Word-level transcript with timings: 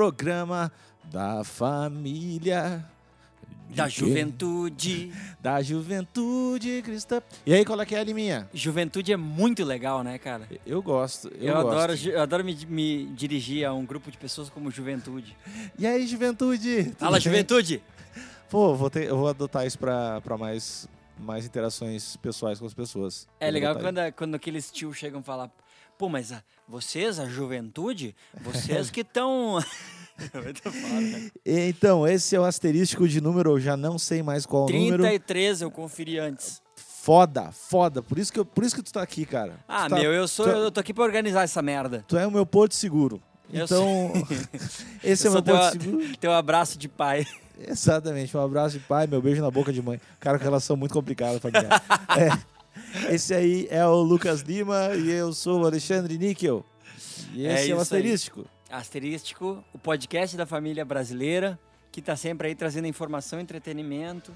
Programa 0.00 0.72
da 1.12 1.44
família. 1.44 2.82
Da 3.68 3.84
quê? 3.84 3.90
juventude. 3.90 5.12
Da 5.42 5.60
juventude 5.60 6.80
cristã. 6.82 7.20
E 7.44 7.52
aí, 7.52 7.66
qual 7.66 7.78
é 7.78 7.84
que 7.84 7.94
é 7.94 7.98
a 7.98 8.02
Liminha? 8.02 8.48
Juventude 8.54 9.12
é 9.12 9.16
muito 9.18 9.62
legal, 9.62 10.02
né, 10.02 10.16
cara? 10.16 10.48
Eu 10.64 10.80
gosto, 10.80 11.28
eu, 11.38 11.48
Eu, 11.48 11.54
gosto. 11.62 11.68
adoro, 11.68 11.94
eu 12.08 12.22
adoro 12.22 12.42
me, 12.42 12.56
me 12.66 13.06
dirigir 13.08 13.66
a 13.66 13.74
um 13.74 13.84
grupo 13.84 14.10
de 14.10 14.16
pessoas 14.16 14.48
como 14.48 14.70
juventude. 14.70 15.36
E 15.78 15.86
aí, 15.86 16.06
juventude? 16.06 16.94
Fala, 16.96 17.18
bem? 17.18 17.20
juventude! 17.20 17.82
Pô, 18.48 18.74
vou 18.74 18.88
ter, 18.88 19.06
eu 19.06 19.18
vou 19.18 19.28
adotar 19.28 19.66
isso 19.66 19.78
pra, 19.78 20.22
pra 20.22 20.38
mais, 20.38 20.88
mais 21.18 21.44
interações 21.44 22.16
pessoais 22.16 22.58
com 22.58 22.64
as 22.64 22.72
pessoas. 22.72 23.28
É 23.38 23.48
Eu 23.48 23.52
legal 23.52 23.78
quando, 23.78 23.98
quando 24.16 24.34
aqueles 24.34 24.70
tios 24.70 24.96
chegam 24.96 25.22
falar: 25.22 25.50
pô, 26.00 26.08
mas 26.08 26.32
a- 26.32 26.42
vocês, 26.66 27.18
a 27.18 27.26
juventude, 27.26 28.16
vocês 28.40 28.90
que 28.90 29.02
estão. 29.02 29.58
né? 30.32 31.30
Então, 31.44 32.06
esse 32.06 32.34
é 32.34 32.40
o 32.40 32.44
asterístico 32.44 33.06
de 33.06 33.20
número, 33.20 33.50
eu 33.50 33.60
já 33.60 33.76
não 33.76 33.98
sei 33.98 34.22
mais 34.22 34.46
qual 34.46 34.64
o 34.66 34.70
número. 34.72 35.02
33 35.02 35.60
eu 35.62 35.70
conferi 35.70 36.18
antes. 36.18 36.62
Foda, 36.74 37.50
foda. 37.52 38.02
Por 38.02 38.18
isso 38.18 38.32
que, 38.32 38.38
eu, 38.40 38.44
por 38.44 38.64
isso 38.64 38.74
que 38.76 38.82
tu 38.82 38.92
tá 38.92 39.02
aqui, 39.02 39.24
cara. 39.26 39.58
Ah, 39.68 39.88
tá- 39.88 39.96
meu, 39.96 40.12
eu 40.12 40.26
sou. 40.26 40.46
tu- 40.46 40.50
Eu 40.50 40.70
tô 40.70 40.80
aqui 40.80 40.92
pra 40.94 41.04
organizar 41.04 41.42
essa 41.42 41.60
merda. 41.60 42.02
Tu 42.08 42.16
é 42.16 42.26
o 42.26 42.30
meu 42.30 42.44
porto 42.46 42.74
seguro. 42.74 43.20
Eu 43.52 43.64
Então, 43.64 44.12
esse 45.04 45.26
é 45.26 45.28
Eu 45.28 45.32
o 45.32 45.34
meu 45.34 45.42
sou 45.42 45.42
porto 45.42 45.72
teu- 45.78 45.80
seguro. 45.82 46.16
Teu 46.18 46.32
abraço 46.32 46.78
de 46.78 46.88
pai. 46.88 47.26
Exatamente. 47.58 48.34
Um 48.36 48.40
abraço 48.42 48.78
de 48.78 48.84
pai, 48.84 49.06
meu 49.06 49.20
beijo 49.20 49.42
na 49.42 49.50
boca 49.50 49.70
de 49.72 49.82
mãe. 49.82 50.00
Cara, 50.18 50.38
com 50.38 50.44
relação 50.44 50.76
muito 50.76 50.92
complicada, 50.94 51.38
familiar. 51.40 51.82
É. 52.18 52.59
Esse 53.10 53.34
aí 53.34 53.66
é 53.70 53.84
o 53.86 54.00
Lucas 54.02 54.40
Lima 54.40 54.94
e 54.94 55.10
eu 55.10 55.32
sou 55.32 55.60
o 55.62 55.66
Alexandre 55.66 56.16
Níquel. 56.18 56.64
E 57.32 57.46
É 57.46 57.54
esse 57.54 57.70
é, 57.70 57.74
o 57.74 57.80
isso 57.82 57.94
aí. 57.94 58.00
asterístico. 58.00 58.44
Asterístico, 58.70 59.64
o 59.72 59.78
podcast 59.78 60.36
da 60.36 60.46
família 60.46 60.84
brasileira, 60.84 61.58
que 61.92 62.00
tá 62.00 62.14
sempre 62.16 62.48
aí 62.48 62.54
trazendo 62.54 62.86
informação, 62.86 63.40
entretenimento 63.40 64.32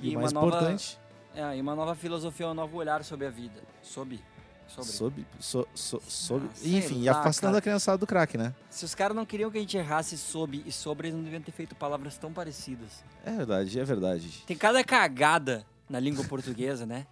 E, 0.00 0.14
o 0.16 0.18
uma 0.20 0.30
nova. 0.30 0.46
importante, 0.48 0.98
É, 1.34 1.56
e 1.56 1.60
uma 1.60 1.74
nova 1.74 1.94
filosofia, 1.94 2.48
um 2.48 2.54
novo 2.54 2.76
olhar 2.78 3.04
sobre 3.04 3.26
a 3.26 3.30
vida. 3.30 3.60
Sobre. 3.82 4.20
Sobre. 4.68 4.90
sobre. 4.90 5.26
so- 5.38 5.68
so- 5.74 6.02
sobre 6.08 6.48
Ah, 6.48 6.66
enfim, 6.68 7.02
e 7.02 7.04
lá, 7.04 7.12
afastando 7.20 7.50
cara. 7.52 7.58
a 7.58 7.62
criançada 7.62 7.98
do 7.98 8.06
crack, 8.06 8.36
né? 8.36 8.52
Se 8.68 8.84
os 8.84 8.94
caras 8.94 9.14
não 9.16 9.24
queriam 9.24 9.50
que 9.50 9.58
a 9.58 9.60
gente 9.60 9.76
errasse 9.76 10.18
sob 10.18 10.60
e 10.66 10.72
sobre, 10.72 11.06
eles 11.08 11.16
não 11.16 11.22
deviam 11.22 11.40
ter 11.42 11.52
feito 11.52 11.74
palavras 11.76 12.16
tão 12.18 12.32
parecidas. 12.32 13.04
É 13.24 13.30
verdade, 13.30 13.78
é 13.78 13.84
verdade. 13.84 14.42
Tem 14.46 14.56
cada 14.56 14.82
cagada 14.82 15.64
na 15.88 16.00
língua 16.00 16.24
portuguesa, 16.24 16.84
né? 16.84 17.06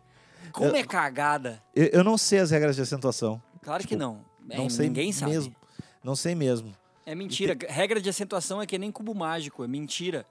Como 0.53 0.69
Eu- 0.69 0.77
é 0.77 0.83
cagada? 0.84 1.62
Eu, 1.75 1.87
eu 1.87 2.05
não 2.05 2.17
sei 2.19 2.39
as 2.41 2.50
regras 2.50 2.77
de 2.77 2.83
acentuação. 2.83 3.41
Claro 3.62 3.83
que 3.83 3.89
Tipo, 3.91 4.00
não. 4.00 4.25
É, 4.51 4.56
não 4.56 4.69
sei 4.69 4.86
ninguém 4.89 5.12
sabe. 5.12 5.33
mesmo. 5.33 5.55
Não 6.03 6.14
sei 6.14 6.34
mesmo. 6.34 6.75
É 7.06 7.14
mentira. 7.14 7.56
Regra 7.69 8.01
de 8.01 8.09
acentuação 8.09 8.61
é 8.62 8.67
que 8.67 8.77
nem 8.78 8.91
cubo 8.92 9.14
mágico, 9.14 9.64
é 9.64 9.69
mentira. 9.69 10.27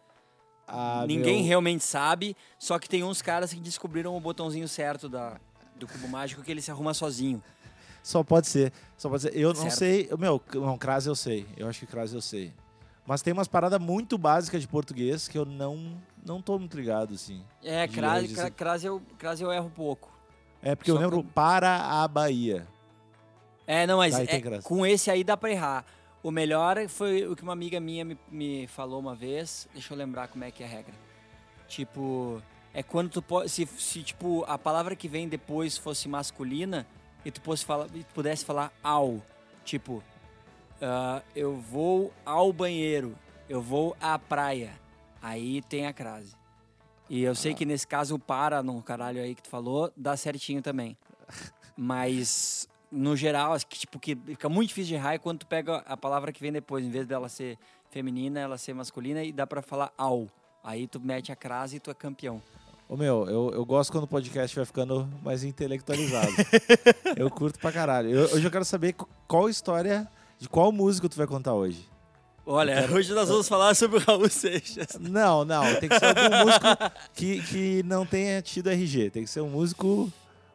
Ah, 0.68 1.04
Ninguém 1.08 1.38
meu- 1.40 1.48
realmente 1.48 1.84
sabe, 1.84 2.38
só 2.58 2.80
que 2.80 2.88
tem 2.88 3.04
uns 3.04 3.22
caras 3.22 3.52
que 3.54 3.60
descobriram 3.60 4.16
o 4.16 4.20
botãozinho 4.20 4.68
certo 4.68 5.10
da, 5.10 5.38
do 5.76 5.86
cubo 5.88 6.08
mágico 6.08 6.42
que 6.42 6.50
ele 6.50 6.62
se 6.62 6.72
arruma 6.72 6.94
sozinho. 6.94 7.44
Só 8.02 8.24
pode 8.24 8.48
ser. 8.48 8.72
Só 8.98 9.10
pode 9.10 9.24
ser. 9.24 9.36
Eu 9.36 9.50
não 9.54 9.62
Certo. 9.70 9.76
sei. 9.76 10.10
Meu, 10.18 10.42
não, 10.56 10.78
crase 10.78 11.10
eu 11.10 11.16
sei. 11.16 11.46
Eu 11.58 11.68
acho 11.68 11.80
que 11.80 11.86
crase 11.86 12.16
eu 12.16 12.22
sei. 12.22 12.54
Mas 13.06 13.22
tem 13.22 13.34
umas 13.34 13.48
paradas 13.48 13.80
muito 13.80 14.18
básicas 14.18 14.62
de 14.62 14.68
português 14.68 15.28
que 15.28 15.38
eu 15.38 15.46
não, 15.46 15.98
não 16.26 16.42
tô 16.42 16.58
muito 16.60 16.76
ligado, 16.78 17.14
assim. 17.14 17.44
É, 17.64 17.88
crase, 17.88 18.34
cra- 18.34 18.50
crase, 18.52 18.86
eu, 18.88 19.02
crase 19.18 19.44
eu 19.44 19.52
erro 19.52 19.72
pouco. 19.76 20.12
É 20.62 20.76
porque 20.76 20.90
eu 20.92 20.96
Só 20.96 21.02
lembro 21.02 21.22
que- 21.24 21.30
para 21.30 21.76
a 22.04 22.08
Bahia. 22.08 22.68
É, 23.68 23.86
não, 23.88 23.98
mas 23.98 24.18
é- 24.18 24.62
com 24.62 24.86
esse 24.86 25.10
aí 25.12 25.24
dá 25.24 25.36
pra 25.38 25.52
errar. 25.52 25.86
O 26.22 26.32
melhor 26.32 26.88
foi 26.88 27.28
o 27.28 27.36
que 27.36 27.44
uma 27.44 27.52
amiga 27.54 27.80
minha 27.80 28.06
me, 28.06 28.18
me 28.32 28.68
falou 28.68 29.00
uma 29.00 29.14
vez. 29.16 29.68
Deixa 29.74 29.94
eu 29.94 29.98
lembrar 29.98 30.28
como 30.30 30.44
é 30.44 30.52
que 30.52 30.64
é 30.64 30.66
a 30.66 30.70
regra. 30.70 30.94
Tipo, 31.68 32.42
é 32.74 32.82
quando 32.82 33.10
tu 33.10 33.22
pode. 33.22 33.50
Se, 33.50 33.66
se 33.66 34.04
tipo, 34.04 34.46
a 34.48 34.58
palavra 34.58 34.96
que 34.96 35.08
vem 35.08 35.28
depois 35.28 35.78
fosse 35.78 36.08
masculina 36.08 36.86
e 37.26 37.32
tu, 37.32 37.42
fosse 37.42 37.66
falar, 37.66 37.88
e 37.94 38.04
tu 38.04 38.14
pudesse 38.14 38.46
falar 38.46 38.72
ao. 38.82 39.22
Tipo, 39.66 40.02
ah, 40.82 41.22
eu 41.36 41.56
vou 41.58 42.14
ao 42.26 42.54
banheiro. 42.54 43.18
Eu 43.50 43.62
vou 43.62 43.96
à 44.00 44.18
praia. 44.18 44.72
Aí 45.24 45.62
tem 45.64 45.88
a 45.88 45.94
crase. 45.94 46.36
E 47.10 47.24
eu 47.24 47.34
sei 47.34 47.54
que 47.54 47.66
nesse 47.66 47.88
caso 47.88 48.16
o 48.16 48.20
para 48.20 48.62
no 48.62 48.82
caralho 48.84 49.22
aí 49.22 49.34
que 49.34 49.42
tu 49.44 49.50
falou 49.50 49.92
dá 49.98 50.16
certinho 50.18 50.62
também. 50.62 50.98
Mas 51.78 52.68
no 52.92 53.16
geral, 53.16 53.58
tipo 53.60 54.00
que 54.00 54.16
fica 54.16 54.48
muito 54.50 54.70
difícil 54.70 54.90
de 54.90 54.96
errar 54.96 55.14
é 55.14 55.18
quando 55.18 55.40
tu 55.40 55.48
pega 55.48 55.78
a 55.86 55.98
palavra 55.98 56.32
que 56.32 56.40
vem 56.42 56.52
depois, 56.52 56.86
em 56.86 56.90
vez 56.90 57.08
dela 57.08 57.28
ser 57.30 57.58
feminina, 57.90 58.40
ela 58.40 58.58
ser 58.58 58.74
masculina 58.74 59.24
e 59.24 59.32
dá 59.32 59.48
pra 59.48 59.62
falar 59.62 59.92
ao. 59.98 60.28
Aí 60.64 60.88
tu 60.88 61.00
mete 61.00 61.32
a 61.32 61.36
crase 61.36 61.78
e 61.78 61.80
tu 61.80 61.90
é 61.90 61.94
campeão. 61.94 62.42
Ô 62.88 62.96
meu, 62.98 63.28
eu, 63.28 63.52
eu 63.54 63.66
gosto 63.66 63.92
quando 63.92 64.04
o 64.04 64.08
podcast 64.08 64.56
vai 64.56 64.66
ficando 64.66 65.10
mais 65.24 65.44
intelectualizado. 65.44 66.32
eu 67.18 67.30
curto 67.30 67.58
pra 67.60 67.72
caralho. 67.72 68.10
Eu- 68.10 68.26
hoje 68.36 68.46
eu 68.46 68.52
quero 68.52 68.66
saber 68.66 68.94
qu- 68.94 69.08
qual 69.28 69.50
história, 69.50 70.08
de 70.38 70.48
qual 70.50 70.72
músico 70.72 71.08
tu 71.10 71.16
vai 71.18 71.26
contar 71.26 71.54
hoje. 71.54 71.88
Olha, 72.46 72.90
hoje 72.92 73.14
nós 73.14 73.30
vamos 73.30 73.48
falar 73.48 73.74
sobre 73.74 73.98
o 73.98 74.02
Raul 74.02 74.30
Seixas. 74.30 74.98
Não, 75.00 75.46
não, 75.46 75.64
tem 75.76 75.88
que 75.88 75.98
ser 75.98 76.06
algum 76.06 76.46
músico 76.46 76.66
que, 77.14 77.42
que 77.42 77.84
não 77.84 78.06
tenha 78.06 78.42
tido 78.42 78.70
RG. 78.70 79.10
Tem 79.12 79.24
que 79.24 79.30
ser 79.30 79.42
um 79.42 79.50
músico. 79.50 80.12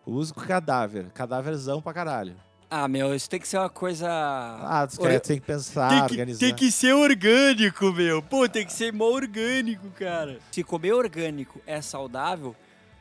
Um 0.06 0.12
músico 0.12 0.40
cadáver. 0.46 1.06
Cadáverzão 1.14 1.80
pra 1.80 1.94
caralho. 1.94 2.34
Ah, 2.70 2.86
meu, 2.86 3.14
isso 3.14 3.30
tem 3.30 3.40
que 3.40 3.48
ser 3.48 3.56
uma 3.58 3.70
coisa. 3.70 4.06
Ah, 4.10 4.86
Ora- 4.98 5.12
quer, 5.12 5.20
tem 5.20 5.40
que 5.40 5.46
pensar, 5.46 5.88
tem, 5.88 5.98
que, 6.06 6.12
organizar. 6.12 6.40
tem 6.40 6.54
que 6.54 6.70
ser 6.70 6.92
orgânico, 6.92 7.90
meu. 7.92 8.20
Pô, 8.22 8.46
tem 8.46 8.66
que 8.66 8.72
ser 8.74 8.92
mó 8.92 9.06
orgânico, 9.06 9.88
cara. 9.98 10.38
Se 10.52 10.62
comer 10.62 10.92
orgânico 10.92 11.60
é 11.66 11.80
saudável, 11.80 12.54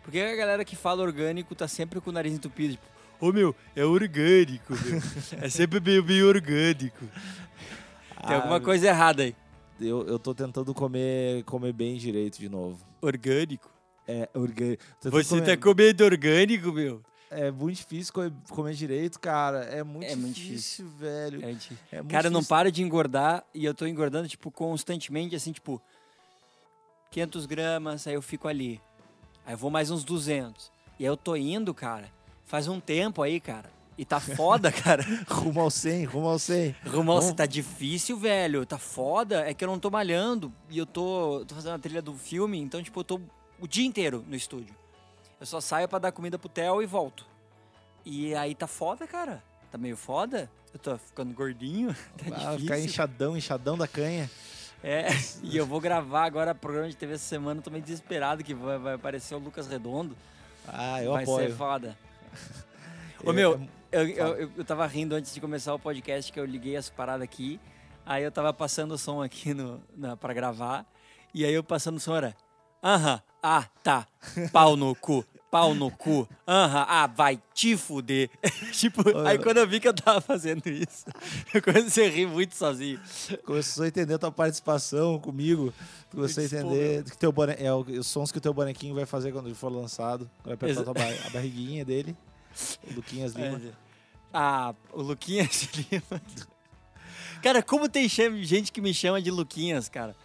porque 0.03 0.19
a 0.21 0.35
galera 0.37 0.63
que 0.63 0.77
fala 0.77 1.03
orgânico 1.03 1.53
tá 1.53 1.67
sempre 1.67 1.99
com 1.99 2.09
o 2.09 2.13
nariz 2.13 2.33
entupido, 2.33 2.75
tipo, 2.75 2.85
ô 3.19 3.33
meu, 3.33 3.53
é 3.75 3.83
orgânico, 3.83 4.73
meu. 4.85 5.01
é 5.43 5.49
sempre 5.49 5.81
meio, 5.81 6.01
meio 6.01 6.29
orgânico. 6.29 7.03
Tem 8.25 8.35
Ah, 8.35 8.35
alguma 8.35 8.59
coisa 8.59 8.88
errada 8.88 9.23
aí. 9.23 9.35
Eu, 9.79 10.07
eu 10.07 10.17
tô 10.17 10.33
tentando 10.33 10.73
comer, 10.73 11.44
comer 11.44 11.72
bem 11.73 11.97
direito 11.97 12.39
de 12.39 12.50
novo. 12.50 12.79
Orgânico? 13.01 13.69
É, 14.07 14.28
orgânico. 14.33 14.83
Você 15.00 15.41
tá 15.41 15.57
comendo 15.57 16.03
orgânico, 16.03 16.72
meu? 16.72 17.01
É 17.29 17.51
muito 17.51 17.75
difícil 17.77 18.13
co- 18.13 18.31
comer 18.56 18.73
direito, 18.73 19.19
cara. 19.19 19.66
É 19.66 19.83
muito, 19.83 20.06
É 20.11 20.16
muito 20.16 20.33
difícil, 20.33 20.88
velho. 20.97 21.44
É, 21.44 21.51
gente- 21.51 21.77
É 21.91 21.97
muito 21.97 22.11
Cara, 22.11 22.29
não 22.29 22.39
difícil. 22.39 22.56
para 22.56 22.72
de 22.72 22.81
engordar 22.81 23.44
e 23.53 23.66
eu 23.66 23.73
tô 23.73 23.85
engordando, 23.85 24.27
tipo, 24.29 24.50
constantemente, 24.50 25.35
assim, 25.35 25.51
tipo, 25.51 25.81
500 27.11 27.45
gramas, 27.45 28.07
aí 28.07 28.13
eu 28.13 28.22
fico 28.22 28.47
ali. 28.47 28.81
Aí 29.45 29.53
eu 29.53 29.57
vou 29.57 29.69
mais 29.69 29.91
uns 29.91 30.03
200. 30.03 30.72
E 31.00 31.03
aí 31.03 31.07
eu 31.09 31.17
tô 31.17 31.35
indo, 31.35 31.73
cara, 31.73 32.09
faz 32.45 32.67
um 32.67 32.79
tempo 32.79 33.22
aí, 33.22 33.39
cara. 33.39 33.69
E 33.97 34.05
tá 34.05 34.19
foda, 34.19 34.71
cara. 34.71 35.03
Rumo 35.27 35.59
ao 35.61 35.71
100, 35.71 36.03
rumo 36.05 36.27
ao 36.27 36.37
100. 36.37 36.75
Rumão, 36.85 37.15
Vamos- 37.15 37.25
você 37.25 37.33
tá 37.33 37.45
difícil, 37.47 38.15
velho. 38.17 38.65
Tá 38.65 38.77
foda. 38.77 39.49
É 39.49 39.53
que 39.53 39.63
eu 39.63 39.67
não 39.67 39.79
tô 39.79 39.89
malhando. 39.89 40.53
E 40.69 40.77
eu 40.77 40.85
tô, 40.85 41.44
tô 41.47 41.55
fazendo 41.55 41.73
a 41.75 41.79
trilha 41.79 42.01
do 42.01 42.13
filme, 42.13 42.59
então, 42.59 42.81
tipo, 42.83 42.99
eu 42.99 43.03
tô 43.03 43.19
o 43.59 43.67
dia 43.67 43.85
inteiro 43.85 44.23
no 44.27 44.35
estúdio. 44.35 44.75
Eu 45.39 45.45
só 45.47 45.59
saio 45.59 45.88
pra 45.88 45.97
dar 45.99 46.11
comida 46.11 46.38
pro 46.38 46.47
Theo 46.47 46.81
e 46.81 46.85
volto. 46.85 47.25
E 48.05 48.35
aí 48.35 48.53
tá 48.53 48.67
foda, 48.67 49.07
cara. 49.07 49.44
Tá 49.71 49.77
meio 49.79 49.97
foda. 49.97 50.50
Eu 50.73 50.79
tô 50.79 50.95
ficando 50.97 51.33
gordinho. 51.33 51.95
Tá 52.17 52.25
Ah, 52.27 52.29
difícil. 52.51 52.59
ficar 52.59 52.79
inchadão, 52.79 53.35
inchadão 53.38 53.77
da 53.77 53.88
canha. 53.88 54.29
É, 54.83 55.07
e 55.41 55.57
eu 55.57 55.65
vou 55.65 55.81
gravar 55.81 56.23
agora 56.25 56.53
programa 56.53 56.88
de 56.88 56.95
TV 56.95 57.13
essa 57.15 57.25
semana, 57.25 57.63
tô 57.63 57.71
meio 57.71 57.81
desesperado 57.83 58.43
que 58.43 58.53
vai, 58.53 58.77
vai 58.77 58.93
aparecer 58.93 59.33
o 59.33 59.39
Lucas 59.39 59.67
Redondo. 59.67 60.15
Ah, 60.67 61.01
eu 61.01 61.13
vai 61.13 61.23
apoio. 61.23 61.47
ser 61.50 61.55
foda. 61.55 61.97
Eu- 63.23 63.29
Ô 63.31 63.33
meu, 63.33 63.59
eu- 63.92 64.07
eu, 64.07 64.28
eu, 64.36 64.51
eu, 64.57 64.66
tava 64.66 64.86
rindo 64.86 65.16
antes 65.16 65.34
de 65.34 65.42
começar 65.42 65.74
o 65.74 65.80
podcast 65.80 66.31
que 66.31 66.39
eu 66.39 66.45
liguei 66.45 66.75
as 66.75 66.89
paradas 66.89 67.24
aqui. 67.24 67.60
Aí 68.06 68.24
eu 68.24 68.31
tava 68.31 68.54
passando 68.54 68.94
o 68.94 68.98
som 68.98 69.22
aqui 69.22 69.54
no, 69.54 69.81
na, 69.95 70.16
pra 70.16 70.34
gravar. 70.34 70.86
E 71.34 71.44
aí 71.45 71.54
eu 71.54 71.63
passando 71.63 71.98
o 71.98 72.00
som 72.00 72.16
era. 72.16 72.36
Aham, 72.84 73.22
ah, 73.44 73.66
tá. 73.84 74.07
Pau 74.51 74.78
no 74.78 74.95
cu, 74.95 75.25
pau 75.51 75.74
no 75.74 75.92
cu. 75.92 76.28
Aham, 76.48 76.86
ah, 76.88 77.07
vai 77.07 77.42
te 77.54 77.75
fuder. 77.75 78.30
tipo, 78.72 79.01
aí 79.25 79.38
quando 79.39 79.57
eu 79.57 79.68
vi 79.68 79.80
que 79.80 79.88
eu 79.88 79.94
tava 79.94 80.22
fazendo 80.22 80.68
isso, 80.68 81.06
eu 81.54 81.62
comecei 81.62 82.07
a 82.07 82.10
rir 82.10 82.28
muito 82.28 82.56
sozinho. 82.56 83.00
Começou 83.45 83.84
a 83.84 83.88
entender 83.88 84.13
a 84.13 84.19
tua 84.19 84.31
participação 84.31 85.19
comigo. 85.19 85.74
Tu 86.10 86.16
Começou 86.18 86.44
a 86.44 86.45
entender 86.45 87.04
que 87.04 87.18
teu 87.18 87.31
bone... 87.31 87.54
é, 87.57 87.74
os 87.74 88.07
sons 88.07 88.31
que 88.31 88.38
o 88.38 88.42
teu 88.42 88.54
bonequinho 88.54 88.95
vai 88.95 89.06
fazer 89.06 89.31
quando 89.34 89.48
ele 89.48 89.56
for 89.56 89.69
lançado. 89.72 90.30
Vai 90.45 90.54
apertar 90.54 90.81
a, 90.81 90.84
tua 90.86 90.94
ba- 90.94 91.01
a 91.25 91.30
barriguinha 91.31 91.84
dele. 91.84 92.16
O 92.89 92.95
Luquinhas 92.95 93.33
Lima. 93.33 93.57
É. 93.57 93.71
Ah, 94.33 94.75
o 94.92 95.01
Luquinhas 95.01 95.69
Lima. 95.75 96.21
Cara, 97.42 97.62
como 97.62 97.88
tem 97.88 98.07
gente 98.09 98.71
que 98.71 98.81
me 98.81 98.94
chama 98.94 99.21
de 99.21 99.30
Luquinhas, 99.31 99.88
cara? 99.89 100.15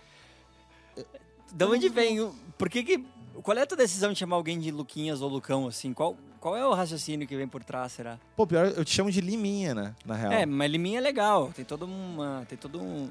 Da 1.53 1.67
onde 1.67 1.89
vem? 1.89 2.33
Por 2.57 2.69
que 2.69 2.83
que... 2.83 3.05
Qual 3.43 3.57
é 3.57 3.63
a 3.63 3.67
tua 3.67 3.77
decisão 3.77 4.13
de 4.13 4.19
chamar 4.19 4.37
alguém 4.37 4.59
de 4.59 4.71
Luquinhas 4.71 5.21
ou 5.21 5.29
Lucão, 5.29 5.67
assim? 5.67 5.93
Qual, 5.93 6.17
qual 6.41 6.57
é 6.57 6.67
o 6.67 6.73
raciocínio 6.73 7.27
que 7.27 7.37
vem 7.37 7.49
por 7.49 7.63
trás, 7.65 7.93
será? 7.93 8.19
Pô, 8.37 8.47
pior, 8.47 8.67
eu 8.67 8.85
te 8.85 8.95
chamo 8.95 9.11
de 9.11 9.21
liminha, 9.21 9.75
né? 9.75 9.95
Na 10.05 10.15
real. 10.15 10.33
É, 10.33 10.47
mas 10.47 10.71
liminha 10.71 10.99
é 10.99 11.01
legal, 11.01 11.51
tem 11.55 11.65
todo, 11.65 11.85
uma, 11.85 12.45
tem 12.49 12.59
todo 12.59 12.81
um, 12.81 13.11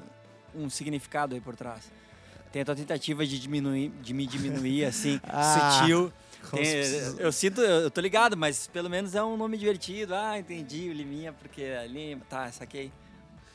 um 0.54 0.70
significado 0.70 1.34
aí 1.34 1.40
por 1.40 1.56
trás. 1.56 1.90
Tem 2.52 2.62
a 2.62 2.64
tua 2.64 2.76
tentativa 2.76 3.26
de 3.26 3.38
diminuir, 3.38 3.90
de 4.02 4.12
me 4.12 4.26
diminuir, 4.26 4.84
assim, 4.84 5.20
Ah, 5.28 5.80
sutil. 5.80 6.12
Tem- 6.50 7.18
eu 7.18 7.32
sinto, 7.32 7.60
eu 7.60 7.90
tô 7.90 8.00
ligado, 8.00 8.36
mas 8.36 8.66
pelo 8.66 8.90
menos 8.90 9.14
é 9.14 9.22
um 9.22 9.36
nome 9.36 9.56
divertido. 9.56 10.14
Ah, 10.14 10.38
entendi, 10.38 10.88
o 10.88 10.92
Liminha, 10.92 11.32
porque 11.32 11.62
a 11.64 11.84
Lima, 11.86 12.22
tá, 12.28 12.50
saquei. 12.52 12.92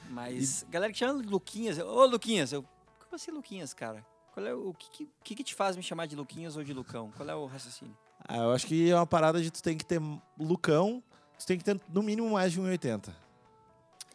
Mas 0.09 0.65
galera 0.69 0.91
que 0.91 0.97
chama 0.99 1.21
Luquinhas, 1.21 1.77
ô 1.79 2.05
Luquinhas, 2.05 2.51
eu, 2.53 2.63
como 2.63 3.15
assim 3.15 3.31
Luquinhas, 3.31 3.73
cara? 3.73 4.05
Qual 4.33 4.45
é 4.45 4.53
o, 4.53 4.73
que, 4.73 5.07
que, 5.23 5.35
que 5.35 5.43
te 5.43 5.53
faz 5.55 5.75
me 5.75 5.83
chamar 5.83 6.05
de 6.05 6.15
Luquinhas 6.15 6.55
ou 6.55 6.63
de 6.63 6.71
Lucão? 6.73 7.11
Qual 7.17 7.27
é 7.27 7.35
o 7.35 7.45
raciocínio? 7.45 7.95
Ah, 8.27 8.37
eu 8.37 8.51
acho 8.51 8.65
que 8.67 8.89
é 8.89 8.95
uma 8.95 9.05
parada 9.07 9.41
de 9.41 9.51
tu 9.51 9.61
tem 9.61 9.77
que 9.77 9.85
ter 9.85 9.99
lucão, 10.39 11.01
tu 11.37 11.45
tem 11.45 11.57
que 11.57 11.63
ter 11.63 11.79
no 11.93 12.01
mínimo 12.03 12.29
mais 12.31 12.51
de 12.51 12.61
1,80. 12.61 13.09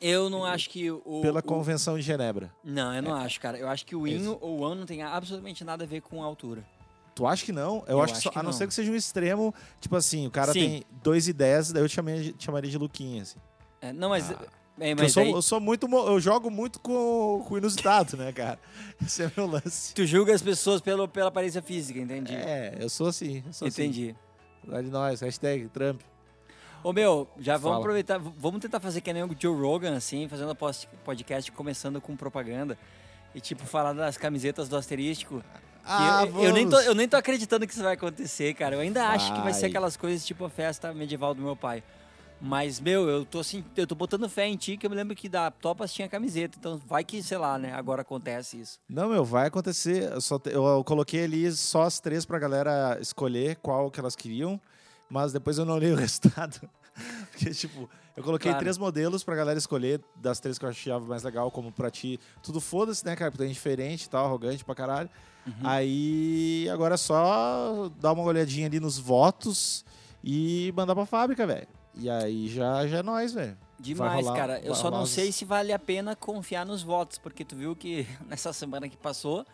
Eu 0.00 0.28
não 0.28 0.44
acho 0.44 0.69
que 0.69 0.90
o. 0.90 1.20
Pela 1.22 1.38
o- 1.40 1.42
convenção 1.42 1.96
de 1.96 2.02
Genebra. 2.02 2.52
Não, 2.64 2.92
eu 2.94 3.02
não 3.02 3.14
acho, 3.14 3.40
cara. 3.40 3.56
Eu 3.56 3.69
acho 3.69 3.86
que 3.86 3.94
o 3.94 4.04
Isso. 4.06 4.16
inho 4.24 4.38
ou 4.40 4.60
o 4.60 4.64
ano 4.64 4.76
não 4.80 4.86
tem 4.86 5.02
absolutamente 5.02 5.62
nada 5.62 5.84
a 5.84 5.86
ver 5.86 6.00
com 6.00 6.22
a 6.22 6.26
altura. 6.26 6.64
Tu 7.14 7.26
acha 7.26 7.44
que 7.44 7.52
não? 7.52 7.84
Eu, 7.86 7.98
Eu 7.98 8.00
acho, 8.02 8.12
que 8.14 8.18
acho 8.18 8.22
só, 8.24 8.30
que 8.30 8.38
a 8.38 8.42
não, 8.42 8.50
não. 8.50 8.56
ser 8.56 8.66
que 8.66 8.74
seja 8.74 8.90
um 8.90 8.94
extremo, 8.96 9.54
tipo 9.80 9.94
assim, 9.96 10.26
o 10.26 10.30
cara 10.30 10.52
Sim. 10.52 10.60
tem 10.60 10.84
2,10, 11.04 11.72
daí 11.72 11.82
eu 11.82 11.88
te 11.88 11.94
chamei- 11.94 12.32
te 12.32 12.44
chamaria 12.44 12.70
de 12.70 12.78
Luquinha, 12.78 13.22
assim. 13.22 13.38
É, 13.80 13.92
não, 13.92 14.08
mas. 14.08 14.30
Ah, 14.30 14.34
é, 14.34 14.36
Porque 14.36 14.92
eu, 14.92 14.96
mas 15.04 15.12
sou, 15.12 15.22
aí, 15.22 15.30
eu 15.30 15.42
sou 15.42 15.60
muito. 15.60 15.86
Eu 15.86 16.18
jogo 16.20 16.50
muito 16.50 16.80
com, 16.80 17.44
com 17.46 17.54
o 17.54 17.58
inusitado, 17.58 18.16
né, 18.16 18.32
cara? 18.32 18.58
Esse 19.04 19.24
é 19.24 19.32
meu 19.36 19.46
lance. 19.46 19.94
tu 19.94 20.06
julga 20.06 20.34
as 20.34 20.40
pessoas 20.40 20.80
pelo, 20.80 21.06
pela 21.06 21.28
aparência 21.28 21.60
física, 21.60 21.98
entendi. 22.00 22.34
É, 22.34 22.76
eu 22.80 22.88
sou 22.88 23.08
assim. 23.08 23.42
Eu 23.46 23.52
sou 23.52 23.68
entendi. 23.68 24.16
Assim. 24.64 24.70
Lá 24.72 24.80
de 24.80 24.88
nós, 24.88 25.20
hashtag 25.20 25.68
Trump. 25.68 26.00
Ô 26.82 26.92
meu, 26.92 27.28
já 27.38 27.54
vamos 27.56 27.64
Fala. 27.74 27.78
aproveitar, 27.78 28.18
vamos 28.18 28.60
tentar 28.60 28.80
fazer 28.80 29.00
que 29.00 29.12
nem 29.12 29.22
o 29.22 29.36
Joe 29.38 29.56
Rogan, 29.60 29.94
assim, 29.96 30.26
fazendo 30.28 30.56
podcast 31.04 31.52
começando 31.52 32.00
com 32.00 32.16
propaganda. 32.16 32.76
E 33.34 33.40
tipo, 33.40 33.64
falar 33.64 33.92
das 33.92 34.16
camisetas 34.16 34.68
do 34.68 34.76
asterístico. 34.76 35.42
Ah, 35.84 36.25
eu, 36.26 36.43
eu 36.44 36.52
nem 36.52 36.69
tô, 36.69 36.79
eu 36.81 36.94
nem 36.94 37.08
tô 37.08 37.17
acreditando 37.17 37.67
que 37.67 37.73
isso 37.73 37.82
vai 37.82 37.94
acontecer, 37.94 38.55
cara. 38.55 38.76
Eu 38.76 38.81
ainda 38.81 39.08
acho 39.08 39.32
que 39.34 39.40
vai 39.40 39.52
ser 39.52 39.62
Vai. 39.62 39.70
aquelas 39.70 39.96
coisas 39.96 40.25
tipo 40.25 40.44
a 40.44 40.50
festa 40.50 40.93
medieval 40.94 41.34
do 41.34 41.43
meu 41.43 41.56
pai. 41.56 41.82
Mas, 42.44 42.81
meu, 42.81 43.08
eu 43.08 43.25
tô 43.25 43.38
assim, 43.38 43.64
eu 43.76 43.87
tô 43.87 43.94
botando 43.94 44.29
fé 44.29 44.46
em 44.49 44.56
ti, 44.56 44.76
que 44.76 44.84
eu 44.84 44.90
me 44.90 44.96
lembro 44.96 45.14
que 45.14 45.29
da 45.29 45.49
Topas 45.50 45.93
tinha 45.93 46.08
camiseta. 46.08 46.56
Então 46.58 46.76
vai 46.88 47.05
que, 47.05 47.23
sei 47.23 47.38
lá, 47.38 47.56
né, 47.56 47.73
agora 47.73 48.02
acontece 48.02 48.61
isso. 48.61 48.79
Não, 48.88 49.08
meu, 49.08 49.25
vai 49.25 49.46
acontecer. 49.46 50.11
Eu, 50.12 50.20
só 50.20 50.40
eu- 50.46 50.64
eu 50.67 50.82
coloquei 50.84 51.23
ali 51.25 51.50
só 51.52 51.82
as 51.82 52.00
três 52.00 52.25
pra 52.25 52.40
galera 52.40 52.99
escolher 53.00 53.56
qual 53.62 53.90
que 53.93 54.00
elas 54.00 54.17
queriam, 54.17 54.61
mas 55.08 55.32
depois 55.32 55.56
eu 55.56 55.64
não 55.64 55.75
olhei 55.75 55.93
o 55.93 55.94
resultado. 55.96 56.69
Porque, 57.32 57.50
tipo, 57.50 57.88
eu 58.16 58.22
coloquei 58.22 58.50
Claro. 58.50 58.62
três 58.64 58.76
modelos 58.78 59.24
pra 59.24 59.34
galera 59.34 59.58
escolher, 59.58 60.00
das 60.16 60.38
três 60.40 60.58
que 60.58 60.64
eu 60.64 60.68
achava 60.68 61.04
mais 61.06 61.22
legal, 61.22 61.50
como 61.50 61.72
pra 61.72 61.90
ti. 61.90 62.20
Tudo 62.42 62.60
foda-se, 62.60 63.04
né, 63.04 63.16
cara? 63.16 63.30
Porque 63.30 63.44
tu 63.44 63.46
é 63.48 63.52
diferente 63.52 64.04
e 64.04 64.10
tal, 64.10 64.26
arrogante 64.26 64.64
pra 64.64 64.74
caralho. 64.74 65.08
Uhum. 65.46 65.52
Aí, 65.64 66.68
agora 66.72 66.94
é 66.94 66.98
só 66.98 67.90
dar 68.00 68.12
uma 68.12 68.22
olhadinha 68.22 68.66
ali 68.66 68.78
nos 68.78 68.98
votos 68.98 69.84
e 70.22 70.72
mandar 70.76 70.94
pra 70.94 71.06
fábrica, 71.06 71.46
velho. 71.46 71.66
E 71.94 72.08
aí 72.08 72.48
já, 72.48 72.86
já 72.86 72.98
é 72.98 73.02
nóis, 73.02 73.32
velho. 73.34 73.56
Demais, 73.78 74.24
rolar- 74.24 74.36
cara. 74.36 74.60
Eu 74.60 74.74
só 74.74 74.90
não 74.90 75.04
sei 75.04 75.32
se 75.32 75.44
vale 75.44 75.72
a 75.72 75.78
pena 75.78 76.14
confiar 76.14 76.64
nos 76.64 76.82
votos, 76.82 77.18
porque 77.18 77.44
tu 77.44 77.56
viu 77.56 77.74
que 77.74 78.06
nessa 78.28 78.52
semana 78.52 78.88
que 78.88 78.96
passou, 78.96 79.44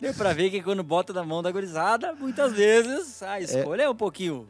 deu 0.00 0.14
pra 0.14 0.32
ver 0.32 0.50
que 0.50 0.62
quando 0.62 0.82
bota 0.84 1.12
na 1.12 1.24
mão 1.24 1.42
da 1.42 1.50
gurizada, 1.50 2.12
muitas 2.14 2.52
vezes 2.52 3.22
a 3.22 3.40
escolha 3.40 3.82
é, 3.82 3.90
um 3.90 3.96
pouquinho 3.96 4.48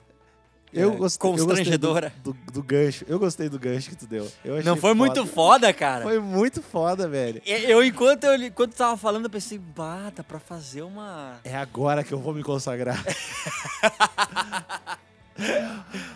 Eu 0.72 0.92
é, 0.92 0.96
gostei, 0.96 1.28
eu 1.30 1.32
gostei 1.32 1.46
constrangedora. 1.46 2.12
do, 2.22 2.32
do, 2.32 2.52
do 2.52 2.62
gancho. 2.62 3.04
Eu 3.08 3.18
gostei 3.18 3.48
do 3.48 3.58
gancho 3.58 3.88
que 3.88 3.96
tu 3.96 4.06
deu. 4.06 4.30
Eu 4.44 4.62
Não 4.62 4.76
foi 4.76 4.92
muito 4.94 5.24
foda, 5.26 5.72
cara. 5.72 6.02
Foi 6.02 6.18
muito 6.18 6.60
foda, 6.62 7.08
velho. 7.08 7.40
Eu, 7.46 7.82
enquanto 7.84 8.24
eu 8.24 8.34
enquanto 8.42 8.72
tu 8.72 8.76
tava 8.76 8.96
falando, 8.96 9.24
eu 9.24 9.30
pensei, 9.30 9.58
bah, 9.58 10.10
dá 10.14 10.22
pra 10.22 10.38
fazer 10.38 10.82
uma. 10.82 11.38
É 11.44 11.56
agora 11.56 12.04
que 12.04 12.12
eu 12.12 12.18
vou 12.18 12.34
me 12.34 12.42
consagrar. 12.42 13.02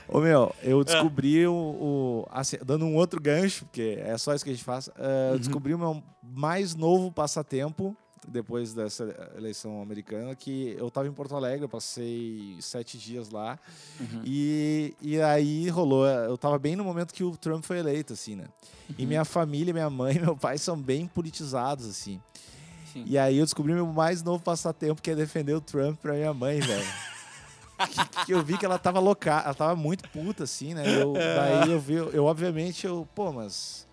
Ô 0.08 0.18
meu, 0.20 0.54
eu 0.62 0.82
descobri 0.82 1.46
o. 1.46 1.52
o- 1.54 2.26
assim, 2.30 2.56
dando 2.64 2.84
um 2.86 2.94
outro 2.96 3.20
gancho, 3.20 3.64
porque 3.66 3.98
é 4.00 4.16
só 4.18 4.34
isso 4.34 4.44
que 4.44 4.50
a 4.50 4.54
gente 4.54 4.64
faz. 4.64 4.88
Eu 4.98 5.32
Uhum. 5.32 5.38
descobri 5.38 5.74
o 5.74 5.78
meu 5.78 6.02
mais 6.22 6.74
novo 6.74 7.12
passatempo, 7.12 7.94
depois 8.30 8.72
dessa 8.72 9.32
eleição 9.36 9.82
americana, 9.82 10.34
que 10.34 10.74
eu 10.78 10.90
tava 10.90 11.08
em 11.08 11.12
Porto 11.12 11.34
Alegre, 11.34 11.64
eu 11.64 11.68
passei 11.68 12.56
sete 12.60 12.96
dias 12.96 13.30
lá. 13.30 13.58
Uhum. 13.98 14.22
E, 14.24 14.94
e 15.02 15.20
aí 15.20 15.68
rolou. 15.68 16.06
Eu 16.06 16.38
tava 16.38 16.58
bem 16.58 16.76
no 16.76 16.84
momento 16.84 17.12
que 17.12 17.24
o 17.24 17.36
Trump 17.36 17.64
foi 17.64 17.78
eleito, 17.78 18.12
assim, 18.12 18.36
né? 18.36 18.44
Uhum. 18.88 18.94
E 18.98 19.06
minha 19.06 19.24
família, 19.24 19.74
minha 19.74 19.90
mãe 19.90 20.14
meu 20.20 20.36
pai 20.36 20.58
são 20.58 20.80
bem 20.80 21.06
politizados, 21.06 21.86
assim. 21.86 22.20
Sim. 22.92 23.04
E 23.06 23.18
aí 23.18 23.38
eu 23.38 23.44
descobri 23.44 23.72
meu 23.72 23.86
mais 23.86 24.22
novo 24.22 24.42
passatempo, 24.42 25.02
que 25.02 25.10
é 25.10 25.14
defender 25.14 25.54
o 25.54 25.60
Trump 25.60 25.98
pra 26.00 26.14
minha 26.14 26.32
mãe, 26.32 26.60
velho. 26.60 26.86
que, 27.88 28.26
que 28.26 28.32
eu 28.32 28.42
vi 28.42 28.58
que 28.58 28.64
ela 28.64 28.78
tava 28.78 29.00
louca, 29.00 29.42
ela 29.44 29.54
tava 29.54 29.76
muito 29.76 30.08
puta, 30.10 30.44
assim, 30.44 30.74
né? 30.74 30.84
Eu, 31.00 31.12
daí 31.12 31.70
eu 31.70 31.80
vi, 31.80 31.94
eu 31.94 32.24
obviamente, 32.24 32.86
eu, 32.86 33.08
pô, 33.14 33.32
mas. 33.32 33.86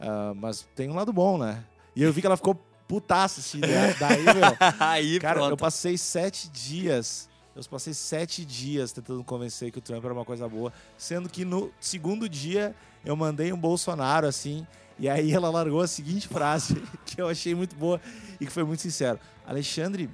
ah, 0.00 0.32
mas 0.34 0.66
tem 0.74 0.90
um 0.90 0.94
lado 0.94 1.12
bom, 1.12 1.38
né? 1.38 1.64
E 1.94 2.02
eu 2.02 2.12
vi 2.12 2.20
que 2.20 2.26
ela 2.26 2.36
ficou 2.36 2.54
putaça, 2.88 3.40
assim, 3.40 3.60
né? 3.60 3.94
daí, 4.00 4.24
meu. 4.24 4.56
Aí, 4.80 5.20
Cara, 5.20 5.34
pronto. 5.36 5.50
eu 5.50 5.56
passei 5.56 5.98
sete 5.98 6.48
dias. 6.48 7.28
Eu 7.54 7.62
passei 7.64 7.92
sete 7.92 8.44
dias 8.44 8.92
tentando 8.92 9.22
convencer 9.22 9.70
que 9.70 9.78
o 9.78 9.82
Trump 9.82 10.02
era 10.04 10.14
uma 10.14 10.24
coisa 10.24 10.48
boa, 10.48 10.72
sendo 10.96 11.28
que 11.28 11.44
no 11.44 11.70
segundo 11.80 12.28
dia 12.28 12.74
eu 13.04 13.14
mandei 13.16 13.52
um 13.52 13.56
Bolsonaro 13.56 14.26
assim, 14.26 14.66
e 14.98 15.08
aí 15.08 15.32
ela 15.32 15.50
largou 15.50 15.80
a 15.80 15.88
seguinte 15.88 16.28
frase 16.28 16.80
que 17.04 17.20
eu 17.20 17.28
achei 17.28 17.54
muito 17.54 17.74
boa 17.74 18.00
e 18.40 18.46
que 18.46 18.52
foi 18.52 18.62
muito 18.62 18.80
sincero. 18.80 19.18
Alexandre, 19.44 20.08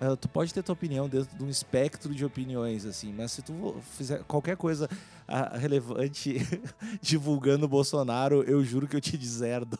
eh, 0.00 0.16
tu 0.16 0.26
pode 0.26 0.54
ter 0.54 0.62
tua 0.62 0.72
opinião 0.72 1.06
dentro 1.06 1.36
de 1.36 1.44
um 1.44 1.50
espectro 1.50 2.14
de 2.14 2.24
opiniões 2.24 2.86
assim, 2.86 3.12
mas 3.12 3.32
se 3.32 3.42
tu 3.42 3.76
fizer 3.98 4.24
qualquer 4.24 4.56
coisa 4.56 4.88
ah, 5.28 5.58
relevante 5.58 6.38
divulgando 7.02 7.66
o 7.66 7.68
Bolsonaro, 7.68 8.42
eu 8.44 8.64
juro 8.64 8.88
que 8.88 8.96
eu 8.96 9.00
te 9.02 9.18
deserdo. 9.18 9.78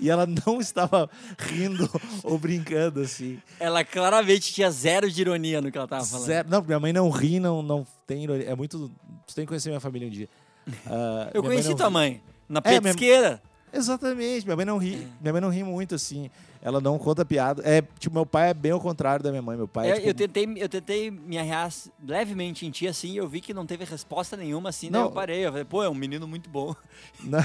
E 0.00 0.08
ela 0.10 0.26
não 0.26 0.60
estava 0.60 1.08
rindo 1.38 1.88
ou 2.22 2.38
brincando 2.38 3.00
assim. 3.00 3.40
Ela 3.58 3.84
claramente 3.84 4.52
tinha 4.52 4.70
zero 4.70 5.10
de 5.10 5.20
ironia 5.20 5.60
no 5.60 5.70
que 5.70 5.78
ela 5.78 5.88
tava 5.88 6.04
falando. 6.04 6.26
Zero. 6.26 6.48
Não, 6.50 6.62
minha 6.62 6.80
mãe 6.80 6.92
não 6.92 7.10
ri, 7.10 7.38
não, 7.40 7.62
não 7.62 7.86
tem 8.06 8.24
ironia. 8.24 8.48
É 8.50 8.54
muito. 8.54 8.90
Tu 9.26 9.34
tem 9.34 9.44
que 9.44 9.48
conhecer 9.48 9.68
minha 9.70 9.80
família 9.80 10.08
um 10.08 10.10
dia. 10.10 10.28
Ah, 10.86 11.30
Eu 11.34 11.42
mãe 11.42 11.50
conheci 11.52 11.68
não 11.70 11.76
tua 11.76 11.86
ri. 11.88 11.92
mãe. 11.92 12.22
Na 12.48 12.60
É, 12.64 12.68
minha- 12.70 12.82
petisqueira. 12.82 13.42
Exatamente, 13.72 14.44
minha 14.46 14.56
mãe 14.56 14.64
não 14.64 14.80
É. 14.80 14.84
ri. 14.84 15.08
Minha 15.20 15.32
mãe 15.32 15.42
não 15.42 15.48
ri 15.50 15.64
muito, 15.64 15.94
assim. 15.94 16.30
Ela 16.64 16.80
não 16.80 16.98
conta 16.98 17.26
piada. 17.26 17.62
É, 17.62 17.82
tipo, 17.98 18.14
meu 18.14 18.24
pai 18.24 18.48
é 18.48 18.54
bem 18.54 18.72
ao 18.72 18.80
contrário 18.80 19.22
da 19.22 19.28
minha 19.28 19.42
mãe. 19.42 19.54
Meu 19.54 19.68
pai 19.68 19.86
é, 19.86 19.90
É, 19.90 19.94
tipo, 19.96 20.08
eu, 20.08 20.14
tentei, 20.14 20.54
eu 20.56 20.68
tentei 20.68 21.10
me 21.10 21.36
arrear 21.36 21.70
levemente 22.02 22.64
em 22.64 22.70
ti, 22.70 22.88
assim, 22.88 23.14
eu 23.18 23.28
vi 23.28 23.42
que 23.42 23.52
não 23.52 23.66
teve 23.66 23.84
resposta 23.84 24.34
nenhuma, 24.34 24.70
assim, 24.70 24.90
daí 24.90 25.02
Não. 25.02 25.08
eu 25.08 25.12
parei. 25.12 25.44
Eu 25.44 25.50
falei, 25.50 25.66
pô, 25.66 25.82
é 25.84 25.90
um 25.90 25.94
menino 25.94 26.26
muito 26.26 26.48
bom. 26.48 26.74
Não, 27.22 27.38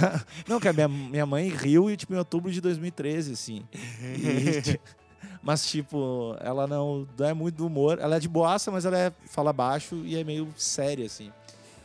não, 0.48 0.60
cara, 0.60 0.74
minha, 0.74 0.88
minha 0.88 1.26
mãe 1.26 1.50
riu, 1.50 1.96
tipo, 1.98 2.14
em 2.14 2.18
outubro 2.18 2.50
de 2.52 2.62
2013, 2.62 3.34
assim. 3.34 3.64
E, 3.74 4.80
mas, 5.44 5.66
tipo, 5.70 6.36
ela 6.40 6.66
não, 6.66 7.08
não 7.18 7.26
é 7.26 7.34
muito 7.34 7.56
do 7.56 7.68
humor. 7.68 8.00
Ela 8.00 8.16
é 8.16 8.20
de 8.20 8.30
boaça, 8.30 8.72
mas 8.72 8.86
ela 8.86 8.98
é, 8.98 9.12
fala 9.26 9.52
baixo 9.52 10.02
e 10.06 10.16
é 10.16 10.24
meio 10.24 10.48
séria, 10.56 11.06
assim. 11.06 11.32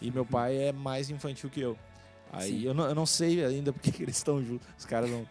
E 0.00 0.11
meu 0.11 0.25
pai 0.25 0.57
é 0.57 0.73
mais 0.73 1.11
infantil 1.11 1.50
que 1.50 1.61
eu. 1.61 1.76
Aí 2.33 2.64
eu 2.64 2.75
não, 2.75 2.85
eu 2.85 2.95
não 2.95 3.07
sei 3.07 3.45
ainda 3.45 3.73
porque 3.75 3.91
que 3.91 4.03
eles 4.03 4.17
estão 4.17 4.43
juntos. 4.45 4.69
Os 4.79 4.85
caras 4.85 5.11
não. 5.11 5.26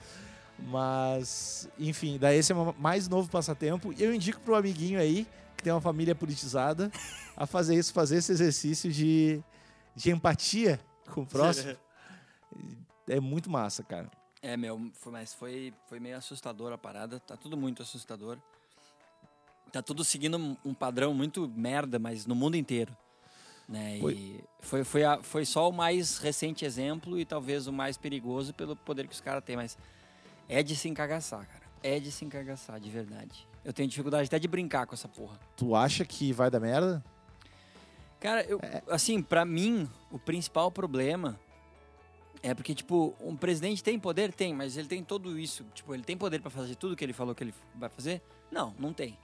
Mas, 0.60 1.68
enfim, 1.80 2.18
daí 2.18 2.38
esse 2.38 2.52
é 2.52 2.56
o 2.56 2.74
mais 2.78 3.08
novo 3.08 3.30
passatempo. 3.30 3.94
E 3.94 4.04
eu 4.04 4.14
indico 4.14 4.40
pro 4.42 4.56
amiguinho 4.56 5.00
aí, 5.00 5.28
que 5.58 5.64
tem 5.64 5.74
uma 5.74 5.82
família 5.82 6.16
politizada, 6.16 6.92
a 7.36 7.46
fazer 7.46 7.76
isso, 7.76 7.92
fazer 7.94 8.18
esse 8.18 8.32
exercício 8.32 8.92
de, 8.92 9.42
de 9.96 10.12
empatia 10.12 10.80
com 11.12 11.22
o 11.22 11.26
próximo. 11.26 11.76
É 13.06 13.20
muito 13.20 13.50
massa, 13.50 13.84
cara. 13.84 14.10
É, 14.42 14.56
meu, 14.56 14.90
foi, 14.94 15.12
mas 15.12 15.34
foi, 15.34 15.74
foi 15.90 16.00
meio 16.00 16.16
assustador 16.16 16.72
a 16.72 16.78
parada. 16.78 17.20
Tá 17.20 17.36
tudo 17.36 17.58
muito 17.58 17.82
assustador. 17.82 18.38
Tá 19.74 19.82
tudo 19.82 20.06
seguindo 20.06 20.38
um- 20.38 20.56
um 20.64 20.74
padrão 20.74 21.14
muito 21.14 21.52
merda, 21.54 22.00
mas 22.00 22.26
no 22.26 22.34
mundo 22.34 22.56
inteiro. 22.56 22.96
Né? 23.68 23.98
Foi- 24.00 24.14
E 24.14 24.44
foi, 24.62 24.84
foi, 24.86 25.04
a- 25.04 25.22
foi 25.22 25.46
só 25.46 25.70
o 25.70 25.74
mais 25.74 26.18
recente 26.18 26.64
exemplo 26.64 27.20
e 27.20 27.26
talvez 27.26 27.68
o 27.68 27.74
mais 27.74 27.98
perigoso 27.98 28.54
pelo 28.54 28.74
poder 28.74 29.06
que 29.06 29.14
os 29.14 29.20
caras 29.22 29.44
têm. 29.44 29.58
Mas 29.58 29.78
é 30.48 30.64
de 30.64 30.76
se 30.76 30.90
encagaçar, 30.90 31.46
cara. 31.48 31.64
É 31.82 32.00
de 32.00 32.12
se 32.12 32.24
encagaçar, 32.24 32.80
de 32.80 32.90
verdade. 32.90 33.48
Eu 33.64 33.74
tenho 33.74 33.90
dificuldade 33.90 34.28
até 34.28 34.40
de 34.40 34.48
brincar 34.48 34.86
com 34.86 34.94
essa 34.94 35.08
porra. 35.08 35.40
Tu 35.56 35.76
acha 35.76 36.06
que 36.06 36.32
vai 36.32 36.50
dar 36.50 36.60
merda? 36.60 37.04
Cara, 38.20 38.44
eu, 38.46 38.60
assim, 38.90 39.22
pra 39.22 39.44
mim, 39.44 39.90
o 40.12 40.18
principal 40.18 40.72
problema 40.72 41.40
é 42.42 42.54
porque, 42.54 42.74
tipo, 42.74 43.14
um 43.22 43.36
presidente 43.36 43.84
tem 43.84 44.00
poder? 44.00 44.34
Tem, 44.34 44.54
mas 44.54 44.78
ele 44.78 44.88
tem 44.88 45.04
tudo 45.04 45.38
isso. 45.38 45.66
Tipo, 45.74 45.94
ele 45.94 46.04
tem 46.04 46.18
poder 46.18 46.42
pra 46.42 46.50
fazer 46.50 46.76
tudo 46.76 46.96
que 46.96 47.04
ele 47.04 47.14
falou 47.14 47.34
que 47.36 47.44
ele 47.44 47.54
vai 47.76 47.90
fazer? 47.90 48.22
Não, 48.52 48.74
não 48.78 48.94
tem. 48.94 49.18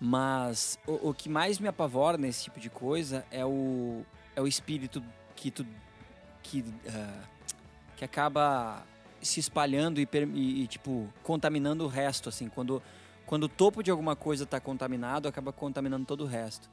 Mas 0.00 0.78
o, 0.86 1.10
o 1.10 1.14
que 1.14 1.28
mais 1.28 1.58
me 1.58 1.68
apavora 1.68 2.16
nesse 2.16 2.44
tipo 2.44 2.58
de 2.58 2.70
coisa 2.70 3.26
é 3.30 3.44
o, 3.44 4.02
é 4.34 4.40
o 4.40 4.46
espírito 4.46 5.02
que 5.36 5.50
tu 5.50 5.66
que, 6.42 6.60
uh, 6.60 7.28
que 7.96 8.04
acaba 8.04 8.82
se 9.20 9.40
espalhando 9.40 10.00
e, 10.00 10.08
e, 10.34 10.66
tipo 10.66 11.12
contaminando 11.22 11.84
o 11.84 11.88
resto 11.88 12.28
assim 12.28 12.48
quando 12.48 12.82
quando 13.26 13.44
o 13.44 13.48
topo 13.48 13.82
de 13.82 13.90
alguma 13.90 14.16
coisa 14.16 14.44
está 14.44 14.60
contaminado 14.60 15.28
acaba 15.28 15.52
contaminando 15.52 16.06
todo 16.06 16.24
o 16.24 16.26
resto 16.26 16.70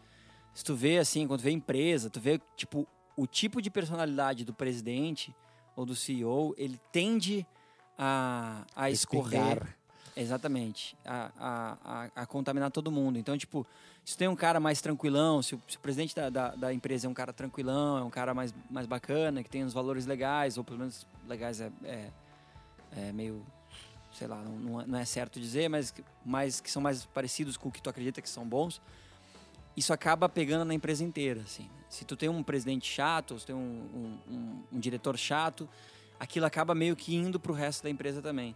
se 0.54 0.64
tu 0.64 0.76
vê 0.76 0.98
assim 0.98 1.28
quando 1.28 1.42
vê 1.42 1.52
empresa 1.52 2.10
tu 2.10 2.20
vê 2.20 2.40
tipo 2.56 2.88
o 3.16 3.28
tipo 3.28 3.62
de 3.62 3.70
personalidade 3.70 4.46
do 4.46 4.54
presidente 4.54 5.36
ou 5.76 5.86
do 5.86 5.96
CEO 5.96 6.54
ele 6.58 6.80
tende 6.92 7.46
a, 7.98 8.66
a 8.76 8.90
escorrer 8.90 9.78
Exatamente. 10.18 10.98
A, 11.06 11.32
a, 11.38 11.78
a, 11.86 12.10
a, 12.24 12.26
contaminar 12.26 12.72
todo 12.72 12.92
mundo. 12.92 13.20
Então, 13.20 13.38
tipo, 13.38 13.66
se 14.04 14.18
tem 14.18 14.28
um 14.28 14.36
cara 14.36 14.60
mais 14.60 14.82
tranquilão, 14.82 15.44
se 15.44 15.54
o, 15.54 15.62
se 15.68 15.78
o 15.78 15.80
presidente 15.80 16.16
da, 16.16 16.30
da, 16.30 16.56
da, 16.56 16.74
empresa 16.74 17.06
é 17.06 17.10
um 17.10 17.14
cara 17.14 17.32
tranquilão, 17.32 18.00
é 18.00 18.04
um 18.04 18.10
cara 18.10 18.34
mais, 18.34 18.54
mais 18.70 18.88
bacana, 18.88 19.44
que 19.44 19.50
tem 19.50 19.64
uns 19.64 19.74
valores 19.74 20.08
legais, 20.08 20.58
ou 20.58 20.64
pelo 20.64 20.80
menos 20.80 21.06
legais 21.28 21.62
é, 21.62 21.72
é, 21.84 22.10
é 22.96 23.12
meio, 23.12 23.46
sei 24.12 24.28
lá, 24.28 24.42
não, 24.42 24.86
não 24.86 25.00
é 25.00 25.06
certo 25.06 25.40
dizer, 25.40 25.70
mas, 25.70 25.94
mas 26.26 26.60
que 26.62 26.70
são 26.70 26.82
mais 26.82 27.06
parecidos 27.06 27.58
com 27.58 27.70
o 27.70 27.72
que 27.72 27.82
tu 27.82 27.90
acredita 27.90 28.22
que 28.22 28.30
são 28.30 28.48
bons, 28.48 28.82
isso 29.76 29.94
acaba 29.94 30.28
pegando 30.28 30.66
na 30.66 30.74
empresa 30.74 31.04
inteira, 31.04 31.42
assim. 31.42 31.70
Se 31.90 32.04
tu 32.04 32.18
tem 32.18 32.28
um 32.28 32.44
presidente 32.44 32.92
chato, 32.92 33.40
se 33.40 33.46
tem 33.46 33.56
um, 33.56 33.60
um, 34.30 34.34
um, 34.34 34.64
um 34.74 34.80
diretor 34.80 35.18
chato, 35.18 35.70
aquilo 36.20 36.46
acaba 36.46 36.74
meio 36.74 36.96
que 36.96 37.16
indo 37.16 37.40
pro 37.40 37.54
resto 37.54 37.84
da 37.84 37.90
empresa 37.90 38.22
também. 38.22 38.56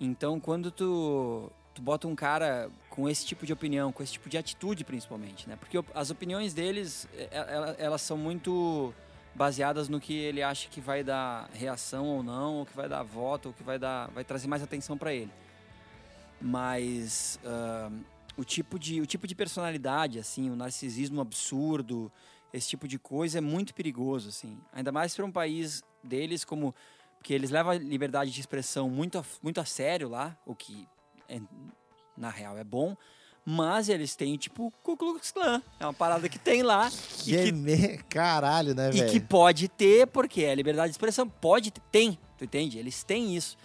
Então, 0.00 0.38
quando 0.38 0.70
tu, 0.70 1.50
tu 1.74 1.80
bota 1.80 2.06
um 2.06 2.14
cara 2.14 2.70
com 2.90 3.08
esse 3.08 3.24
tipo 3.24 3.46
de 3.46 3.52
opinião, 3.52 3.92
com 3.92 4.02
esse 4.02 4.12
tipo 4.12 4.28
de 4.28 4.36
atitude, 4.36 4.84
principalmente, 4.84 5.48
né? 5.48 5.56
Porque 5.56 5.78
as 5.94 6.10
opiniões 6.10 6.52
deles, 6.52 7.08
elas, 7.30 7.76
elas 7.78 8.02
são 8.02 8.16
muito 8.16 8.92
baseadas 9.38 9.88
no 9.88 10.00
que 10.00 10.12
ele 10.12 10.42
acha 10.42 10.68
que 10.68 10.80
vai 10.80 11.04
dar 11.04 11.48
reação 11.52 12.04
ou 12.06 12.22
não, 12.24 12.56
ou 12.56 12.66
que 12.66 12.74
vai 12.74 12.88
dar 12.88 13.04
voto, 13.04 13.46
ou 13.46 13.52
que 13.54 13.62
vai 13.62 13.78
dar, 13.78 14.10
vai 14.10 14.24
trazer 14.24 14.48
mais 14.48 14.62
atenção 14.62 14.98
para 14.98 15.14
ele. 15.14 15.30
Mas 16.40 17.38
uh, 17.44 18.04
o 18.36 18.44
tipo 18.44 18.78
de 18.78 19.00
o 19.00 19.06
tipo 19.06 19.28
de 19.28 19.36
personalidade, 19.36 20.18
assim, 20.18 20.50
o 20.50 20.56
narcisismo 20.56 21.20
absurdo, 21.20 22.10
esse 22.52 22.68
tipo 22.68 22.88
de 22.88 22.98
coisa 22.98 23.38
é 23.38 23.40
muito 23.40 23.72
perigoso, 23.72 24.28
assim. 24.28 24.58
Ainda 24.72 24.90
mais 24.90 25.14
para 25.14 25.24
um 25.24 25.32
país 25.32 25.82
deles 26.02 26.44
como 26.44 26.74
porque 27.18 27.32
eles 27.32 27.50
levam 27.50 27.72
a 27.72 27.74
liberdade 27.76 28.32
de 28.32 28.40
expressão 28.40 28.90
muito 28.90 29.18
a, 29.18 29.24
muito 29.40 29.60
a 29.60 29.64
sério 29.64 30.08
lá, 30.08 30.36
o 30.44 30.54
que 30.54 30.88
é, 31.28 31.40
na 32.16 32.30
real 32.30 32.58
é 32.58 32.64
bom. 32.64 32.96
Mas 33.50 33.88
eles 33.88 34.14
têm, 34.14 34.36
tipo, 34.36 34.70
Ku 34.82 34.94
Klux 34.94 35.32
Klan. 35.32 35.62
É 35.80 35.86
uma 35.86 35.94
parada 35.94 36.28
que 36.28 36.38
tem 36.38 36.62
lá. 36.62 36.90
Que, 36.90 37.34
e 37.34 37.52
que. 37.52 37.96
Caralho, 38.10 38.74
né, 38.74 38.90
velho? 38.90 39.08
E 39.08 39.10
que 39.10 39.18
pode 39.18 39.68
ter, 39.68 40.06
porque 40.06 40.42
é 40.42 40.54
liberdade 40.54 40.88
de 40.88 40.96
expressão. 40.96 41.26
Pode 41.26 41.70
ter, 41.70 41.80
tem, 41.90 42.18
tu 42.36 42.44
entende? 42.44 42.78
Eles 42.78 43.02
têm 43.02 43.34
isso. 43.34 43.56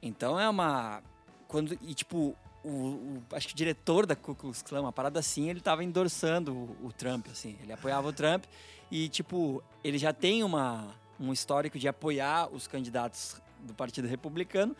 Então 0.00 0.38
é 0.38 0.48
uma... 0.48 1.02
Quando, 1.48 1.76
e, 1.82 1.94
tipo, 1.94 2.36
o, 2.62 2.68
o, 2.68 3.22
acho 3.32 3.48
que 3.48 3.54
o 3.54 3.56
diretor 3.56 4.06
da 4.06 4.14
Ku 4.14 4.36
Klux 4.36 4.62
Klan, 4.62 4.82
uma 4.82 4.92
parada 4.92 5.18
assim, 5.18 5.50
ele 5.50 5.60
tava 5.60 5.82
endossando 5.82 6.52
o, 6.52 6.76
o 6.84 6.92
Trump, 6.92 7.26
assim. 7.28 7.56
Ele 7.60 7.72
apoiava 7.72 8.06
o 8.06 8.12
Trump 8.12 8.44
e, 8.88 9.08
tipo, 9.08 9.60
ele 9.82 9.98
já 9.98 10.12
tem 10.12 10.44
uma 10.44 10.94
um 11.18 11.32
histórico 11.32 11.76
de 11.76 11.88
apoiar 11.88 12.48
os 12.52 12.68
candidatos 12.68 13.42
do 13.62 13.74
Partido 13.74 14.06
Republicano. 14.06 14.76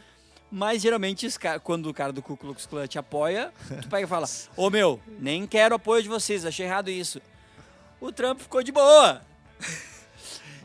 Mas 0.55 0.83
geralmente, 0.83 1.27
quando 1.65 1.89
o 1.89 1.95
cara 1.95 2.13
do 2.13 2.21
Ku 2.21 2.37
Klux 2.37 2.67
Klan 2.67 2.87
te 2.87 2.99
apoia, 2.99 3.51
tu 3.81 3.89
pega 3.89 4.05
e 4.05 4.07
fala: 4.07 4.29
Ô 4.55 4.69
meu, 4.69 5.01
nem 5.19 5.47
quero 5.47 5.75
apoio 5.75 6.03
de 6.03 6.11
vocês, 6.11 6.45
achei 6.45 6.67
errado 6.67 6.91
isso. 6.91 7.23
O 7.99 8.13
Trump 8.13 8.39
ficou 8.39 8.63
de 8.63 8.71
boa. 8.71 9.23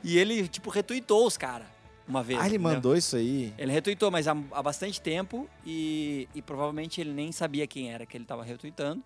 e 0.03 0.17
ele, 0.17 0.45
tipo, 0.49 0.69
retuitou 0.69 1.25
os 1.25 1.37
caras 1.37 1.67
uma 2.05 2.21
vez. 2.21 2.37
Ah, 2.37 2.47
ele 2.47 2.55
entendeu? 2.55 2.73
mandou 2.73 2.97
isso 2.97 3.15
aí? 3.15 3.53
Ele 3.57 3.71
retuitou, 3.71 4.11
mas 4.11 4.27
há, 4.27 4.35
há 4.51 4.61
bastante 4.61 4.99
tempo 4.99 5.49
e, 5.65 6.27
e, 6.35 6.41
provavelmente 6.41 6.99
ele 6.99 7.13
nem 7.13 7.31
sabia 7.31 7.65
quem 7.65 7.89
era 7.89 8.05
que 8.05 8.17
ele 8.17 8.25
estava 8.25 8.43
retuitando. 8.43 9.01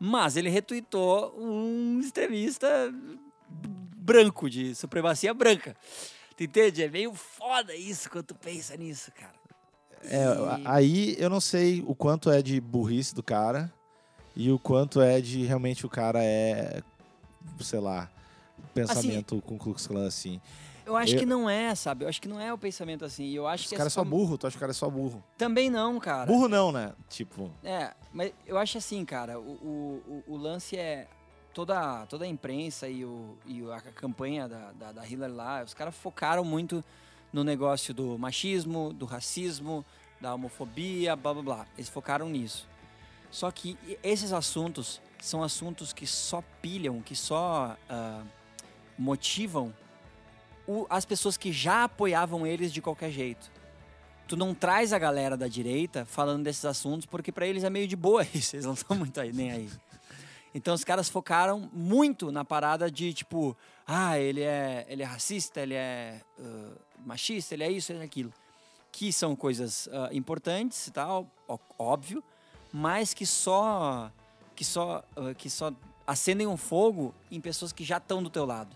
Mas 0.00 0.36
ele 0.36 0.48
retuitou 0.48 1.32
um 1.38 2.00
extremista 2.00 2.92
branco, 3.48 4.50
de 4.50 4.74
supremacia 4.74 5.32
branca. 5.32 5.76
Tu 6.36 6.42
entende? 6.42 6.82
É 6.82 6.88
meio 6.88 7.14
foda 7.14 7.72
isso 7.72 8.10
quando 8.10 8.26
tu 8.26 8.34
pensa 8.34 8.76
nisso, 8.76 9.12
cara. 9.12 9.37
É, 10.04 10.26
aí 10.64 11.16
eu 11.18 11.28
não 11.28 11.40
sei 11.40 11.84
o 11.86 11.94
quanto 11.94 12.30
é 12.30 12.40
de 12.42 12.60
burrice 12.60 13.14
do 13.14 13.22
cara 13.22 13.72
e 14.34 14.50
o 14.50 14.58
quanto 14.58 15.00
é 15.00 15.20
de 15.20 15.44
realmente 15.44 15.84
o 15.84 15.88
cara 15.88 16.22
é, 16.22 16.82
sei 17.60 17.80
lá, 17.80 18.08
pensamento 18.72 19.34
assim, 19.34 19.40
com 19.40 19.56
o 19.56 19.58
Klux 19.58 19.86
Klan 19.86 20.06
assim. 20.06 20.40
Eu 20.86 20.96
acho 20.96 21.14
eu... 21.14 21.18
que 21.18 21.26
não 21.26 21.50
é, 21.50 21.74
sabe? 21.74 22.04
Eu 22.04 22.08
acho 22.08 22.20
que 22.20 22.28
não 22.28 22.40
é 22.40 22.50
o 22.52 22.56
pensamento 22.56 23.04
assim. 23.04 23.28
Eu 23.30 23.46
acho 23.46 23.64
Os 23.64 23.68
que 23.68 23.76
cara 23.76 23.88
é 23.88 23.90
só 23.90 24.02
burro, 24.02 24.38
tu 24.38 24.46
acha 24.46 24.54
que 24.54 24.58
o 24.58 24.60
cara 24.60 24.70
é 24.70 24.74
só 24.74 24.88
burro? 24.88 25.22
Também 25.36 25.68
não, 25.68 25.98
cara. 26.00 26.24
Burro 26.24 26.48
não, 26.48 26.72
né? 26.72 26.94
Tipo. 27.10 27.50
É, 27.62 27.92
mas 28.12 28.32
eu 28.46 28.56
acho 28.56 28.78
assim, 28.78 29.04
cara, 29.04 29.38
o, 29.38 29.42
o, 30.06 30.24
o 30.26 30.36
lance 30.36 30.76
é 30.78 31.06
toda, 31.52 32.06
toda 32.06 32.24
a 32.24 32.28
imprensa 32.28 32.88
e, 32.88 33.04
o, 33.04 33.36
e 33.44 33.60
a 33.70 33.80
campanha 33.80 34.48
da, 34.48 34.72
da, 34.72 34.92
da 34.92 35.06
Hillary 35.06 35.32
lá, 35.32 35.62
os 35.62 35.74
caras 35.74 35.94
focaram 35.94 36.44
muito 36.44 36.82
no 37.32 37.44
negócio 37.44 37.92
do 37.92 38.18
machismo, 38.18 38.92
do 38.92 39.04
racismo, 39.04 39.84
da 40.20 40.34
homofobia, 40.34 41.14
blá 41.14 41.32
blá 41.34 41.42
blá. 41.42 41.66
Eles 41.76 41.88
focaram 41.88 42.28
nisso. 42.28 42.68
Só 43.30 43.50
que 43.50 43.76
esses 44.02 44.32
assuntos 44.32 45.00
são 45.20 45.42
assuntos 45.42 45.92
que 45.92 46.06
só 46.06 46.42
pilham, 46.62 47.02
que 47.02 47.14
só 47.14 47.76
uh, 47.90 48.26
motivam 48.98 49.74
o, 50.66 50.86
as 50.88 51.04
pessoas 51.04 51.36
que 51.36 51.52
já 51.52 51.84
apoiavam 51.84 52.46
eles 52.46 52.72
de 52.72 52.80
qualquer 52.80 53.10
jeito. 53.10 53.50
Tu 54.26 54.36
não 54.36 54.54
traz 54.54 54.92
a 54.92 54.98
galera 54.98 55.36
da 55.36 55.48
direita 55.48 56.04
falando 56.04 56.44
desses 56.44 56.64
assuntos 56.64 57.06
porque 57.06 57.32
para 57.32 57.46
eles 57.46 57.64
é 57.64 57.70
meio 57.70 57.88
de 57.88 57.96
boa 57.96 58.26
isso, 58.34 58.56
eles 58.56 58.66
não 58.66 58.74
estão 58.74 58.96
muito 58.96 59.20
aí, 59.20 59.32
nem 59.32 59.50
aí. 59.50 59.70
Então 60.54 60.74
os 60.74 60.84
caras 60.84 61.08
focaram 61.08 61.68
muito 61.72 62.32
na 62.32 62.44
parada 62.44 62.90
de 62.90 63.12
tipo, 63.12 63.56
ah, 63.86 64.18
ele 64.18 64.42
é, 64.42 64.86
ele 64.88 65.02
é 65.02 65.06
racista, 65.06 65.60
ele 65.60 65.74
é 65.74 66.20
uh, 66.38 66.87
machista, 67.04 67.54
ele 67.54 67.64
é 67.64 67.70
isso, 67.70 67.92
ele 67.92 68.00
é 68.00 68.04
aquilo. 68.04 68.32
Que 68.90 69.12
são 69.12 69.36
coisas 69.36 69.86
uh, 69.86 70.12
importantes 70.12 70.86
e 70.86 70.90
tal, 70.90 71.26
óbvio, 71.78 72.22
mas 72.72 73.14
que 73.14 73.26
só 73.26 74.10
que 74.54 74.64
só 74.64 75.04
uh, 75.16 75.34
que 75.34 75.48
só 75.48 75.72
acendem 76.06 76.46
um 76.46 76.56
fogo 76.56 77.14
em 77.30 77.40
pessoas 77.40 77.72
que 77.72 77.84
já 77.84 77.98
estão 77.98 78.22
do 78.22 78.30
teu 78.30 78.46
lado. 78.46 78.74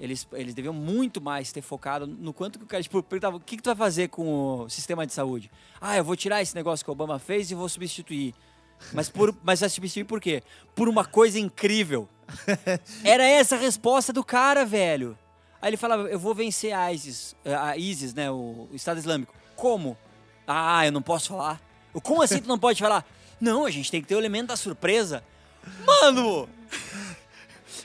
Eles, 0.00 0.26
eles 0.32 0.54
deviam 0.54 0.74
muito 0.74 1.20
mais 1.20 1.52
ter 1.52 1.60
focado 1.60 2.06
no 2.06 2.32
quanto 2.32 2.58
que 2.58 2.64
o 2.64 2.68
cara, 2.68 2.82
tipo, 2.82 3.02
perguntava, 3.02 3.36
o 3.36 3.40
que, 3.40 3.56
que 3.56 3.62
tu 3.62 3.66
vai 3.66 3.76
fazer 3.76 4.08
com 4.08 4.62
o 4.62 4.68
sistema 4.68 5.06
de 5.06 5.12
saúde? 5.12 5.50
Ah, 5.80 5.96
eu 5.96 6.02
vou 6.02 6.16
tirar 6.16 6.42
esse 6.42 6.54
negócio 6.54 6.84
que 6.84 6.90
o 6.90 6.92
Obama 6.92 7.18
fez 7.18 7.50
e 7.50 7.54
vou 7.54 7.68
substituir. 7.68 8.34
Mas, 8.92 9.08
por, 9.08 9.36
mas 9.44 9.60
vai 9.60 9.68
substituir 9.68 10.04
por 10.04 10.20
quê? 10.20 10.42
Por 10.74 10.88
uma 10.88 11.04
coisa 11.04 11.38
incrível. 11.38 12.08
Era 13.04 13.24
essa 13.24 13.54
a 13.56 13.58
resposta 13.58 14.12
do 14.12 14.24
cara, 14.24 14.64
velho. 14.64 15.16
Aí 15.64 15.70
ele 15.70 15.76
falava, 15.78 16.08
eu 16.08 16.18
vou 16.18 16.34
vencer 16.34 16.74
a 16.74 16.92
ISIS, 16.92 17.34
a 17.42 17.74
ISIS, 17.74 18.12
né, 18.12 18.30
o, 18.30 18.68
Estado 18.74 18.98
Islâmico. 18.98 19.34
Como? 19.56 19.96
Ah, 20.46 20.84
eu 20.84 20.92
não 20.92 21.00
posso 21.00 21.30
falar. 21.30 21.58
Como 22.02 22.20
assim 22.20 22.38
tu 22.38 22.48
não 22.48 22.58
pode 22.58 22.78
falar? 22.78 23.06
Não, 23.40 23.64
a 23.64 23.70
gente 23.70 23.90
tem 23.90 24.02
que 24.02 24.06
ter 24.06 24.14
o 24.14 24.18
elemento 24.18 24.48
da 24.48 24.56
surpresa. 24.56 25.24
Mano! 25.86 26.46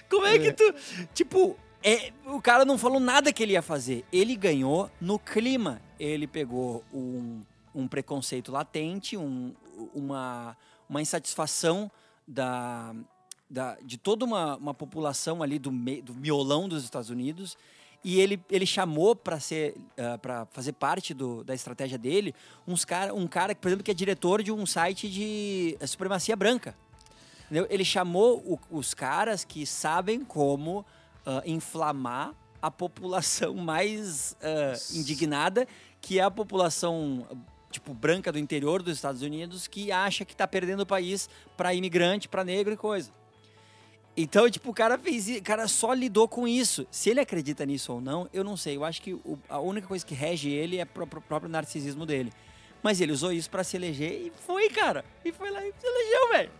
Como 0.09 0.25
é 0.25 0.37
que 0.37 0.51
tu... 0.51 0.75
Tipo, 1.13 1.57
é, 1.81 2.11
o 2.25 2.41
cara 2.41 2.65
não 2.65 2.77
falou 2.77 2.99
nada 2.99 3.31
que 3.31 3.41
ele 3.41 3.53
ia 3.53 3.61
fazer. 3.61 4.03
Ele 4.11 4.35
ganhou 4.35 4.91
no 4.99 5.17
clima. 5.17 5.81
Ele 5.97 6.27
pegou 6.27 6.83
um, 6.93 7.41
um 7.73 7.87
preconceito 7.87 8.51
latente, 8.51 9.15
um, 9.15 9.53
uma 9.95 10.57
uma 10.89 11.01
insatisfação 11.01 11.89
da, 12.27 12.93
da, 13.49 13.77
de 13.81 13.97
toda 13.97 14.23
uma, 14.23 14.57
uma 14.57 14.73
população 14.73 15.41
ali 15.41 15.57
do, 15.57 15.71
me, 15.71 16.01
do 16.01 16.13
miolão 16.13 16.69
dos 16.69 16.83
Estados 16.83 17.09
Unidos 17.09 17.57
e 18.03 18.19
ele, 18.19 18.41
ele 18.49 18.65
chamou 18.65 19.15
para 19.15 19.39
ser 19.39 19.75
uh, 19.97 20.17
para 20.19 20.45
fazer 20.47 20.73
parte 20.73 21.13
do, 21.13 21.43
da 21.43 21.53
estratégia 21.53 21.97
dele 21.97 22.33
uns 22.67 22.85
cara, 22.85 23.13
um 23.13 23.27
cara 23.27 23.55
por 23.55 23.67
exemplo 23.67 23.83
que 23.83 23.91
é 23.91 23.93
diretor 23.93 24.43
de 24.43 24.51
um 24.51 24.65
site 24.65 25.09
de 25.09 25.77
supremacia 25.87 26.35
branca 26.35 26.75
entendeu? 27.45 27.65
ele 27.69 27.83
chamou 27.83 28.37
o, 28.37 28.59
os 28.77 28.93
caras 28.93 29.43
que 29.43 29.65
sabem 29.65 30.23
como 30.23 30.79
uh, 30.79 30.85
inflamar 31.45 32.33
a 32.61 32.69
população 32.69 33.55
mais 33.57 34.37
uh, 34.41 34.97
indignada 34.97 35.67
que 35.99 36.19
é 36.19 36.23
a 36.23 36.31
população 36.31 37.27
tipo, 37.71 37.93
branca 37.93 38.31
do 38.31 38.39
interior 38.39 38.81
dos 38.81 38.95
Estados 38.95 39.21
Unidos 39.21 39.67
que 39.67 39.91
acha 39.91 40.23
que 40.23 40.33
está 40.33 40.47
perdendo 40.47 40.81
o 40.81 40.85
país 40.85 41.29
para 41.57 41.73
imigrante, 41.73 42.27
para 42.27 42.43
negro 42.43 42.73
e 42.73 42.77
coisa. 42.77 43.18
Então, 44.21 44.49
tipo, 44.49 44.69
o 44.71 44.73
cara 44.73 44.97
fez, 44.97 45.29
o 45.29 45.41
cara 45.41 45.65
só 45.67 45.93
lidou 45.93 46.27
com 46.27 46.45
isso. 46.47 46.85
Se 46.91 47.09
ele 47.09 47.21
acredita 47.21 47.65
nisso 47.65 47.93
ou 47.93 48.01
não, 48.01 48.27
eu 48.33 48.43
não 48.43 48.57
sei. 48.57 48.75
Eu 48.75 48.83
acho 48.83 49.01
que 49.01 49.13
o, 49.13 49.39
a 49.47 49.59
única 49.59 49.87
coisa 49.87 50.05
que 50.05 50.13
rege 50.13 50.49
ele 50.49 50.77
é 50.77 50.83
o 50.83 50.87
próprio 51.21 51.47
narcisismo 51.49 52.05
dele. 52.05 52.33
Mas 52.83 52.99
ele 52.99 53.11
usou 53.13 53.31
isso 53.31 53.49
para 53.49 53.63
se 53.63 53.77
eleger 53.77 54.11
e 54.11 54.31
foi, 54.45 54.69
cara. 54.69 55.05
E 55.23 55.31
foi 55.31 55.49
lá 55.51 55.61
e 55.65 55.71
se 55.79 55.85
elegeu, 55.87 56.29
velho. 56.31 56.51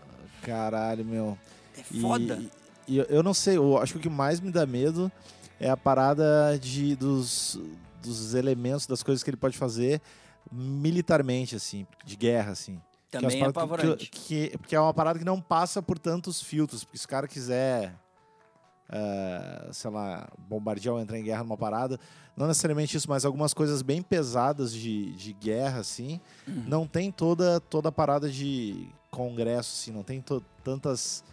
Caralho, 0.42 1.04
meu. 1.04 1.36
É 1.76 1.80
E- 1.92 2.00
foda. 2.00 2.42
E, 2.88 2.96
eu- 2.96 3.04
eu 3.10 3.22
não 3.22 3.34
sei, 3.34 3.56
eu 3.58 3.76
acho 3.78 3.92
que 3.94 3.98
o 3.98 4.02
que 4.02 4.08
mais 4.08 4.40
me 4.40 4.50
dá 4.50 4.64
medo 4.64 5.12
é 5.58 5.68
a 5.68 5.76
parada 5.76 6.58
de, 6.58 6.96
dos, 6.96 7.60
dos 8.02 8.32
elementos, 8.34 8.86
das 8.86 9.02
coisas 9.02 9.22
que 9.22 9.28
ele 9.30 9.36
pode 9.36 9.56
fazer 9.58 10.00
militarmente, 10.50 11.54
assim, 11.54 11.86
de 12.04 12.16
guerra, 12.16 12.52
assim. 12.52 12.80
Que 13.10 13.16
é 13.16 13.20
Também 13.20 13.36
é 13.38 13.40
que- 13.42 13.48
apavorante. 13.48 14.06
Que, 14.10 14.48
que- 14.50 14.58
porque 14.58 14.76
é 14.76 14.80
uma 14.80 14.94
parada 14.94 15.18
que 15.18 15.24
não 15.24 15.40
passa 15.40 15.82
por 15.82 15.98
tantos 15.98 16.40
filtros. 16.40 16.84
Porque 16.84 16.98
se 16.98 17.06
o 17.06 17.08
cara 17.08 17.26
quiser, 17.26 17.94
ah, 18.88 19.68
sei 19.72 19.90
lá, 19.90 20.28
bombardear 20.38 20.94
ou 20.94 21.00
entrar 21.00 21.18
em 21.18 21.22
guerra 21.24 21.42
numa 21.42 21.56
parada, 21.56 21.98
não 22.36 22.46
necessariamente 22.46 22.96
isso, 22.96 23.08
mas 23.08 23.24
algumas 23.24 23.52
coisas 23.54 23.82
bem 23.82 24.02
pesadas 24.02 24.72
de, 24.72 25.12
de 25.12 25.32
guerra, 25.32 25.80
assim, 25.80 26.20
Uhum. 26.46 26.64
não 26.66 26.86
tem 26.86 27.10
toda, 27.10 27.60
toda 27.60 27.88
a 27.88 27.92
parada 27.92 28.30
de 28.30 28.88
congresso, 29.10 29.72
assim, 29.74 29.90
não 29.92 30.02
tem 30.02 30.20
to- 30.20 30.44
tantas, 30.64 31.24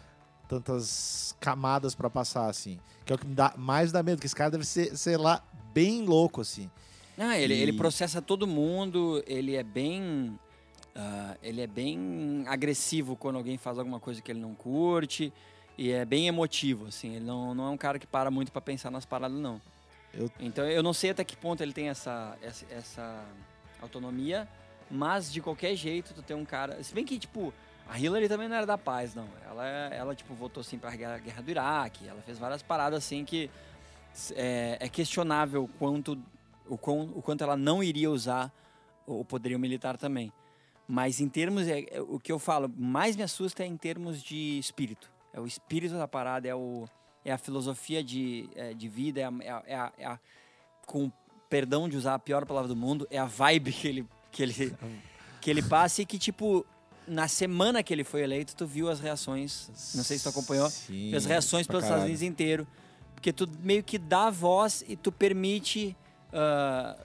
tantas 0.48 1.34
camadas 1.40 1.94
pra 1.94 2.10
passar, 2.10 2.48
assim. 2.48 2.78
Que 3.04 3.12
é 3.12 3.16
o 3.16 3.18
que 3.18 3.26
me 3.26 3.34
dá 3.34 3.54
mais 3.56 3.92
dá 3.92 4.02
medo, 4.02 4.20
que 4.20 4.26
esse 4.26 4.34
cara 4.36 4.50
deve 4.50 4.64
ser, 4.66 4.96
sei 4.96 5.16
lá, 5.16 5.42
bem 5.72 6.04
louco, 6.04 6.40
assim. 6.40 6.68
Não, 7.16 7.32
ele, 7.32 7.54
ele 7.54 7.72
E- 7.72 7.76
processa 7.76 8.20
todo 8.22 8.46
mundo, 8.46 9.22
ele 9.26 9.54
é 9.56 9.62
bem. 9.62 10.38
Ah, 10.98 11.36
ele 11.42 11.60
é 11.60 11.66
bem 11.66 12.44
agressivo 12.48 13.14
quando 13.16 13.36
alguém 13.36 13.56
faz 13.56 13.78
alguma 13.78 14.00
coisa 14.00 14.20
que 14.20 14.30
ele 14.32 14.40
não 14.40 14.54
curte. 14.54 15.32
E 15.78 15.92
é 15.92 16.04
bem 16.04 16.26
emotivo, 16.26 16.86
assim. 16.88 17.14
Ele 17.14 17.24
não, 17.24 17.54
não 17.54 17.68
é 17.68 17.70
um 17.70 17.76
cara 17.76 17.98
que 18.00 18.06
para 18.06 18.30
muito 18.32 18.50
pra 18.50 18.60
pensar 18.60 18.90
nas 18.90 19.04
paradas, 19.06 19.38
não. 19.38 19.60
Eu- 20.12 20.28
Então 20.40 20.64
eu 20.68 20.82
não 20.82 20.92
sei 20.92 21.10
até 21.10 21.22
que 21.22 21.36
ponto 21.36 21.62
ele 21.62 21.72
tem 21.72 21.88
essa, 21.88 22.36
essa, 22.42 22.66
essa 22.68 23.24
autonomia, 23.80 24.48
mas 24.90 25.32
de 25.32 25.40
qualquer 25.40 25.76
jeito 25.76 26.12
tu 26.14 26.20
tem 26.22 26.36
um 26.36 26.44
cara. 26.44 26.82
Se 26.82 26.92
bem 26.92 27.04
que, 27.04 27.16
tipo, 27.16 27.54
a 27.88 27.96
Hillary 27.96 28.28
também 28.28 28.48
não 28.48 28.56
era 28.56 28.66
da 28.66 28.76
paz, 28.76 29.14
não. 29.14 29.28
Ela, 29.48 29.64
ela 29.94 30.14
tipo, 30.16 30.34
votou 30.34 30.62
assim 30.62 30.78
pra 30.78 30.90
guerra, 30.96 31.18
guerra 31.18 31.42
do 31.42 31.50
Iraque. 31.50 32.08
Ela 32.08 32.20
fez 32.22 32.38
várias 32.38 32.60
paradas 32.62 33.04
assim 33.04 33.24
que 33.24 33.48
é, 34.34 34.78
é 34.80 34.88
questionável 34.88 35.70
quanto, 35.78 36.18
o, 36.68 36.76
quão, 36.76 37.02
o 37.14 37.22
quanto 37.22 37.44
ela 37.44 37.56
não 37.56 37.84
iria 37.84 38.10
usar 38.10 38.52
o 39.06 39.24
poderio 39.24 39.60
militar 39.60 39.96
também. 39.96 40.32
Mas 40.88 41.20
em 41.20 41.28
termos, 41.28 41.68
é, 41.68 41.84
é 41.90 42.00
o 42.00 42.18
que 42.18 42.32
eu 42.32 42.38
falo, 42.38 42.72
mais 42.76 43.14
me 43.14 43.22
assusta 43.22 43.62
é 43.62 43.66
em 43.66 43.76
termos 43.76 44.22
de 44.22 44.58
espírito. 44.58 45.10
É 45.34 45.38
o 45.40 45.46
espírito 45.46 45.94
da 45.94 46.08
parada, 46.08 46.48
é, 46.48 46.54
o, 46.54 46.88
é 47.24 47.30
a 47.30 47.36
filosofia 47.38 48.02
de, 48.02 48.48
é, 48.56 48.72
de 48.72 48.88
vida, 48.88 49.20
é 49.20 49.24
a, 49.24 49.32
é 49.42 49.50
a- 49.50 49.62
é 49.66 49.74
a- 49.76 49.92
é 49.98 50.18
com 50.86 51.12
perdão 51.50 51.88
de 51.88 51.96
usar 51.96 52.14
a 52.14 52.18
pior 52.18 52.46
palavra 52.46 52.68
do 52.68 52.74
mundo, 52.76 53.06
é 53.10 53.18
a 53.18 53.26
vibe 53.26 53.70
que 53.72 53.86
ele, 53.88 54.06
que 54.32 54.42
ele, 54.42 54.74
que 55.42 55.50
ele 55.50 55.62
passa 55.62 56.00
e 56.00 56.06
que, 56.06 56.18
tipo, 56.18 56.64
na 57.06 57.28
semana 57.28 57.82
que 57.82 57.92
ele 57.92 58.04
foi 58.04 58.22
eleito, 58.22 58.56
tu 58.56 58.66
viu 58.66 58.88
as 58.88 58.98
reações, 59.00 59.68
não 59.94 60.02
sei 60.02 60.16
se 60.16 60.24
tu 60.24 60.30
acompanhou, 60.30 60.70
Sim, 60.70 61.14
as 61.14 61.26
reações 61.26 61.66
pelos 61.66 61.84
Estados 61.84 62.00
caralho. 62.02 62.04
Unidos 62.04 62.22
inteiro. 62.22 62.66
Porque 63.14 63.32
tu 63.32 63.46
meio 63.62 63.82
que 63.82 63.98
dá 63.98 64.30
voz 64.30 64.82
e 64.88 64.96
tu 64.96 65.10
permite 65.12 65.94
ah, 66.32 66.96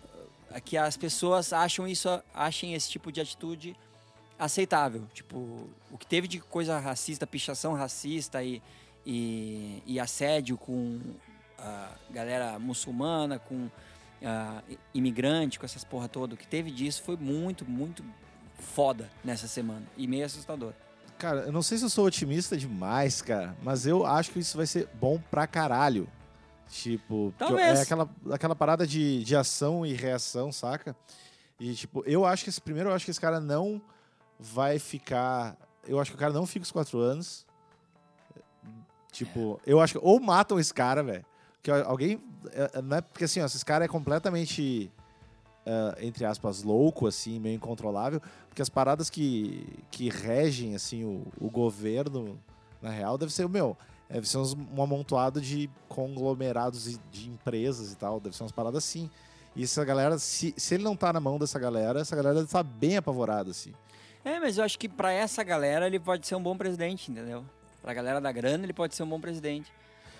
que 0.59 0.77
as 0.77 0.97
pessoas 0.97 1.53
acham 1.53 1.87
isso, 1.87 2.07
achem 2.33 2.73
esse 2.73 2.89
tipo 2.89 3.11
de 3.11 3.21
atitude 3.21 3.75
aceitável. 4.37 5.07
Tipo, 5.13 5.37
o 5.91 5.97
que 5.97 6.05
teve 6.05 6.27
de 6.27 6.39
coisa 6.39 6.79
racista, 6.79 7.25
pichação 7.25 7.73
racista 7.73 8.43
e, 8.43 8.61
e, 9.05 9.81
e 9.85 9.99
assédio 9.99 10.57
com 10.57 10.99
a 11.57 11.91
galera 12.11 12.59
muçulmana, 12.59 13.39
com 13.39 13.69
ah, 14.23 14.61
imigrante, 14.93 15.59
com 15.59 15.65
essas 15.65 15.83
porra 15.83 16.07
toda, 16.07 16.35
o 16.35 16.37
que 16.37 16.47
teve 16.47 16.71
disso 16.71 17.03
foi 17.03 17.17
muito, 17.17 17.65
muito 17.65 18.03
foda 18.57 19.09
nessa 19.23 19.47
semana 19.47 19.83
e 19.97 20.07
meio 20.07 20.25
assustador. 20.25 20.73
Cara, 21.17 21.41
eu 21.41 21.51
não 21.51 21.61
sei 21.61 21.77
se 21.77 21.85
eu 21.85 21.89
sou 21.89 22.05
otimista 22.05 22.57
demais, 22.57 23.21
cara, 23.21 23.55
mas 23.61 23.85
eu 23.85 24.05
acho 24.05 24.31
que 24.31 24.39
isso 24.39 24.57
vai 24.57 24.65
ser 24.65 24.87
bom 24.95 25.21
pra 25.31 25.47
caralho. 25.47 26.07
Tipo, 26.73 27.31
porque 27.37 27.53
Talvez. 27.53 27.79
é 27.79 27.83
aquela, 27.83 28.09
aquela 28.31 28.55
parada 28.55 28.87
de, 28.87 29.23
de 29.23 29.35
ação 29.35 29.85
e 29.85 29.93
reação, 29.93 30.51
saca? 30.51 30.95
E, 31.59 31.75
tipo, 31.75 32.03
eu 32.07 32.25
acho 32.25 32.43
que 32.43 32.49
esse, 32.49 32.59
primeiro, 32.59 32.89
eu 32.89 32.95
acho 32.95 33.05
que 33.05 33.11
esse 33.11 33.21
cara 33.21 33.39
não 33.39 33.79
vai 34.39 34.79
ficar. 34.79 35.55
Eu 35.87 35.99
acho 35.99 36.09
que 36.09 36.17
o 36.17 36.19
cara 36.19 36.33
não 36.33 36.47
fica 36.47 36.63
os 36.63 36.71
quatro 36.71 36.97
anos. 36.97 37.45
Tipo, 39.11 39.61
eu 39.67 39.79
acho 39.79 39.93
que. 39.93 39.99
Ou 40.03 40.19
matam 40.19 40.59
esse 40.59 40.73
cara, 40.73 41.03
velho. 41.03 41.23
Que 41.61 41.69
alguém. 41.69 42.19
é, 42.51 42.71
é, 42.73 42.81
Não 42.81 42.97
é, 42.97 43.01
porque 43.01 43.25
assim, 43.25 43.39
ó, 43.39 43.45
esse 43.45 43.63
cara 43.63 43.85
é 43.85 43.87
completamente. 43.87 44.91
ah, 45.67 45.95
entre 46.01 46.25
aspas, 46.25 46.63
louco, 46.63 47.05
assim, 47.05 47.39
meio 47.39 47.55
incontrolável. 47.55 48.19
Porque 48.49 48.63
as 48.63 48.69
paradas 48.69 49.11
que, 49.11 49.63
que 49.91 50.09
regem, 50.09 50.73
assim, 50.73 51.03
o, 51.03 51.23
o 51.39 51.51
governo, 51.51 52.39
na 52.81 52.89
real, 52.89 53.15
deve 53.15 53.31
ser 53.31 53.45
o 53.45 53.49
meu. 53.49 53.77
Deve 54.13 54.29
ser 54.29 54.37
um 54.37 54.81
amontoado 54.81 55.41
de 55.41 55.67
conglomerados 55.89 56.99
de 57.11 57.29
empresas 57.29 57.91
e 57.91 57.95
tal. 57.95 58.19
Deve 58.19 58.35
ser 58.35 58.43
umas 58.43 58.51
paradas 58.51 58.77
assim. 58.83 59.09
E 59.55 59.63
essa 59.63 59.83
galera, 59.83 60.17
se, 60.19 60.53
se 60.55 60.75
ele 60.75 60.83
não 60.83 60.95
tá 60.95 61.11
na 61.11 61.19
mão 61.19 61.37
dessa 61.39 61.57
galera, 61.59 61.99
essa 62.01 62.15
galera 62.15 62.35
deve 62.35 62.45
estar 62.45 62.61
bem 62.63 62.95
apavorada, 62.97 63.49
assim. 63.51 63.73
É, 64.23 64.39
mas 64.39 64.57
eu 64.57 64.63
acho 64.63 64.77
que 64.77 64.87
pra 64.87 65.11
essa 65.11 65.43
galera 65.43 65.87
ele 65.87 65.99
pode 65.99 66.25
ser 66.27 66.35
um 66.35 66.41
bom 66.43 66.55
presidente, 66.55 67.11
entendeu? 67.11 67.43
Pra 67.81 67.93
galera 67.93 68.21
da 68.21 68.31
grana 68.31 68.63
ele 68.63 68.71
pode 68.73 68.95
ser 68.95 69.03
um 69.03 69.09
bom 69.09 69.19
presidente. 69.19 69.71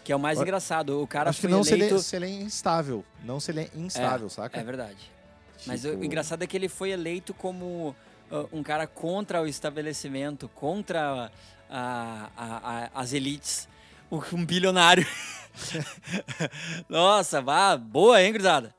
Que 0.04 0.12
é 0.12 0.16
o 0.16 0.20
mais 0.20 0.38
Eu- 0.38 0.44
engraçado. 0.44 1.02
O 1.02 1.08
cara 1.08 1.30
Acho 1.30 1.38
que 1.40 1.48
foi 1.48 1.52
não 1.56 1.64
se 1.64 1.74
ele, 1.74 1.84
eleito. 1.86 2.00
se 2.02 2.16
ele 2.16 2.26
é 2.26 2.30
instável. 2.30 3.06
Não 3.24 3.40
se 3.40 3.52
ele 3.52 3.62
é 3.62 3.70
instável, 3.76 4.28
saca? 4.30 4.60
É 4.60 4.64
verdade. 4.64 5.10
Mas 5.66 5.82
Tipo, 5.84 5.98
o 5.98 6.04
engraçado 6.04 6.44
é 6.44 6.48
que 6.48 6.58
ele 6.58 6.68
foi 6.68 6.90
eleito 6.90 7.34
como 7.34 7.96
ah, 8.32 8.46
um 8.52 8.62
cara 8.64 8.86
contra 8.86 9.42
o 9.42 9.48
estabelecimento, 9.48 10.50
contra 10.50 11.32
a- 11.70 12.30
a- 12.36 12.90
a- 12.96 13.02
as 13.02 13.14
elites, 13.14 13.70
um 14.34 14.46
bilionário. 14.46 15.06
Nossa, 16.90 17.42
vá, 17.42 17.78
boa, 17.78 18.22
hein, 18.22 18.32
gurizada? 18.32 18.76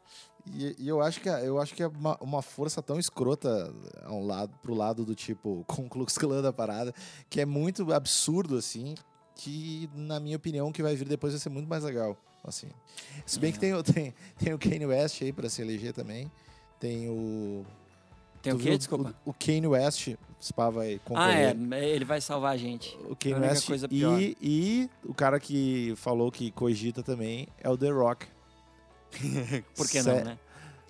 E, 0.46 0.76
e 0.78 0.88
eu 0.88 1.00
acho 1.00 1.20
que 1.20 1.28
é, 1.28 1.46
eu 1.46 1.58
acho 1.58 1.74
que 1.74 1.82
é 1.82 1.86
uma, 1.86 2.16
uma 2.20 2.42
força 2.42 2.82
tão 2.82 2.98
escrota 2.98 3.72
a 4.04 4.12
um 4.12 4.26
lado, 4.26 4.52
pro 4.60 4.74
lado 4.74 5.04
do 5.04 5.14
tipo 5.14 5.64
com 5.68 5.86
o 5.86 5.88
Klux 5.88 6.18
Klan 6.18 6.42
da 6.42 6.52
parada, 6.52 6.94
que 7.30 7.40
é 7.40 7.46
muito 7.46 7.92
absurdo, 7.92 8.56
assim, 8.56 8.94
que, 9.34 9.88
na 9.94 10.20
minha 10.20 10.36
opinião, 10.36 10.68
o 10.68 10.72
que 10.72 10.82
vai 10.82 10.94
vir 10.94 11.08
depois 11.08 11.32
vai 11.32 11.40
ser 11.40 11.48
muito 11.48 11.68
mais 11.68 11.82
legal. 11.84 12.16
Assim. 12.46 12.68
Se 13.24 13.38
bem 13.38 13.50
que 13.52 13.58
tem, 13.58 13.72
tem, 13.82 14.14
tem 14.38 14.52
o 14.52 14.58
Kanye 14.58 14.86
West 14.86 15.22
aí 15.22 15.32
pra 15.32 15.48
se 15.48 15.62
eleger 15.62 15.92
também. 15.92 16.30
Tem 16.78 17.08
o. 17.08 17.64
Tem 18.44 18.52
o 18.52 18.56
tu 18.56 18.62
quê? 18.62 18.68
viu 18.70 18.78
Desculpa. 18.78 19.14
O, 19.24 19.30
o 19.30 19.34
Kanye 19.34 19.66
West, 19.66 20.14
se 20.38 20.52
pá, 20.52 20.70
vai 20.70 20.94
Ah, 20.94 21.00
concorrer. 21.04 21.56
é, 21.72 21.88
ele 21.88 22.04
vai 22.04 22.20
salvar 22.20 22.52
a 22.52 22.56
gente. 22.56 22.96
O 23.10 23.16
Kanye 23.16 23.34
a 23.34 23.38
única 23.38 23.52
West 23.54 23.66
coisa 23.66 23.88
pior. 23.88 24.20
e, 24.20 24.36
e 24.40 24.90
o 25.04 25.12
cara 25.14 25.40
que 25.40 25.94
falou 25.96 26.30
que 26.30 26.50
cogita 26.52 27.02
também 27.02 27.48
é 27.60 27.68
o 27.68 27.76
The 27.76 27.90
Rock. 27.90 28.26
Por 29.76 29.88
que 29.88 30.02
Sé- 30.02 30.14
não, 30.18 30.24
né? 30.24 30.38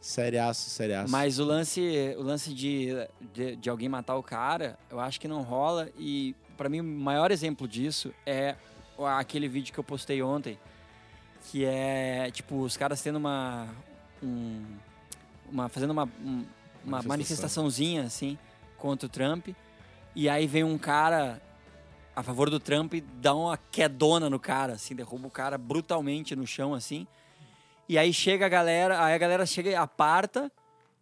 Seriaço, 0.01 0.69
seriaço. 0.69 1.11
Mas 1.11 1.39
o 1.39 1.45
lance, 1.45 1.81
o 2.19 2.23
lance 2.23 2.53
de, 2.53 2.91
de, 3.33 3.57
de 3.57 3.71
alguém 3.71 3.89
matar 3.89 4.17
o 4.17 4.23
cara, 4.23 4.79
eu 4.91 5.01
acho 5.01 5.19
que 5.19 5.27
não 5.27 5.41
rola. 5.43 5.89
E 5.99 6.35
pra 6.59 6.69
mim, 6.69 6.81
o 6.81 6.85
maior 6.85 7.31
exemplo 7.31 7.67
disso 7.67 8.13
é 8.27 8.55
o- 8.99 9.07
aquele 9.07 9.49
vídeo 9.49 9.73
que 9.73 9.79
eu 9.81 9.85
postei 9.85 10.21
ontem. 10.23 10.59
Que 11.51 11.65
é, 11.65 12.31
tipo, 12.31 12.61
os 12.61 12.77
caras 12.77 13.01
tendo 13.03 13.17
uma. 13.17 13.67
um- 14.23 14.65
uma 15.51 15.69
fazendo 15.69 15.91
uma, 15.93 16.05
um- 16.23 16.45
uma 16.85 16.99
Manifestação. 16.99 17.09
manifestaçãozinha, 17.09 18.03
assim, 18.03 18.39
contra 18.77 19.07
o 19.07 19.09
Trump. 19.09 19.49
E 20.15 20.29
aí 20.29 20.47
vem 20.47 20.63
um 20.65 20.79
cara 20.79 21.41
a 22.15 22.23
favor 22.23 22.49
do 22.49 22.61
Trump 22.61 22.95
e 22.95 23.01
dá 23.01 23.35
uma 23.35 23.57
quedona 23.57 24.31
no 24.31 24.39
cara, 24.39 24.75
assim, 24.75 24.95
derruba 24.95 25.27
o 25.27 25.31
cara 25.31 25.59
brutalmente 25.59 26.37
no 26.37 26.47
chão, 26.47 26.73
assim. 26.75 27.07
E 27.89 27.99
aí 27.99 28.13
chega 28.13 28.47
a 28.47 28.49
galera, 28.49 29.05
aí 29.05 29.15
a 29.15 29.19
galera 29.19 29.45
chega 29.45 29.71
e 29.71 29.75
aparta 29.75 30.51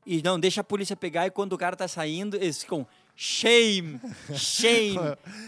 e 0.07 0.23
não 0.23 0.41
deixa 0.41 0.63
a 0.63 0.65
polícia 0.65 0.97
pegar 0.97 1.27
e 1.27 1.31
quando 1.31 1.53
o 1.53 1.59
cara 1.59 1.77
tá 1.77 1.87
saindo, 1.87 2.37
eles 2.37 2.63
ficam 2.63 2.87
shame, 3.15 4.01
shame, 4.35 4.99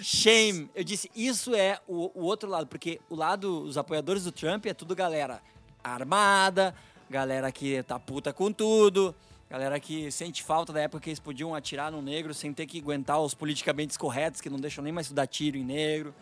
shame. 0.03 0.71
Eu 0.75 0.85
disse, 0.85 1.11
isso 1.17 1.55
é 1.55 1.81
o, 1.89 2.11
o 2.15 2.25
outro 2.25 2.49
lado, 2.49 2.67
porque 2.67 3.01
o 3.09 3.17
lado, 3.17 3.63
os 3.63 3.79
apoiadores 3.79 4.25
do 4.25 4.31
Trump 4.33 4.67
é 4.67 4.75
tudo 4.75 4.95
galera 4.95 5.41
armada, 5.83 6.75
galera 7.11 7.51
que 7.51 7.83
tá 7.83 7.99
puta 7.99 8.33
com 8.33 8.53
tudo, 8.53 9.15
galera 9.55 9.79
que 9.79 10.11
sente 10.11 10.43
falta 10.43 10.73
da 10.73 10.81
época 10.81 11.01
que 11.01 11.11
eles 11.11 11.21
podiam 11.21 11.55
atirar 11.55 11.93
no 11.93 12.03
negro 12.03 12.35
sem 12.35 12.53
ter 12.53 12.67
que 12.67 12.81
aguentar 12.81 13.21
os 13.21 13.35
politicamente 13.35 13.97
corretos 13.97 14.41
que 14.41 14.51
não 14.51 14.59
deixam 14.59 14.83
nem 14.83 14.93
mais 14.93 15.13
dar 15.13 15.29
tiro 15.29 15.57
em 15.57 15.65
negro. 15.65 16.13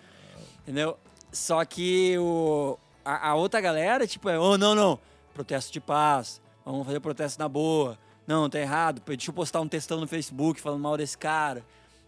Entendeu? 0.62 0.98
Só 1.32 1.64
que 1.64 2.16
o, 2.18 2.78
a, 3.02 3.30
a 3.30 3.34
outra 3.34 3.58
galera, 3.58 4.06
tipo, 4.06 4.28
é, 4.28 4.38
oh, 4.38 4.58
não, 4.58 4.74
não, 4.74 4.98
protesto 5.32 5.72
de 5.72 5.80
paz, 5.80 6.42
vamos 6.62 6.86
fazer 6.86 7.00
protesto 7.00 7.38
na 7.38 7.48
boa. 7.48 7.98
Não, 8.26 8.50
tá 8.50 8.60
errado, 8.60 9.02
deixa 9.04 9.30
eu 9.30 9.34
postar 9.34 9.62
um 9.62 9.68
textão 9.68 9.98
no 9.98 10.06
Facebook 10.06 10.60
falando 10.60 10.82
mal 10.82 10.96
desse 10.98 11.16
cara. 11.16 11.64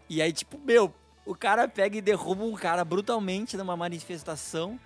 E 0.07 0.21
aí, 0.21 0.31
tipo, 0.31 0.59
meu, 0.63 0.93
o 1.25 1.33
cara 1.33 1.67
pega 1.67 1.97
e 1.97 2.01
derruba 2.01 2.43
um 2.43 2.53
cara 2.53 2.85
brutalmente 2.85 3.57
numa 3.57 3.75
manifestação. 3.75 4.79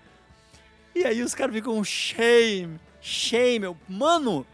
E 0.95 1.03
aí 1.03 1.21
os 1.21 1.35
caras 1.35 1.53
ficam 1.53 1.83
shame, 1.83 2.79
shame. 3.01 3.65
Eu, 3.65 3.77
Mano, 3.89 4.47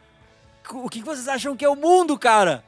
o 0.72 0.90
que 0.90 1.02
vocês 1.02 1.28
acham 1.28 1.56
que 1.56 1.64
é 1.66 1.70
o 1.70 1.76
mundo, 1.76 2.18
cara? 2.18 2.64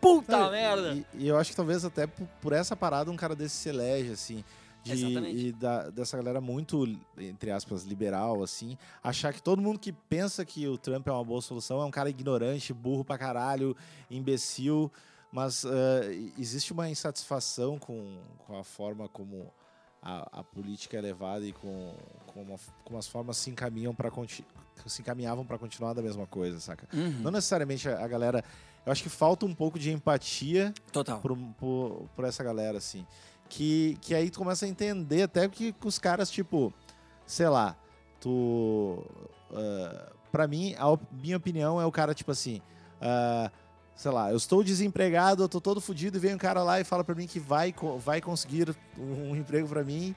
puta 0.00 0.36
Não, 0.38 0.50
merda. 0.50 0.94
E, 0.94 1.24
e 1.24 1.28
eu 1.28 1.36
acho 1.36 1.50
que 1.50 1.56
talvez 1.56 1.84
até 1.84 2.06
por, 2.06 2.26
por 2.40 2.52
essa 2.54 2.74
parada 2.74 3.10
um 3.10 3.16
cara 3.16 3.36
desse 3.36 3.56
se 3.56 3.68
elege, 3.68 4.12
assim. 4.12 4.44
De, 4.82 4.92
Exatamente. 4.92 5.46
e 5.48 5.52
da- 5.52 5.90
dessa 5.90 6.16
galera 6.16 6.40
muito, 6.40 6.88
entre 7.18 7.50
aspas, 7.50 7.84
liberal, 7.84 8.42
assim, 8.42 8.78
achar 9.04 9.30
que 9.30 9.42
todo 9.42 9.60
mundo 9.60 9.78
que 9.78 9.92
pensa 9.92 10.42
que 10.42 10.66
o 10.66 10.78
Trump 10.78 11.06
é 11.06 11.12
uma 11.12 11.22
boa 11.22 11.42
solução 11.42 11.82
é 11.82 11.84
um 11.84 11.90
cara 11.90 12.08
ignorante, 12.08 12.72
burro 12.72 13.04
pra 13.04 13.18
caralho, 13.18 13.76
imbecil, 14.10 14.90
mas 15.30 15.66
eh, 15.66 16.30
existe 16.38 16.72
uma 16.72 16.88
insatisfação 16.88 17.78
com, 17.78 18.16
com 18.46 18.58
a 18.58 18.64
forma 18.64 19.06
como 19.06 19.52
a, 20.02 20.40
a 20.40 20.44
política 20.44 20.96
é 20.96 21.00
levada 21.00 21.44
e 21.44 21.52
com, 21.52 21.94
com 22.26 22.42
uma- 22.42 22.58
como 22.84 22.98
as 22.98 23.06
formas 23.06 23.36
se 23.36 23.50
encaminham 23.50 23.94
para 23.94 24.10
se 24.86 25.02
encaminhavam 25.02 25.44
para 25.44 25.58
continuar 25.58 25.92
da 25.92 26.00
mesma 26.02 26.26
coisa, 26.26 26.58
saca? 26.58 26.88
Uhum, 26.92 27.20
Não 27.20 27.30
necessariamente 27.30 27.88
a, 27.88 28.02
a 28.04 28.08
galera. 28.08 28.42
Eu 28.86 28.90
acho 28.92 29.02
que 29.02 29.10
falta 29.10 29.44
um 29.44 29.54
pouco 29.54 29.78
de 29.78 29.90
empatia 29.92 30.72
Total. 30.90 31.20
por, 31.20 31.36
por, 31.58 32.08
por 32.16 32.24
essa 32.24 32.42
galera, 32.42 32.78
assim. 32.78 33.06
Que, 33.48 33.98
que 34.00 34.14
aí 34.14 34.30
tu 34.30 34.38
começa 34.38 34.64
a 34.64 34.68
entender 34.68 35.22
até 35.24 35.46
que 35.48 35.74
os 35.84 35.98
caras, 35.98 36.30
tipo, 36.30 36.72
sei 37.26 37.48
lá, 37.48 37.76
tu. 38.20 39.04
ah, 39.52 40.12
pra 40.32 40.46
mim, 40.46 40.74
a 40.78 40.88
op- 40.88 41.04
minha 41.12 41.36
opinião 41.36 41.80
é 41.80 41.84
o 41.84 41.92
cara, 41.92 42.14
tipo 42.14 42.30
assim. 42.30 42.62
ah, 43.00 43.50
sei 44.00 44.10
lá, 44.10 44.30
eu 44.30 44.36
estou 44.38 44.64
desempregado, 44.64 45.42
eu 45.42 45.48
tô 45.48 45.60
todo 45.60 45.78
fudido 45.78 46.16
e 46.16 46.20
vem 46.20 46.34
um 46.34 46.38
cara 46.38 46.62
lá 46.62 46.80
e 46.80 46.84
fala 46.84 47.04
pra 47.04 47.14
mim 47.14 47.26
que 47.26 47.38
vai, 47.38 47.74
vai 47.98 48.18
conseguir 48.18 48.74
um 48.96 49.36
emprego 49.36 49.68
pra 49.68 49.84
mim. 49.84 50.14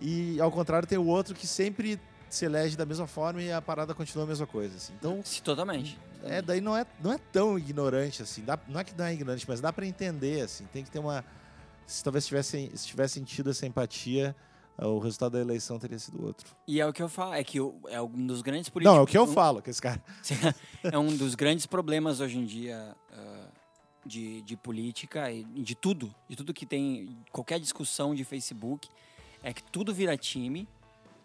E 0.00 0.40
ao 0.40 0.50
contrário, 0.50 0.88
tem 0.88 0.98
o 0.98 1.06
outro 1.06 1.32
que 1.32 1.46
sempre 1.46 2.00
se 2.28 2.44
elege 2.44 2.76
da 2.76 2.84
mesma 2.84 3.06
forma 3.06 3.40
e 3.40 3.52
a 3.52 3.62
parada 3.62 3.94
continua 3.94 4.24
a 4.24 4.26
mesma 4.26 4.48
coisa, 4.48 4.74
assim. 4.76 4.92
Então, 4.98 5.20
Sim, 5.22 5.42
totalmente. 5.42 5.96
é, 6.24 6.42
daí 6.42 6.60
não 6.60 6.76
é, 6.76 6.84
não 7.00 7.12
é 7.12 7.18
tão 7.32 7.56
ignorante 7.56 8.20
assim. 8.20 8.42
Dá- 8.42 8.58
não 8.66 8.80
é 8.80 8.82
que 8.84 8.98
não 8.98 9.04
é 9.04 9.14
ignorante, 9.14 9.44
mas 9.48 9.60
dá 9.60 9.72
pra 9.72 9.86
entender, 9.86 10.40
assim. 10.40 10.64
Tem 10.72 10.82
que 10.82 10.90
ter 10.90 10.98
uma. 10.98 11.24
Se 11.86 12.02
talvez 12.02 12.26
tivesse, 12.26 12.68
se 12.74 12.84
tivesse 12.88 13.14
sentido 13.14 13.50
essa 13.50 13.64
empatia, 13.64 14.34
o 14.86 14.98
resultado 14.98 15.32
da 15.32 15.40
eleição 15.40 15.78
teria 15.78 15.98
sido 15.98 16.24
outro. 16.24 16.54
E 16.66 16.80
é 16.80 16.86
o 16.86 16.92
que 16.92 17.02
eu 17.02 17.08
falo, 17.08 17.34
é 17.34 17.44
que 17.44 17.60
o- 17.60 17.78
é 17.88 18.00
um 18.00 18.26
dos 18.26 18.42
grandes 18.42 18.68
políticos. 18.68 18.94
Não, 18.94 19.00
é 19.00 19.04
o 19.04 19.06
que 19.06 19.18
eu 19.18 19.24
um- 19.24 19.26
falo, 19.32 19.60
que 19.62 19.70
esse 19.70 19.80
cara. 19.82 20.02
é 20.84 20.98
um 20.98 21.14
dos 21.16 21.34
grandes 21.34 21.66
problemas 21.66 22.20
hoje 22.20 22.38
em 22.38 22.44
dia 22.44 22.96
ah, 23.12 23.46
de, 24.06 24.40
de 24.42 24.56
política 24.56 25.30
e 25.30 25.44
de 25.44 25.74
tudo, 25.74 26.14
de 26.28 26.36
tudo 26.36 26.54
que 26.54 26.64
tem, 26.64 27.16
qualquer 27.30 27.60
discussão 27.60 28.14
de 28.14 28.24
Facebook, 28.24 28.88
é 29.42 29.52
que 29.52 29.62
tudo 29.62 29.92
vira 29.92 30.16
time, 30.16 30.66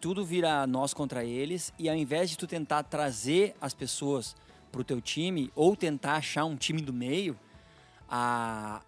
tudo 0.01 0.23
vira 0.25 0.67
nós 0.67 0.93
contra 0.93 1.23
eles, 1.23 1.73
e 1.79 1.89
ao 1.89 1.95
invés 1.95 2.29
de 2.29 2.37
tu 2.37 2.45
tentar 2.45 2.83
trazer 2.83 3.55
as 3.61 3.73
pessoas 3.73 4.35
pro 4.71 4.83
teu 4.83 4.99
time, 5.01 5.49
ou 5.55 5.75
tentar 5.75 6.15
achar 6.15 6.43
um 6.45 6.55
time 6.55 6.81
do 6.81 6.91
meio, 6.93 7.39
a, 8.09 8.81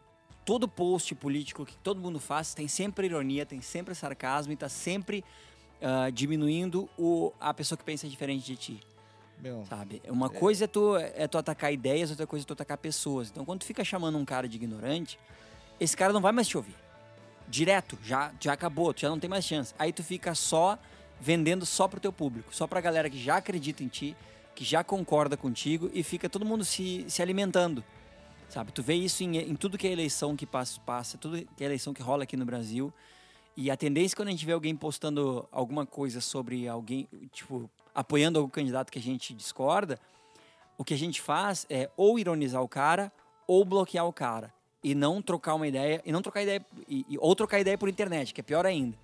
todo 0.48 0.66
post 0.66 1.14
político 1.14 1.66
que 1.66 1.76
todo 1.76 2.00
mundo 2.00 2.22
faz 2.22 2.54
tem 2.54 2.70
sempre 2.70 3.06
ironia, 3.06 3.46
tem 3.46 3.60
sempre 3.60 3.94
sarcasmo 3.94 4.54
e 4.54 4.56
tá 4.56 4.70
sempre 4.70 5.22
ah, 5.82 6.10
diminuindo 6.10 6.88
o, 6.98 7.34
a 7.38 7.54
pessoa 7.54 7.78
que 7.78 7.84
pensa 7.84 8.08
diferente 8.08 8.46
de 8.46 8.56
ti 8.56 8.80
Meu, 9.40 9.66
sabe? 9.66 10.02
Uma 10.08 10.30
coisa 10.30 10.64
é 10.64 10.68
tu, 10.68 10.96
é 10.96 11.28
tu 11.28 11.38
atacar 11.38 11.74
ideias, 11.74 12.12
outra 12.12 12.26
coisa 12.26 12.46
é 12.46 12.48
tu 12.48 12.54
atacar 12.54 12.78
pessoas. 12.78 13.30
Então, 13.30 13.44
quando 13.44 13.60
tu 13.60 13.66
fica 13.66 13.84
chamando 13.84 14.18
um 14.18 14.24
cara 14.24 14.48
de 14.48 14.56
ignorante, 14.56 15.20
esse 15.82 15.98
cara 15.98 16.14
não 16.14 16.22
vai 16.22 16.32
mais 16.32 16.48
te 16.48 16.56
ouvir. 16.56 16.76
Direto, 17.50 18.00
já, 18.02 18.32
já 18.40 18.54
acabou, 18.54 18.94
tu 18.94 19.02
já 19.02 19.10
não 19.10 19.20
tem 19.20 19.30
mais 19.30 19.44
chance. 19.44 19.76
Aí 19.78 19.92
tu 19.92 20.02
fica 20.02 20.34
só 20.34 20.80
vendendo 21.20 21.66
só 21.66 21.90
pro 21.90 22.00
teu 22.00 22.14
público, 22.14 22.56
só 22.56 22.66
pra 22.66 22.80
galera 22.80 23.10
que 23.10 23.22
já 23.22 23.36
acredita 23.36 23.84
em 23.84 23.90
ti, 23.90 24.16
que 24.56 24.64
já 24.64 24.82
concorda 24.82 25.36
contigo 25.36 25.92
e 25.94 26.04
fica 26.04 26.30
todo 26.30 26.46
mundo 26.46 26.64
se, 26.64 27.04
se 27.10 27.22
alimentando. 27.22 27.84
Sabe? 28.50 28.72
Tu 28.72 28.82
vê 28.82 28.94
isso 28.96 29.24
em, 29.24 29.38
em 29.38 29.56
tudo 29.56 29.78
que 29.78 29.88
é 29.88 29.92
eleição 29.92 30.36
que 30.36 30.46
passa, 30.46 30.80
passa, 30.82 31.18
tudo 31.18 31.46
que 31.56 31.64
é 31.64 31.66
eleição 31.66 31.94
que 31.94 32.02
rola 32.02 32.24
aqui 32.24 32.38
no 32.38 32.46
Brasil. 32.46 32.94
E 33.56 33.70
a 33.72 33.76
tendência 33.78 34.16
quando 34.16 34.30
a 34.30 34.32
gente 34.32 34.46
vê 34.46 34.52
alguém 34.54 34.76
postando 34.76 35.48
alguma 35.52 35.86
coisa 35.86 36.22
sobre 36.22 36.68
alguém, 36.68 37.08
tipo, 37.32 37.70
apoiando 37.94 38.40
algum 38.40 38.50
candidato 38.50 38.92
que 38.92 39.00
a 39.00 39.02
gente 39.02 39.34
discorda, 39.34 40.00
o 40.78 40.84
que 40.84 40.94
a 40.94 40.98
gente 40.98 41.22
faz 41.22 41.66
é 41.70 41.90
ou 41.98 42.20
ironizar 42.20 42.62
o 42.62 42.68
cara 42.68 43.12
ou 43.48 43.66
bloquear 43.66 44.06
o 44.06 44.14
cara. 44.14 44.54
E 44.84 44.94
não 44.94 45.22
trocar 45.22 45.56
uma 45.56 45.68
ideia, 45.68 46.02
e 46.06 46.12
não 46.12 46.22
trocar 46.22 46.44
ideia, 46.44 46.64
e, 46.88 47.04
e- 47.10 47.18
ou 47.18 47.36
trocar 47.36 47.60
ideia 47.60 47.78
por 47.78 47.90
internet, 47.90 48.32
que 48.34 48.40
é 48.40 48.44
pior 48.44 48.66
ainda. 48.66 48.96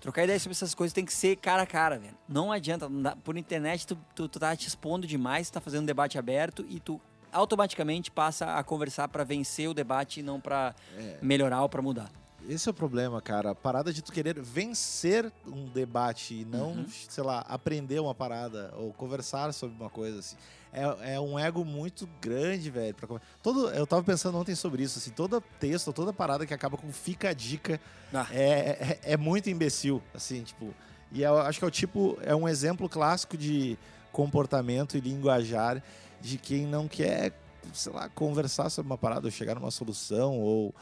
Trocar 0.00 0.24
ideia 0.24 0.38
sobre 0.38 0.52
essas 0.52 0.74
coisas 0.74 0.92
tem 0.92 1.04
que 1.04 1.12
ser 1.12 1.36
cara 1.36 1.62
a 1.62 1.66
cara, 1.66 1.96
velho. 1.96 2.16
Não 2.28 2.50
adianta, 2.50 2.88
não 2.88 3.00
dá- 3.02 3.14
por 3.16 3.36
internet 3.38 3.86
tu, 3.86 3.96
tu, 4.16 4.28
tu 4.28 4.40
tá 4.40 4.54
te 4.56 4.66
expondo 4.66 5.06
demais, 5.06 5.48
tu 5.48 5.52
tá 5.54 5.60
fazendo 5.60 5.84
um 5.84 5.86
debate 5.86 6.18
aberto 6.18 6.66
e 6.68 6.80
tu 6.80 7.00
automaticamente 7.32 8.10
passa 8.10 8.54
a 8.56 8.62
conversar 8.62 9.08
pra 9.08 9.24
vencer 9.24 9.68
o 9.68 9.74
debate 9.74 10.20
e 10.20 10.22
não 10.22 10.40
pra 10.40 10.74
melhorar 11.20 11.62
ou 11.62 11.68
pra 11.68 11.80
mudar. 11.82 12.10
esse 12.48 12.68
é 12.68 12.70
o 12.70 12.74
problema, 12.74 13.20
cara. 13.22 13.50
A 13.50 13.54
parada 13.54 13.92
de 13.92 14.02
tu 14.02 14.12
querer 14.12 14.40
vencer 14.40 15.32
um 15.46 15.66
debate 15.66 16.34
e 16.40 16.44
não, 16.44 16.72
Uhum. 16.72 16.86
sei 16.88 17.22
lá, 17.24 17.40
aprender 17.48 18.00
uma 18.00 18.14
parada 18.14 18.72
ou 18.76 18.92
conversar 18.92 19.52
sobre 19.54 19.76
uma 19.80 19.88
coisa, 19.90 20.18
assim. 20.18 20.36
É, 20.72 21.14
é 21.14 21.20
um 21.20 21.38
ego 21.38 21.64
muito 21.64 22.08
grande, 22.20 22.70
velho. 22.70 22.94
pra 22.94 23.20
Todo, 23.42 23.68
eu 23.70 23.86
tava 23.86 24.02
pensando 24.02 24.38
ontem 24.38 24.54
sobre 24.54 24.82
isso, 24.82 24.98
assim. 24.98 25.10
Todo 25.10 25.40
texto, 25.60 25.92
toda 25.92 26.12
parada 26.12 26.46
que 26.46 26.52
acaba 26.54 26.76
com 26.76 26.90
fica 26.92 27.28
a 27.28 27.32
dica 27.34 27.78
Ah. 28.12 28.26
é, 28.32 28.98
é, 29.04 29.12
é 29.12 29.16
muito 29.16 29.48
imbecil, 29.50 30.02
assim, 30.14 30.42
tipo. 30.42 30.74
E 31.12 31.22
eu 31.22 31.38
acho 31.38 31.58
que 31.58 31.64
é 31.64 31.68
o 31.68 31.70
tipo, 31.70 32.18
é 32.22 32.34
um 32.34 32.48
exemplo 32.48 32.88
clássico 32.88 33.36
de 33.36 33.76
comportamento 34.12 34.96
e 34.96 35.00
linguajar 35.00 35.82
de 36.20 36.38
quem 36.38 36.66
não 36.66 36.86
quer, 36.86 37.32
sei 37.72 37.92
lá, 37.92 38.08
conversar 38.08 38.70
sobre 38.70 38.90
uma 38.90 38.98
parada 38.98 39.26
ou 39.26 39.30
chegar 39.30 39.54
numa 39.54 39.70
solução 39.70 40.38
ou 40.38 40.74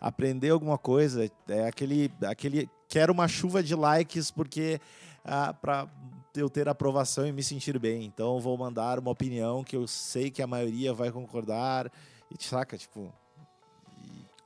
aprender 0.00 0.50
alguma 0.50 0.76
coisa. 0.76 1.30
É 1.48 1.66
aquele, 1.66 2.12
aquele 2.24 2.68
quero 2.88 3.12
uma 3.12 3.28
chuva 3.28 3.62
de 3.62 3.74
likes 3.74 4.30
porque 4.30 4.80
ah, 5.24 5.52
para 5.52 5.88
eu 6.34 6.50
ter 6.50 6.68
aprovação 6.68 7.26
e 7.26 7.32
me 7.32 7.42
sentir 7.42 7.78
bem. 7.78 8.04
Então 8.04 8.38
vou 8.40 8.56
mandar 8.56 8.98
uma 8.98 9.10
opinião 9.10 9.64
que 9.64 9.76
eu 9.76 9.86
sei 9.86 10.30
que 10.30 10.42
a 10.42 10.46
maioria 10.46 10.92
vai 10.92 11.10
concordar 11.10 11.90
e 12.30 12.44
saca, 12.44 12.76
tipo, 12.76 13.12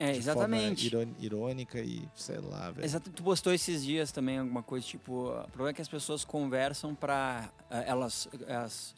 É, 0.02 0.16
exatamente. 0.16 0.90
irônica 1.20 1.78
e 1.78 2.08
sei 2.16 2.38
lá, 2.38 2.70
velho. 2.70 2.84
Exato, 2.86 3.10
tu 3.10 3.22
postou 3.22 3.52
esses 3.52 3.84
dias 3.84 4.10
também 4.10 4.38
alguma 4.38 4.62
coisa, 4.62 4.86
tipo, 4.86 5.28
o 5.28 5.42
problema 5.48 5.70
é 5.70 5.72
que 5.74 5.82
as 5.82 5.88
pessoas 5.88 6.24
conversam 6.24 6.94
pra. 6.94 7.50
eh, 7.70 7.84
elas, 7.86 8.26
elas 8.46 8.94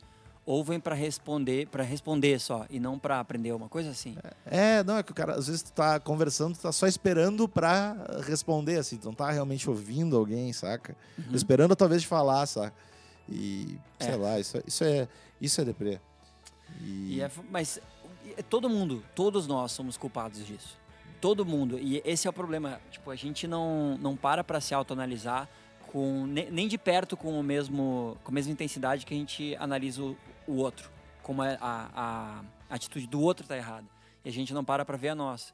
ouvem 0.46 0.78
pra 0.78 0.94
responder, 0.94 1.66
para 1.68 1.82
responder 1.82 2.38
só, 2.40 2.66
e 2.70 2.78
não 2.80 2.98
pra 3.00 3.18
aprender 3.20 3.52
uma 3.52 3.68
coisa 3.68 3.90
assim. 3.90 4.16
É, 4.46 4.82
não, 4.84 4.96
é 4.96 5.02
que 5.02 5.10
o 5.10 5.14
cara, 5.14 5.34
às 5.34 5.46
vezes 5.48 5.62
tu 5.62 5.72
tá 5.72 5.98
conversando, 6.00 6.54
tu 6.56 6.62
tá 6.62 6.70
só 6.72 6.86
esperando 6.86 7.48
pra 7.48 7.96
responder, 8.24 8.76
assim, 8.78 8.96
tu 8.96 9.06
não 9.06 9.14
tá 9.14 9.30
realmente 9.30 9.68
ouvindo 9.68 10.16
alguém, 10.16 10.52
saca? 10.52 10.96
Uhum. 11.18 11.34
Esperando 11.34 11.74
talvez 11.76 12.02
de 12.02 12.08
falar, 12.08 12.46
saca? 12.46 12.74
E, 13.28 13.76
sei 14.00 14.10
É. 14.12 14.16
lá, 14.16 14.38
isso, 14.40 14.56
é- 14.56 14.62
isso 14.66 14.84
é, 14.84 15.08
isso 15.40 15.60
é 15.60 15.64
deprê. 15.64 16.00
E, 16.80 17.16
E 17.16 17.20
é 17.20 17.30
mas 17.50 17.80
todo 18.48 18.68
mundo, 18.68 19.02
todos 19.14 19.46
nós 19.46 19.70
somos 19.72 19.96
culpados 19.96 20.44
disso. 20.46 20.76
Todo 21.22 21.46
mundo. 21.46 21.78
E 21.78 22.02
esse 22.04 22.26
é 22.26 22.30
o 22.30 22.32
problema. 22.32 22.80
Tipo, 22.90 23.10
a 23.12 23.14
gente 23.14 23.46
não, 23.46 23.96
não 23.96 24.16
para 24.16 24.42
pra 24.42 24.60
se 24.60 24.74
autoanalisar 24.74 25.48
com, 25.92 26.26
ne- 26.26 26.50
nem 26.50 26.66
de 26.66 26.76
perto 26.76 27.16
com, 27.16 27.38
o 27.38 27.42
mesmo, 27.44 28.18
com 28.24 28.32
a 28.32 28.34
mesma 28.34 28.52
intensidade 28.52 29.06
que 29.06 29.14
a 29.14 29.16
gente 29.16 29.54
analisa 29.60 30.02
o, 30.02 30.16
o 30.48 30.56
outro. 30.56 30.90
Como 31.22 31.40
a, 31.40 31.56
a, 31.60 32.40
a 32.68 32.74
atitude 32.74 33.06
do 33.06 33.20
outro 33.20 33.46
tá 33.46 33.56
errada. 33.56 33.86
E 34.24 34.28
a 34.28 34.32
gente 34.32 34.52
não 34.52 34.64
para 34.64 34.84
pra 34.84 34.96
ver 34.96 35.10
a 35.10 35.14
nossa. 35.14 35.52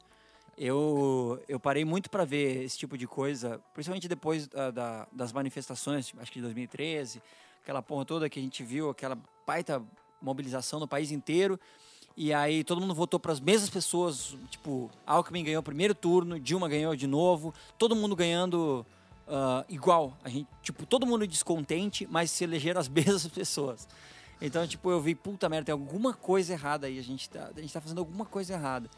Eu, 0.56 1.38
eu 1.46 1.60
parei 1.60 1.84
muito 1.84 2.08
pra 2.10 2.24
ver 2.24 2.64
esse 2.64 2.78
tipo 2.78 2.96
de 2.96 3.06
coisa, 3.06 3.60
principalmente 3.74 4.08
depois 4.08 4.46
da- 4.48 4.70
da- 4.70 5.06
das 5.12 5.32
manifestações, 5.34 6.12
acho 6.18 6.32
que 6.32 6.38
de 6.38 6.44
2013, 6.44 7.22
aquela 7.62 7.82
porra 7.82 8.06
toda 8.06 8.28
que 8.30 8.40
a 8.40 8.42
gente 8.42 8.64
viu, 8.64 8.88
aquela 8.88 9.18
baita 9.46 9.82
mobilização 10.20 10.80
no 10.80 10.88
país 10.88 11.12
inteiro. 11.12 11.60
E 12.20 12.34
aí 12.34 12.64
todo 12.64 12.80
mundo 12.80 12.92
votou 12.96 13.20
para 13.20 13.30
as 13.30 13.38
mesmas 13.38 13.70
pessoas, 13.70 14.36
tipo, 14.50 14.90
Alckmin 15.06 15.44
ganhou 15.44 15.60
o 15.60 15.62
primeiro 15.62 15.94
turno, 15.94 16.40
Dilma 16.40 16.68
ganhou 16.68 16.96
de 16.96 17.06
novo, 17.06 17.54
todo 17.78 17.94
mundo 17.94 18.16
ganhando 18.16 18.84
ah, 19.28 19.64
igual. 19.68 20.12
A 20.24 20.28
gente, 20.28 20.48
tipo, 20.60 20.84
todo 20.84 21.06
mundo 21.06 21.24
descontente, 21.28 22.08
mas 22.10 22.32
se 22.32 22.42
elegeram 22.42 22.80
as 22.80 22.88
mesmas 22.90 23.28
pessoas. 23.28 23.86
Então, 24.42 24.66
tipo, 24.66 24.90
eu 24.90 25.00
vi, 25.00 25.14
puta 25.14 25.48
merda, 25.48 25.66
tem 25.66 25.72
alguma 25.72 26.12
coisa 26.12 26.54
errada 26.54 26.88
aí, 26.88 26.98
a 26.98 27.02
gente 27.04 27.30
tá, 27.30 27.52
a 27.56 27.60
gente 27.60 27.72
tá 27.72 27.80
fazendo 27.80 27.98
alguma 27.98 28.24
coisa 28.24 28.54
errada. 28.54 28.90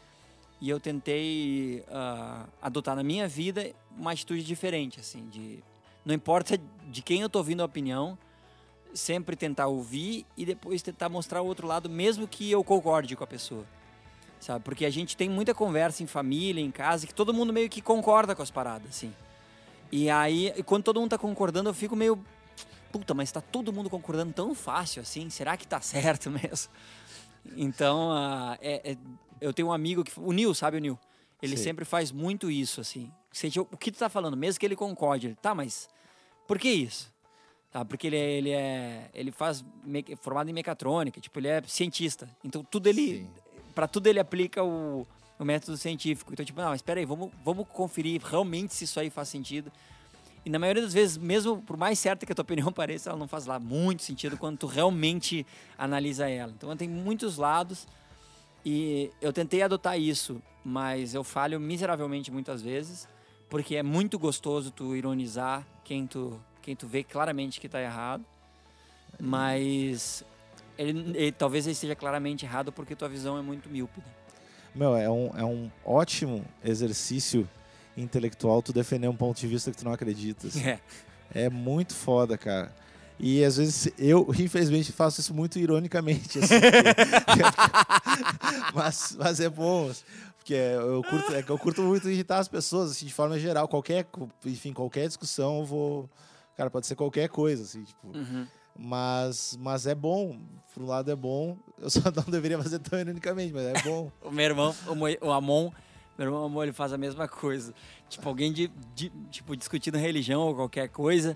E 0.59 0.67
eu 0.67 0.79
tentei 0.79 1.85
ah, 1.89 2.47
adotar 2.59 2.95
na 2.95 3.03
minha 3.03 3.27
vida 3.27 3.71
uma 3.95 4.13
atitude 4.13 4.43
diferente, 4.43 4.99
assim, 4.99 5.29
de 5.29 5.63
não 6.03 6.15
importa 6.15 6.59
de 6.89 7.03
quem 7.03 7.21
eu 7.21 7.29
tô 7.29 7.37
ouvindo 7.37 7.61
a 7.61 7.65
opinião, 7.65 8.17
sempre 8.93 9.35
tentar 9.35 9.67
ouvir 9.67 10.25
e 10.35 10.45
depois 10.45 10.81
tentar 10.81 11.09
mostrar 11.09 11.41
o 11.41 11.45
outro 11.45 11.67
lado, 11.67 11.89
mesmo 11.89 12.27
que 12.27 12.49
eu 12.51 12.63
concorde 12.63 13.15
com 13.15 13.23
a 13.23 13.27
pessoa. 13.27 13.65
Sabe? 14.39 14.63
Porque 14.63 14.85
a 14.85 14.89
gente 14.89 15.15
tem 15.15 15.29
muita 15.29 15.53
conversa 15.53 16.01
em 16.01 16.07
família, 16.07 16.61
em 16.61 16.71
casa, 16.71 17.05
que 17.05 17.13
todo 17.13 17.33
mundo 17.33 17.53
meio 17.53 17.69
que 17.69 17.81
concorda 17.81 18.35
com 18.35 18.41
as 18.41 18.49
paradas, 18.49 18.89
assim. 18.89 19.13
E 19.91 20.09
aí, 20.09 20.51
quando 20.65 20.83
todo 20.83 20.99
mundo 20.99 21.11
tá 21.11 21.17
concordando, 21.17 21.69
eu 21.69 21.73
fico 21.73 21.95
meio. 21.95 22.17
Puta, 22.91 23.13
mas 23.13 23.31
tá 23.31 23.39
todo 23.39 23.71
mundo 23.71 23.89
concordando 23.89 24.33
tão 24.33 24.55
fácil 24.55 25.01
assim? 25.01 25.29
Será 25.29 25.55
que 25.55 25.67
tá 25.67 25.79
certo 25.81 26.31
mesmo? 26.31 26.71
Então, 27.55 28.11
ah, 28.11 28.57
é, 28.61 28.91
é- 28.91 28.97
eu 29.39 29.53
tenho 29.53 29.67
um 29.67 29.73
amigo 29.73 30.03
que. 30.03 30.11
O 30.19 30.31
Nil, 30.31 30.53
sabe 30.53 30.77
o 30.77 30.79
Nil? 30.79 30.97
Ele 31.41 31.57
Sim. 31.57 31.63
sempre 31.63 31.85
faz 31.85 32.11
muito 32.11 32.49
isso, 32.49 32.81
assim. 32.81 33.11
O 33.71 33.77
que 33.77 33.91
tu 33.91 33.97
tá 33.97 34.09
falando, 34.09 34.37
mesmo 34.37 34.59
que 34.59 34.65
ele 34.65 34.75
concorde. 34.75 35.27
Ele, 35.27 35.35
tá, 35.35 35.53
mas 35.55 35.89
por 36.47 36.59
que 36.59 36.69
isso? 36.69 37.11
Tá, 37.71 37.85
porque 37.85 38.07
ele 38.07 38.17
é. 38.17 38.31
Ele, 38.31 38.49
é, 38.51 39.09
ele 39.13 39.31
faz. 39.31 39.63
me- 39.83 40.03
formado 40.21 40.49
em 40.49 40.53
mecatrônica, 40.53 41.21
tipo, 41.21 41.39
ele 41.39 41.47
é 41.47 41.61
cientista. 41.65 42.29
Então 42.43 42.63
tudo 42.63 42.87
ele. 42.87 43.27
Pra 43.73 43.87
tudo 43.87 44.07
ele 44.07 44.19
aplica 44.19 44.61
o, 44.63 45.07
o 45.39 45.45
método 45.45 45.77
científico. 45.77 46.33
Então, 46.33 46.45
tipo, 46.45 46.59
não, 46.59 46.73
espera 46.75 46.99
aí, 46.99 47.05
vamos, 47.05 47.31
vamos 47.45 47.65
conferir 47.69 48.21
realmente 48.21 48.73
se 48.73 48.83
isso 48.83 48.99
aí 48.99 49.09
faz 49.09 49.29
sentido. 49.29 49.71
E 50.45 50.49
na 50.49 50.59
maioria 50.59 50.81
das 50.83 50.93
vezes, 50.93 51.17
mesmo 51.17 51.61
por 51.61 51.77
mais 51.77 51.97
certa 51.99 52.25
que 52.25 52.31
a 52.31 52.35
tua 52.35 52.41
opinião 52.43 52.71
pareça, 52.73 53.09
ela 53.11 53.17
não 53.19 53.27
faz 53.27 53.45
lá 53.45 53.57
muito 53.59 54.03
sentido 54.03 54.35
quando 54.37 54.57
tu 54.57 54.67
realmente 54.67 55.45
analisa 55.77 56.27
ela. 56.29 56.51
Então, 56.51 56.75
tem 56.75 56.89
muitos 56.89 57.37
lados 57.37 57.87
e 58.65 59.09
eu 59.21 59.31
tentei 59.31 59.61
adotar 59.61 59.97
isso, 59.97 60.41
mas 60.65 61.13
eu 61.13 61.23
falho 61.23 61.59
miseravelmente 61.59 62.29
muitas 62.31 62.61
vezes, 62.61 63.07
porque 63.49 63.75
é 63.75 63.83
muito 63.83 64.19
gostoso 64.19 64.69
tu 64.71 64.95
ironizar 64.95 65.65
quem 65.83 66.05
tu, 66.05 66.39
quem 66.61 66.75
tu 66.75 66.87
vê 66.87 67.03
claramente 67.03 67.59
que 67.59 67.67
tá 67.69 67.81
errado, 67.81 68.23
mas 69.19 70.23
ele, 70.77 71.11
ele- 71.17 71.31
talvez 71.31 71.65
ele 71.65 71.73
esteja 71.73 71.95
claramente 71.95 72.45
errado 72.45 72.71
porque 72.71 72.95
tua 72.95 73.09
visão 73.09 73.37
é 73.37 73.41
muito 73.41 73.69
míope. 73.69 73.99
né? 73.99 74.05
Meu, 74.73 74.95
é 74.95 75.09
um, 75.09 75.31
é 75.37 75.43
um 75.43 75.69
ótimo 75.85 76.45
exercício 76.63 77.47
intelectual 77.97 78.61
tu 78.61 78.71
defender 78.71 79.07
um 79.09 79.15
ponto 79.15 79.37
de 79.39 79.47
vista 79.47 79.69
que 79.71 79.77
tu 79.77 79.85
não 79.85 79.93
acredita. 79.93 80.47
assim. 80.47 80.61
É. 80.69 80.79
É 81.45 81.49
muito 81.49 81.93
foda, 81.95 82.37
cara. 82.37 82.75
E 83.17 83.41
às 83.43 83.55
vezes 83.55 83.89
eu, 83.97 84.27
infelizmente, 84.37 84.91
faço 84.91 85.21
isso 85.21 85.33
muito 85.33 85.57
ironicamente. 85.59 86.39
assim, 86.39 86.55
porque- 86.59 87.43
mas, 88.73 89.15
mas 89.17 89.39
é 89.39 89.49
bom. 89.49 89.91
Porque 90.37 90.53
eu 90.53 91.01
curto, 91.03 91.33
é 91.33 91.45
eu 91.47 91.57
curto 91.57 91.81
muito 91.83 92.09
irritar 92.09 92.39
as 92.39 92.47
pessoas, 92.47 92.91
assim, 92.91 93.05
de 93.05 93.13
forma 93.13 93.39
geral. 93.39 93.67
Qualquer, 93.67 94.05
enfim, 94.45 94.73
qualquer 94.73 95.07
discussão 95.07 95.59
eu 95.59 95.65
vou. 95.65 96.09
Cara, 96.61 96.69
pode 96.69 96.85
ser 96.85 96.95
qualquer 96.95 97.27
coisa, 97.27 97.63
assim, 97.63 97.83
tipo. 97.83 98.15
Uhum. 98.15 98.45
Mas, 98.77 99.57
mas 99.59 99.87
é 99.87 99.95
bom. 99.95 100.39
Por 100.71 100.83
um 100.83 100.85
lado 100.85 101.09
é 101.09 101.15
bom. 101.15 101.57
Eu 101.79 101.89
só 101.89 102.01
não 102.15 102.21
deveria 102.29 102.61
fazer 102.61 102.77
tão 102.77 102.99
ironicamente, 102.99 103.51
mas 103.51 103.63
é 103.65 103.81
bom. 103.81 104.11
O 104.21 104.29
meu 104.29 104.45
irmão, 104.45 104.75
o, 104.85 104.93
Mo- 104.93 105.07
o 105.21 105.31
Amon, 105.31 105.71
meu 106.15 106.27
irmão 106.27 106.45
Amon, 106.45 106.61
ele 106.61 106.71
faz 106.71 106.93
a 106.93 106.99
mesma 106.99 107.27
coisa. 107.27 107.73
Tipo, 108.07 108.29
alguém 108.29 108.53
de, 108.53 108.67
de- 108.93 109.11
tipo, 109.31 109.57
discutindo 109.57 109.97
religião 109.97 110.41
ou 110.41 110.53
qualquer 110.53 110.87
coisa. 110.89 111.35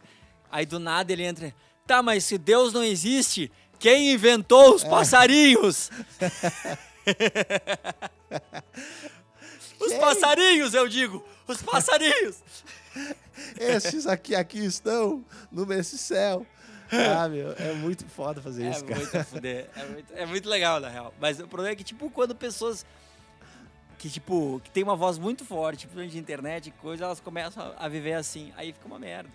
Aí 0.51 0.63
do 0.63 0.77
nada 0.77 1.11
ele 1.11 1.23
entra. 1.23 1.51
Tá, 1.87 2.03
mas 2.03 2.23
se 2.23 2.37
Deus 2.37 2.71
não 2.71 2.83
existe, 2.83 3.51
quem 3.79 4.13
inventou 4.13 4.75
os 4.75 4.83
passarinhos? 4.83 5.89
os 9.79 9.93
passarinhos, 9.93 10.73
eu 10.73 10.87
digo! 10.87 11.23
Os 11.47 11.61
passarinhos! 11.61 12.41
Esses 13.59 14.07
aqui, 14.07 14.35
aqui 14.35 14.59
estão 14.59 15.23
no 15.51 15.65
nesse 15.65 15.97
céu. 15.97 16.45
Ah, 16.91 17.27
meu, 17.27 17.51
é 17.53 17.73
muito 17.73 18.07
foda 18.07 18.41
fazer 18.41 18.65
É 18.65 18.69
isso, 18.69 18.85
cara. 18.85 18.99
muito 18.99 19.23
fuder. 19.25 19.69
É 19.75 19.85
muito, 19.85 20.13
é 20.13 20.25
muito 20.25 20.49
legal, 20.49 20.79
na 20.79 20.87
real. 20.87 21.13
Mas 21.19 21.39
o 21.39 21.47
problema 21.47 21.73
é 21.73 21.75
que, 21.75 21.83
tipo, 21.83 22.09
quando 22.09 22.35
pessoas 22.35 22.85
que, 23.97 24.09
tipo, 24.09 24.61
que 24.63 24.69
tem 24.69 24.83
uma 24.83 24.95
voz 24.95 25.17
muito 25.17 25.43
forte, 25.43 25.87
principalmente 25.87 26.11
de 26.11 26.19
internet 26.19 26.67
e 26.67 26.71
coisa, 26.71 27.05
elas 27.05 27.19
começam 27.19 27.73
a, 27.77 27.85
a 27.85 27.89
viver 27.89 28.13
assim. 28.13 28.53
Aí 28.55 28.71
fica 28.71 28.85
uma 28.85 28.99
merda. 28.99 29.31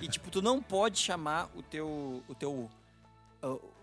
E, 0.00 0.08
tipo, 0.08 0.30
tu 0.30 0.40
não 0.40 0.62
pode 0.62 0.98
chamar 0.98 1.50
o 1.54 1.62
teu... 1.62 2.22
O 2.28 2.34
teu 2.34 2.70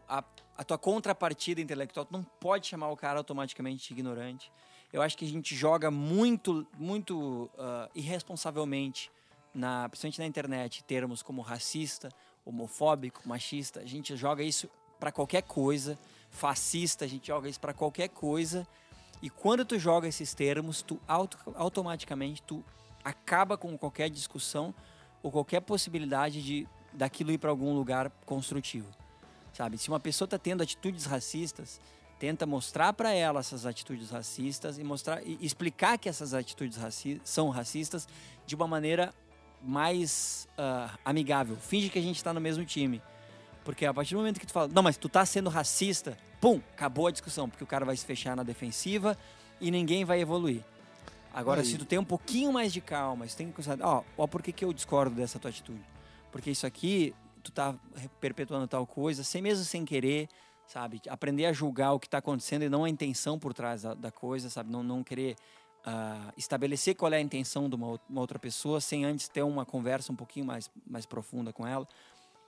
a, 0.08 0.23
a 0.58 0.63
tua 0.63 0.77
contrapartida 0.77 1.62
intelectual, 1.62 2.06
tu 2.06 2.13
não 2.13 2.23
pode 2.23 2.67
chamar 2.67 2.89
o 2.89 2.97
cara 2.97 3.19
automaticamente 3.19 3.88
de 3.88 3.93
ignorante. 3.93 4.51
Eu 4.93 5.01
acho 5.01 5.17
que 5.17 5.25
a 5.25 5.27
gente 5.27 5.56
joga 5.56 5.89
muito, 5.89 6.67
muito 6.77 7.49
ah, 7.58 7.89
irresponsavelmente, 7.95 9.12
na, 9.51 9.89
principalmente 9.89 10.19
na 10.19 10.27
internet, 10.27 10.84
termos 10.84 11.23
como 11.23 11.41
racista, 11.41 12.10
homofóbico, 12.45 13.27
machista. 13.27 13.79
A 13.79 13.86
gente 13.88 14.15
joga 14.15 14.43
isso 14.43 14.69
para 14.99 15.12
qualquer 15.12 15.41
coisa. 15.41 15.97
Fascista, 16.29 17.06
a 17.06 17.08
gente 17.08 17.27
joga 17.27 17.49
isso 17.49 17.60
para 17.60 17.73
qualquer 17.73 18.10
coisa. 18.10 18.67
E 19.19 19.32
quando 19.32 19.65
tu 19.65 19.79
joga 19.79 20.08
esses 20.08 20.36
termos, 20.36 20.84
tu 20.84 20.99
auto, 21.08 21.39
automaticamente 21.56 22.43
tu 22.43 22.63
acaba 23.03 23.58
com 23.58 23.75
qualquer 23.75 24.12
discussão 24.12 24.75
ou 25.23 25.32
qualquer 25.32 25.62
possibilidade 25.62 26.43
de 26.43 26.67
daquilo 26.93 27.32
ir 27.32 27.39
para 27.39 27.49
algum 27.49 27.73
lugar 27.73 28.12
construtivo. 28.25 28.88
Sabe? 29.53 29.77
Se 29.79 29.89
uma 29.89 29.99
pessoa 29.99 30.25
está 30.25 30.38
tendo 30.38 30.62
atitudes 30.62 31.06
racistas, 31.06 31.82
tenta 32.24 32.46
mostrar 32.46 32.94
para 32.94 33.12
ela 33.12 33.42
essas 33.42 33.66
atitudes 33.66 34.10
racistas 34.10 34.80
e 34.80 34.84
mostrar 34.86 35.22
e 35.28 35.38
explicar 35.42 35.98
que 35.98 36.08
essas 36.08 36.34
atitudes 36.34 36.78
raci 36.78 37.20
são 37.22 37.50
racistas 37.50 38.08
de 38.46 38.56
uma 38.56 38.66
maneira 38.66 39.14
mais 39.62 40.48
ah, 40.58 40.98
amigável. 41.04 41.58
Finge 41.58 41.90
que 41.90 42.00
a 42.00 42.02
gente 42.02 42.16
está 42.16 42.34
no 42.34 42.40
mesmo 42.40 42.64
time. 42.64 43.02
Porque 43.66 43.86
a 43.86 43.94
partir 43.94 44.14
do 44.14 44.20
momento 44.20 44.40
que 44.40 44.46
tu 44.46 44.54
fala, 44.54 44.70
não, 44.70 44.82
mas 44.82 44.96
tu 44.96 45.10
tá 45.10 45.26
sendo 45.26 45.50
racista, 45.50 46.18
pum, 46.40 46.62
acabou 46.72 47.08
a 47.08 47.12
discussão, 47.12 47.50
porque 47.50 47.66
o 47.66 47.68
cara 47.68 47.84
vai 47.84 47.98
se 47.98 48.06
fechar 48.06 48.38
na 48.38 48.44
defensiva 48.44 49.18
e 49.60 49.70
ninguém 49.70 50.06
vai 50.06 50.22
evoluir. 50.22 50.64
Agora, 51.34 51.60
Aí. 51.60 51.68
se 51.68 51.78
tu 51.78 51.84
tem 51.84 52.00
um 52.00 52.06
pouquinho 52.06 52.54
mais 52.54 52.72
de 52.72 52.80
calma, 52.80 53.28
se 53.28 53.36
tem 53.36 53.48
que 53.48 53.54
considerar, 53.54 53.86
ó, 53.86 54.04
ó, 54.18 54.28
por 54.28 54.42
que, 54.42 54.54
que 54.54 54.64
eu 54.64 54.72
discordo 54.72 55.14
dessa 55.14 55.40
tua 55.40 55.50
atitude? 55.50 55.84
Porque 56.32 56.50
isso 56.50 56.66
aqui, 56.66 57.14
tu 57.44 57.52
tá 57.52 57.76
perpetuando 58.22 58.66
tal 58.66 58.88
coisa, 58.88 59.26
sem 59.26 59.42
mesmo 59.42 59.66
sem 59.66 59.84
querer, 59.84 60.30
sabe? 60.67 61.02
Aprender 61.10 61.45
a 61.45 61.54
julgar 61.54 61.93
o 61.93 61.99
que 61.99 62.10
tá 62.10 62.17
acontecendo 62.17 62.63
e 62.63 62.69
não 62.69 62.84
a 62.84 62.89
intenção 62.89 63.38
por 63.38 63.54
trás 63.54 63.82
da, 63.84 63.93
da 63.93 64.12
coisa, 64.12 64.49
sabe? 64.49 64.71
Não, 64.71 64.84
não 64.84 65.04
querer 65.04 65.36
ah, 65.86 66.32
estabelecer 66.38 66.95
qual 66.95 67.12
é 67.13 67.17
a 67.17 67.21
intenção 67.21 67.69
de 67.69 67.76
uma, 67.76 67.99
uma 68.10 68.21
outra 68.21 68.39
pessoa 68.39 68.80
sem 68.82 69.06
antes 69.06 69.28
ter 69.28 69.43
uma 69.43 69.65
conversa 69.65 70.12
um 70.12 70.15
pouquinho 70.15 70.45
mais, 70.45 70.69
mais 70.88 71.06
profunda 71.06 71.52
com 71.54 71.67
ela. 71.67 71.88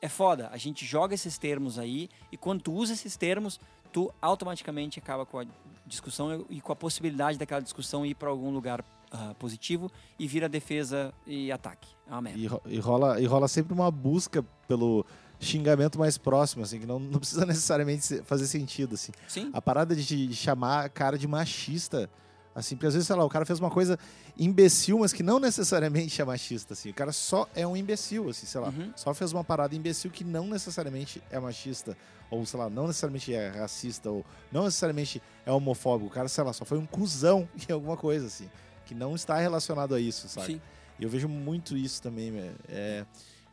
É 0.01 0.09
foda, 0.09 0.49
a 0.51 0.57
gente 0.57 0.85
joga 0.85 1.15
esses 1.15 1.37
termos 1.37 1.79
aí 1.79 2.09
e 2.31 2.37
quando 2.37 2.61
tu 2.61 2.73
usa 2.73 2.93
esses 2.93 3.15
termos, 3.17 3.59
tu 3.91 4.11
automaticamente 4.21 4.99
acaba 4.99 5.25
com 5.25 5.39
a 5.39 5.45
discussão 5.85 6.45
e 6.49 6.59
com 6.61 6.71
a 6.71 6.75
possibilidade 6.75 7.37
daquela 7.37 7.61
discussão 7.61 8.05
ir 8.05 8.13
para 8.15 8.29
algum 8.29 8.51
lugar 8.51 8.83
ah, 9.11 9.33
positivo 9.39 9.89
e 10.19 10.27
vira 10.27 10.49
defesa 10.49 11.13
e 11.25 11.51
ataque. 11.51 11.87
É. 12.07 12.37
E, 12.37 12.45
ro- 12.45 12.61
e 12.65 12.77
rola, 12.79 13.19
e 13.21 13.25
rola 13.25 13.47
sempre 13.47 13.73
uma 13.73 13.89
busca 13.89 14.43
pelo 14.67 15.05
xingamento 15.39 15.99
mais 15.99 16.17
próximo, 16.17 16.63
assim, 16.63 16.79
que 16.79 16.85
não, 16.85 16.99
não 16.99 17.19
precisa 17.19 17.45
necessariamente 17.45 18.21
fazer 18.23 18.47
sentido, 18.47 18.95
assim. 18.95 19.11
Sim? 19.27 19.49
A 19.53 19.61
parada 19.61 19.95
de, 19.95 20.27
de 20.27 20.35
chamar 20.35 20.89
cara 20.89 21.17
de 21.17 21.27
machista, 21.27 22.09
assim, 22.53 22.75
porque 22.75 22.87
às 22.87 22.93
vezes, 22.93 23.07
sei 23.07 23.15
lá, 23.15 23.25
o 23.25 23.29
cara 23.29 23.45
fez 23.45 23.59
uma 23.59 23.69
coisa 23.69 23.99
imbecil, 24.37 24.99
mas 24.99 25.11
que 25.11 25.23
não 25.23 25.39
necessariamente 25.39 26.21
é 26.21 26.25
machista, 26.25 26.73
assim. 26.73 26.89
O 26.89 26.93
cara 26.93 27.11
só 27.11 27.47
é 27.55 27.65
um 27.65 27.75
imbecil, 27.75 28.29
assim, 28.29 28.45
sei 28.45 28.61
lá. 28.61 28.69
Uhum. 28.69 28.91
Só 28.95 29.13
fez 29.13 29.31
uma 29.31 29.43
parada 29.43 29.75
imbecil 29.75 30.09
que 30.11 30.23
não 30.23 30.47
necessariamente 30.47 31.21
é 31.29 31.39
machista. 31.39 31.97
Ou, 32.29 32.45
sei 32.45 32.59
lá, 32.59 32.69
não 32.69 32.87
necessariamente 32.87 33.33
é 33.33 33.49
racista, 33.49 34.09
ou 34.09 34.25
não 34.51 34.65
necessariamente 34.65 35.21
é 35.45 35.51
homofóbico. 35.51 36.09
O 36.09 36.13
cara, 36.13 36.27
sei 36.27 36.43
lá, 36.43 36.53
só 36.53 36.65
foi 36.65 36.77
um 36.77 36.85
cuzão 36.85 37.47
em 37.69 37.71
alguma 37.71 37.97
coisa, 37.97 38.27
assim. 38.27 38.49
Que 38.85 38.95
não 38.95 39.15
está 39.15 39.37
relacionado 39.37 39.93
a 39.93 39.99
isso, 39.99 40.27
sabe? 40.27 40.53
Sim. 40.53 40.61
E 40.99 41.03
eu 41.03 41.09
vejo 41.09 41.27
muito 41.27 41.75
isso 41.75 42.01
também, 42.01 42.31
velho. 42.31 42.55
É, 42.69 43.05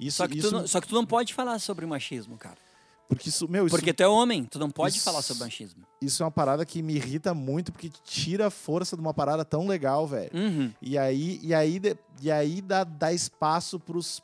isso, 0.07 0.17
Só 0.19 0.29
que, 0.29 0.39
isso, 0.39 0.49
tu 0.49 0.55
não, 0.55 0.67
só 0.67 0.81
que 0.81 0.89
tu 0.89 0.95
não 0.95 1.07
pode 1.07 1.33
falar 1.35 1.59
sobre 1.59 1.85
machismo, 1.87 2.37
cara. 2.37 2.57
porque 3.09 3.29
isso, 3.29 3.47
meu, 3.49 3.67
isso, 3.67 3.77
Porque 3.77 3.93
tu 3.93 4.03
é 4.03 4.09
homem, 4.09 4.45
tu 4.45 4.59
não 4.59 4.71
pode 4.71 4.97
isso- 4.97 5.05
falar 5.05 5.21
sobre 5.23 5.45
machismo. 5.45 5.83
isso 6.01 6.23
é 6.23 6.25
uma 6.27 6.31
parada 6.33 6.65
que 6.65 6.83
me 6.83 6.95
irrita 6.95 7.35
muito, 7.35 7.71
porque 7.73 7.91
tira 8.05 8.47
a 8.47 8.51
força 8.51 8.97
de 8.97 9.03
uma 9.03 9.13
parada 9.13 9.45
tão 9.45 9.67
legal, 9.67 10.07
velho. 10.07 10.31
Uhum. 10.35 10.73
E 10.81 10.97
aí, 10.97 11.39
e 11.43 11.53
aí, 11.55 11.81
e 12.23 12.31
aí 12.31 12.61
dá, 12.63 12.85
dá 12.85 13.13
espaço 13.13 13.79
pros, 13.79 14.23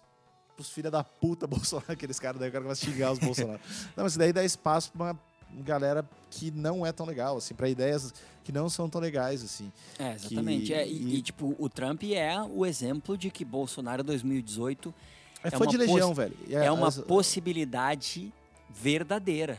pros 0.57 0.71
filha 0.71 0.91
da 0.91 1.05
puta 1.05 1.47
Bolsonaro, 1.77 1.93
aqueles 1.93 2.19
caras 2.19 2.41
daí, 2.41 2.49
o 2.49 2.53
cara 2.53 2.65
começa 2.65 2.87
a 2.87 2.91
xingar 2.91 3.13
os 3.13 3.19
Bolsonaro. 3.19 3.61
Não, 3.97 4.05
mas 4.05 4.17
daí 4.17 4.33
dá 4.33 4.43
espaço 4.45 4.91
pra 4.93 5.03
uma 5.13 5.19
galera 5.65 6.09
que 6.31 6.51
não 6.51 6.85
é 6.85 6.93
tão 6.93 7.07
legal, 7.07 7.37
assim, 7.39 7.55
pra 7.55 7.69
ideias 7.71 8.13
que 8.45 8.53
não 8.53 8.69
são 8.69 8.89
tão 8.89 9.01
legais, 9.01 9.43
assim. 9.43 9.71
É, 9.99 10.13
exatamente. 10.15 10.67
Que- 10.67 10.75
É, 10.75 10.87
e, 10.89 10.93
e- 10.93 11.17
e, 11.17 11.23
tipo, 11.23 11.55
o 11.59 11.69
Trump 11.71 12.03
é 12.05 12.39
o 12.43 12.65
exemplo 12.67 13.17
de 13.17 13.31
que 13.31 13.45
Bolsonaro 13.47 14.03
2018 14.05 14.95
É, 15.43 15.49
É 15.49 15.51
fã 15.51 15.59
uma 15.65 15.67
de 15.67 15.77
legião, 15.77 16.13
velho. 16.15 16.37
E 16.49 16.55
é 16.55 16.71
uma 16.71 16.89
as- 16.89 16.99
possibilidade 16.99 18.33
verdadeira. 18.71 19.59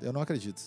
Eu 0.00 0.12
não 0.12 0.20
acredito. 0.20 0.60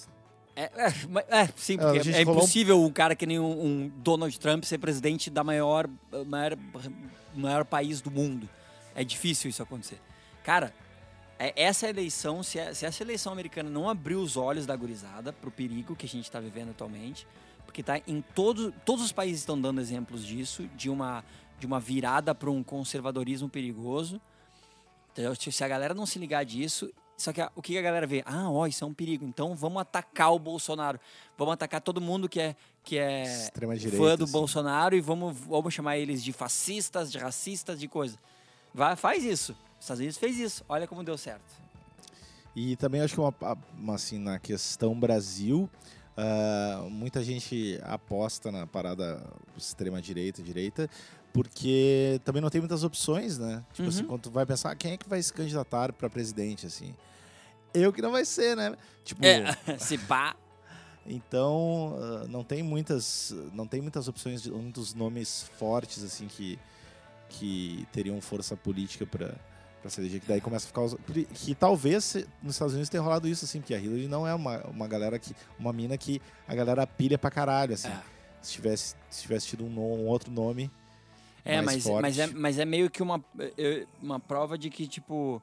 É, 0.55 0.63
é, 0.63 1.41
é, 1.43 1.49
sim, 1.55 1.77
É, 1.79 1.83
a 1.83 1.91
porque 1.93 2.09
é 2.09 2.23
rolou 2.23 2.33
um- 2.35 2.37
impossível 2.39 2.83
um 2.83 2.91
cara 2.91 3.15
que 3.15 3.25
nem 3.25 3.39
um, 3.39 3.65
um 3.65 3.91
Donald 3.97 4.37
Trump 4.39 4.63
ser 4.65 4.77
presidente 4.77 5.29
da 5.29 5.43
maior, 5.43 5.89
maior, 6.27 6.57
maior 7.33 7.65
país 7.65 8.01
do 8.01 8.11
mundo. 8.11 8.47
É 8.93 9.03
difícil 9.03 9.49
isso 9.49 9.63
acontecer. 9.63 9.99
Cara, 10.43 10.73
é- 11.39 11.53
essa 11.55 11.87
eleição, 11.87 12.43
se, 12.43 12.59
é- 12.59 12.73
se 12.73 12.85
essa 12.85 13.01
eleição 13.01 13.31
americana 13.31 13.69
não 13.69 13.89
abrir 13.89 14.15
os 14.15 14.35
olhos 14.35 14.65
da 14.65 14.75
gurizada 14.75 15.31
pro 15.31 15.49
perigo 15.49 15.95
que 15.95 16.05
a 16.05 16.09
gente 16.09 16.25
está 16.25 16.39
vivendo 16.41 16.71
atualmente, 16.71 17.25
porque 17.65 17.81
tá 17.81 18.01
em 18.05 18.21
todos, 18.35 18.73
todos 18.83 19.05
os 19.05 19.13
países 19.13 19.39
estão 19.39 19.59
dando 19.59 19.79
exemplos 19.79 20.25
disso, 20.25 20.67
de 20.75 20.89
uma, 20.89 21.23
de 21.57 21.65
uma 21.65 21.79
virada 21.79 22.35
para 22.35 22.51
um 22.51 22.61
conservadorismo 22.61 23.47
perigoso. 23.47 24.19
Então, 25.13 25.33
se 25.35 25.63
a 25.63 25.67
galera 25.67 25.93
não 25.93 26.05
se 26.05 26.17
ligar 26.19 26.43
disso, 26.45 26.91
Só 27.17 27.31
que 27.31 27.39
a- 27.39 27.51
o 27.55 27.61
que 27.61 27.77
a 27.77 27.81
galera 27.83 28.07
vê? 28.07 28.23
Ah, 28.25 28.49
ó, 28.49 28.65
isso 28.65 28.83
é 28.83 28.87
um 28.87 28.93
perigo. 28.95 29.23
Então 29.25 29.53
vamos 29.53 29.79
atacar 29.79 30.33
o 30.33 30.39
Bolsonaro. 30.39 30.99
Vamos 31.37 31.53
atacar 31.53 31.79
todo 31.79 32.01
mundo 32.01 32.27
que 32.27 32.39
é, 32.39 32.55
que 32.83 32.97
é 32.97 33.21
Extrema-direita, 33.25 33.95
fã 34.03 34.15
do 34.17 34.23
assim. 34.23 34.33
Bolsonaro 34.33 34.95
e 34.95 35.01
vamos, 35.01 35.37
vamos 35.37 35.71
chamar 35.71 35.99
eles 35.99 36.23
de 36.23 36.33
fascistas, 36.33 37.11
de 37.11 37.19
racistas, 37.19 37.79
de 37.79 37.87
coisa. 37.87 38.17
Vai, 38.73 38.95
faz 38.95 39.23
isso. 39.23 39.51
Os 39.77 39.81
Estados 39.85 39.99
Unidos 39.99 40.17
fez 40.17 40.39
isso. 40.39 40.65
Olha 40.67 40.87
como 40.87 41.03
deu 41.03 41.15
certo. 41.15 41.45
E 42.55 42.75
também 42.77 43.01
acho 43.01 43.13
que 43.13 43.19
uma, 43.21 43.33
uma, 43.77 43.93
assim, 43.95 44.17
na 44.17 44.39
questão 44.39 44.99
Brasil, 44.99 45.69
ah, 46.17 46.87
muita 46.89 47.23
gente 47.23 47.79
aposta 47.83 48.51
na 48.51 48.65
parada 48.65 49.23
extrema-direita, 49.55 50.41
direita, 50.41 50.89
porque 51.33 52.19
também 52.23 52.41
não 52.41 52.49
tem 52.49 52.59
muitas 52.61 52.83
opções, 52.83 53.37
né? 53.37 53.63
Tipo 53.71 53.83
Uhum. 53.83 53.89
assim, 53.89 54.03
quando 54.05 54.21
tu 54.21 54.31
vai 54.31 54.45
pensar, 54.45 54.75
quem 54.75 54.93
é 54.93 54.97
que 54.97 55.07
vai 55.07 55.21
se 55.21 55.31
candidatar 55.33 55.91
para 55.93 56.09
presidente, 56.09 56.65
assim? 56.65 56.93
Eu 57.73 57.93
que 57.93 58.01
não 58.01 58.11
vai 58.11 58.25
ser, 58.25 58.55
né? 58.55 58.75
Tipo, 59.03 59.25
É, 59.25 59.45
se 59.79 59.97
pá. 59.97 60.35
então 61.05 61.95
ah, 61.99 62.25
não 62.27 62.43
tem 62.43 62.61
muitas, 62.63 63.33
não 63.53 63.65
tem 63.67 63.81
muitas 63.81 64.07
opções, 64.07 64.41
de, 64.41 64.51
muitos 64.51 64.93
nomes 64.93 65.49
fortes, 65.57 66.03
assim, 66.03 66.27
que, 66.27 66.59
que 67.29 67.87
teriam 67.91 68.19
força 68.21 68.55
política 68.55 69.05
para 69.05 69.35
para 69.81 69.89
se 69.89 69.99
eleger, 69.99 70.21
que 70.21 70.27
daí 70.27 70.39
começa 70.39 70.65
a 70.65 70.67
ficar 70.67 70.81
os- 70.81 70.95
que, 71.33 71.55
talvez 71.55 72.13
nos 72.43 72.53
Estados 72.53 72.75
Unidos 72.75 72.87
tenha 72.87 73.01
rolado 73.01 73.27
isso 73.27 73.45
assim, 73.45 73.59
porque 73.61 73.73
a 73.73 73.79
Hillary 73.79 74.07
não 74.07 74.27
é 74.27 74.35
uma, 74.35 74.59
uma 74.67 74.87
galera 74.87 75.17
que 75.17 75.33
uma 75.57 75.73
mina 75.73 75.97
que 75.97 76.21
a 76.47 76.53
galera 76.53 76.85
pilha 76.85 77.17
pra 77.17 77.31
caralho 77.31 77.73
assim. 77.73 77.87
É. 77.87 77.99
Se 78.43 78.51
tivesse 78.51 78.95
se 79.09 79.23
tivesse 79.23 79.47
tido 79.47 79.65
um, 79.65 79.69
um 79.79 80.05
outro 80.05 80.31
nome 80.31 80.69
É, 81.43 81.61
mais 81.61 81.77
mas, 81.77 81.83
forte. 81.83 82.01
mas, 82.01 82.19
é, 82.19 82.27
mas 82.27 82.59
é 82.59 82.65
meio 82.65 82.89
que 82.89 83.01
uma, 83.01 83.23
eu- 83.57 83.87
uma 84.01 84.19
prova 84.19 84.57
de 84.57 84.69
que, 84.69 84.87
tipo, 84.87 85.41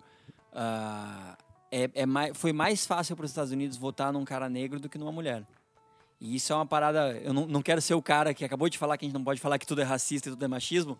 ah, 0.52 1.36
é, 1.70 1.90
é 1.94 2.06
mais, 2.06 2.36
foi 2.36 2.52
mais 2.52 2.86
fácil 2.86 3.16
para 3.16 3.24
os 3.24 3.30
Estados 3.30 3.52
Unidos 3.52 3.76
votar 3.76 4.12
num 4.12 4.24
cara 4.24 4.48
negro 4.48 4.78
do 4.80 4.88
que 4.88 4.98
numa 4.98 5.12
mulher. 5.12 5.44
E 6.20 6.34
isso 6.36 6.52
é 6.52 6.56
uma 6.56 6.66
parada. 6.66 7.12
Eu 7.22 7.32
não, 7.32 7.46
não 7.46 7.62
quero 7.62 7.80
ser 7.80 7.94
o 7.94 8.02
cara 8.02 8.34
que 8.34 8.44
acabou 8.44 8.68
de 8.68 8.76
falar 8.76 8.96
que 8.96 9.04
a 9.04 9.08
gente 9.08 9.14
não 9.14 9.22
pode 9.22 9.40
falar 9.40 9.58
que 9.58 9.66
tudo 9.66 9.80
é 9.80 9.84
racista 9.84 10.28
e 10.28 10.32
tudo 10.32 10.44
é 10.44 10.48
machismo. 10.48 10.98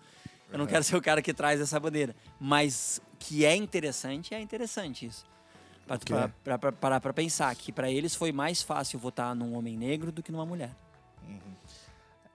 Eu 0.51 0.59
não 0.59 0.67
quero 0.67 0.83
ser 0.85 0.97
o 0.97 1.03
cara 1.03 1.21
que 1.21 1.35
traz 1.35 1.61
essa 1.61 1.79
bandeira. 1.79 2.15
Mas 2.41 3.01
que 3.19 3.45
é 3.45 3.55
interessante, 3.55 4.33
é 4.35 4.41
interessante 4.41 5.07
isso. 5.07 5.27
Tu 5.99 6.07
quê? 6.07 6.15
parar 6.81 7.01
pra 7.01 7.13
pensar 7.13 7.55
que 7.57 7.73
para 7.73 7.91
eles 7.91 8.15
foi 8.15 8.31
mais 8.31 8.63
fácil 8.63 8.99
votar 8.99 9.35
num 9.35 9.57
homem 9.57 9.77
negro 9.77 10.13
do 10.13 10.23
que 10.23 10.31
numa 10.31 10.47
mulher. 10.47 10.71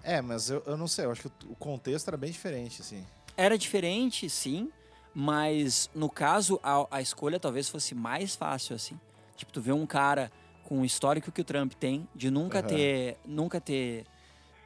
É, 0.03 0.21
mas 0.21 0.49
eu, 0.49 0.61
eu 0.65 0.75
não 0.75 0.87
sei, 0.87 1.05
eu 1.05 1.11
acho 1.11 1.21
que 1.21 1.45
o- 1.47 1.55
contexto 1.55 2.07
era 2.09 2.17
bem 2.17 2.29
diferente, 2.31 2.81
assim. 2.81 3.05
Era 3.37 3.57
diferente, 3.57 4.29
sim, 4.29 4.69
mas 5.15 5.89
no 5.95 6.09
caso 6.09 6.59
a, 6.61 6.85
a 6.91 7.01
escolha 7.01 7.39
talvez 7.39 7.69
fosse 7.69 7.95
mais 7.95 8.35
fácil 8.35 8.75
assim. 8.75 8.99
Tipo, 9.37 9.51
tu 9.53 9.61
vê 9.61 9.71
um 9.71 9.85
cara 9.85 10.31
com 10.63 10.81
o 10.81 10.85
histórico 10.85 11.31
que 11.31 11.41
o 11.41 11.43
Trump 11.43 11.73
tem 11.73 12.07
de 12.13 12.29
nunca 12.29 12.59
Aham. 12.59 12.67
ter, 12.67 13.17
nunca 13.25 13.61
ter 13.61 14.05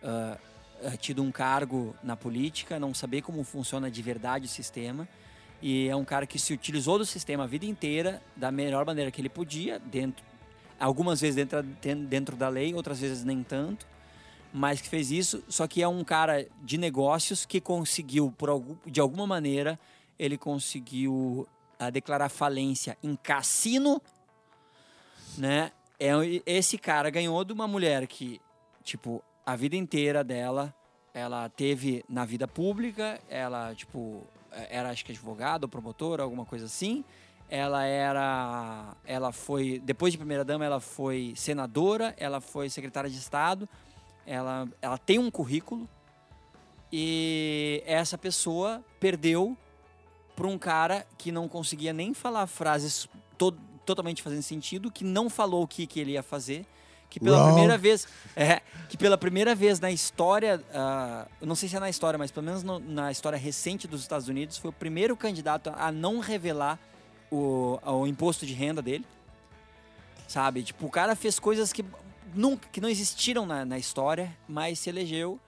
ah, 0.03 0.37
tido 0.99 1.23
um 1.23 1.31
cargo 1.31 1.95
na 2.03 2.15
política, 2.17 2.79
não 2.79 2.93
saber 2.93 3.21
como 3.21 3.43
funciona 3.43 3.89
de 3.89 4.01
verdade 4.01 4.45
o 4.45 4.49
sistema. 4.49 5.07
E 5.61 5.87
é 5.87 5.95
um 5.95 6.05
cara 6.05 6.27
que 6.27 6.37
se 6.37 6.53
utilizou 6.53 6.97
do 6.97 7.05
sistema 7.05 7.45
a 7.45 7.47
vida 7.47 7.65
inteira 7.65 8.21
da 8.35 8.51
melhor 8.51 8.85
maneira 8.85 9.09
que 9.11 9.19
ele 9.21 9.29
podia, 9.29 9.79
dentro, 9.79 10.23
algumas 10.79 11.21
vezes 11.21 11.35
dentro, 11.35 11.63
dentro 12.07 12.35
da 12.35 12.47
lei, 12.49 12.73
outras 12.75 12.99
vezes 12.99 13.23
nem 13.23 13.43
tanto 13.43 13.87
mas 14.57 14.81
que 14.81 14.89
fez 14.89 15.11
isso, 15.11 15.43
só 15.47 15.67
que 15.67 15.83
é 15.83 15.87
um 15.87 16.03
cara 16.03 16.47
de 16.63 16.79
negócios 16.79 17.45
que 17.45 17.61
conseguiu, 17.61 18.33
por 18.35 18.49
algum, 18.49 18.75
de 18.87 18.99
alguma 18.99 19.27
maneira, 19.27 19.79
ele 20.17 20.35
conseguiu 20.35 21.47
ah, 21.77 21.91
declarar 21.91 22.27
falência 22.27 22.97
em 23.03 23.15
cassino, 23.15 24.01
né? 25.37 25.71
É, 25.99 26.09
esse 26.43 26.75
cara 26.75 27.11
ganhou 27.11 27.43
de 27.45 27.53
uma 27.53 27.67
mulher 27.67 28.07
que, 28.07 28.41
tipo, 28.83 29.23
a 29.45 29.55
vida 29.55 29.75
inteira 29.75 30.23
dela, 30.23 30.73
ela 31.13 31.47
teve 31.49 32.03
na 32.09 32.25
vida 32.25 32.47
pública, 32.47 33.21
ela, 33.29 33.75
tipo, 33.75 34.25
era 34.71 34.89
acho 34.89 35.05
que 35.05 35.11
advogada 35.11 35.65
ou 35.65 35.69
promotora, 35.69 36.23
alguma 36.23 36.45
coisa 36.45 36.65
assim. 36.65 37.05
Ela 37.47 37.85
era, 37.85 38.95
ela 39.05 39.31
foi, 39.31 39.79
depois 39.85 40.13
de 40.13 40.17
primeira 40.17 40.43
dama, 40.43 40.65
ela 40.65 40.79
foi 40.79 41.33
senadora, 41.35 42.15
ela 42.17 42.41
foi 42.41 42.71
secretária 42.71 43.09
de 43.09 43.17
estado, 43.17 43.69
ela, 44.27 44.67
ela 44.81 44.97
tem 44.97 45.17
um 45.17 45.31
currículo 45.31 45.87
e 46.91 47.81
essa 47.85 48.17
pessoa 48.17 48.83
perdeu 48.99 49.57
para 50.35 50.47
um 50.47 50.57
cara 50.57 51.07
que 51.17 51.31
não 51.31 51.47
conseguia 51.47 51.91
nem 51.93 52.13
falar 52.13 52.45
frases 52.47 53.07
to 53.37 53.53
totalmente 53.85 54.21
fazendo 54.21 54.41
sentido, 54.43 54.91
que 54.91 55.05
não 55.05 55.29
falou 55.29 55.63
o 55.63 55.67
que, 55.67 55.87
que 55.87 55.97
ele 55.97 56.11
ia 56.11 56.21
fazer, 56.21 56.65
que 57.09 57.21
pela 57.21 57.37
Wrong. 57.37 57.53
primeira 57.53 57.77
vez, 57.77 58.05
é, 58.35 58.61
que 58.89 58.97
pela 58.97 59.17
primeira 59.17 59.55
vez 59.55 59.79
na 59.79 59.89
história, 59.89 60.61
eu 61.39 61.47
não 61.47 61.55
sei 61.55 61.69
se 61.69 61.77
é 61.77 61.79
na 61.79 61.89
história, 61.89 62.17
mas 62.19 62.29
pelo 62.29 62.45
menos 62.45 62.63
no- 62.63 62.79
na 62.79 63.09
história 63.13 63.37
recente 63.39 63.87
dos 63.87 64.01
Estados 64.01 64.27
Unidos, 64.27 64.57
foi 64.57 64.71
o 64.71 64.73
primeiro 64.73 65.15
candidato 65.15 65.71
a 65.77 65.89
não 65.89 66.19
revelar 66.19 66.77
o, 67.31 67.79
o 67.81 68.05
imposto 68.05 68.45
de 68.45 68.53
renda 68.53 68.81
dele. 68.81 69.05
Sabe? 70.27 70.63
Tipo, 70.63 70.85
o 70.85 70.89
cara 70.91 71.15
fez 71.15 71.39
coisas 71.39 71.71
que 71.71 71.85
nunca 72.33 72.67
que 72.69 72.81
não 72.81 72.89
existiram 72.89 73.45
na, 73.45 73.65
na 73.65 73.77
história, 73.77 74.35
mas 74.47 74.79
se 74.79 74.89
elegeu 74.89 75.39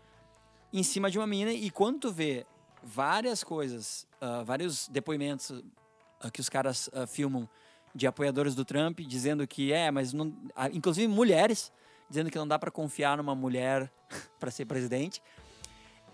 em 0.72 0.84
cima 0.84 1.10
de 1.10 1.18
uma 1.18 1.28
mina. 1.28 1.52
E 1.52 1.70
quando 1.70 2.00
tu 2.00 2.12
vê 2.12 2.46
várias 2.84 3.44
coisas, 3.44 4.08
ah, 4.22 4.44
vários 4.44 4.88
depoimentos 4.88 5.64
ah, 6.20 6.30
que 6.30 6.40
os 6.40 6.50
caras 6.50 6.90
ah, 6.94 7.08
filmam 7.08 7.48
de 7.94 8.06
apoiadores 8.08 8.56
do 8.56 8.64
Trump, 8.64 9.00
dizendo 9.00 9.46
que 9.48 9.74
é, 9.74 9.90
mas 9.90 10.14
não, 10.14 10.34
inclusive 10.72 11.08
mulheres, 11.08 11.72
dizendo 12.08 12.30
que 12.30 12.38
não 12.38 12.48
dá 12.48 12.58
para 12.58 12.70
confiar 12.70 13.18
numa 13.18 13.34
mulher 13.34 13.92
para 14.40 14.52
ser 14.52 14.66
presidente, 14.66 15.22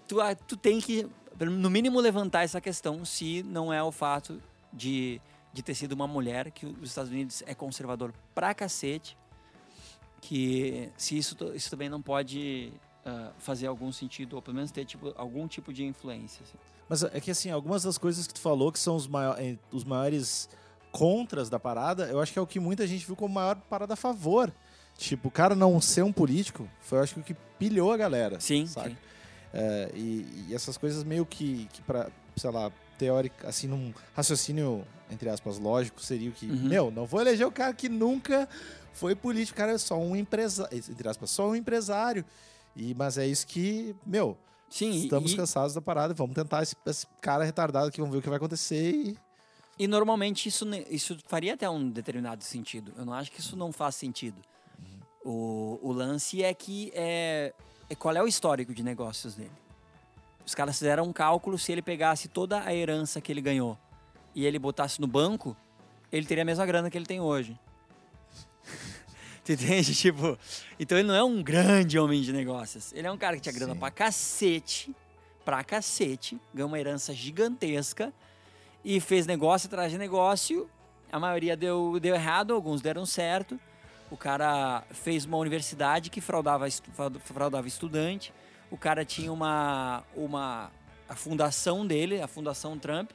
tu, 0.07 0.17
tu 0.47 0.55
tem 0.55 0.79
que, 0.79 1.07
no 1.39 1.69
mínimo, 1.69 1.99
levantar 1.99 2.43
essa 2.43 2.61
questão 2.61 3.03
se 3.03 3.43
não 3.43 3.73
é 3.73 3.83
o 3.83 3.91
fato 3.91 4.41
de, 4.71 5.21
de 5.51 5.61
ter 5.61 5.75
sido 5.75 5.91
uma 5.91 6.07
mulher, 6.07 6.49
que 6.51 6.65
os 6.65 6.89
Estados 6.89 7.11
Unidos 7.11 7.43
é 7.45 7.53
conservador 7.53 8.13
pra 8.33 8.53
cacete, 8.53 9.17
que 10.21 10.89
se 10.97 11.17
isso, 11.17 11.35
isso 11.53 11.69
também 11.69 11.89
não 11.89 12.01
pode 12.01 12.71
ah, 13.05 13.31
fazer 13.37 13.67
algum 13.67 13.91
sentido, 13.91 14.35
ou 14.35 14.41
pelo 14.41 14.55
menos 14.55 14.71
ter 14.71 14.85
tipo, 14.85 15.13
algum 15.15 15.47
tipo 15.47 15.71
de 15.73 15.83
influência. 15.83 16.41
assim. 16.43 16.57
Mas 16.89 17.03
é 17.03 17.19
que 17.19 17.31
assim, 17.31 17.49
algumas 17.51 17.83
das 17.83 17.97
coisas 17.97 18.27
que 18.27 18.33
tu 18.33 18.39
falou 18.39 18.71
que 18.71 18.79
são 18.79 18.95
os, 18.95 19.07
maior, 19.07 19.39
eh, 19.39 19.57
os 19.71 19.83
maiores 19.83 20.49
contras 20.91 21.49
da 21.49 21.59
parada, 21.59 22.05
eu 22.07 22.19
acho 22.19 22.31
que 22.31 22.39
é 22.39 22.41
o 22.41 22.47
que 22.47 22.59
muita 22.59 22.87
gente 22.87 23.05
viu 23.05 23.15
como 23.15 23.33
maior 23.33 23.55
parada 23.69 23.93
a 23.93 23.97
favor. 23.97 24.53
Tipo, 24.97 25.27
o 25.27 25.31
cara 25.31 25.53
não 25.55 25.81
ser 25.81 26.03
um 26.03 26.11
político, 26.13 26.69
foi 26.79 26.99
eu 26.99 27.03
acho 27.03 27.13
que 27.15 27.19
o 27.19 27.23
que 27.23 27.33
pilhou 27.59 27.91
a 27.91 27.97
galera. 27.97 28.39
Sim, 28.39 28.65
saca? 28.65 28.89
sim. 28.89 28.97
É, 29.53 29.91
e, 29.93 30.45
e 30.49 30.53
essas 30.55 30.77
coisas 30.77 31.03
meio 31.03 31.25
que, 31.25 31.67
que 31.73 31.81
para, 31.81 32.09
sei 32.35 32.49
lá, 32.49 32.71
teórica, 32.97 33.47
assim, 33.47 33.67
num 33.67 33.93
raciocínio, 34.15 34.85
entre 35.11 35.27
aspas, 35.29 35.57
lógico, 35.59 36.01
seria 36.01 36.29
o 36.29 36.33
que, 36.33 36.45
Uhum. 36.45 36.69
meu, 36.69 36.91
não 36.91 37.05
vou 37.05 37.19
eleger 37.19 37.45
o 37.45 37.51
cara 37.51 37.73
que 37.73 37.89
nunca 37.89 38.47
foi 38.95 39.13
político, 39.13 39.55
o 39.55 39.57
cara 39.57 39.73
é 39.73 39.77
só 39.77 39.97
um 39.97 40.15
empresário, 40.15 40.75
entre 40.89 41.07
aspas, 41.07 41.29
só 41.29 41.49
um 41.49 41.55
empresário. 41.55 42.25
E, 42.75 42.93
mas 42.95 43.17
é 43.17 43.27
isso 43.27 43.45
que, 43.45 43.95
meu, 44.05 44.37
Sim, 44.69 44.91
estamos 44.91 45.33
e, 45.33 45.35
cansados 45.35 45.73
da 45.73 45.81
parada, 45.81 46.13
vamos 46.13 46.33
tentar 46.33 46.63
esse, 46.63 46.75
esse 46.85 47.05
cara 47.21 47.43
retardado 47.43 47.87
aqui, 47.87 47.99
vamos 47.99 48.13
ver 48.13 48.19
o 48.19 48.21
que 48.21 48.29
vai 48.29 48.37
acontecer 48.37 48.91
e... 48.91 49.17
e 49.77 49.87
normalmente 49.87 50.49
isso, 50.49 50.65
isso 50.89 51.17
faria 51.27 51.53
até 51.53 51.69
um 51.69 51.89
determinado 51.89 52.43
sentido. 52.43 52.93
Eu 52.97 53.05
não 53.05 53.13
acho 53.13 53.31
que 53.31 53.39
isso 53.39 53.55
não 53.55 53.71
faz 53.71 53.95
sentido. 53.95 54.41
O, 55.23 55.79
o 55.81 55.91
lance 55.91 56.43
é 56.43 56.53
que 56.53 56.91
é, 56.93 57.53
é 57.89 57.95
qual 57.95 58.15
é 58.15 58.21
o 58.21 58.27
histórico 58.27 58.73
de 58.73 58.83
negócios 58.83 59.35
dele. 59.35 59.51
Os 60.45 60.53
caras 60.53 60.77
fizeram 60.77 61.03
um 61.05 61.13
cálculo 61.13 61.57
se 61.57 61.71
ele 61.71 61.81
pegasse 61.81 62.27
toda 62.27 62.61
a 62.61 62.73
herança 62.73 63.19
que 63.19 63.31
ele 63.31 63.41
ganhou 63.41 63.77
e 64.35 64.45
ele 64.45 64.59
botasse 64.59 65.01
no 65.01 65.07
banco, 65.07 65.55
ele 66.11 66.25
teria 66.25 66.43
a 66.43 66.45
mesma 66.45 66.65
grana 66.65 66.89
que 66.89 66.97
ele 66.97 67.05
tem 67.05 67.19
hoje. 67.19 67.57
Tu 69.45 69.53
entende? 69.53 69.93
Tipo, 69.93 70.37
então 70.79 70.97
ele 70.97 71.07
não 71.07 71.15
é 71.15 71.23
um 71.23 71.41
grande 71.41 71.97
homem 71.99 72.21
de 72.21 72.33
negócios. 72.33 72.91
Ele 72.93 73.05
é 73.05 73.11
um 73.11 73.17
cara 73.17 73.35
que 73.35 73.43
tinha 73.43 73.53
grana 73.53 73.73
Sim. 73.73 73.79
pra 73.79 73.91
cacete, 73.91 74.95
pra 75.45 75.63
cacete, 75.63 76.39
ganhou 76.53 76.67
uma 76.67 76.79
herança 76.79 77.13
gigantesca 77.13 78.11
e 78.83 78.99
fez 78.99 79.27
negócio 79.27 79.67
atrás 79.67 79.91
de 79.91 79.99
negócio. 79.99 80.67
A 81.11 81.19
maioria 81.19 81.55
deu, 81.55 81.99
deu 81.99 82.15
errado, 82.15 82.53
alguns 82.53 82.81
deram 82.81 83.05
certo. 83.05 83.59
O 84.09 84.17
cara 84.17 84.83
fez 84.91 85.25
uma 85.25 85.37
universidade 85.37 86.09
que 86.09 86.19
fraudava, 86.19 86.65
fraudava 87.23 87.67
estudante. 87.67 88.33
O 88.71 88.77
cara 88.77 89.05
tinha 89.05 89.31
uma, 89.31 90.03
uma 90.15 90.71
a 91.07 91.15
fundação 91.15 91.85
dele, 91.85 92.19
a 92.19 92.27
Fundação 92.27 92.77
Trump, 92.79 93.11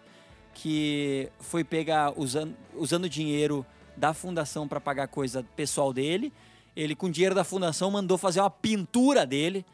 que 0.55 1.29
foi 1.41 1.65
pegar 1.65 2.13
usando, 2.17 2.57
usando 2.75 3.09
dinheiro 3.09 3.67
da 4.01 4.13
fundação 4.15 4.67
para 4.67 4.81
pagar 4.81 5.07
coisa 5.07 5.45
pessoal 5.55 5.93
dele. 5.93 6.33
Ele, 6.75 6.95
com 6.97 7.11
dinheiro 7.11 7.35
da 7.35 7.45
fundação, 7.45 7.91
mandou 7.91 8.17
fazer 8.17 8.41
uma 8.41 8.51
pintura 8.51 9.27
dele. 9.27 9.65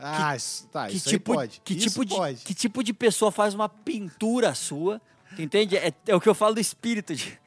Ah, 0.00 0.34
isso, 0.34 0.66
tá, 0.72 0.88
que 0.88 0.96
isso 0.96 1.08
tipo, 1.08 1.34
pode. 1.34 1.60
Que 1.64 1.74
isso 1.74 1.88
tipo, 1.88 2.04
de, 2.04 2.14
pode. 2.14 2.36
que 2.44 2.54
tipo 2.54 2.82
de 2.82 2.92
pessoa 2.92 3.30
faz 3.30 3.54
uma 3.54 3.68
pintura 3.68 4.54
sua? 4.54 5.00
Tu 5.36 5.42
entende? 5.42 5.76
É, 5.76 5.92
é 6.06 6.14
o 6.16 6.20
que 6.20 6.28
eu 6.28 6.34
falo 6.34 6.54
do 6.54 6.60
espírito 6.60 7.14
de, 7.14 7.38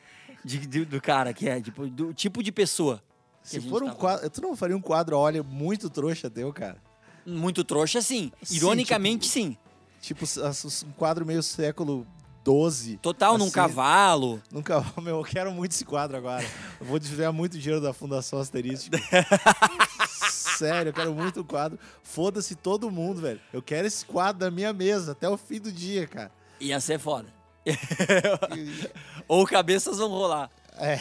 de- 0.45 0.65
de- 0.65 0.85
do 0.85 1.01
cara 1.01 1.33
que 1.33 1.47
é, 1.49 1.59
tipo, 1.59 1.88
do 1.88 2.13
tipo 2.13 2.41
de 2.43 2.51
pessoa. 2.51 3.01
que 3.43 3.49
Se 3.49 3.61
for 3.61 3.81
um 3.83 3.88
tá 3.88 3.95
quadro. 3.95 4.29
Tu 4.29 4.41
não 4.41 4.55
faria 4.55 4.77
um 4.77 4.81
quadro, 4.81 5.17
olha, 5.17 5.41
muito 5.43 5.89
trouxa 5.89 6.29
teu, 6.29 6.51
cara. 6.53 6.77
Muito 7.25 7.63
trouxa, 7.63 8.01
sim. 8.01 8.31
Sim, 8.43 8.55
Ironicamente, 8.57 9.27
sim. 9.27 9.57
Tipo, 10.01 10.23
s- 10.23 10.39
s- 10.41 10.85
um 10.85 10.91
quadro 10.91 11.25
meio 11.25 11.41
século 11.43 12.05
XII. 12.47 12.97
Total, 12.97 13.37
num 13.37 13.45
assim. 13.45 13.53
cavalo. 13.53 14.41
Nunca, 14.51 14.83
meu, 15.01 15.17
eu 15.17 15.23
quero 15.23 15.51
muito 15.51 15.73
esse 15.73 15.83
quadro 15.83 16.15
agora. 16.15 16.45
Eu 16.79 16.85
vou 16.85 16.97
desviar 16.97 17.33
muito 17.33 17.57
dinheiro 17.57 17.81
da 17.81 17.91
Fundação 17.91 18.39
Asterístico. 18.39 18.95
Sério, 20.31 20.89
eu 20.89 20.93
quero 20.93 21.13
muito 21.13 21.41
o 21.41 21.45
quadro. 21.45 21.77
Foda-se 22.01 22.55
todo 22.55 22.89
mundo, 22.89 23.21
velho. 23.21 23.39
Eu 23.51 23.61
quero 23.61 23.85
esse 23.85 24.05
quadro 24.05 24.39
da 24.39 24.49
minha 24.49 24.73
mesa 24.73 25.11
até 25.11 25.29
o 25.29 25.37
fim 25.37 25.59
do 25.59 25.71
dia, 25.71 26.07
cara. 26.07 26.31
Ia 26.59 26.79
ser 26.79 26.97
foda. 26.97 27.27
Ou 29.27 29.45
cabeças 29.45 29.97
vão 29.97 30.09
rolar. 30.09 30.49
É. 30.77 30.99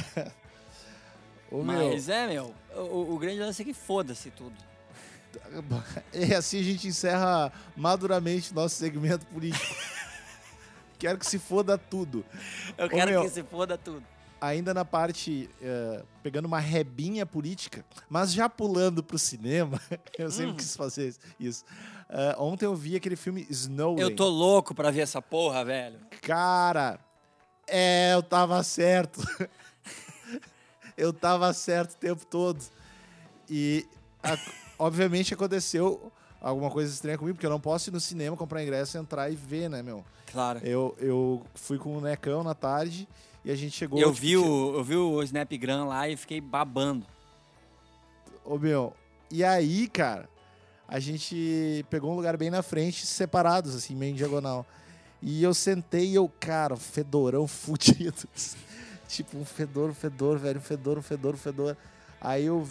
Ô, 1.50 1.62
meu, 1.62 1.90
Mas 1.90 2.08
é, 2.08 2.26
meu, 2.26 2.54
o, 2.74 3.14
o 3.14 3.18
grande 3.18 3.38
lance 3.38 3.62
é 3.62 3.64
que 3.64 3.72
foda-se 3.72 4.30
tudo. 4.30 4.54
E 6.12 6.34
assim 6.34 6.60
a 6.60 6.62
gente 6.62 6.88
encerra 6.88 7.52
maduramente 7.76 8.54
nosso 8.54 8.76
segmento 8.76 9.24
político. 9.26 9.64
Quero 10.98 11.18
que 11.18 11.26
se 11.26 11.38
foda 11.38 11.76
tudo. 11.78 12.24
Eu 12.78 12.88
quero 12.88 13.10
meu. 13.10 13.22
que 13.22 13.28
se 13.30 13.42
foda 13.42 13.76
tudo. 13.76 14.02
Ainda 14.40 14.74
na 14.74 14.84
parte, 14.84 15.48
eh, 15.62 16.02
pegando 16.22 16.44
uma 16.46 16.60
rebinha 16.60 17.24
política, 17.24 17.84
mas 18.08 18.32
já 18.34 18.48
pulando 18.48 19.02
pro 19.02 19.18
cinema, 19.18 19.80
eu 20.18 20.30
sempre 20.30 20.52
Hum. 20.52 20.56
quis 20.56 20.76
fazer 20.76 21.14
isso. 21.40 21.64
Eh, 22.08 22.34
ontem 22.38 22.66
eu 22.66 22.74
vi 22.74 22.96
aquele 22.96 23.16
filme 23.16 23.46
Snowden. 23.48 24.02
Eu 24.02 24.14
tô 24.14 24.28
louco 24.28 24.74
pra 24.74 24.90
ver 24.90 25.00
essa 25.00 25.22
porra, 25.22 25.64
velho. 25.64 25.98
Cara, 26.22 27.00
é, 27.66 28.12
eu 28.14 28.22
tava 28.22 28.62
certo. 28.62 29.20
eu 30.96 31.12
tava 31.12 31.52
certo 31.52 31.92
o 31.92 31.96
tempo 31.96 32.24
todo. 32.26 32.62
E, 33.48 33.86
a- 34.22 34.38
obviamente, 34.78 35.32
aconteceu 35.34 36.12
alguma 36.48 36.70
coisa 36.70 36.92
estranha 36.92 37.18
comigo, 37.18 37.34
porque 37.34 37.46
eu 37.46 37.50
não 37.50 37.60
posso 37.60 37.90
ir 37.90 37.92
no 37.92 38.00
cinema, 38.00 38.36
comprar 38.36 38.62
ingresso, 38.62 38.96
entrar 38.96 39.30
e 39.30 39.34
ver, 39.34 39.68
né, 39.68 39.82
meu? 39.82 40.04
Claro. 40.30 40.60
Eu, 40.62 40.96
eu 40.98 41.42
fui 41.54 41.76
com 41.76 41.96
o 41.96 42.00
Necão 42.00 42.44
na 42.44 42.54
tarde 42.54 43.08
e 43.44 43.50
a 43.50 43.56
gente 43.56 43.76
chegou... 43.76 43.98
Eu 43.98 44.12
tipo, 44.12 44.20
vi, 44.20 44.36
o, 44.36 44.74
eu 44.76 44.84
vi 44.84 44.96
o 44.96 45.22
Snapgram 45.22 45.88
lá 45.88 46.08
e 46.08 46.16
fiquei 46.16 46.40
babando. 46.40 47.04
Ô, 48.44 48.56
meu, 48.58 48.92
e 49.28 49.42
aí, 49.42 49.88
cara, 49.88 50.28
a 50.86 51.00
gente 51.00 51.84
pegou 51.90 52.12
um 52.12 52.16
lugar 52.16 52.36
bem 52.36 52.48
na 52.48 52.62
frente, 52.62 53.04
separados, 53.04 53.74
assim, 53.74 53.96
meio 53.96 54.12
em 54.12 54.14
diagonal. 54.14 54.64
E 55.20 55.42
eu 55.42 55.52
sentei 55.52 56.10
e 56.10 56.14
eu, 56.14 56.30
cara, 56.38 56.74
um 56.74 56.78
fedorão 56.78 57.46
fudido. 57.48 58.28
tipo, 59.08 59.36
um 59.36 59.44
fedor, 59.44 59.90
um 59.90 59.94
fedor, 59.94 60.38
velho, 60.38 60.58
um 60.58 60.62
fedor, 60.62 60.98
um 60.98 61.02
fedor, 61.02 61.34
um 61.34 61.38
fedor. 61.38 61.76
Aí 62.20 62.46
eu 62.46 62.66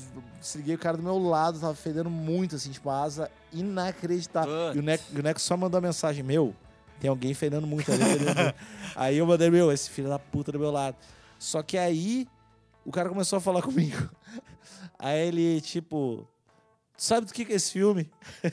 liguei 0.56 0.76
o 0.76 0.80
cara 0.80 0.98
do 0.98 1.04
meu 1.04 1.18
lado, 1.18 1.60
tava 1.60 1.76
fedendo 1.76 2.10
muito, 2.10 2.56
assim, 2.56 2.72
tipo, 2.72 2.89
a 2.89 3.04
asa 3.04 3.32
inacreditável. 3.54 4.74
E 4.74 4.80
o 4.80 4.82
Neco, 4.82 5.04
o 5.14 5.22
Neco 5.22 5.39
só 5.39 5.56
mandou 5.56 5.78
a 5.78 5.82
mensagem, 5.82 6.24
meu, 6.24 6.54
tem 7.00 7.10
alguém 7.10 7.34
fedendo 7.34 7.68
muito 7.68 7.91
ali. 7.91 8.02
aí 8.96 9.18
eu 9.18 9.26
mandei, 9.26 9.50
meu, 9.50 9.72
esse 9.72 9.89
filho 9.89 10.10
da 10.10 10.20
puta 10.20 10.52
do 10.52 10.60
meu 10.60 10.72
lado. 10.72 10.98
Só 11.38 11.62
que 11.62 11.78
aí 11.78 12.28
o 12.84 12.91
cara 12.91 13.10
começou 13.10 13.38
a 13.38 13.41
falar 13.41 13.62
comigo. 13.62 14.10
Aí 14.98 15.28
ele, 15.28 15.60
tipo, 15.60 16.26
sabe 16.98 17.28
do 17.28 17.34
que 17.34 17.43
que 17.43 17.52
é 17.52 17.56
esse 17.58 17.72
filme? 17.72 18.10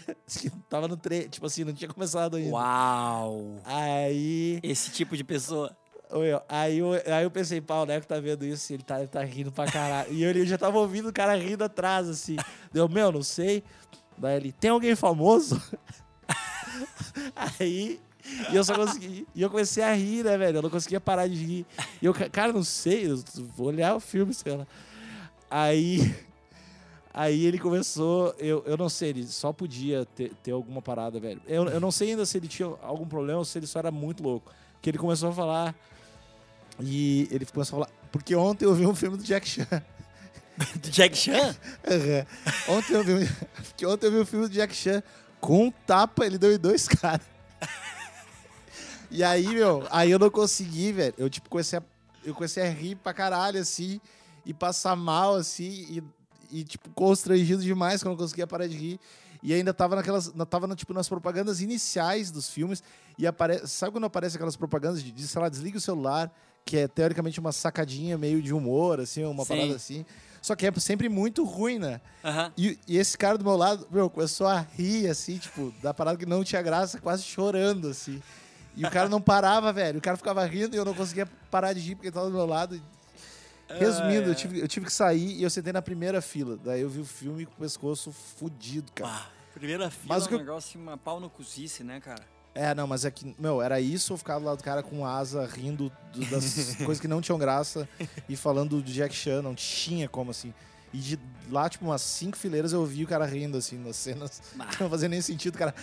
Tava 0.69 0.89
no 0.89 0.97
trem, 0.97 1.29
tipo 1.29 1.47
assim, 1.47 1.63
não 1.63 1.73
tinha 1.73 1.89
começado 1.89 2.37
ainda. 2.37 2.51
Uau! 2.51 3.61
Aí, 3.65 4.59
Esse 4.63 4.91
tipo 4.91 5.17
de 5.17 5.23
pessoa. 5.23 5.77
Aí, 6.49 6.79
eu, 6.79 6.93
aí 6.93 7.25
eu 7.25 7.31
pensei, 7.31 7.61
pau, 7.61 7.83
o 7.85 7.87
Neco 7.87 8.07
tá 8.07 8.21
vendo 8.21 8.45
isso, 8.45 8.73
ele 8.73 8.83
tá, 8.83 8.99
ele 8.99 9.09
tá 9.09 9.23
rindo 9.25 9.51
pra 9.51 9.65
caralho. 9.67 10.13
E 10.13 10.23
eu, 10.23 10.33
eu 10.33 10.47
já 10.47 10.59
tava 10.59 10.79
ouvindo 10.79 11.09
o 11.09 11.13
cara 11.13 11.35
rindo 11.37 11.65
atrás, 11.65 12.09
assim. 12.09 12.37
Deu, 12.73 12.89
meu, 12.89 13.11
não 13.11 13.23
sei. 13.23 13.63
Daí 14.19 14.37
ele, 14.37 14.53
tem 14.53 14.71
alguém 14.71 14.95
famoso? 14.95 15.61
aí, 17.59 18.01
e 18.51 18.57
eu 18.57 18.63
só 18.65 18.75
consegui. 18.75 19.27
E 19.35 19.43
eu 19.43 19.51
comecei 19.51 19.83
a 19.83 19.93
rir, 19.95 20.25
né, 20.25 20.37
velho? 20.37 20.59
Eu 20.59 20.63
não 20.63 20.71
conseguia 20.71 21.01
parar 21.01 21.27
de 21.29 21.35
rir. 21.35 21.67
E 22.01 22.07
eu, 22.07 22.13
ca- 22.15 22.29
cara, 22.29 22.53
não 22.53 22.63
sei, 22.65 23.11
eu 23.11 23.17
vou 23.57 23.69
olhar 23.69 23.95
o 23.95 24.01
filme, 24.01 24.33
sei 24.35 24.57
lá. 24.57 24.67
Aí. 25.51 26.15
Aí 27.15 27.45
ele 27.45 27.59
começou, 27.59 28.35
eu, 28.39 28.63
eu 28.67 28.75
não 28.75 28.89
sei, 28.89 29.11
ele 29.11 29.27
só 29.27 29.53
podia 29.53 30.07
ter, 30.15 30.33
ter 30.43 30.51
alguma 30.53 30.81
parada, 30.81 31.21
velho. 31.21 31.43
Eu, 31.47 31.67
eu 31.69 31.79
não 31.79 31.91
sei 31.91 32.11
ainda 32.13 32.25
se 32.25 32.39
ele 32.39 32.49
tinha 32.49 32.73
algum 32.81 33.07
problema 33.07 33.39
ou 33.39 33.45
se 33.45 33.59
ele 33.59 33.67
só 33.67 33.81
era 33.81 33.91
muito 33.91 34.23
louco. 34.23 34.51
Porque 34.75 34.89
ele 34.89 34.99
começou 34.99 35.29
a 35.29 35.33
falar. 35.33 35.75
E 36.85 37.29
ele 37.31 37.47
começou 37.47 37.81
a 37.83 37.85
falar. 37.87 37.97
Porque 38.11 38.35
ontem 38.35 38.65
eu 38.65 38.75
vi 38.75 38.87
um 38.87 38.95
filme 38.95 39.17
do 39.17 39.23
Jack 39.25 39.49
Chan. 39.49 39.67
Do 40.81 40.91
Jack 40.91 41.17
Chan? 41.17 41.57
Uhum. 41.89 42.77
Ontem 42.77 42.93
eu 42.95 43.03
vi, 43.05 43.27
porque 43.69 43.87
ontem 43.87 44.07
eu 44.07 44.13
vi 44.13 44.19
um 44.19 44.27
filme 44.27 44.47
do 44.49 44.53
Jack 44.53 44.75
Chan 44.75 45.03
com 45.41 45.67
um 45.67 45.71
tapa, 45.71 46.27
ele 46.27 46.37
deu 46.37 46.53
em 46.53 46.59
dois 46.59 46.87
caras. 46.87 47.27
E 49.11 49.23
aí, 49.23 49.47
meu, 49.49 49.87
aí 49.91 50.11
eu 50.11 50.19
não 50.19 50.31
consegui, 50.31 50.93
velho. 50.93 51.15
Eu 51.19 51.29
tipo 51.29 51.49
comecei 51.49 51.79
a, 51.79 51.83
eu 52.25 52.35
comecei 52.35 52.63
a 52.63 52.71
rir 52.71 52.97
pra 52.97 53.13
caralho 53.13 53.61
assim 53.61 54.01
e 54.45 54.53
passar 54.55 54.97
mal 54.97 55.35
assim 55.35 56.03
e, 56.51 56.61
e 56.61 56.65
tipo 56.65 56.89
constrangido 56.91 57.63
demais 57.63 58.01
que 58.03 58.09
eu 58.09 58.11
não 58.11 58.17
conseguia 58.17 58.47
parar 58.47 58.67
de 58.67 58.77
rir. 58.77 59.01
E 59.43 59.53
ainda 59.53 59.75
tava 59.75 59.97
naquelas, 59.97 60.33
na- 60.35 60.47
tava 60.47 60.67
no, 60.67 60.77
tipo 60.77 60.95
nas 60.95 61.09
propagandas 61.09 61.61
iniciais 61.61 62.31
dos 62.31 62.49
filmes 62.49 62.83
e 63.19 63.27
aparece, 63.27 63.69
sabe 63.69 63.93
quando 63.93 64.05
aparece 64.05 64.37
aquelas 64.37 64.57
propagandas 64.57 65.03
de, 65.03 65.11
de 65.11 65.27
sei 65.27 65.41
lá, 65.43 65.49
desliga 65.49 65.79
o 65.79 65.81
celular, 65.81 66.31
que 66.65 66.77
é 66.79 66.89
teoricamente 66.89 67.39
uma 67.41 67.53
sacadinha 67.53 68.17
meio 68.17 68.41
de 68.43 68.53
humor 68.55 69.01
assim, 69.01 69.25
uma 69.25 69.45
Sim. 69.45 69.49
parada 69.49 69.75
assim. 69.77 70.07
Só 70.41 70.57
que 70.57 70.67
é 70.67 70.73
sempre 70.73 71.09
muito 71.09 71.45
ruim, 71.45 71.79
né? 71.79 72.01
Aham. 72.25 72.53
E, 72.59 72.77
e 72.89 72.99
esse 72.99 73.17
cara 73.17 73.39
do 73.39 73.45
meu 73.45 73.57
lado, 73.57 73.87
meu, 73.91 74.11
começou 74.11 74.47
a 74.49 74.59
rir, 74.61 75.07
assim, 75.09 75.39
tipo, 75.39 75.73
da 75.81 75.95
parada 75.95 76.19
que 76.19 76.27
não 76.27 76.43
tinha 76.43 76.61
graça, 76.61 77.01
quase 77.01 77.23
chorando, 77.23 77.89
assim. 77.89 78.21
E 78.77 78.85
o 78.85 78.91
cara 78.91 79.09
não 79.09 79.21
parava, 79.21 79.73
velho. 79.73 79.99
O 79.99 80.03
cara 80.03 80.17
ficava 80.17 80.45
rindo 80.45 80.75
e 80.75 80.79
eu 80.79 80.85
não 80.85 80.95
conseguia 80.95 81.27
parar 81.51 81.73
de 81.75 81.81
rir 81.81 81.95
porque 81.95 82.09
ele 82.09 82.15
tava 82.15 82.27
do 82.27 82.35
meu 82.35 82.47
lado. 82.47 82.81
Resumindo, 83.69 84.23
Ai, 84.23 84.27
eu 84.27 84.29
ai. 84.31 84.35
tive, 84.35 84.59
eu 84.61 84.67
tive 84.69 84.87
que 84.87 84.93
sair 84.93 85.37
e 85.39 85.43
eu 85.43 85.49
sentei 85.51 85.73
na 85.73 85.81
primeira 85.81 86.21
fila. 86.21 86.57
Daí 86.57 86.81
eu 86.81 86.91
vi 86.91 87.01
o 87.01 87.05
filme 87.05 87.47
com 87.47 87.53
o 87.53 87.57
pescoço 87.57 88.11
fudido, 88.13 88.91
cara. 88.93 89.11
Ah, 89.15 89.27
primeira 89.55 89.91
fila 89.91 90.15
Mas 90.15 90.23
é 90.23 90.25
o 90.25 90.27
um 90.27 90.29
que 90.29 90.35
eu- 90.35 90.39
negócio, 90.41 90.81
uma 90.81 90.99
pau 90.99 91.21
no 91.21 91.31
cozice, 91.31 91.85
né, 91.85 92.01
cara? 92.01 92.25
É, 92.55 92.75
não, 92.75 92.87
mas 92.87 93.05
é 93.07 93.11
que, 93.11 93.35
meu, 93.39 93.63
era 93.63 93.81
isso 93.81 94.13
ou 94.13 94.19
ficar 94.19 94.39
do 94.39 94.45
lado 94.45 94.59
do 94.59 94.65
cara 94.65 94.83
com 94.83 95.07
asa, 95.07 95.47
rindo 95.47 95.91
do- 96.13 96.27
das 96.31 96.75
coisas 96.85 97.01
que 97.01 97.09
não 97.09 97.21
tinham 97.23 97.39
graça 97.39 97.89
e 98.29 98.37
falando 98.37 98.83
de 98.83 98.93
Jack 98.93 99.15
Chan, 99.15 99.41
não 99.41 99.55
tinha 99.55 100.07
como, 100.09 100.31
assim. 100.31 100.53
E 100.93 100.99
de 100.99 101.19
lá, 101.51 101.67
tipo, 101.71 101.87
umas 101.87 102.03
cinco 102.03 102.37
fileiras 102.37 102.75
eu 102.75 102.81
ouvi 102.81 103.05
o 103.05 103.07
cara 103.09 103.25
rindo, 103.25 103.57
assim, 103.57 103.79
nas 103.79 103.97
cenas 103.97 104.43
não 104.79 104.91
fazia 104.91 105.09
nem 105.09 105.23
sentido, 105.23 105.55
o 105.55 105.59
cara. 105.59 105.75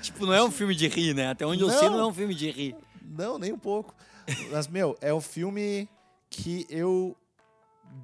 Tipo, 0.00 0.26
não 0.26 0.32
é 0.32 0.42
um 0.42 0.50
filme 0.50 0.74
de 0.74 0.88
rir, 0.88 1.14
né? 1.14 1.30
Até 1.30 1.46
onde 1.46 1.62
eu 1.62 1.70
sei, 1.70 1.88
Não. 1.88 1.98
não 1.98 2.00
é 2.00 2.06
um 2.06 2.14
filme 2.14 2.34
de 2.34 2.50
rir. 2.50 2.74
Não, 3.02 3.38
nem 3.38 3.52
um 3.52 3.58
pouco. 3.58 3.94
Mas, 4.50 4.66
meu, 4.66 4.96
é 5.00 5.12
um 5.14 5.20
filme 5.20 5.88
que 6.28 6.66
eu 6.68 7.16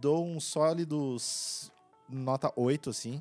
dou 0.00 0.24
um 0.24 0.38
sólido 0.38 1.16
nota 2.08 2.52
8, 2.54 2.90
assim. 2.90 3.20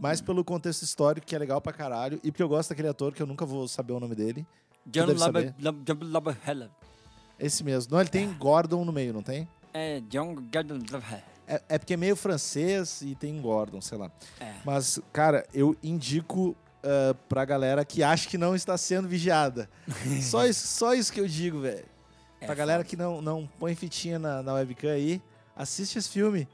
Mais 0.00 0.20
pelo 0.20 0.42
contexto 0.42 0.82
histórico, 0.82 1.26
que 1.26 1.36
é 1.36 1.38
legal 1.38 1.60
pra 1.60 1.72
caralho. 1.72 2.18
E 2.24 2.32
porque 2.32 2.42
eu 2.42 2.48
gosto 2.48 2.70
daquele 2.70 2.88
ator, 2.88 3.12
que 3.12 3.22
eu 3.22 3.26
nunca 3.26 3.44
vou 3.44 3.68
saber 3.68 3.92
o 3.92 4.00
nome 4.00 4.14
dele. 4.14 4.46
John 4.86 5.06
deve 5.06 5.20
Laba- 5.20 5.40
saber. 5.40 5.54
Lab- 5.60 5.84
John 5.84 5.98
Laba- 6.10 6.70
Esse 7.38 7.62
mesmo. 7.62 7.92
Não, 7.92 8.00
ele 8.00 8.08
tem 8.08 8.32
Gordon 8.32 8.84
no 8.84 8.92
meio, 8.92 9.12
não 9.12 9.22
tem? 9.22 9.46
É, 9.74 10.00
John 10.08 10.34
Gordon. 10.34 10.78
É, 11.46 11.62
é 11.68 11.78
porque 11.78 11.94
é 11.94 11.96
meio 11.96 12.16
francês 12.16 13.02
e 13.02 13.14
tem 13.14 13.40
Gordon, 13.40 13.80
sei 13.80 13.98
lá. 13.98 14.10
É. 14.40 14.54
Mas, 14.64 14.98
cara, 15.12 15.46
eu 15.52 15.76
indico 15.82 16.56
ah, 16.82 17.14
pra 17.28 17.44
galera 17.44 17.84
que 17.84 18.02
acha 18.02 18.28
que 18.28 18.38
não 18.38 18.54
está 18.54 18.76
sendo 18.78 19.06
vigiada. 19.08 19.68
só, 20.22 20.46
isso, 20.46 20.66
só 20.66 20.94
isso 20.94 21.12
que 21.12 21.20
eu 21.20 21.28
digo, 21.28 21.60
velho. 21.60 21.84
É 22.40 22.46
pra 22.46 22.54
galera 22.54 22.82
que 22.82 22.96
não, 22.96 23.20
não 23.20 23.46
põe 23.58 23.74
fitinha 23.74 24.18
na, 24.18 24.42
na 24.42 24.54
webcam 24.54 24.90
aí, 24.90 25.20
assiste 25.54 25.98
esse 25.98 26.08
filme. 26.08 26.48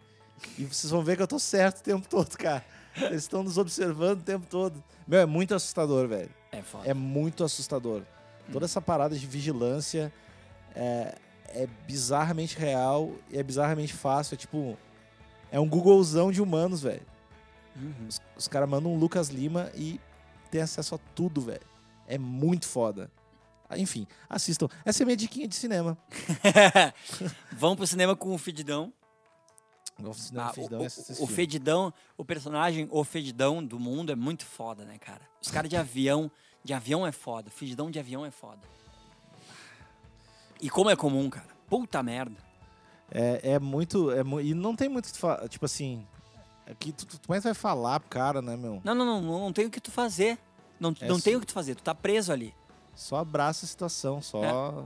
E 0.59 0.65
vocês 0.65 0.91
vão 0.91 1.03
ver 1.03 1.17
que 1.17 1.23
eu 1.23 1.29
tô 1.29 1.39
certo 1.39 1.79
o 1.79 1.83
tempo 1.83 2.09
todo, 2.09 2.37
cara. 2.37 2.65
Eles 2.97 3.23
estão 3.23 3.43
nos 3.43 3.59
observando 3.59 4.21
o 4.21 4.23
tempo 4.23 4.47
todo. 4.49 4.83
Meu, 5.07 5.21
é 5.21 5.27
muito 5.27 5.55
assustador, 5.55 6.09
velho. 6.09 6.31
É 6.53 6.63
foda. 6.63 6.89
É 6.89 6.95
muito 6.95 7.45
assustador. 7.45 8.03
Toda 8.53 8.65
essa 8.65 8.81
parada 8.81 9.17
de 9.17 9.27
vigilância 9.27 10.13
é, 10.75 11.15
é 11.49 11.67
bizarramente 11.87 12.59
real 12.59 13.13
e 13.31 13.39
é 13.39 13.43
bizarramente 13.43 13.93
fácil. 13.93 14.35
É 14.35 14.37
tipo. 14.37 14.77
É 15.51 15.61
um 15.61 15.69
Googlezão 15.69 16.33
de 16.33 16.43
humanos, 16.43 16.83
velho. 16.83 17.07
Uhum. 17.77 18.09
Os, 18.09 18.21
os 18.37 18.49
caras 18.49 18.69
mandam 18.69 18.93
um 18.93 18.99
Lucas 18.99 19.29
Lima 19.29 19.71
e 19.75 20.01
tem 20.51 20.61
acesso 20.61 20.95
a 20.95 20.99
tudo, 21.15 21.41
velho. 21.41 21.67
É 22.07 22.19
muito 22.19 22.67
foda. 22.67 23.11
Ah, 23.69 23.79
Enfim, 23.79 24.07
assistam. 24.29 24.69
Essa 24.85 25.03
é 25.03 25.05
minha 25.05 25.17
diquinha 25.17 25.49
de 25.49 25.55
cinema. 25.55 25.99
Vamos 27.53 27.77
pro 27.77 27.87
cinema 27.87 28.15
com 28.15 28.33
o 28.33 28.39
Fedidão. 28.39 28.93
Ah, 30.37 30.53
o, 31.21 31.25
o. 31.25 31.27
Fedidão, 31.27 31.93
o 32.19 32.25
personagem, 32.25 32.87
o 32.91 33.03
Fedidão 33.05 33.65
do 33.65 33.79
mundo 33.81 34.13
é 34.13 34.15
muito 34.15 34.45
foda, 34.45 34.85
né, 34.85 34.99
cara? 34.99 35.23
Os 35.41 35.51
caras 35.51 35.71
de 35.71 35.77
avião, 35.77 36.31
de 36.63 36.75
avião 36.75 37.07
é 37.07 37.13
foda. 37.13 37.51
Fedidão 37.51 37.91
de 37.91 37.99
avião 37.99 38.25
é 38.25 38.31
foda. 38.31 38.61
E 40.61 40.69
como 40.69 40.91
é 40.91 40.97
comum, 40.97 41.29
cara. 41.31 41.47
Puta 41.69 42.03
merda. 42.03 42.37
É, 43.11 43.53
é 43.53 43.59
muito. 43.59 44.11
É, 44.11 44.21
e 44.43 44.55
não 44.55 44.75
tem 44.75 44.89
muito. 44.89 45.07
o 45.07 45.09
que 45.09 45.15
tu 45.15 45.21
fa- 45.21 45.49
Tipo 45.49 45.65
assim. 45.65 46.07
Aqui 46.67 46.91
tu, 46.93 47.07
tu, 47.07 47.15
é 47.15 47.37
que 47.37 47.43
tu 47.43 47.45
vai 47.45 47.55
falar 47.55 48.01
pro 48.01 48.09
cara, 48.09 48.43
né, 48.43 48.57
meu? 48.57 48.81
Não, 48.83 48.95
não, 48.95 49.05
não, 49.23 49.23
não, 49.45 49.53
tem 49.53 49.67
o 49.67 49.71
que 49.71 49.81
tu 49.81 49.91
fazer. 49.93 50.37
Não, 50.81 50.93
É 51.01 51.07
não 51.07 51.21
tem 51.21 51.37
o 51.37 51.41
que 51.41 51.47
tu 51.47 51.53
fazer, 51.53 51.77
tu 51.77 51.83
tá 51.83 51.95
preso 51.95 52.33
ali. 52.33 52.53
Só 52.95 53.17
abraça 53.17 53.65
a 53.65 53.69
situação, 53.69 54.21
só. 54.21 54.85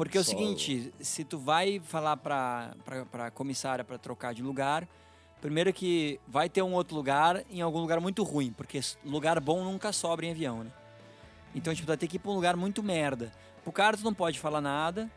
Porque 0.00 0.16
é 0.16 0.20
o 0.22 0.24
seguinte, 0.24 0.94
se 0.98 1.24
tu 1.24 1.38
vai 1.38 1.78
falar 1.78 2.16
pra, 2.16 2.74
pra, 2.86 3.04
pra 3.04 3.30
comissária 3.30 3.84
pra 3.84 3.98
trocar 3.98 4.32
de 4.32 4.42
lugar, 4.42 4.88
primeiro 5.42 5.74
que 5.74 6.18
vai 6.26 6.48
ter 6.48 6.62
um 6.62 6.72
outro 6.72 6.96
lugar 6.96 7.44
em 7.50 7.60
algum 7.60 7.80
lugar 7.80 8.00
muito 8.00 8.22
ruim, 8.22 8.50
porque 8.50 8.80
lugar 9.04 9.38
bom 9.40 9.62
nunca 9.62 9.92
sobra 9.92 10.24
em 10.24 10.30
avião, 10.30 10.64
né? 10.64 10.70
Então, 11.54 11.74
tipo, 11.74 11.84
tu 11.84 11.88
vai 11.88 11.98
ter 11.98 12.06
que 12.06 12.16
ir 12.16 12.18
pra 12.18 12.30
um 12.30 12.34
lugar 12.34 12.56
muito 12.56 12.82
merda. 12.82 13.30
Pro 13.62 13.70
cara 13.70 13.94
tu 13.94 14.02
não 14.02 14.14
pode 14.14 14.40
falar 14.40 14.62
nada. 14.62 15.10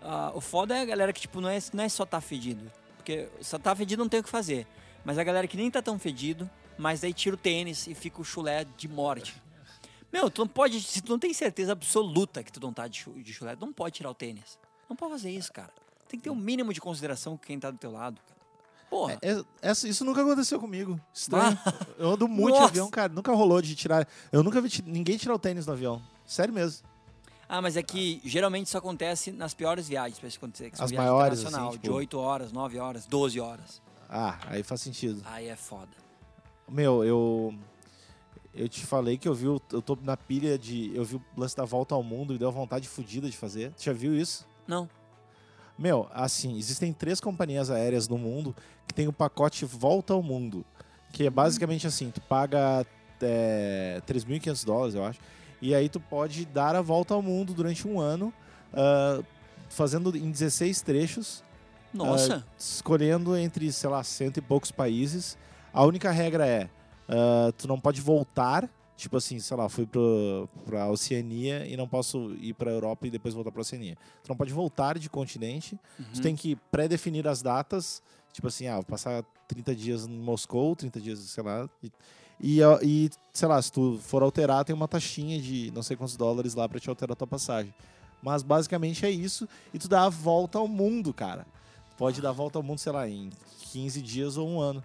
Ah, 0.00 0.32
o 0.34 0.40
foda 0.40 0.74
é 0.74 0.80
a 0.80 0.86
galera 0.86 1.12
que, 1.12 1.20
tipo, 1.20 1.38
não 1.38 1.50
é, 1.50 1.58
não 1.74 1.84
é 1.84 1.88
só 1.90 2.06
tá 2.06 2.18
fedido. 2.18 2.72
Porque 2.96 3.28
só 3.42 3.58
tá 3.58 3.76
fedido 3.76 4.02
não 4.02 4.08
tem 4.08 4.20
o 4.20 4.22
que 4.22 4.30
fazer. 4.30 4.66
Mas 5.04 5.18
a 5.18 5.22
galera 5.22 5.46
que 5.46 5.58
nem 5.58 5.70
tá 5.70 5.82
tão 5.82 5.98
fedido, 5.98 6.48
mas 6.78 7.02
daí 7.02 7.12
tira 7.12 7.34
o 7.36 7.38
tênis 7.38 7.86
e 7.86 7.94
fica 7.94 8.22
o 8.22 8.24
chulé 8.24 8.64
de 8.78 8.88
morte. 8.88 9.34
Meu, 10.12 10.30
tu 10.30 10.40
não 10.42 10.48
pode, 10.48 10.80
se 10.82 11.00
tu 11.00 11.10
não 11.12 11.18
tem 11.18 11.32
certeza 11.32 11.72
absoluta 11.72 12.42
que 12.42 12.50
tu 12.52 12.60
não 12.60 12.72
tá 12.72 12.88
de, 12.88 13.04
de 13.22 13.32
chulé, 13.32 13.54
tu 13.54 13.64
não 13.64 13.72
pode 13.72 13.96
tirar 13.96 14.10
o 14.10 14.14
tênis. 14.14 14.58
Não 14.88 14.96
pode 14.96 15.12
fazer 15.12 15.30
isso, 15.30 15.52
cara. 15.52 15.70
Tem 16.08 16.18
que 16.18 16.24
ter 16.24 16.30
um 16.30 16.34
mínimo 16.36 16.72
de 16.74 16.80
consideração 16.80 17.36
com 17.36 17.44
quem 17.46 17.58
tá 17.60 17.70
do 17.70 17.78
teu 17.78 17.92
lado, 17.92 18.20
cara. 18.26 18.40
Porra. 18.90 19.18
É- 19.22 19.44
essa- 19.62 19.86
isso 19.86 20.04
nunca 20.04 20.20
aconteceu 20.22 20.58
comigo. 20.58 21.00
Estranho. 21.14 21.56
Eu 21.96 22.10
ando 22.10 22.26
muito 22.26 22.54
de 22.54 22.60
Nossa. 22.60 22.64
avião, 22.72 22.90
cara. 22.90 23.12
Nunca 23.12 23.32
rolou 23.32 23.62
de 23.62 23.76
tirar. 23.76 24.08
Eu 24.32 24.42
nunca 24.42 24.60
vi 24.60 24.68
ninguém 24.84 25.16
tirar 25.16 25.34
o 25.34 25.38
tênis 25.38 25.64
do 25.64 25.70
avião. 25.72 26.02
Sério 26.26 26.52
mesmo. 26.52 26.84
Ah, 27.48 27.62
mas 27.62 27.76
é 27.76 27.82
que 27.84 28.20
geralmente 28.24 28.66
isso 28.66 28.76
acontece 28.78 29.30
nas 29.30 29.54
piores 29.54 29.86
viagens 29.88 30.18
pra 30.18 30.26
isso 30.28 30.38
acontecer. 30.38 30.70
Que 30.70 30.76
são 30.76 30.84
As 30.84 30.90
viagens 30.90 31.10
maiores, 31.12 31.44
assim, 31.44 31.70
de 31.70 31.78
tipo- 31.78 31.94
8 31.94 32.18
horas, 32.18 32.50
9 32.50 32.78
horas, 32.80 33.06
12 33.06 33.38
horas. 33.38 33.80
Ah, 34.08 34.38
aí 34.46 34.64
faz 34.64 34.80
sentido. 34.80 35.22
Aí 35.24 35.46
é 35.46 35.54
foda. 35.56 35.90
Meu, 36.68 37.04
eu. 37.04 37.54
Eu 38.54 38.68
te 38.68 38.84
falei 38.84 39.16
que 39.16 39.28
eu 39.28 39.34
vi. 39.34 39.46
o- 39.48 39.60
Eu 39.72 39.80
tô 39.82 39.96
na 40.02 40.16
pilha 40.16 40.58
de. 40.58 40.90
Eu 40.94 41.04
vi 41.04 41.16
o 41.16 41.22
lance 41.36 41.56
da 41.56 41.64
volta 41.64 41.94
ao 41.94 42.02
mundo 42.02 42.34
e 42.34 42.38
deu 42.38 42.50
vontade 42.50 42.88
fodida 42.88 43.28
de 43.30 43.36
fazer. 43.36 43.72
Tu 43.72 43.84
já 43.84 43.92
viu 43.92 44.14
isso? 44.14 44.46
Não. 44.66 44.88
Meu, 45.78 46.08
assim, 46.12 46.58
existem 46.58 46.92
três 46.92 47.20
companhias 47.20 47.70
aéreas 47.70 48.06
no 48.08 48.18
mundo 48.18 48.54
que 48.86 48.92
tem 48.92 49.08
o 49.08 49.12
pacote 49.12 49.64
Volta 49.64 50.12
ao 50.12 50.22
Mundo. 50.22 50.64
Que 51.12 51.26
é 51.26 51.30
basicamente 51.30 51.86
assim, 51.86 52.10
tu 52.10 52.20
paga 52.20 52.84
é, 53.22 54.02
3.500 54.06 54.64
dólares, 54.64 54.94
eu 54.94 55.04
acho. 55.04 55.18
E 55.62 55.74
aí 55.74 55.88
tu 55.88 55.98
pode 56.00 56.44
dar 56.44 56.74
a 56.76 56.82
volta 56.82 57.14
ao 57.14 57.22
mundo 57.22 57.52
durante 57.54 57.86
um 57.88 57.98
ano, 58.00 58.32
ah, 58.72 59.22
fazendo 59.68 60.14
em 60.16 60.30
16 60.30 60.82
trechos, 60.82 61.42
Nossa. 61.94 62.44
escolhendo 62.58 63.36
entre, 63.36 63.70
sei 63.72 63.88
lá, 63.90 64.02
cento 64.04 64.36
e 64.38 64.40
poucos 64.42 64.70
países. 64.70 65.36
A 65.72 65.84
única 65.84 66.10
regra 66.10 66.46
é, 66.46 66.68
ah, 67.10 67.52
tu 67.58 67.66
não 67.68 67.78
pode 67.80 68.00
voltar, 68.00 68.68
tipo 68.96 69.16
assim, 69.16 69.38
sei 69.40 69.56
lá, 69.56 69.68
fui 69.68 69.84
pro, 69.86 70.48
pra 70.64 70.88
Oceania 70.88 71.66
e 71.66 71.76
não 71.76 71.88
posso 71.88 72.32
ir 72.40 72.54
pra 72.54 72.70
Europa 72.70 73.06
e 73.06 73.10
depois 73.10 73.34
voltar 73.34 73.50
pra 73.50 73.60
Oceania. 73.62 73.96
Tu 74.22 74.28
não 74.28 74.36
pode 74.36 74.52
voltar 74.52 74.98
de 74.98 75.08
continente, 75.10 75.78
Uhum. 75.98 76.04
tu 76.14 76.20
tem 76.22 76.36
que 76.36 76.56
pré-definir 76.70 77.26
as 77.26 77.42
datas, 77.42 78.02
tipo 78.32 78.46
assim, 78.46 78.66
ah, 78.68 78.74
vou 78.76 78.84
passar 78.84 79.24
30 79.48 79.74
dias 79.74 80.06
em 80.06 80.10
Moscou, 80.18 80.76
30 80.76 81.00
dias, 81.00 81.18
sei 81.18 81.42
lá, 81.42 81.68
e, 81.82 81.90
e, 82.42 82.62
ó, 82.62 82.78
e, 82.82 83.10
sei 83.32 83.48
lá, 83.48 83.60
se 83.60 83.72
tu 83.72 83.98
for 84.02 84.22
alterar, 84.22 84.64
tem 84.64 84.74
uma 84.74 84.86
taxinha 84.88 85.40
de 85.40 85.70
não 85.74 85.82
sei 85.82 85.96
quantos 85.96 86.16
dólares 86.16 86.54
lá 86.54 86.68
pra 86.68 86.78
te 86.78 86.88
alterar 86.88 87.12
a 87.14 87.16
tua 87.16 87.26
passagem. 87.26 87.74
Mas 88.22 88.42
basicamente 88.42 89.04
é 89.06 89.10
isso, 89.10 89.48
e 89.74 89.78
tu 89.78 89.88
dá 89.88 90.04
a 90.04 90.08
volta 90.10 90.58
ao 90.58 90.68
mundo, 90.68 91.12
cara. 91.12 91.46
Tu 91.90 91.96
pode 91.96 92.20
dar 92.20 92.28
a 92.28 92.32
volta 92.32 92.58
ao 92.58 92.62
mundo, 92.62 92.78
sei 92.78 92.92
lá, 92.92 93.08
em 93.08 93.30
15 93.72 94.02
dias 94.02 94.36
ou 94.36 94.46
um 94.48 94.60
ano. 94.60 94.84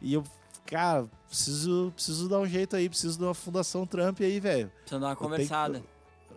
E 0.00 0.14
eu, 0.14 0.22
cara, 0.66 1.06
preciso, 1.28 1.92
preciso 1.94 2.28
dar 2.28 2.38
um 2.40 2.46
jeito 2.46 2.76
aí, 2.76 2.88
preciso 2.88 3.18
de 3.18 3.24
uma 3.24 3.34
Fundação 3.34 3.86
Trump 3.86 4.20
aí, 4.20 4.38
velho. 4.40 4.70
Precisa 4.80 5.00
dar 5.00 5.06
uma 5.08 5.16
que- 5.16 5.22
conversada. 5.22 5.82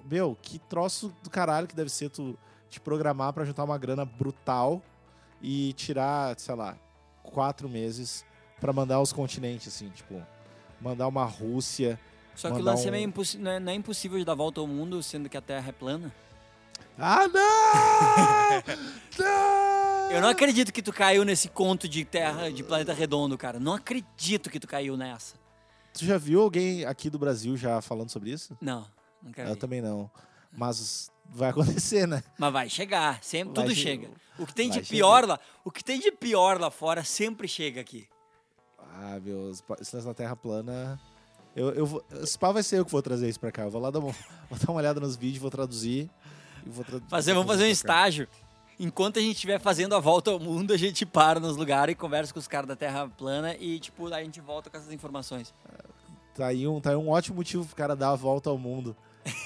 Meu, 0.09 0.37
que 0.41 0.57
troço 0.59 1.13
do 1.23 1.29
caralho 1.29 1.67
que 1.67 1.75
deve 1.75 1.89
ser 1.89 2.09
tu 2.09 2.37
te 2.69 2.79
programar 2.79 3.33
pra 3.33 3.43
juntar 3.45 3.63
uma 3.63 3.77
grana 3.77 4.05
brutal 4.05 4.81
e 5.41 5.73
tirar, 5.73 6.39
sei 6.39 6.55
lá, 6.55 6.77
quatro 7.23 7.67
meses 7.69 8.25
pra 8.59 8.71
mandar 8.73 8.95
aos 8.95 9.11
continentes, 9.13 9.67
assim, 9.67 9.89
tipo, 9.89 10.21
mandar 10.81 11.07
uma 11.07 11.25
Rússia. 11.25 11.99
Só 12.35 12.49
que 12.51 12.59
o 12.59 12.63
lance 12.63 12.87
é 12.87 12.91
um- 12.91 12.95
impossi- 12.95 13.37
não, 13.37 13.51
é, 13.51 13.59
não 13.59 13.71
é 13.71 13.75
impossível 13.75 14.17
de 14.17 14.25
dar 14.25 14.35
volta 14.35 14.59
ao 14.61 14.67
mundo, 14.67 15.01
sendo 15.03 15.27
que 15.29 15.35
a 15.37 15.41
Terra 15.41 15.69
é 15.69 15.71
plana. 15.73 16.11
Ah, 16.97 17.27
não! 17.27 18.63
não! 19.19 19.78
Eu 20.09 20.21
não 20.21 20.29
acredito 20.29 20.73
que 20.73 20.81
tu 20.81 20.91
caiu 20.91 21.23
nesse 21.23 21.47
conto 21.49 21.87
de 21.87 22.03
Terra, 22.03 22.51
de 22.51 22.63
planeta 22.63 22.93
redondo, 22.93 23.37
cara. 23.37 23.59
Não 23.59 23.73
acredito 23.73 24.49
que 24.49 24.59
tu 24.59 24.67
caiu 24.67 24.97
nessa. 24.97 25.35
Tu 25.93 26.05
já 26.05 26.17
viu 26.17 26.41
alguém 26.41 26.83
aqui 26.85 27.09
do 27.09 27.19
Brasil 27.19 27.55
já 27.55 27.79
falando 27.81 28.09
sobre 28.09 28.31
isso? 28.31 28.57
Não, 28.59 28.87
não 29.21 29.31
quero 29.31 29.49
Eu 29.49 29.55
também 29.55 29.81
não. 29.81 30.09
Mas 30.51 31.11
vai 31.29 31.49
acontecer, 31.49 32.07
né? 32.07 32.23
Mas 32.37 32.51
vai 32.53 32.69
chegar, 32.69 33.23
sempre 33.23 33.53
Vai 33.53 33.63
tudo 33.65 33.75
che- 33.75 33.81
chega. 33.81 34.09
O 34.37 34.47
que 34.47 34.53
tem 34.53 34.69
vai 34.69 34.79
de 34.79 34.85
chegar. 34.87 34.97
pior 34.97 35.27
lá, 35.27 35.39
o 35.63 35.71
que 35.71 35.83
tem 35.83 35.99
de 35.99 36.11
pior 36.11 36.59
lá 36.59 36.71
fora 36.71 37.03
sempre 37.03 37.47
chega 37.47 37.79
aqui. 37.79 38.07
Ah, 38.79 39.19
meu, 39.23 39.51
lance 39.69 40.05
da 40.05 40.13
Terra 40.13 40.35
plana. 40.35 40.99
Eu, 41.55 41.69
eu 41.71 41.85
vou, 41.85 42.03
vai 42.53 42.63
ser 42.63 42.79
eu 42.79 42.85
que 42.85 42.91
vou 42.91 43.01
trazer 43.01 43.29
isso 43.29 43.39
pra 43.39 43.51
cá. 43.51 43.63
Eu 43.63 43.71
vou 43.71 43.81
lá 43.81 43.91
dar 43.91 43.99
uma, 43.99 44.11
vou 44.49 44.57
dar 44.57 44.69
uma 44.71 44.79
olhada 44.79 44.99
nos 44.99 45.15
vídeos, 45.15 45.41
vou 45.41 45.51
traduzir. 45.51 46.09
E 46.65 46.69
vou 46.69 46.83
tra 46.83 46.99
Fazer, 47.09 47.33
vamos 47.33 47.47
fazer 47.47 47.71
um 47.71 47.75
pra 47.77 47.93
cá. 47.93 48.27
Enquanto 48.79 49.19
a 49.19 49.21
gente 49.21 49.35
estiver 49.35 49.59
fazendo 49.59 49.93
a 49.93 49.99
volta 49.99 50.31
ao 50.31 50.39
mundo, 50.39 50.71
a 50.73 50.77
gente 50.77 51.05
para 51.05 51.39
nos 51.39 51.57
lugares 51.57 51.91
e 51.93 51.95
conversa 51.95 52.31
com 52.33 52.39
os 52.39 52.47
caras 52.47 52.67
da 52.67 52.75
Terra 52.75 53.09
plana 53.09 53.53
e, 53.59 53.77
tipo, 53.79 54.11
a 54.13 54.23
gente 54.23 54.39
volta 54.39 54.69
com 54.69 54.77
essas 54.77 54.91
informações. 54.93 55.53
Tá 56.33 56.47
aí, 56.47 56.65
um, 56.65 56.79
tá 56.79 56.91
aí 56.91 56.95
um 56.95 57.09
ótimo 57.09 57.35
motivo 57.37 57.65
pro 57.65 57.75
cara 57.75 57.93
dar 57.95 58.11
a 58.11 58.15
volta 58.15 58.49
ao 58.49 58.57
mundo. 58.57 58.95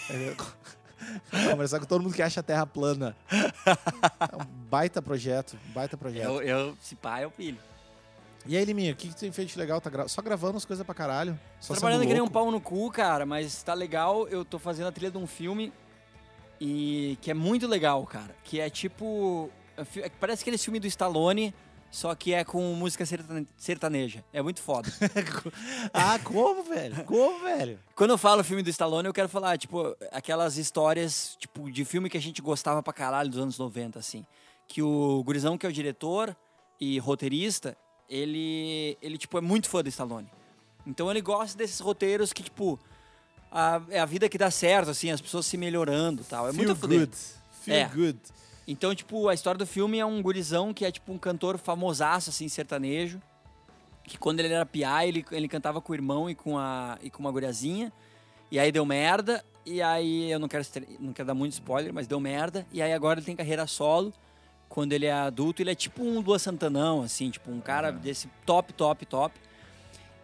É, 0.10 0.36
Conversar 1.52 1.80
com 1.80 1.86
todo 1.86 2.02
mundo 2.04 2.14
que 2.14 2.22
acha 2.22 2.40
a 2.42 2.44
Terra 2.44 2.66
plana. 2.68 3.16
É 3.32 4.36
um 4.36 4.46
baita 4.70 5.02
projeto, 5.02 5.58
baita 5.74 5.98
projeto. 5.98 6.26
Eu, 6.26 6.42
eu, 6.42 6.78
se 6.80 6.96
pá, 6.96 7.22
eu 7.22 7.32
pilho. 7.32 7.58
E 8.46 8.56
aí, 8.58 8.66
Liminha, 8.66 8.92
o 8.92 8.96
que, 8.96 9.08
que 9.08 9.16
tu 9.16 9.20
tem 9.22 9.32
feito 9.32 9.54
de 9.54 9.58
legal? 9.58 9.80
Tá 9.82 9.90
gra- 9.90 10.08
só 10.08 10.22
gravando 10.22 10.58
as 10.58 10.66
coisas 10.66 10.86
pra 10.86 10.94
caralho? 10.94 11.40
Só 11.60 11.74
Trabalhando 11.74 12.06
que 12.06 12.14
nem 12.14 12.22
um 12.22 12.28
pau 12.28 12.52
no 12.52 12.60
cu, 12.62 12.92
cara, 12.92 13.26
mas 13.26 13.64
tá 13.64 13.74
legal. 13.74 14.28
Eu 14.28 14.44
tô 14.46 14.60
fazendo 14.60 14.88
a 14.88 14.92
trilha 14.92 15.10
de 15.12 15.18
um 15.18 15.26
filme 15.26 15.72
e 16.60 17.18
que 17.22 17.32
é 17.32 17.34
muito 17.34 17.68
legal, 17.68 18.06
cara. 18.06 18.36
Que 18.44 18.60
é 18.60 18.70
tipo. 18.70 19.50
é 19.78 19.82
é- 20.02 20.10
Parece 20.20 20.42
aquele 20.44 20.58
filme 20.58 20.80
do 20.80 20.88
Stallone, 20.88 21.54
só 21.92 22.14
que 22.16 22.34
é 22.34 22.44
com 22.44 22.74
música 22.74 23.06
sertane- 23.06 23.48
sertaneja. 23.58 24.24
É 24.34 24.42
muito 24.42 24.62
foda. 24.62 24.90
ah, 25.94 26.18
como, 26.24 26.64
velho? 26.64 27.04
Como, 27.06 27.40
velho? 27.44 27.80
Quando 27.96 28.12
eu 28.12 28.18
falo 28.18 28.44
filme 28.44 28.64
do 28.64 28.70
Stallone, 28.70 29.08
eu 29.08 29.14
quero 29.14 29.30
falar, 29.30 29.58
tipo, 29.58 29.96
aquelas 30.12 30.58
histórias, 30.58 31.36
tipo, 31.40 31.72
de 31.72 31.84
filme 31.86 32.10
que 32.10 32.18
a 32.18 32.22
gente 32.22 32.42
gostava 32.42 32.82
pra 32.82 32.94
caralho 32.94 33.30
dos 33.30 33.40
anos 33.40 33.58
90, 33.58 34.00
assim. 34.00 34.26
Que 34.68 34.82
o 34.82 35.24
Gurizão, 35.24 35.58
que 35.58 35.66
é 35.66 35.70
o 35.70 35.74
diretor 35.74 36.36
e 36.80 36.98
roteirista, 37.00 37.78
ele, 38.10 38.98
ele 39.02 39.18
tipo, 39.18 39.38
é 39.38 39.42
muito 39.42 39.70
fã 39.70 39.82
do 39.84 39.90
Stallone. 39.90 40.30
Então 40.86 41.10
ele 41.10 41.22
gosta 41.22 41.58
desses 41.58 41.80
roteiros 41.80 42.34
que, 42.34 42.44
tipo, 42.44 42.80
a, 43.54 43.82
é 43.90 44.00
a 44.00 44.06
vida 44.06 44.28
que 44.28 44.38
dá 44.38 44.50
certo, 44.50 44.90
assim, 44.90 45.12
as 45.12 45.22
pessoas 45.22 45.46
se 45.46 45.56
melhorando 45.58 46.24
tal. 46.24 46.48
É 46.50 46.52
Feel 46.54 46.66
muito 46.66 46.80
foder. 46.80 47.00
good. 47.02 47.12
Feel 47.62 47.78
É. 47.78 47.86
good. 47.86 48.20
Então, 48.68 48.96
tipo, 48.96 49.28
a 49.28 49.34
história 49.34 49.58
do 49.58 49.66
filme 49.68 50.00
é 50.00 50.06
um 50.06 50.22
gurizão 50.22 50.74
que 50.74 50.84
é, 50.86 50.92
tipo, 50.92 51.12
um 51.12 51.18
cantor 51.18 51.58
famosaço, 51.58 52.30
assim, 52.30 52.48
sertanejo. 52.50 53.22
Que 54.06 54.18
quando 54.18 54.40
ele 54.40 54.54
era 54.54 54.66
piá, 54.66 55.06
ele, 55.06 55.24
ele 55.32 55.48
cantava 55.48 55.80
com 55.80 55.92
o 55.92 55.96
irmão 55.96 56.30
e 56.30 56.36
com, 56.36 56.58
a, 56.58 56.98
e 57.02 57.10
com 57.10 57.20
uma 57.20 57.32
guriazinha. 57.32 57.92
E 58.50 58.58
aí 58.60 58.72
deu 58.72 58.86
merda. 58.86 59.44
E 59.66 59.82
aí, 59.82 60.30
eu 60.32 60.40
não 60.40 60.48
quero, 60.48 60.66
não 61.00 61.14
quero 61.14 61.28
dar 61.28 61.34
muito 61.34 61.54
spoiler, 61.54 61.94
mas 61.94 62.08
deu 62.08 62.20
merda. 62.20 62.66
E 62.72 62.82
aí 62.82 62.92
agora 62.92 63.20
ele 63.20 63.26
tem 63.26 63.36
carreira 63.36 63.68
solo. 63.68 64.14
Quando 64.68 64.92
ele 64.94 65.06
é 65.06 65.14
adulto, 65.14 65.62
ele 65.62 65.70
é 65.72 65.76
tipo 65.76 66.04
um 66.04 66.20
Lua 66.20 66.40
Santanão, 66.40 67.02
assim, 67.04 67.30
tipo, 67.30 67.52
um 67.52 67.62
cara 67.62 67.92
desse 67.92 68.28
top, 68.46 68.74
top, 68.74 69.06
top. 69.06 69.40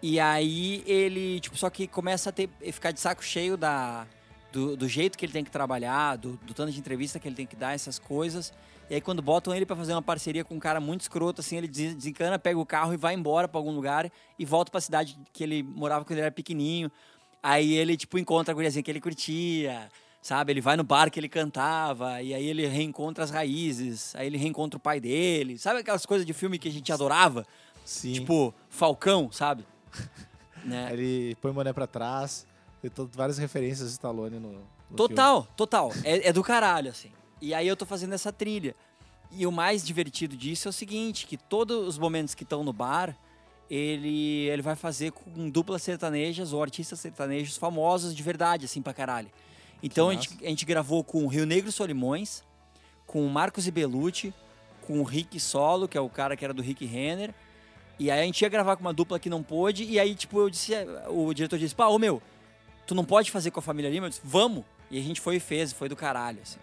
E 0.02 0.20
aí 0.20 0.84
ele, 0.86 1.40
tipo, 1.40 1.58
só 1.58 1.70
que 1.70 1.88
começa 1.88 2.30
a 2.30 2.34
ter, 2.34 2.50
ficar 2.72 2.92
de 2.92 3.00
saco 3.00 3.24
cheio 3.24 3.58
da, 3.58 4.08
do, 4.52 4.78
do 4.78 4.88
jeito 4.88 5.18
que 5.18 5.26
ele 5.26 5.34
tem 5.34 5.44
que 5.44 5.52
trabalhar, 5.52 6.16
do, 6.16 6.40
do 6.46 6.54
tanto 6.54 6.72
de 6.72 6.80
entrevista 6.80 7.20
que 7.20 7.28
ele 7.28 7.36
tem 7.36 7.46
que 7.46 7.56
dar, 7.56 7.74
essas 7.74 8.00
coisas. 8.00 8.54
E 8.90 8.96
aí 8.96 9.02
quando 9.02 9.22
botam 9.22 9.54
ele 9.54 9.66
pra 9.66 9.76
fazer 9.76 9.92
uma 9.94 10.02
parceria 10.02 10.44
com 10.44 10.56
um 10.56 10.60
cara 10.60 10.80
muito 10.80 11.02
escroto, 11.02 11.42
assim, 11.42 11.58
ele 11.58 11.68
des- 11.68 11.96
desencana, 11.96 12.40
pega 12.40 12.58
o 12.58 12.66
carro 12.66 12.94
e 12.94 12.98
vai 12.98 13.14
embora 13.14 13.48
pra 13.48 13.60
algum 13.60 13.72
lugar 13.72 14.10
e 14.38 14.46
volta 14.46 14.72
pra 14.72 14.80
cidade 14.82 15.20
que 15.34 15.44
ele 15.44 15.62
morava 15.62 16.06
quando 16.06 16.14
ele 16.18 16.22
era 16.22 16.32
pequenininho. 16.32 16.90
Aí 17.44 17.74
ele, 17.74 17.96
tipo, 17.96 18.18
encontra 18.18 18.52
a 18.52 18.56
guriazinha 18.56 18.82
que 18.82 18.90
ele 18.90 19.02
curtia, 19.02 19.90
sabe? 20.22 20.54
Ele 20.54 20.62
vai 20.62 20.76
no 20.78 20.84
bar 20.84 21.12
que 21.12 21.20
ele 21.20 21.30
cantava, 21.30 22.22
e 22.22 22.34
aí 22.34 22.46
ele 22.46 22.66
reencontra 22.68 23.24
as 23.24 23.30
raízes, 23.32 24.16
aí 24.16 24.28
ele 24.28 24.38
reencontra 24.38 24.78
o 24.78 24.82
pai 24.82 25.00
dele. 25.00 25.58
Sabe 25.58 25.82
aquelas 25.82 26.06
coisas 26.06 26.26
de 26.26 26.34
filme 26.34 26.58
que 26.58 26.68
a 26.70 26.72
gente 26.72 26.92
adorava? 26.92 27.46
Sim. 27.86 28.14
Tipo, 28.14 28.54
Falcão, 28.70 29.32
sabe? 29.32 29.66
Né? 30.64 30.90
Ele 30.92 31.36
põe 31.42 31.52
o 31.52 31.54
boné 31.54 31.74
pra 31.74 31.88
trás. 31.88 32.46
Tem 32.82 32.92
várias 33.14 33.38
referências 33.38 33.88
de 33.88 33.94
Stallone 33.94 34.40
no, 34.40 34.50
no 34.50 34.54
filme. 34.54 34.66
Total, 34.96 35.48
total. 35.56 35.92
É, 36.04 36.30
é 36.30 36.34
do 36.34 36.44
caralho, 36.44 36.90
assim. 36.90 37.12
E 37.42 37.54
aí 37.54 37.68
eu 37.68 37.76
tô 37.76 37.86
fazendo 37.86 38.14
essa 38.14 38.32
trilha. 38.32 38.76
E 39.32 39.46
o 39.46 39.52
mais 39.52 39.86
divertido 39.86 40.36
disso 40.36 40.68
é 40.68 40.70
o 40.70 40.74
seguinte, 40.74 41.28
que 41.28 41.38
todos 41.38 41.88
os 41.88 41.98
momentos 41.98 42.34
que 42.34 42.44
estão 42.44 42.64
no 42.64 42.74
bar, 42.74 43.16
ele, 43.70 44.48
ele 44.48 44.62
vai 44.62 44.76
fazer 44.76 45.12
com 45.12 45.50
duplas 45.50 45.84
sertanejas 45.84 46.52
ou 46.52 46.62
artistas 46.62 47.00
sertanejos 47.00 47.56
famosos 47.56 48.16
de 48.16 48.24
verdade, 48.24 48.66
assim, 48.66 48.82
pra 48.82 48.94
caralho. 48.94 49.30
Então 49.84 50.10
a 50.10 50.14
gente, 50.14 50.30
a 50.44 50.50
gente 50.50 50.66
gravou 50.66 51.04
com 51.04 51.24
o 51.24 51.28
Rio 51.28 51.46
Negro 51.46 51.72
Solimões, 51.72 52.44
com 53.06 53.26
o 53.26 53.30
Marcos 53.30 53.68
Ibelucci, 53.68 54.34
com 54.86 55.00
o 55.00 55.04
Rick 55.04 55.40
Solo, 55.40 55.88
que 55.88 55.98
é 55.98 56.02
o 56.02 56.10
cara 56.10 56.36
que 56.36 56.44
era 56.44 56.54
do 56.54 56.62
Rick 56.62 56.86
Renner. 56.86 57.34
E 58.00 58.10
aí 58.10 58.22
a 58.22 58.24
gente 58.24 58.42
ia 58.42 58.50
gravar 58.50 58.76
com 58.78 58.82
uma 58.82 58.94
dupla 58.94 59.20
que 59.20 59.30
não 59.30 59.44
pôde, 59.44 59.84
e 59.84 60.00
aí, 60.00 60.16
tipo, 60.16 60.40
eu 60.40 60.50
disse, 60.50 60.72
o 61.10 61.34
diretor 61.34 61.60
disse, 61.60 61.76
pá, 61.76 61.88
ô 61.88 62.00
meu, 62.00 62.22
tu 62.88 62.96
não 62.96 63.04
pode 63.04 63.30
fazer 63.30 63.52
com 63.52 63.60
a 63.60 63.64
família 63.64 63.90
Lima? 63.92 64.06
Eu 64.06 64.10
disse, 64.10 64.22
vamos! 64.24 64.64
E 64.90 64.98
a 64.98 65.02
gente 65.04 65.20
foi 65.22 65.36
e 65.36 65.40
fez, 65.40 65.74
foi 65.74 65.90
do 65.90 65.96
caralho, 65.96 66.40
assim. 66.42 66.58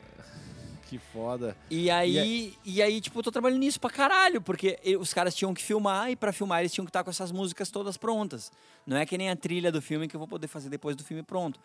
Que 0.89 0.99
foda. 0.99 1.57
E 1.69 1.91
aí, 1.91 2.55
e 2.65 2.81
aí, 2.81 3.01
tipo, 3.01 3.19
eu 3.19 3.23
tô 3.23 3.31
trabalhando 3.33 3.59
nisso 3.59 3.79
pra 3.81 3.91
caralho, 3.91 4.41
porque 4.41 4.79
e- 4.85 4.97
os 4.97 5.13
caras 5.13 5.35
tinham 5.35 5.53
que 5.53 5.61
filmar 5.63 6.11
e 6.11 6.17
pra 6.17 6.33
filmar 6.33 6.61
eles 6.61 6.73
tinham 6.73 6.85
que 6.87 6.91
estar 6.91 7.03
com 7.05 7.11
essas 7.11 7.33
músicas 7.33 7.71
todas 7.71 7.97
prontas. 7.97 8.53
Não 8.87 8.97
é 8.97 9.05
que 9.05 9.19
nem 9.19 9.29
a 9.29 9.35
trilha 9.37 9.71
do 9.73 9.83
filme 9.83 10.07
que 10.07 10.15
eu 10.15 10.19
vou 10.21 10.29
poder 10.29 10.47
fazer 10.47 10.69
depois 10.69 10.95
do 10.95 11.03
filme 11.03 11.25
pronto. 11.25 11.59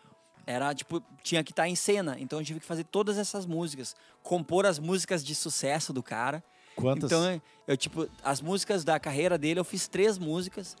Era, 0.44 0.74
tipo, 0.74 1.00
tinha 1.22 1.42
que 1.44 1.52
estar 1.52 1.68
em 1.68 1.76
cena. 1.76 2.16
Então 2.18 2.40
eu 2.40 2.44
tive 2.44 2.58
que 2.58 2.66
fazer 2.66 2.82
todas 2.82 3.16
essas 3.16 3.46
músicas, 3.46 3.94
compor 4.24 4.66
as 4.66 4.80
músicas 4.80 5.24
de 5.24 5.36
sucesso 5.36 5.92
do 5.92 6.02
cara. 6.02 6.42
Quantas? 6.76 7.10
Então, 7.10 7.40
eu, 7.66 7.76
tipo, 7.76 8.08
as 8.24 8.40
músicas 8.40 8.84
da 8.84 8.98
carreira 8.98 9.36
dele, 9.38 9.60
eu 9.60 9.64
fiz 9.64 9.86
três 9.88 10.18
músicas, 10.18 10.76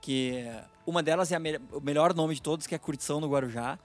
que 0.00 0.44
uma 0.86 1.02
delas 1.02 1.30
é 1.32 1.36
a 1.36 1.38
me- 1.38 1.60
o 1.72 1.80
melhor 1.80 2.14
nome 2.14 2.34
de 2.34 2.42
todos, 2.42 2.66
que 2.66 2.74
é 2.74 2.78
Curtição 2.78 3.20
no 3.20 3.28
Guarujá. 3.28 3.78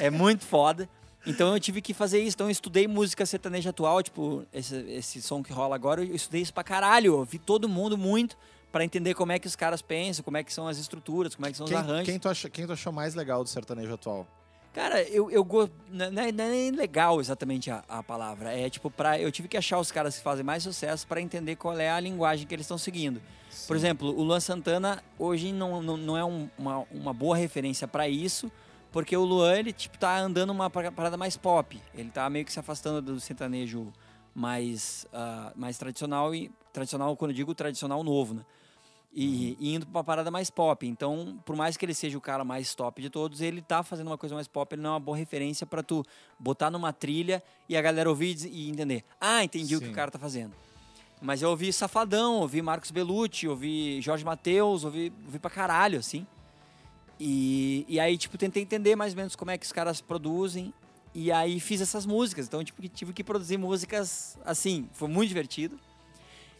É 0.00 0.08
muito 0.10 0.44
foda. 0.44 0.88
Então 1.26 1.52
eu 1.52 1.60
tive 1.60 1.82
que 1.82 1.92
fazer 1.92 2.20
isso. 2.20 2.34
Então 2.36 2.46
eu 2.46 2.50
estudei 2.50 2.88
música 2.88 3.26
sertaneja 3.26 3.70
atual, 3.70 4.02
tipo, 4.02 4.44
esse, 4.52 4.74
esse 4.90 5.20
som 5.20 5.42
que 5.42 5.52
rola 5.52 5.74
agora, 5.74 6.02
eu 6.02 6.14
estudei 6.14 6.40
isso 6.40 6.52
pra 6.54 6.64
caralho. 6.64 7.14
Eu 7.14 7.24
vi 7.24 7.38
todo 7.38 7.68
mundo 7.68 7.98
muito 7.98 8.36
pra 8.72 8.84
entender 8.84 9.14
como 9.14 9.32
é 9.32 9.38
que 9.38 9.46
os 9.46 9.56
caras 9.56 9.82
pensam, 9.82 10.24
como 10.24 10.36
é 10.36 10.44
que 10.44 10.52
são 10.52 10.66
as 10.66 10.78
estruturas, 10.78 11.34
como 11.34 11.46
é 11.46 11.50
que 11.50 11.56
são 11.58 11.66
quem, 11.66 11.76
os 11.76 11.82
arranjos. 11.82 12.04
quem, 12.06 12.18
tu 12.18 12.28
acha, 12.28 12.48
quem 12.48 12.66
tu 12.66 12.72
achou 12.72 12.92
mais 12.92 13.14
legal 13.14 13.42
do 13.44 13.50
sertanejo 13.50 13.92
atual? 13.92 14.26
Cara, 14.72 15.02
eu, 15.02 15.30
eu 15.30 15.42
gosto. 15.42 15.72
Não 15.90 16.06
é, 16.06 16.10
não 16.10 16.22
é 16.22 16.32
nem 16.32 16.70
legal 16.70 17.20
exatamente 17.20 17.70
a, 17.70 17.82
a 17.88 18.02
palavra. 18.02 18.52
É 18.56 18.70
tipo, 18.70 18.88
pra, 18.90 19.18
eu 19.18 19.30
tive 19.32 19.48
que 19.48 19.56
achar 19.56 19.78
os 19.80 19.90
caras 19.90 20.16
que 20.16 20.22
fazem 20.22 20.44
mais 20.44 20.62
sucesso 20.62 21.06
pra 21.08 21.20
entender 21.20 21.56
qual 21.56 21.76
é 21.78 21.90
a 21.90 21.98
linguagem 21.98 22.46
que 22.46 22.54
eles 22.54 22.64
estão 22.64 22.78
seguindo. 22.78 23.20
Por 23.66 23.74
exemplo, 23.76 24.08
o 24.08 24.22
Luan 24.22 24.38
Santana 24.38 25.02
hoje 25.18 25.52
não, 25.52 25.82
não, 25.82 25.96
não 25.96 26.16
é 26.16 26.24
um- 26.24 26.48
uma, 26.56 26.86
uma 26.92 27.12
boa 27.12 27.36
referência 27.36 27.88
pra 27.88 28.08
isso, 28.08 28.50
porque 28.92 29.16
o 29.16 29.24
Luan, 29.24 29.58
ele 29.58 29.72
tipo, 29.72 29.98
tá 29.98 30.16
andando 30.18 30.50
uma 30.50 30.70
pa- 30.70 30.92
parada 30.92 31.16
mais 31.16 31.36
pop. 31.36 31.80
Ele 31.92 32.08
tá 32.10 32.30
meio 32.30 32.44
que 32.44 32.52
se 32.52 32.60
afastando 32.60 33.02
do 33.02 33.18
sertanejo 33.18 33.92
mais, 34.32 35.04
ah, 35.12 35.52
mais 35.56 35.78
tradicional, 35.78 36.32
e 36.32 36.48
tradicional, 36.72 37.16
quando 37.16 37.32
eu 37.32 37.36
digo 37.36 37.52
tradicional 37.56 38.04
novo, 38.04 38.34
né? 38.34 38.42
E, 39.12 39.56
e 39.58 39.74
indo 39.74 39.86
pra 39.86 39.98
uma 39.98 40.04
parada 40.04 40.30
mais 40.30 40.50
pop. 40.50 40.86
Então, 40.86 41.40
por 41.44 41.56
mais 41.56 41.76
que 41.76 41.84
ele 41.84 41.94
seja 41.94 42.16
o 42.16 42.20
cara 42.20 42.44
mais 42.44 42.74
top 42.74 43.02
de 43.02 43.10
todos, 43.10 43.40
ele 43.40 43.60
tá 43.60 43.82
fazendo 43.82 44.06
uma 44.06 44.18
coisa 44.18 44.34
mais 44.34 44.46
pop, 44.46 44.72
ele 44.72 44.82
não 44.82 44.90
é 44.90 44.92
uma 44.94 45.00
boa 45.00 45.16
referência 45.16 45.66
pra 45.66 45.82
tu 45.82 46.04
botar 46.38 46.70
numa 46.70 46.92
trilha 46.92 47.42
e 47.68 47.76
a 47.76 47.82
galera 47.82 48.08
ouvir 48.08 48.36
e 48.46 48.70
entender. 48.70 49.04
Ah, 49.20 49.42
entendi 49.42 49.74
o 49.74 49.80
que 49.80 49.86
Sim. 49.86 49.92
o 49.92 49.94
cara 49.94 50.10
tá 50.10 50.18
fazendo. 50.18 50.54
Mas 51.20 51.42
eu 51.42 51.50
ouvi 51.50 51.72
Safadão, 51.72 52.36
ouvi 52.36 52.62
Marcos 52.62 52.90
Bellucci, 52.90 53.46
ouvi 53.46 54.00
Jorge 54.00 54.24
Mateus, 54.24 54.84
ouvi, 54.84 55.12
ouvi 55.26 55.38
pra 55.38 55.50
caralho, 55.50 55.98
assim. 55.98 56.26
E, 57.18 57.84
e 57.86 58.00
aí, 58.00 58.16
tipo, 58.16 58.38
tentei 58.38 58.62
entender 58.62 58.96
mais 58.96 59.12
ou 59.12 59.18
menos 59.18 59.36
como 59.36 59.50
é 59.50 59.58
que 59.58 59.66
os 59.66 59.72
caras 59.72 60.00
produzem. 60.00 60.72
E 61.14 61.30
aí 61.30 61.60
fiz 61.60 61.80
essas 61.80 62.06
músicas. 62.06 62.46
Então, 62.46 62.64
tipo, 62.64 62.80
tive 62.88 63.12
que 63.12 63.22
produzir 63.22 63.58
músicas 63.58 64.38
assim. 64.44 64.88
Foi 64.92 65.08
muito 65.08 65.28
divertido. 65.28 65.78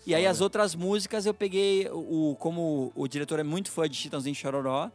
E 0.07 0.14
aí 0.14 0.26
as 0.26 0.40
outras 0.40 0.74
músicas 0.74 1.26
eu 1.26 1.34
peguei, 1.34 1.88
o, 1.90 2.36
como 2.38 2.90
o 2.94 3.07
diretor 3.07 3.38
é 3.38 3.42
muito 3.42 3.70
fã 3.70 3.88
de 3.88 3.96
Chitãozinho 3.96 4.34
Chororó, 4.34 4.90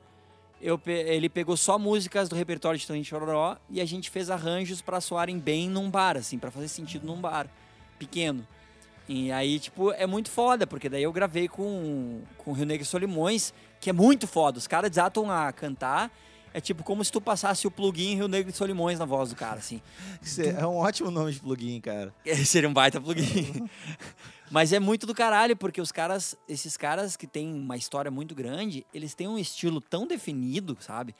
eu, 0.61 0.81
ele 0.87 1.29
pegou 1.29 1.55
só 1.55 1.77
músicas 1.77 2.27
do 2.27 2.35
repertório 2.35 2.77
de 2.77 2.81
Chitãozinho 2.81 3.05
Chororó 3.05 3.57
e 3.69 3.79
a 3.79 3.85
gente 3.85 4.09
fez 4.09 4.29
arranjos 4.29 4.81
pra 4.81 4.99
soarem 4.99 5.37
bem 5.37 5.69
num 5.69 5.89
bar, 5.89 6.17
assim, 6.17 6.39
pra 6.39 6.49
fazer 6.49 6.67
sentido 6.67 7.05
num 7.05 7.19
bar 7.19 7.47
pequeno. 7.99 8.45
E 9.07 9.31
aí, 9.31 9.59
tipo, 9.59 9.91
é 9.91 10.07
muito 10.07 10.31
foda, 10.31 10.65
porque 10.65 10.89
daí 10.89 11.03
eu 11.03 11.13
gravei 11.13 11.47
com, 11.47 12.21
com 12.37 12.51
o 12.51 12.53
Rio 12.53 12.65
Negro 12.65 12.83
e 12.83 12.87
Solimões, 12.87 13.53
que 13.79 13.91
é 13.91 13.93
muito 13.93 14.27
foda. 14.27 14.57
Os 14.57 14.65
caras 14.65 14.89
desatam 14.89 15.29
a 15.29 15.51
cantar. 15.51 16.11
É 16.55 16.61
tipo 16.61 16.85
como 16.85 17.03
se 17.03 17.11
tu 17.11 17.19
passasse 17.19 17.67
o 17.67 17.71
plugin 17.71 18.15
Rio 18.15 18.29
Negro 18.29 18.49
e 18.49 18.55
Solimões 18.55 18.97
na 18.97 19.03
voz 19.03 19.29
do 19.29 19.35
cara, 19.35 19.57
assim. 19.57 19.81
É 20.39 20.61
é 20.61 20.65
um 20.65 20.77
ótimo 20.77 21.11
nome 21.11 21.33
de 21.33 21.39
plugin, 21.41 21.81
cara. 21.81 22.13
Seria 22.45 22.69
um 22.69 22.73
baita 22.73 23.01
plugin. 23.01 23.67
Mas 24.49 24.71
é 24.71 24.79
muito 24.79 25.05
do 25.05 25.13
caralho, 25.13 25.57
porque 25.57 25.81
os 25.81 25.91
caras, 25.91 26.33
esses 26.47 26.77
caras 26.77 27.17
que 27.17 27.27
têm 27.27 27.53
uma 27.53 27.75
história 27.75 28.09
muito 28.09 28.33
grande, 28.33 28.85
eles 28.93 29.13
têm 29.13 29.27
um 29.27 29.37
estilo 29.37 29.81
tão 29.81 30.07
definido, 30.07 30.77
sabe? 30.79 31.13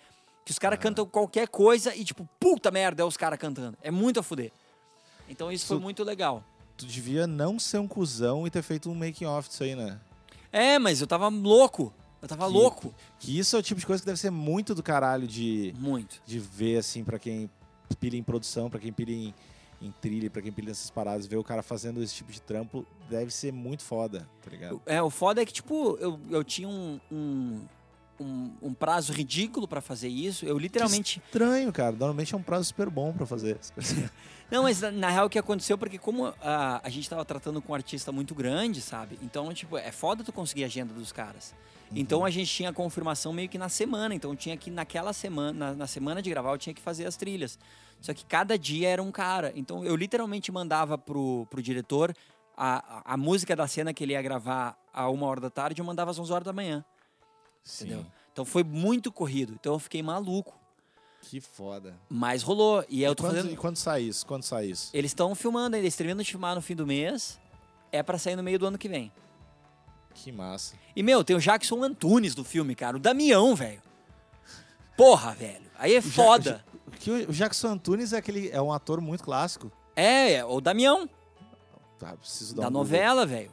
Que 0.46 0.52
os 0.52 0.60
caras 0.60 0.80
cantam 0.80 1.06
qualquer 1.06 1.50
coisa 1.50 1.94
e, 1.94 2.06
tipo, 2.06 2.26
puta 2.40 2.72
merda, 2.72 3.02
é 3.02 3.06
os 3.06 3.18
caras 3.18 3.38
cantando. 3.38 3.78
É 3.82 3.92
muito 3.92 4.22
a 4.22 4.24
fuder. 4.24 4.54
Então 5.28 5.52
isso 5.52 5.66
foi 5.66 5.76
Su- 5.76 5.82
muito 5.84 6.02
legal. 6.02 6.46
Tu 6.78 6.86
devia 6.86 7.28
não 7.28 7.60
ser 7.60 7.80
um 7.80 7.88
cuzão 7.90 8.48
e 8.48 8.50
ter 8.50 8.62
feito 8.62 8.90
um 8.90 8.96
making 8.96 9.26
off 9.26 9.50
disso 9.50 9.64
aí, 9.64 9.76
né? 9.76 10.00
É, 10.50 10.80
mas 10.80 11.02
eu 11.02 11.08
tava 11.08 11.28
louco. 11.28 11.92
Eu 12.26 12.30
tava 12.30 12.48
Que- 12.48 12.54
louco. 12.54 12.94
Que 13.20 13.38
isso 13.38 13.56
é 13.56 13.60
o 13.60 13.62
tipo 13.62 13.80
de 13.80 13.86
coisa 13.86 14.02
que 14.02 14.08
deve 14.08 14.20
ser 14.20 14.32
muito 14.32 14.74
do 14.74 14.82
caralho 14.82 15.28
de, 15.28 15.74
Muito. 15.78 16.20
de 16.26 16.40
ver, 16.40 16.78
assim, 16.80 17.04
pra 17.04 17.20
quem 17.20 17.48
pilha 18.00 18.18
em 18.18 18.24
produção, 18.24 18.68
pra 18.68 18.80
quem 18.80 18.92
pilha 18.92 19.14
em, 19.14 19.32
em 19.80 19.92
trilha, 20.02 20.28
pra 20.32 20.42
quem 20.42 20.52
pilha 20.52 20.70
nessas 20.70 20.90
paradas, 20.90 21.28
ver 21.28 21.38
o 21.38 21.44
cara 21.44 21.62
fazendo 21.62 22.02
esse 22.02 22.16
tipo 22.16 22.32
de 22.32 22.42
trampo 22.42 22.84
deve 23.08 23.30
ser 23.32 23.54
muito 23.54 23.84
foda, 23.84 24.28
tá 24.44 24.50
ligado? 24.50 24.82
É, 24.88 25.00
o 25.04 25.12
foda 25.12 25.40
é 25.40 25.46
que, 25.46 25.54
tipo, 25.54 25.96
eu, 26.02 26.20
eu 26.32 26.44
tinha 26.44 26.68
um, 26.68 27.00
um, 27.12 27.62
um, 28.20 28.52
um 28.64 28.74
prazo 28.74 29.14
ridículo 29.14 29.68
pra 29.68 29.82
fazer 29.82 30.08
isso. 30.08 30.48
Eu 30.48 30.58
literalmente. 30.58 31.22
Estranho, 31.24 31.72
cara. 31.72 31.92
Normalmente 31.92 32.34
é 32.34 32.38
um 32.38 32.42
prazo 32.42 32.66
super 32.66 32.90
bom 32.90 33.14
pra 33.14 33.28
fazer. 33.28 33.60
Não, 34.50 34.64
mas 34.64 34.82
na, 34.82 34.92
na 34.92 35.10
real 35.10 35.26
o 35.26 35.30
que 35.30 35.40
aconteceu, 35.40 35.78
porque 35.78 35.98
como 36.00 36.28
a, 36.42 36.80
a 36.84 36.90
gente 36.90 37.10
tava 37.10 37.24
tratando 37.26 37.62
com 37.62 37.72
um 37.72 37.76
artista 37.76 38.12
muito 38.12 38.34
grande, 38.36 38.80
sabe? 38.82 39.18
Então, 39.22 39.52
tipo, 39.54 39.78
é 39.78 39.92
foda 39.92 40.24
tu 40.24 40.32
conseguir 40.34 40.64
a 40.64 40.68
agenda 40.68 40.94
dos 40.94 41.12
caras. 41.12 41.54
Então 41.94 42.26
a 42.26 42.30
gente 42.30 42.50
tinha 42.52 42.70
a 42.70 42.74
confirmação 42.74 43.32
meio 43.34 43.48
que 43.50 43.58
na 43.58 43.70
semana. 43.70 44.14
Então 44.16 44.36
tinha 44.36 44.56
que 44.58 44.70
naquela 44.72 45.14
semana, 45.14 45.72
na, 45.72 45.74
na 45.76 45.88
semana 45.88 46.22
de 46.22 46.30
gravar, 46.30 46.52
eu 46.52 46.58
tinha 46.58 46.74
que 46.74 46.82
fazer 46.82 47.06
as 47.06 47.16
trilhas. 47.16 47.58
Só 48.02 48.14
que 48.14 48.26
cada 48.26 48.58
dia 48.58 48.90
era 48.90 49.02
um 49.02 49.12
cara. 49.12 49.52
Então 49.56 49.84
eu 49.86 49.96
literalmente 49.96 50.52
mandava 50.52 50.98
pro, 50.98 51.48
pro 51.50 51.62
diretor 51.62 52.14
a, 52.58 53.00
a, 53.12 53.14
a 53.14 53.18
música 53.18 53.56
da 53.56 53.68
cena 53.68 53.94
que 53.94 54.04
ele 54.04 54.14
ia 54.14 54.22
gravar 54.22 54.78
a 54.94 55.10
uma 55.10 55.26
hora 55.28 55.42
da 55.42 55.50
tarde, 55.50 55.82
eu 55.82 55.86
mandava 55.86 56.12
às 56.12 56.18
11 56.20 56.32
horas 56.32 56.46
da 56.46 56.54
manhã. 56.54 56.84
Sim. 57.64 57.86
Entendeu? 57.86 58.06
Então 58.32 58.46
foi 58.46 58.64
muito 58.64 59.12
corrido. 59.12 59.54
Então 59.60 59.74
eu 59.74 59.80
fiquei 59.80 60.02
maluco. 60.04 60.54
Que 61.22 61.42
foda. 61.42 61.96
Mas 62.10 62.44
rolou. 62.44 62.84
E 62.88 62.98
aí 63.00 63.04
eu 63.04 63.14
E 63.14 63.16
tô 63.16 63.24
quando, 63.24 63.36
fazendo. 63.36 63.52
e 63.54 63.58
quando 63.58 63.78
sai 63.78 64.04
isso? 64.04 64.26
Quando 64.26 64.44
sai 64.44 64.68
isso? 64.68 64.90
Eles 64.94 65.10
estão 65.12 65.34
filmando, 65.34 65.76
eles 65.76 65.96
terminam 65.96 66.22
de 66.22 66.30
filmar 66.30 66.54
no 66.56 66.62
fim 66.62 66.76
do 66.76 66.86
mês. 66.86 67.40
É 67.92 68.04
pra 68.04 68.18
sair 68.18 68.36
no 68.36 68.44
meio 68.44 68.60
do 68.60 68.68
ano 68.68 68.78
que 68.78 68.88
vem. 68.90 69.12
Que 70.16 70.32
massa. 70.32 70.74
E, 70.96 71.04
meu, 71.04 71.24
tem 71.24 71.36
o 71.36 71.40
Jackson 71.40 71.84
Antunes 71.84 72.34
do 72.34 72.44
filme, 72.44 72.74
cara. 72.74 72.98
O 72.98 73.00
Damião, 73.00 73.56
velho. 73.56 73.82
Porra, 74.98 75.34
velho. 75.34 75.66
Aí 75.78 75.94
é 75.94 76.02
Ja- 76.02 76.12
foda. 76.12 76.66
Que 77.00 77.12
o 77.12 77.32
Jackson 77.34 77.68
Antunes 77.70 78.14
é 78.14 78.18
aquele 78.18 78.50
é 78.50 78.62
um 78.62 78.72
ator 78.72 79.02
muito 79.02 79.24
clássico. 79.24 79.72
É, 79.96 80.34
é 80.36 80.46
o 80.46 80.60
Damião. 80.62 81.08
Tá, 82.00 82.16
preciso 82.16 82.56
dar 82.56 82.64
Da 82.64 82.68
um 82.70 82.72
novela, 82.72 83.26
velho. 83.26 83.52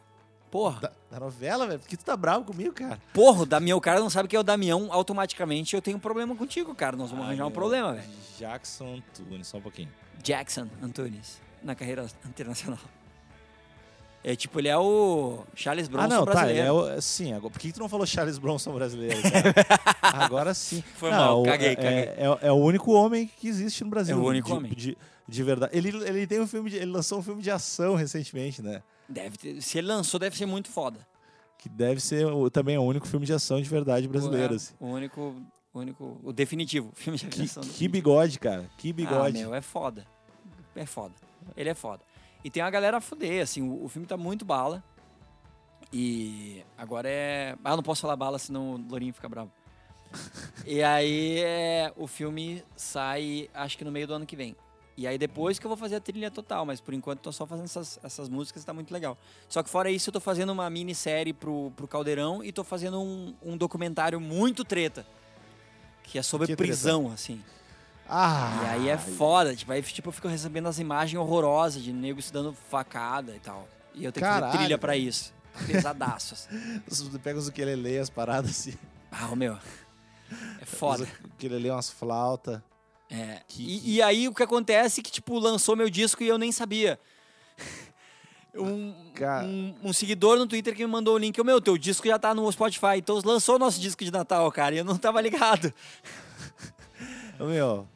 Porra. 0.50 0.80
Da, 0.80 0.92
da 1.10 1.20
novela, 1.20 1.66
velho? 1.66 1.80
Por 1.80 1.88
que 1.88 1.96
tu 1.96 2.04
tá 2.04 2.16
bravo 2.16 2.44
comigo, 2.44 2.72
cara? 2.74 3.00
Porra, 3.12 3.42
o 3.42 3.46
Damião, 3.46 3.78
o 3.78 3.80
cara 3.80 3.98
não 4.00 4.10
sabe 4.10 4.28
quem 4.28 4.36
é 4.36 4.40
o 4.40 4.44
Damião, 4.44 4.88
automaticamente 4.92 5.74
eu 5.74 5.82
tenho 5.82 5.96
um 5.96 6.00
problema 6.00 6.36
contigo, 6.36 6.74
cara. 6.74 6.96
Nós 6.96 7.10
vamos 7.10 7.24
Ai, 7.24 7.30
arranjar 7.30 7.44
um 7.44 7.48
meu, 7.48 7.54
problema, 7.54 7.94
velho. 7.94 8.08
Jackson 8.38 8.96
Antunes, 9.18 9.46
só 9.48 9.58
um 9.58 9.62
pouquinho. 9.62 9.88
Jackson 10.22 10.68
Antunes, 10.82 11.40
na 11.62 11.74
carreira 11.74 12.06
internacional. 12.26 12.78
É 14.24 14.36
tipo, 14.36 14.60
ele 14.60 14.68
é 14.68 14.78
o 14.78 15.40
Charles 15.54 15.88
Bronson 15.88 16.04
ah, 16.06 16.08
não, 16.08 16.24
tá. 16.24 16.30
brasileiro. 16.32 16.60
Ele 16.60 16.68
é 16.68 16.72
o, 16.96 17.00
sim, 17.02 17.32
agora, 17.32 17.50
por 17.52 17.58
que 17.60 17.68
que 17.68 17.74
tu 17.74 17.80
não 17.80 17.88
falou 17.88 18.06
Charles 18.06 18.38
Bronson 18.38 18.72
brasileiro, 18.72 19.20
cara? 19.22 19.52
agora 20.24 20.54
sim. 20.54 20.82
Foi 20.94 21.10
Não, 21.10 21.18
mal, 21.18 21.42
o- 21.42 21.44
caguei, 21.44 21.70
é, 21.70 21.74
caguei. 21.76 21.90
É, 21.90 22.38
é 22.42 22.52
o 22.52 22.56
único 22.56 22.92
homem 22.92 23.28
que 23.38 23.48
existe 23.48 23.82
no 23.82 23.90
Brasil. 23.90 24.16
É 24.16 24.18
o 24.20 24.24
único 24.24 24.46
de, 24.48 24.54
homem. 24.54 24.72
De, 24.72 24.96
de 25.28 25.42
verdade. 25.42 25.76
Ele, 25.76 25.88
ele 26.06 26.26
tem 26.26 26.40
um 26.40 26.46
filme 26.46 26.70
de, 26.70 26.76
ele 26.76 26.92
lançou 26.92 27.18
um 27.18 27.22
filme 27.22 27.42
de 27.42 27.50
ação 27.50 27.96
recentemente, 27.96 28.62
né? 28.62 28.80
Deve 29.08 29.36
ter, 29.36 29.60
se 29.60 29.78
ele 29.78 29.88
lançou, 29.88 30.20
deve 30.20 30.36
ser 30.36 30.46
muito 30.46 30.68
foda. 30.70 31.00
Que 31.58 31.68
deve 31.68 32.00
ser 32.00 32.24
o, 32.26 32.48
também 32.48 32.78
o 32.78 32.82
único 32.82 33.06
filme 33.08 33.26
de 33.26 33.32
ação 33.32 33.60
de 33.60 33.68
verdade 33.68 34.06
brasileiro. 34.06 34.52
O, 34.52 34.54
é, 34.54 34.56
assim. 34.56 34.74
o 34.78 34.86
único, 34.86 35.34
o 35.74 35.78
único, 35.80 36.20
o 36.22 36.32
definitivo, 36.32 36.92
filme 36.94 37.18
de 37.18 37.26
Que, 37.26 37.42
ação. 37.42 37.62
que 37.64 37.88
bigode, 37.88 38.38
cara. 38.38 38.70
Que 38.78 38.90
Ah, 38.90 38.92
bigode. 38.92 39.38
meu, 39.38 39.52
é 39.52 39.60
foda. 39.60 40.06
É 40.76 40.86
foda. 40.86 41.14
Ele 41.56 41.68
é 41.68 41.74
foda. 41.74 42.02
E 42.44 42.50
tem 42.50 42.62
a 42.62 42.70
galera 42.70 42.96
a 42.96 43.00
fuder, 43.00 43.42
assim, 43.42 43.62
o, 43.62 43.84
o 43.84 43.88
filme 43.88 44.06
tá 44.06 44.16
muito 44.16 44.44
bala. 44.44 44.82
E 45.92 46.64
agora 46.76 47.08
é. 47.08 47.54
Ah, 47.62 47.76
não 47.76 47.82
posso 47.82 48.00
falar 48.02 48.16
bala, 48.16 48.38
senão 48.38 48.74
o 48.74 48.88
Lourinho 48.88 49.12
fica 49.12 49.28
bravo. 49.28 49.50
e 50.66 50.82
aí 50.82 51.40
é, 51.40 51.92
o 51.96 52.06
filme 52.06 52.64
sai, 52.76 53.48
acho 53.54 53.76
que 53.76 53.84
no 53.84 53.92
meio 53.92 54.06
do 54.06 54.14
ano 54.14 54.26
que 54.26 54.36
vem. 54.36 54.56
E 54.96 55.06
aí 55.06 55.16
depois 55.16 55.58
que 55.58 55.66
eu 55.66 55.68
vou 55.68 55.76
fazer 55.76 55.96
a 55.96 56.00
trilha 56.00 56.30
total, 56.30 56.66
mas 56.66 56.80
por 56.80 56.92
enquanto 56.92 57.20
tô 57.20 57.32
só 57.32 57.46
fazendo 57.46 57.64
essas, 57.64 57.98
essas 58.02 58.28
músicas, 58.28 58.64
tá 58.64 58.74
muito 58.74 58.92
legal. 58.92 59.16
Só 59.48 59.62
que 59.62 59.70
fora 59.70 59.90
isso, 59.90 60.10
eu 60.10 60.12
tô 60.12 60.20
fazendo 60.20 60.50
uma 60.50 60.68
minissérie 60.68 61.32
pro, 61.32 61.72
pro 61.76 61.88
Caldeirão 61.88 62.44
e 62.44 62.52
tô 62.52 62.62
fazendo 62.62 63.00
um, 63.00 63.34
um 63.42 63.56
documentário 63.56 64.20
muito 64.20 64.64
treta. 64.64 65.06
Que 66.02 66.18
é 66.18 66.22
sobre 66.22 66.46
Que 66.46 66.56
treta? 66.56 66.68
prisão, 66.68 67.10
assim. 67.10 67.42
Ah! 68.14 68.60
E 68.62 68.66
aí 68.66 68.88
é 68.90 68.98
foda, 68.98 69.56
tipo, 69.56 69.72
aí 69.72 69.80
tipo, 69.82 70.08
eu 70.08 70.12
fico 70.12 70.28
recebendo 70.28 70.68
as 70.68 70.78
imagens 70.78 71.18
horrorosas 71.18 71.82
de 71.82 71.92
nego 71.94 72.20
se 72.20 72.30
dando 72.30 72.52
facada 72.52 73.34
e 73.34 73.38
tal. 73.40 73.66
E 73.94 74.04
eu 74.04 74.12
tenho 74.12 74.24
que 74.26 74.30
Caralho. 74.30 74.46
fazer 74.52 74.58
trilha 74.58 74.76
pra 74.78 74.96
isso. 74.96 75.32
Pesadaço. 75.66 76.34
assim. 76.34 76.82
Você 76.86 77.18
pega 77.18 77.38
os 77.38 77.48
ukulele, 77.48 77.98
as 77.98 78.10
paradas 78.10 78.50
assim. 78.50 78.74
Ah, 79.10 79.34
meu. 79.34 79.56
É 80.60 80.64
foda. 80.66 81.04
Os 81.04 81.30
ukulele, 81.34 81.70
umas 81.70 81.88
flautas. 81.90 82.60
É. 83.10 83.40
Que- 83.48 83.62
E, 83.62 83.94
e 83.96 84.02
aí 84.02 84.28
o 84.28 84.34
que 84.34 84.42
acontece 84.42 85.00
é 85.00 85.02
que, 85.02 85.10
tipo, 85.10 85.38
lançou 85.38 85.74
meu 85.74 85.88
disco 85.88 86.22
e 86.22 86.28
eu 86.28 86.36
nem 86.38 86.52
sabia. 86.52 87.00
Um, 88.54 88.94
um, 89.46 89.74
um 89.84 89.92
seguidor 89.94 90.36
no 90.36 90.46
Twitter 90.46 90.76
que 90.76 90.84
me 90.84 90.92
mandou 90.92 91.14
o 91.14 91.18
link. 91.18 91.38
Eu, 91.38 91.42
meu, 91.44 91.58
teu 91.58 91.78
disco 91.78 92.06
já 92.06 92.18
tá 92.18 92.34
no 92.34 92.52
Spotify. 92.52 92.98
Então 92.98 93.18
lançou 93.24 93.56
o 93.56 93.58
nosso 93.58 93.80
disco 93.80 94.04
de 94.04 94.10
Natal, 94.10 94.52
cara. 94.52 94.74
E 94.74 94.78
eu 94.78 94.84
não 94.84 94.98
tava 94.98 95.22
ligado. 95.22 95.72
Meu, 97.40 97.88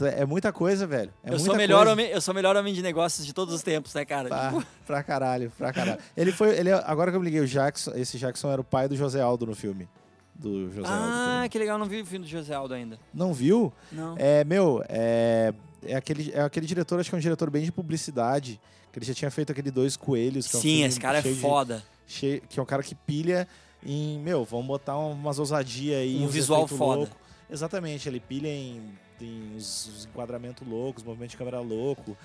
é 0.00 0.24
muita 0.24 0.52
coisa, 0.52 0.86
velho. 0.86 1.12
É 1.22 1.32
eu, 1.32 1.38
sou 1.38 1.54
melhor 1.56 1.78
coisa. 1.86 1.92
homem, 1.92 2.06
eu 2.08 2.20
sou 2.20 2.32
o 2.32 2.34
melhor 2.34 2.56
homem 2.56 2.72
de 2.74 2.82
negócios 2.82 3.26
de 3.26 3.32
todos 3.32 3.54
os 3.54 3.62
tempos, 3.62 3.92
né, 3.94 4.04
cara? 4.04 4.28
Pra, 4.28 4.48
Tipo, 4.50 4.66
pra 4.86 5.02
caralho, 5.02 5.52
pra 5.56 5.72
caralho. 5.72 5.98
Ele 6.16 6.32
foi. 6.32 6.56
Ele, 6.58 6.72
agora 6.72 7.10
que 7.10 7.16
eu 7.16 7.20
me 7.20 7.26
liguei, 7.26 7.40
o 7.40 7.46
Jackson, 7.46 7.92
esse 7.94 8.18
Jackson 8.18 8.50
era 8.50 8.60
o 8.60 8.64
pai 8.64 8.88
do 8.88 8.96
José 8.96 9.20
Aldo 9.20 9.46
no 9.46 9.54
filme. 9.54 9.88
Do 10.34 10.70
José 10.72 10.88
Aldo. 10.88 11.00
ah, 11.00 11.46
que 11.48 11.58
legal. 11.58 11.78
Não 11.78 11.86
vi 11.86 12.00
o 12.00 12.06
filme 12.06 12.24
do 12.24 12.30
José 12.30 12.54
Aldo 12.54 12.74
ainda. 12.74 12.98
Não 13.12 13.32
viu? 13.32 13.72
Não. 13.92 14.16
É, 14.18 14.42
meu, 14.44 14.84
é, 14.88 15.52
é, 15.84 15.94
aquele, 15.94 16.32
é 16.32 16.40
aquele 16.42 16.66
diretor, 16.66 16.98
acho 16.98 17.08
que 17.10 17.14
é 17.14 17.18
um 17.18 17.22
diretor 17.22 17.50
bem 17.50 17.64
de 17.64 17.70
publicidade. 17.72 18.60
Que 18.92 18.98
ele 18.98 19.06
já 19.06 19.14
tinha 19.14 19.30
feito 19.30 19.50
aquele 19.52 19.70
Dois 19.70 19.96
Coelhos. 19.96 20.46
Que 20.48 20.56
é 20.56 20.58
um 20.58 20.62
Sim, 20.62 20.84
esse 20.84 21.00
cara 21.00 21.18
é 21.18 21.22
cheio 21.22 21.34
de- 21.34 21.40
foda. 21.40 21.82
cheio- 22.06 22.40
que 22.48 22.58
é 22.58 22.62
um 22.62 22.66
cara 22.66 22.82
que 22.82 22.94
pilha 22.94 23.46
em, 23.84 24.18
meu, 24.20 24.44
vamos 24.44 24.66
botar 24.66 24.96
umas 24.98 25.38
ousadia 25.38 25.98
aí. 25.98 26.22
Um 26.22 26.28
visual 26.28 26.66
foda. 26.66 26.98
louco. 27.00 27.16
Exatamente, 27.50 28.08
ele 28.08 28.18
pilha 28.20 28.48
em, 28.48 28.80
em 29.22 29.54
os, 29.56 29.86
os 29.86 30.04
enquadramentos 30.06 30.66
loucos, 30.66 31.02
movimento 31.02 31.30
de 31.30 31.36
câmera 31.36 31.60
louco. 31.60 32.16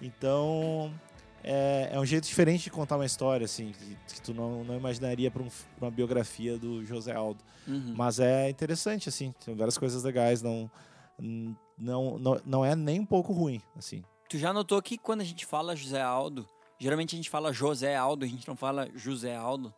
Então, 0.00 0.92
é, 1.44 1.90
é 1.92 2.00
um 2.00 2.04
jeito 2.04 2.26
diferente 2.26 2.64
de 2.64 2.70
contar 2.70 2.96
uma 2.96 3.06
história, 3.06 3.44
assim, 3.44 3.72
que, 3.72 4.14
que 4.14 4.22
tu 4.22 4.34
não, 4.34 4.64
não 4.64 4.76
imaginaria 4.76 5.30
para 5.30 5.42
um, 5.42 5.48
uma 5.80 5.90
biografia 5.90 6.58
do 6.58 6.84
José 6.84 7.12
Aldo. 7.14 7.42
Uhum. 7.66 7.94
Mas 7.96 8.18
é 8.18 8.50
interessante, 8.50 9.08
assim, 9.08 9.32
tem 9.44 9.54
várias 9.54 9.78
coisas 9.78 10.02
legais, 10.02 10.42
não, 10.42 10.70
não, 11.78 12.18
não, 12.18 12.40
não 12.44 12.64
é 12.64 12.74
nem 12.74 12.98
um 13.00 13.06
pouco 13.06 13.32
ruim, 13.32 13.60
assim. 13.76 14.02
Tu 14.28 14.38
já 14.38 14.52
notou 14.52 14.80
que 14.82 14.96
quando 14.98 15.20
a 15.20 15.24
gente 15.24 15.44
fala 15.46 15.76
José 15.76 16.00
Aldo, 16.00 16.48
geralmente 16.78 17.14
a 17.14 17.16
gente 17.16 17.30
fala 17.30 17.52
José 17.52 17.94
Aldo, 17.94 18.24
a 18.24 18.28
gente 18.28 18.48
não 18.48 18.56
fala 18.56 18.88
José 18.94 19.36
Aldo. 19.36 19.72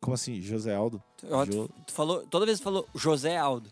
Como 0.00 0.14
assim, 0.14 0.40
José 0.40 0.74
Aldo? 0.74 1.02
Tu, 1.16 1.26
Jo- 1.26 1.68
tu- 1.86 1.92
falou, 1.92 2.26
toda 2.26 2.44
vez 2.44 2.58
tu 2.58 2.64
falou 2.64 2.86
José 2.94 3.36
Aldo. 3.36 3.70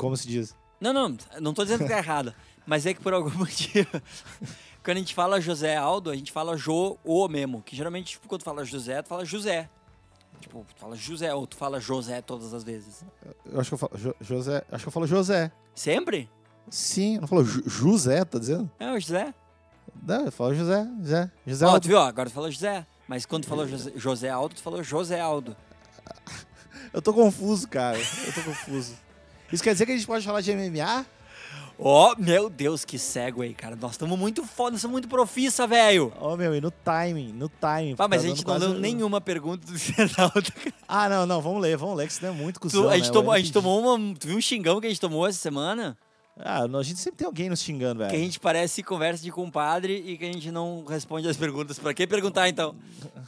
Como 0.00 0.16
se 0.16 0.26
diz? 0.26 0.56
Não, 0.80 0.92
não, 0.92 1.16
não 1.40 1.52
tô 1.54 1.62
dizendo 1.62 1.82
que 1.84 1.90
tá 1.90 1.98
errado. 1.98 2.34
Mas 2.66 2.86
é 2.86 2.94
que 2.94 3.00
por 3.02 3.12
algum 3.12 3.30
motivo, 3.36 3.88
quando 4.82 4.96
a 4.96 5.00
gente 5.00 5.14
fala 5.14 5.40
José 5.40 5.76
Aldo, 5.76 6.10
a 6.10 6.16
gente 6.16 6.32
fala 6.32 6.56
Jo 6.56 6.98
O 7.04 7.28
mesmo. 7.28 7.62
Que 7.62 7.76
geralmente, 7.76 8.12
tipo, 8.12 8.26
quando 8.28 8.40
tu 8.40 8.44
fala 8.44 8.64
José, 8.64 9.02
tu 9.02 9.08
fala 9.08 9.24
José. 9.24 9.68
Tipo, 10.40 10.64
tu 10.74 10.80
fala 10.80 10.96
José 10.96 11.34
ou 11.34 11.46
tu 11.46 11.56
fala 11.56 11.78
José 11.78 12.22
todas 12.22 12.54
as 12.54 12.64
vezes. 12.64 13.04
Eu 13.44 13.60
acho 13.60 13.68
que 13.70 13.74
eu 13.74 13.78
falo 13.78 13.92
Jo- 13.98 14.14
José, 14.20 14.64
acho 14.72 14.84
que 14.84 14.88
eu 14.88 14.92
falo 14.92 15.06
José. 15.06 15.52
Sempre? 15.74 16.30
Sim, 16.70 17.18
não 17.18 17.28
falou 17.28 17.44
Ju- 17.44 17.62
José, 17.66 18.24
tá 18.24 18.38
dizendo? 18.38 18.70
É 18.78 18.90
o 18.92 18.98
José. 18.98 19.34
Não, 20.02 20.24
eu 20.24 20.32
falo 20.32 20.54
José, 20.54 20.88
José, 21.02 21.30
José 21.46 21.66
Ó, 21.66 21.68
Aldo. 21.70 21.80
tu 21.82 21.88
viu? 21.88 21.98
ó, 21.98 22.06
Agora 22.06 22.30
tu 22.30 22.32
falou 22.32 22.50
José. 22.50 22.86
Mas 23.06 23.26
quando 23.26 23.42
tu 23.42 23.48
falou 23.48 23.66
José, 23.68 23.92
José 23.96 24.30
Aldo, 24.30 24.54
tu 24.54 24.62
falou 24.62 24.82
José 24.82 25.20
Aldo. 25.20 25.54
Eu 26.92 27.02
tô 27.02 27.12
confuso, 27.12 27.68
cara. 27.68 27.98
Eu 27.98 28.32
tô 28.32 28.42
confuso. 28.42 28.94
Isso 29.52 29.62
quer 29.62 29.72
dizer 29.72 29.86
que 29.86 29.92
a 29.92 29.96
gente 29.96 30.06
pode 30.06 30.24
falar 30.24 30.40
de 30.40 30.52
MMA? 30.54 31.04
Ó, 31.82 32.14
meu 32.18 32.50
Deus, 32.50 32.84
que 32.84 32.98
cego 32.98 33.40
aí, 33.40 33.54
cara. 33.54 33.74
Nós 33.74 33.92
estamos 33.92 34.18
muito 34.18 34.44
foda, 34.44 34.76
somos 34.76 34.92
muito 34.92 35.08
profissa, 35.08 35.66
velho. 35.66 36.12
Ô, 36.20 36.36
meu, 36.36 36.54
e 36.54 36.60
no 36.60 36.70
timing, 36.70 37.32
no 37.32 37.48
timing. 37.48 37.94
Ah, 37.98 38.06
mas 38.06 38.20
tá 38.20 38.26
a 38.26 38.28
gente 38.28 38.38
não 38.46 38.52
quase- 38.52 38.66
leu 38.66 38.78
nenhuma 38.78 39.18
pergunta 39.18 39.66
do 39.66 39.76
Fernaldo. 39.80 40.52
Ah, 40.86 41.08
não, 41.08 41.24
não, 41.24 41.40
vamos 41.40 41.62
ler, 41.62 41.78
vamos 41.78 41.96
ler, 41.96 42.06
que 42.06 42.12
isso 42.12 42.22
não 42.22 42.30
é 42.30 42.32
muito 42.36 42.60
cuzão, 42.60 42.82
Tu, 42.82 42.88
a 42.90 42.96
gente, 42.96 43.06
né? 43.06 43.12
tomou, 43.12 43.32
a 43.32 43.38
gente 43.38 43.52
tomou 43.52 43.80
uma. 43.96 44.14
Tu 44.14 44.28
viu 44.28 44.36
um 44.36 44.40
xingão 44.42 44.78
que 44.78 44.86
a 44.86 44.90
gente 44.90 45.00
tomou 45.00 45.26
essa 45.26 45.38
semana? 45.38 45.96
Ah, 46.38 46.68
não, 46.68 46.78
a 46.80 46.82
gente 46.82 46.98
sempre 47.00 47.16
tem 47.18 47.26
alguém 47.26 47.48
nos 47.48 47.60
xingando, 47.60 47.98
velho. 48.00 48.10
Que 48.10 48.16
a 48.16 48.20
gente 48.20 48.38
parece 48.38 48.82
conversa 48.82 49.22
de 49.24 49.30
compadre 49.32 50.04
e 50.06 50.18
que 50.18 50.24
a 50.24 50.32
gente 50.32 50.50
não 50.50 50.84
responde 50.86 51.26
as 51.28 51.36
perguntas. 51.36 51.78
Pra 51.78 51.94
que 51.94 52.06
perguntar 52.06 52.48
então? 52.48 52.74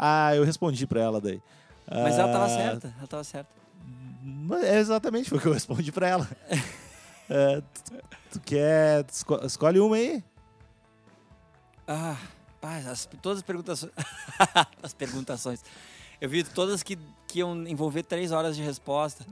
Ah, 0.00 0.32
eu 0.36 0.44
respondi 0.44 0.86
pra 0.86 1.00
ela 1.00 1.20
daí. 1.20 1.40
Mas 1.90 2.16
ela 2.16 2.30
tava 2.32 2.44
Ah, 2.44 2.48
certa, 2.48 2.94
ela 2.98 3.06
tava 3.08 3.24
certa. 3.24 3.50
É 4.62 4.78
exatamente 4.78 5.28
foi 5.28 5.38
o 5.38 5.40
que 5.40 5.48
eu 5.48 5.52
respondi 5.54 5.90
pra 5.92 6.08
ela. 6.08 6.28
É, 7.30 7.60
tu, 7.60 7.92
tu 8.30 8.40
quer. 8.40 9.04
tu 9.04 9.10
esco- 9.12 9.44
escolhe 9.44 9.78
uma 9.78 9.96
aí. 9.96 10.24
Ah, 11.86 12.16
pá, 12.58 12.76
as- 12.78 13.06
todas 13.20 13.40
as 13.40 13.42
perguntações. 13.44 13.92
as 14.82 14.94
perguntações. 14.94 15.60
Eu 16.22 16.28
vi 16.30 16.42
todas 16.42 16.82
que, 16.82 16.98
que 17.26 17.40
iam 17.40 17.66
envolver 17.66 18.02
três 18.04 18.32
horas 18.32 18.56
de 18.56 18.62
resposta. 18.62 19.26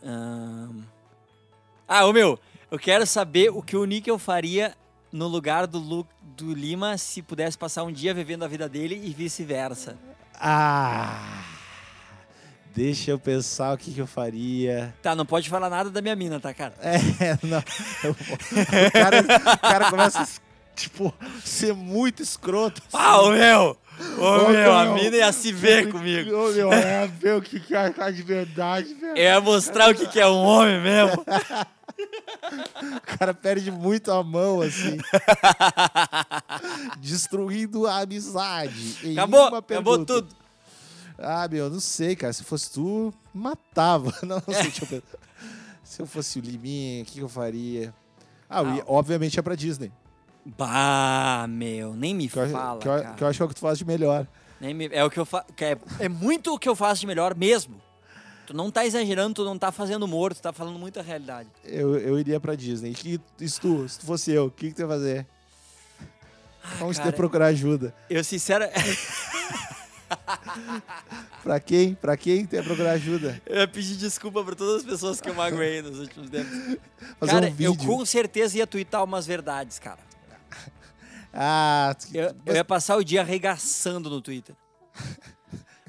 Ahn. 0.00 0.82
Ah, 1.88 2.06
ô 2.06 2.12
meu, 2.12 2.38
eu 2.70 2.78
quero 2.78 3.04
saber 3.04 3.50
o 3.50 3.60
que 3.62 3.76
o 3.76 3.84
Níquel 3.84 4.16
faria 4.16 4.76
no 5.10 5.26
lugar 5.26 5.66
do, 5.66 5.80
Lu, 5.80 6.06
do 6.36 6.54
Lima 6.54 6.96
se 6.98 7.20
pudesse 7.20 7.58
passar 7.58 7.82
um 7.82 7.90
dia 7.90 8.14
vivendo 8.14 8.44
a 8.44 8.46
vida 8.48 8.68
dele 8.68 8.94
e 8.94 9.12
vice-versa. 9.12 9.98
Ah! 10.34 11.42
Deixa 12.78 13.10
eu 13.10 13.18
pensar 13.18 13.74
o 13.74 13.76
que, 13.76 13.90
que 13.90 14.00
eu 14.00 14.06
faria. 14.06 14.94
Tá, 15.02 15.12
não 15.12 15.26
pode 15.26 15.50
falar 15.50 15.68
nada 15.68 15.90
da 15.90 16.00
minha 16.00 16.14
mina, 16.14 16.38
tá, 16.38 16.54
cara? 16.54 16.74
É, 16.80 16.96
não. 17.44 17.58
o, 17.58 18.92
cara, 18.92 19.20
o 19.54 19.58
cara 19.58 19.90
começa 19.90 20.22
a, 20.22 20.28
tipo, 20.76 21.12
ser 21.44 21.74
muito 21.74 22.22
escroto. 22.22 22.80
assim. 22.86 22.96
Ah, 22.96 23.20
ô 23.20 23.32
meu! 23.32 23.76
Ô, 24.16 24.22
Ô, 24.22 24.48
meu, 24.50 24.72
a 24.72 24.84
meu. 24.84 24.94
mina 24.94 25.16
ia 25.16 25.32
se 25.32 25.50
ver 25.52 25.90
comigo. 25.90 26.32
Ô, 26.32 26.52
meu, 26.52 26.72
é 26.72 27.08
ver 27.08 27.34
o 27.34 27.42
que, 27.42 27.58
que 27.58 27.74
é 27.74 27.78
achar 27.78 28.12
de 28.12 28.22
verdade, 28.22 28.94
velho. 28.94 29.18
Ia 29.18 29.40
mostrar 29.40 29.90
o 29.90 29.94
que, 29.96 30.06
que 30.06 30.20
é 30.20 30.28
um 30.28 30.44
homem 30.44 30.80
mesmo. 30.80 31.24
O 32.96 33.18
cara 33.18 33.34
perde 33.34 33.72
muito 33.72 34.12
a 34.12 34.22
mão, 34.22 34.60
assim. 34.60 34.98
Destruindo 37.00 37.88
a 37.88 38.02
amizade. 38.02 39.12
Acabou, 39.12 39.56
acabou 39.56 40.04
tudo. 40.04 40.28
Ah, 41.18 41.48
meu, 41.50 41.68
não 41.68 41.80
sei, 41.80 42.14
cara. 42.14 42.32
Se 42.32 42.44
fosse 42.44 42.70
tu, 42.70 43.12
matava. 43.34 44.12
Não, 44.22 44.36
não 44.46 44.54
sei, 44.54 44.62
deixa 44.64 44.84
eu 44.84 44.88
pensar. 44.88 45.18
Se 45.82 46.00
eu 46.02 46.06
fosse 46.06 46.38
o 46.38 46.42
Liminha, 46.42 47.02
o 47.02 47.06
que 47.06 47.18
eu 47.20 47.28
faria? 47.28 47.92
Ah, 48.48 48.62
eu 48.62 48.74
ia- 48.76 48.84
obviamente 48.86 49.38
é 49.38 49.42
pra 49.42 49.54
Disney. 49.54 49.90
Bah, 50.46 51.46
meu, 51.48 51.94
nem 51.94 52.14
me 52.14 52.28
Que 52.28 52.38
eu, 52.38 52.48
fala, 52.50 52.78
que 52.80 52.88
eu- 52.88 53.14
que 53.14 53.24
eu 53.24 53.28
acho 53.28 53.36
que 53.38 53.42
é 53.42 53.46
o 53.46 53.48
que 53.48 53.54
tu 53.54 53.60
faz 53.60 53.78
de 53.78 53.84
melhor. 53.84 54.26
Nem 54.60 54.72
me- 54.74 54.88
é 54.92 55.04
o 55.04 55.10
que 55.10 55.18
eu 55.18 55.26
faço. 55.26 55.46
É, 55.60 55.76
é 56.00 56.08
muito 56.08 56.54
o 56.54 56.58
que 56.58 56.68
eu 56.68 56.76
faço 56.76 57.00
de 57.00 57.06
melhor 57.06 57.34
mesmo. 57.34 57.80
Tu 58.46 58.54
não 58.56 58.70
tá 58.70 58.86
exagerando, 58.86 59.34
tu 59.34 59.44
não 59.44 59.58
tá 59.58 59.70
fazendo 59.72 60.04
humor, 60.04 60.32
tu 60.34 60.40
tá 60.40 60.52
falando 60.52 60.78
muita 60.78 61.02
realidade. 61.02 61.48
Eu, 61.64 61.98
eu 61.98 62.18
iria 62.18 62.38
pra 62.40 62.54
Disney. 62.54 62.92
E 62.92 62.94
que, 62.94 63.20
se, 63.48 63.60
tu, 63.60 63.86
se 63.88 63.98
tu 63.98 64.06
fosse 64.06 64.30
eu, 64.32 64.46
o 64.46 64.50
que, 64.50 64.68
que 64.68 64.74
tu 64.74 64.80
ia 64.82 64.88
fazer? 64.88 65.26
Vamos 66.78 66.96
ter 66.96 67.02
cara. 67.02 67.12
que 67.12 67.16
procurar 67.16 67.46
ajuda. 67.46 67.94
Eu, 68.08 68.22
sincero, 68.24 68.64
Pra 71.42 71.60
quem? 71.60 71.94
Pra 71.94 72.16
quem 72.16 72.48
ia 72.50 72.62
procurar 72.62 72.92
ajuda? 72.92 73.40
eu 73.46 73.58
ia 73.60 73.68
pedir 73.68 73.96
desculpa 73.96 74.42
pra 74.44 74.54
todas 74.54 74.82
as 74.82 74.82
pessoas 74.90 75.20
que 75.20 75.28
eu 75.28 75.34
magoei 75.34 75.80
nos 75.82 75.98
últimos 75.98 76.28
tempos. 76.30 76.76
Fazer 77.18 77.32
cara, 77.32 77.46
um 77.46 77.50
vídeo. 77.54 77.64
eu 77.64 77.76
com 77.86 78.04
certeza 78.04 78.58
ia 78.58 78.66
twittar 78.66 79.02
umas 79.04 79.26
verdades, 79.26 79.78
cara. 79.78 79.98
Ah, 81.40 81.94
tu- 81.98 82.08
Eu, 82.16 82.34
eu 82.46 82.54
ia 82.54 82.64
passar 82.64 82.96
o 82.96 83.04
dia 83.04 83.20
arregaçando 83.20 84.08
no 84.08 84.20
Twitter. 84.20 84.56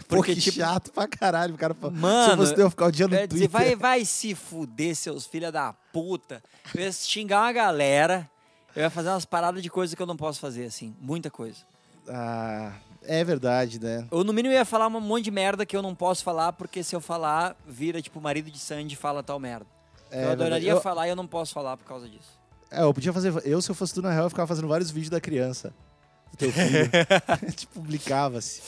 Pô, 0.08 0.18
Porque, 0.18 0.36
que 0.36 0.42
tipo, 0.42 0.58
chato 0.58 0.92
pra 0.92 1.08
caralho. 1.08 1.56
O 1.56 1.58
cara 1.58 1.74
fala, 1.74 1.94
se 1.94 2.00
Mano, 2.00 2.44
eu 2.58 2.70
ficar 2.70 2.88
o 2.88 2.92
dia 2.92 3.08
no 3.08 3.14
ia 3.16 3.26
dizer, 3.28 3.48
Twitter. 3.48 3.50
vai, 3.50 3.76
vai 3.76 4.06
se 4.06 4.36
fuder, 4.36 4.96
seus 4.96 5.26
filha 5.26 5.52
da 5.52 5.72
puta. 5.94 6.44
Eu 6.76 6.82
ia 6.82 6.92
xingar 6.92 7.42
uma 7.44 7.52
galera. 7.54 8.30
Eu 8.76 8.84
ia 8.84 8.90
fazer 8.90 9.10
umas 9.10 9.24
paradas 9.26 9.64
de 9.64 9.70
coisa 9.70 9.96
que 9.96 10.02
eu 10.02 10.06
não 10.06 10.18
posso 10.18 10.40
fazer, 10.40 10.66
assim. 10.66 10.94
Muita 11.00 11.32
coisa. 11.32 11.60
Ah, 12.08 12.74
é 13.04 13.24
verdade, 13.24 13.80
né? 13.80 14.06
Eu, 14.12 14.24
no 14.24 14.34
mínimo, 14.34 14.54
ia 14.54 14.66
falar 14.66 14.88
um 14.88 15.00
monte 15.00 15.26
de 15.26 15.32
merda 15.32 15.66
que 15.66 15.76
eu 15.76 15.82
não 15.82 15.96
posso 15.96 16.24
falar, 16.24 16.54
porque 16.54 16.84
se 16.84 16.96
eu 16.96 17.02
falar, 17.02 17.56
vira, 17.68 18.02
tipo, 18.02 18.20
marido 18.22 18.50
de 18.52 18.60
Sandy 18.60 18.96
fala 18.96 19.24
tal 19.24 19.40
merda. 19.40 19.66
É 20.12 20.26
eu 20.26 20.32
adoraria. 20.32 20.72
Eu- 20.72 20.82
falar 20.82 21.08
e 21.08 21.12
eu 21.12 21.16
não 21.16 21.28
posso 21.28 21.54
falar 21.54 21.78
por 21.78 21.86
causa 21.86 22.08
disso. 22.08 22.40
É, 22.72 22.82
eu 22.84 22.94
podia 22.94 23.12
fazer. 23.14 23.34
Eu, 23.46 23.62
se 23.62 23.70
eu 23.72 23.76
fosse 23.76 23.94
tu, 23.94 24.02
na 24.02 24.12
real, 24.12 24.26
eu 24.26 24.30
ficava 24.30 24.48
fazendo 24.48 24.68
vários 24.68 24.92
vídeos 24.92 25.10
da 25.10 25.20
criança. 25.22 25.74
Do 26.32 26.38
teu 26.38 26.52
filho. 26.52 26.90
A 27.28 27.36
gente 27.46 27.66
publicava-se. 27.74 28.62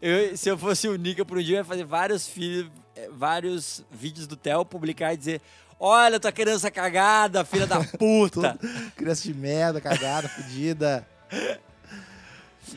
Eu, 0.00 0.36
se 0.36 0.48
eu 0.48 0.56
fosse 0.56 0.86
o 0.88 0.94
Nika 0.96 1.24
por 1.24 1.38
um 1.38 1.42
dia, 1.42 1.56
eu 1.56 1.58
ia 1.58 1.64
fazer 1.64 1.84
vários, 1.84 2.28
filhos, 2.28 2.70
vários 3.12 3.84
vídeos 3.90 4.26
do 4.28 4.36
Theo, 4.36 4.64
publicar 4.64 5.12
e 5.12 5.16
dizer 5.16 5.40
Olha 5.80 6.18
tua 6.18 6.32
criança 6.32 6.70
cagada, 6.72 7.44
filha 7.44 7.66
da 7.66 7.78
puta. 7.98 8.58
Criança 8.96 9.22
de 9.22 9.34
merda, 9.34 9.80
cagada, 9.80 10.28
fudida. 10.28 11.06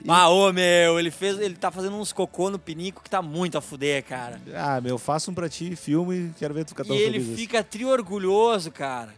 Ah, 0.08 0.30
ô 0.30 0.52
meu, 0.54 1.00
ele 1.00 1.12
fez. 1.12 1.40
Ele 1.40 1.56
tá 1.56 1.72
fazendo 1.72 1.96
uns 1.96 2.12
cocô 2.14 2.50
no 2.50 2.60
pinico 2.60 3.04
que 3.04 3.10
tá 3.10 3.22
muito 3.22 3.58
a 3.58 3.62
fuder, 3.62 4.04
cara. 4.04 4.42
Ah, 4.56 4.80
meu, 4.82 4.98
faço 4.98 5.32
um 5.32 5.34
pra 5.34 5.48
ti, 5.50 5.76
filme, 5.76 6.34
quero 6.38 6.54
ver 6.54 6.66
tu 6.66 6.70
ficar 6.70 6.84
tão 6.86 6.96
E 6.96 7.00
ele 7.00 7.20
feliz. 7.20 7.40
fica 7.40 7.64
tri 7.64 7.86
orgulhoso, 7.86 8.72
cara. 8.72 9.14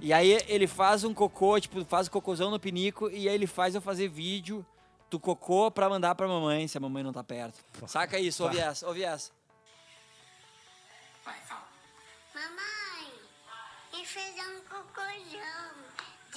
E 0.00 0.12
aí 0.12 0.38
ele 0.48 0.66
faz 0.66 1.04
um 1.04 1.14
cocô, 1.14 1.58
tipo, 1.58 1.84
faz 1.84 2.06
o 2.06 2.10
cocôzão 2.10 2.50
no 2.50 2.60
pinico 2.60 3.08
e 3.10 3.28
aí 3.28 3.34
ele 3.34 3.46
faz 3.46 3.74
eu 3.74 3.80
fazer 3.80 4.08
vídeo 4.08 4.64
do 5.10 5.18
cocô 5.18 5.70
pra 5.70 5.88
mandar 5.88 6.14
pra 6.14 6.28
mamãe, 6.28 6.68
se 6.68 6.76
a 6.76 6.80
mamãe 6.80 7.02
não 7.02 7.12
tá 7.12 7.24
perto. 7.24 7.58
Saca 7.86 8.18
isso, 8.18 8.42
ouve 8.44 8.58
essa, 8.58 8.86
ouve 8.86 9.02
essa. 9.04 9.30
Vai, 11.24 11.36
fala. 11.48 11.64
Mamãe, 12.34 13.12
ele 13.94 14.04
fez 14.04 14.34
um 14.34 14.60
cocôzão. 14.68 15.76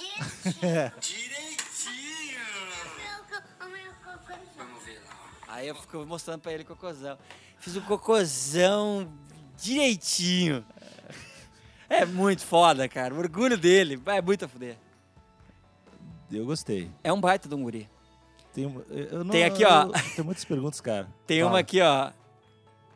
Direitinho. 0.00 0.92
Direitinho! 1.00 2.40
O 3.60 3.64
meu 3.64 3.66
co- 3.66 3.66
o 3.66 3.70
meu 3.70 4.18
cocôzão. 4.18 4.38
Vamos 4.56 4.84
ver 4.84 5.00
lá. 5.06 5.16
ó. 5.48 5.52
Aí 5.52 5.68
eu 5.68 5.74
fico 5.74 6.04
mostrando 6.06 6.40
pra 6.40 6.52
ele 6.52 6.64
cocôzão. 6.64 7.18
Fiz 7.58 7.76
um 7.76 7.80
cocôzão 7.82 9.10
direitinho. 9.56 10.64
É 11.88 12.04
muito 12.06 12.44
foda, 12.46 12.88
cara. 12.88 13.12
O 13.14 13.18
orgulho 13.18 13.58
dele. 13.58 14.00
É 14.06 14.22
muito 14.22 14.44
a 14.44 14.48
fuder. 14.48 14.76
Eu 16.30 16.46
gostei. 16.46 16.90
É 17.02 17.12
um 17.12 17.20
baita 17.20 17.48
de 17.48 17.54
um 17.54 17.62
guri. 17.62 17.88
Tem, 18.54 18.64
eu 18.88 19.24
não- 19.24 19.30
Tem 19.32 19.44
aqui, 19.44 19.64
ó. 19.64 19.84
eu- 19.84 19.92
Tem 20.16 20.24
muitas 20.24 20.44
perguntas, 20.44 20.80
cara. 20.80 21.08
Tem 21.26 21.40
Fala. 21.40 21.52
uma 21.52 21.58
aqui, 21.58 21.80
ó. 21.80 22.10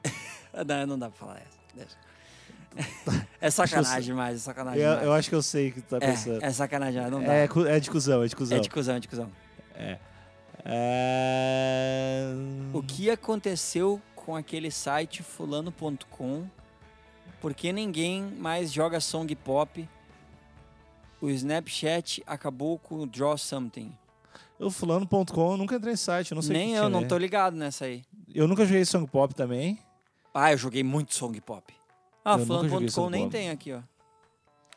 não, 0.66 0.86
não 0.86 0.99
dá 0.99 1.11
pra 1.11 1.18
falar 1.18 1.38
essa. 1.40 1.59
Deixa. 1.74 1.97
É 3.40 3.51
sacanagem 3.51 4.03
demais, 4.03 4.36
é 4.36 4.38
sacanagem 4.40 4.80
Eu, 4.80 4.88
demais. 4.90 5.07
eu 5.07 5.12
acho 5.12 5.28
que 5.28 5.34
eu 5.34 5.42
sei 5.42 5.68
o 5.68 5.72
que 5.74 5.80
tu 5.80 5.88
tá 5.90 5.99
pensando. 6.01 6.42
É, 6.42 6.47
é 6.47 6.51
sacanagem, 6.53 7.01
não 7.11 7.22
dá. 7.22 7.32
É, 7.32 7.49
é 7.68 7.80
de 7.80 7.90
cuzão, 7.90 8.22
é 8.22 8.26
de 8.26 8.34
cuzão. 8.34 8.59
É 8.59 8.61
de 8.61 8.68
cuzão, 8.70 8.95
é 8.97 9.01
de 9.01 9.09
cuzão. 9.09 9.30
É... 9.74 9.99
O 12.72 12.82
que 12.82 13.11
aconteceu 13.11 14.00
com 14.14 14.34
aquele 14.34 14.70
site 14.70 15.22
fulano.com? 15.22 16.46
Por 17.40 17.55
que 17.55 17.72
ninguém 17.72 18.22
mais 18.22 18.72
joga 18.72 19.00
song 19.00 19.34
pop? 19.34 19.88
O 21.20 21.28
Snapchat 21.30 22.22
acabou 22.26 22.78
com 22.78 23.00
o 23.00 23.07
Draw 23.07 23.36
Something. 23.36 23.92
O 24.59 24.70
fulano.com, 24.70 25.52
eu 25.52 25.57
nunca 25.57 25.76
entrei 25.76 25.94
em 25.94 25.96
site, 25.96 26.32
eu 26.32 26.36
não 26.36 26.42
sei 26.42 26.57
Nem 26.57 26.74
eu, 26.74 26.88
não 26.88 27.02
né? 27.02 27.07
tô 27.07 27.18
ligado 27.18 27.57
nessa 27.57 27.86
aí. 27.86 28.02
Eu 28.32 28.46
nunca 28.46 28.64
joguei 28.64 28.84
Song 28.84 29.07
Pop 29.07 29.34
também. 29.34 29.78
Ah, 30.32 30.52
eu 30.52 30.59
joguei 30.59 30.82
muito 30.82 31.14
song 31.14 31.40
pop. 31.40 31.72
Ah, 32.24 32.36
fulano.com 32.36 33.09
nem 33.09 33.22
pop. 33.22 33.32
tem 33.32 33.50
aqui, 33.50 33.72
ó. 33.72 33.80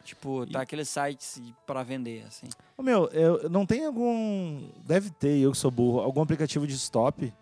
Tipo, 0.07 0.47
tá 0.47 0.61
aqueles 0.61 0.87
sites 0.87 1.41
pra 1.65 1.83
vender, 1.83 2.23
assim. 2.25 2.47
Ô, 2.77 2.81
meu, 2.81 3.07
eu, 3.07 3.49
não 3.49 3.65
tem 3.65 3.85
algum... 3.85 4.69
Deve 4.85 5.09
ter, 5.09 5.37
eu 5.37 5.51
que 5.51 5.57
sou 5.57 5.69
burro, 5.69 5.99
algum 5.99 6.21
aplicativo 6.21 6.65
de 6.65 6.75
stop 6.75 7.33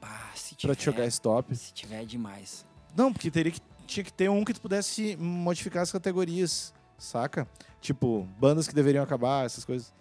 Ah, 0.00 0.30
se 0.36 0.54
pra 0.54 0.60
tiver, 0.60 0.76
te 0.76 0.84
jogar 0.84 1.06
stop. 1.08 1.56
se 1.56 1.72
tiver 1.72 2.02
é 2.02 2.04
demais. 2.04 2.64
Não, 2.96 3.12
porque 3.12 3.28
teria 3.28 3.50
que, 3.50 3.60
tinha 3.88 4.04
que 4.04 4.12
ter 4.12 4.30
um 4.30 4.44
que 4.44 4.54
tu 4.54 4.60
pudesse 4.60 5.16
modificar 5.16 5.82
as 5.82 5.90
categorias, 5.90 6.72
saca? 6.96 7.44
Tipo, 7.80 8.24
bandas 8.38 8.68
que 8.68 8.74
deveriam 8.74 9.02
acabar, 9.02 9.44
essas 9.44 9.64
coisas. 9.64 9.92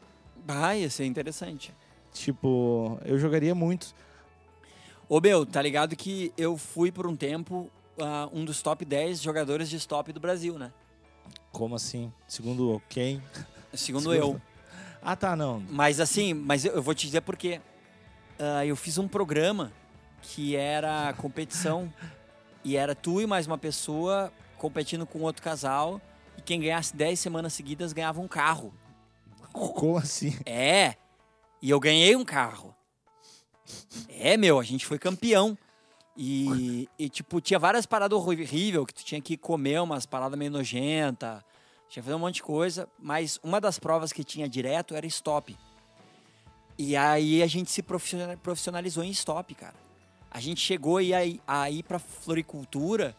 Ah, 0.48 0.76
ia 0.76 0.92
ser 0.92 1.06
interessante. 1.06 1.74
Tipo, 2.14 3.00
eu 3.04 3.18
jogaria 3.18 3.56
muito. 3.56 3.96
Ô, 5.10 5.20
meu, 5.20 5.44
tá 5.44 5.60
ligado 5.60 5.96
que 5.96 6.32
eu 6.38 6.56
fui 6.56 6.92
por 6.92 7.08
um 7.08 7.16
tempo 7.16 7.68
ah, 8.00 8.30
um 8.32 8.46
dos 8.46 8.62
top 8.62 8.86
10 8.86 9.20
jogadores 9.24 9.72
de 9.72 9.78
stop 9.78 10.14
do 10.14 10.20
Brasil, 10.20 10.60
né? 10.60 10.72
Como 11.52 11.76
assim? 11.76 12.12
Segundo 12.28 12.82
quem? 12.90 13.22
Segundo 13.74 14.12
Segundo- 14.12 14.16
eu. 14.36 14.42
Ah, 15.02 15.16
tá, 15.16 15.36
não. 15.36 15.60
Mas 15.70 16.00
assim, 16.00 16.34
mas 16.34 16.64
eu, 16.66 16.74
eu 16.74 16.82
vou 16.82 16.94
te 16.94 17.06
dizer 17.06 17.22
por 17.22 17.36
quê. 17.36 17.60
Ah, 18.40 18.66
eu 18.66 18.76
fiz 18.76 18.98
um 18.98 19.08
programa 19.08 19.72
que 20.22 20.56
era 20.56 21.14
competição 21.14 21.92
e 22.64 22.78
era 22.78 22.94
tu 22.96 23.20
e 23.22 23.26
mais 23.28 23.48
uma 23.48 23.58
pessoa 23.58 24.32
competindo 24.58 25.06
com 25.06 25.20
outro 25.22 25.42
casal 25.42 26.00
e 26.38 26.42
quem 26.42 26.60
ganhasse 26.62 26.96
10 26.96 27.20
semanas 27.20 27.54
seguidas 27.54 27.94
ganhava 27.94 28.22
um 28.22 28.28
carro. 28.28 28.74
Como 29.52 29.98
assim? 29.98 30.38
É. 30.46 30.96
E 31.62 31.70
eu 31.70 31.80
ganhei 31.80 32.16
um 32.16 32.24
carro. 32.24 32.74
É, 34.10 34.38
meu, 34.38 34.60
a 34.60 34.64
gente 34.64 34.86
foi 34.86 34.98
campeão. 35.00 35.58
E, 36.16 36.90
e, 37.00 37.10
tipo, 37.10 37.40
tinha 37.40 37.58
várias 37.58 37.86
paradas 37.86 38.18
horríveis 38.18 38.50
que 38.50 38.94
tu 38.94 39.04
tinha 39.04 39.22
que 39.22 39.38
comer 39.38 39.82
umas 39.82 40.06
paradas 40.06 40.38
meio 40.38 40.52
nojenta, 40.52 41.44
tinha 41.90 42.02
que 42.02 42.06
fazer 42.06 42.16
um 42.16 42.20
monte 42.20 42.36
de 42.36 42.44
coisa, 42.44 42.88
mas 43.00 43.40
uma 43.44 43.62
das 43.62 43.80
provas 43.80 44.12
que 44.12 44.24
tinha 44.24 44.48
direto 44.48 44.96
era 44.96 45.06
stop. 45.08 45.58
E 46.78 46.96
aí 46.96 47.42
a 47.44 47.48
gente 47.48 47.72
se 47.72 47.82
profissionalizou 47.82 49.04
em 49.04 49.10
stop, 49.12 49.54
cara. 49.56 49.76
A 50.30 50.40
gente 50.40 50.62
chegou 50.62 50.98
a 50.98 51.04
ir, 51.04 51.42
a 51.46 51.70
ir 51.70 51.84
pra 51.84 52.00
floricultura, 52.00 53.16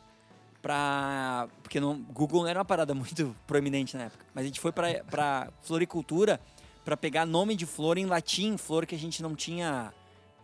pra. 0.61 1.49
Porque 1.63 1.79
no 1.79 1.95
Google 1.95 2.43
não 2.43 2.49
era 2.49 2.59
uma 2.59 2.65
parada 2.65 2.93
muito 2.95 3.37
proeminente 3.47 3.97
na 3.97 4.05
época. 4.05 4.25
Mas 4.35 4.45
a 4.45 4.47
gente 4.47 4.61
foi 4.61 4.73
pra, 4.73 5.05
pra 5.05 5.53
floricultura 5.63 6.41
pra 6.85 6.97
pegar 6.97 7.27
nome 7.27 7.55
de 7.55 7.67
flor 7.67 7.99
em 7.99 8.07
latim, 8.07 8.57
flor 8.57 8.87
que 8.87 8.95
a 8.95 8.99
gente 8.99 9.23
não 9.23 9.37
tinha 9.37 9.93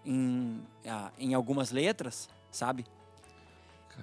em, 0.05 0.61
ah, 0.87 1.11
em 1.19 1.35
algumas 1.35 1.71
letras, 1.71 2.29
sabe? 2.51 2.85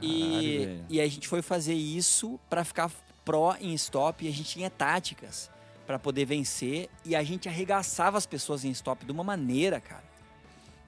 E, 0.01 0.19
Caralho, 0.23 0.41
velho. 0.41 0.85
e 0.89 1.01
a 1.01 1.07
gente 1.07 1.27
foi 1.27 1.41
fazer 1.41 1.73
isso 1.73 2.39
pra 2.49 2.63
ficar 2.63 2.91
pró 3.23 3.55
em 3.59 3.73
stop 3.73 4.25
e 4.25 4.27
a 4.27 4.31
gente 4.31 4.49
tinha 4.49 4.69
táticas 4.69 5.49
pra 5.87 5.97
poder 5.97 6.25
vencer 6.25 6.89
e 7.03 7.15
a 7.15 7.23
gente 7.23 7.47
arregaçava 7.47 8.17
as 8.17 8.25
pessoas 8.25 8.65
em 8.65 8.71
stop 8.71 9.05
de 9.05 9.11
uma 9.11 9.23
maneira, 9.23 9.79
cara, 9.79 10.03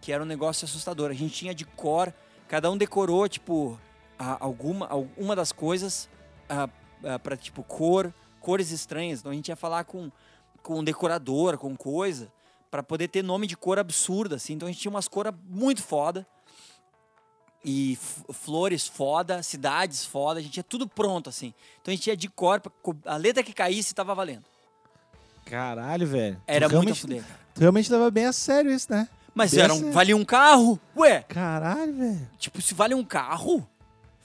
que 0.02 0.12
era 0.12 0.22
um 0.22 0.26
negócio 0.26 0.66
assustador. 0.66 1.10
A 1.10 1.14
gente 1.14 1.34
tinha 1.34 1.54
de 1.54 1.66
cor, 1.66 2.14
cada 2.48 2.70
um 2.70 2.78
decorou 2.78 3.28
tipo 3.30 3.80
alguma 4.18 4.90
uma 5.16 5.36
das 5.36 5.52
coisas 5.52 6.10
para 7.24 7.38
tipo 7.38 7.64
cor, 7.64 8.14
cores 8.40 8.72
estranhas. 8.72 9.20
Então 9.20 9.32
a 9.32 9.36
gente 9.36 9.48
ia 9.50 9.56
falar 9.56 9.84
com 9.86 10.12
com 10.64 10.84
decorador, 10.84 11.58
com 11.58 11.78
coisa, 11.78 12.30
pra 12.70 12.84
poder 12.84 13.08
ter 13.08 13.24
nome 13.24 13.48
de 13.48 13.56
cor 13.56 13.80
absurda 13.80 14.36
assim. 14.36 14.54
Então 14.54 14.68
a 14.68 14.72
gente 14.72 14.82
tinha 14.82 14.92
umas 14.92 15.08
cores 15.08 15.34
muito 15.48 15.82
foda 15.82 16.28
e 17.70 17.98
flores 18.32 18.88
foda, 18.88 19.44
cidades 19.44 20.06
foda, 20.06 20.40
a 20.40 20.42
gente 20.42 20.54
tinha 20.54 20.64
tudo 20.64 20.88
pronto 20.88 21.30
assim. 21.30 21.54
Então 21.82 21.92
a 21.92 21.96
gente 21.96 22.08
ia 22.08 22.16
de 22.16 22.30
cor, 22.30 22.62
pra 22.62 22.72
co- 22.82 22.96
a 23.06 23.18
letra 23.18 23.44
que 23.44 23.52
caísse 23.52 23.94
tava 23.94 24.16
valendo. 24.16 24.46
Caralho, 25.46 26.08
velho. 26.08 26.42
Era 26.48 26.68
Tu 26.70 26.76
muito 26.76 26.92
a 26.92 26.94
realmente, 26.94 27.02
fuder, 27.02 27.24
tu 27.54 27.60
realmente 27.62 27.92
leva 27.92 28.10
bem 28.12 28.26
a 28.26 28.34
sério 28.34 28.72
isso, 28.72 28.88
né? 28.90 29.08
Mas 29.34 29.52
Bem 29.52 29.64
era 29.64 29.74
um, 29.74 29.92
valia 29.92 30.16
um 30.18 30.26
carro? 30.26 30.80
Ué, 30.96 31.24
Caralho, 31.28 31.94
velho. 31.94 32.30
tipo, 32.40 32.62
se 32.62 32.74
vale 32.74 32.96
um 32.96 33.04
carro, 33.04 33.68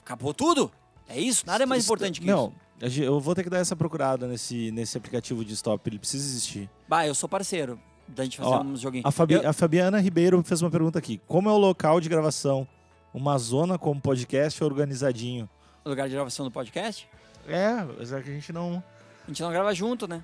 acabou 0.01 0.32
tudo. 0.32 0.70
É 1.09 1.20
isso? 1.20 1.45
Nada 1.47 1.64
é 1.64 1.66
mais 1.66 1.84
importante 1.84 2.20
que 2.20 2.26
não, 2.26 2.53
isso. 2.80 2.88
gen- 2.90 3.05
eu 3.05 3.20
vou 3.20 3.34
ter 3.34 3.43
que 3.45 3.51
dar 3.51 3.59
essa 3.59 3.76
procurada 3.76 4.26
nesse, 4.26 4.70
nesse 4.70 4.97
aplicativo 4.97 5.45
de 5.45 5.53
stop. 5.53 5.86
Ele 5.88 5.99
precisa 5.99 6.24
existir. 6.24 6.70
Bah, 6.88 7.07
eu 7.07 7.14
sou 7.14 7.28
parceiro 7.28 7.78
da 8.09 8.24
gente 8.24 8.38
fazer 8.38 8.49
Ó, 8.51 8.62
uns 8.62 8.80
joguinhos. 8.80 9.05
A, 9.05 9.11
Fabi- 9.11 9.34
Eu- 9.34 9.49
a 9.49 9.53
Fabiana 9.53 10.01
Ribeiro 10.01 10.43
fez 10.43 10.62
uma 10.62 10.70
pergunta 10.70 10.99
aqui. 10.99 11.20
Como 11.26 11.49
é 11.49 11.53
o 11.53 11.59
local 11.59 12.01
de 12.01 12.09
gravação? 12.09 12.66
Uma 13.13 13.37
zona 13.39 13.79
como 13.79 14.01
podcast 14.01 14.63
organizadinho? 14.65 15.49
No 15.85 15.91
lugar 15.91 16.09
de 16.09 16.15
gravação 16.15 16.45
do 16.47 16.51
podcast, 16.51 17.09
É, 17.47 17.85
mas 17.99 18.13
é 18.13 18.23
que 18.23 18.31
a 18.31 18.33
gente 18.33 18.53
não... 18.53 18.83
a 19.25 19.29
gente 19.29 19.43
não 19.43 19.51
grava 19.51 19.75
junto, 19.75 20.07
né? 20.09 20.23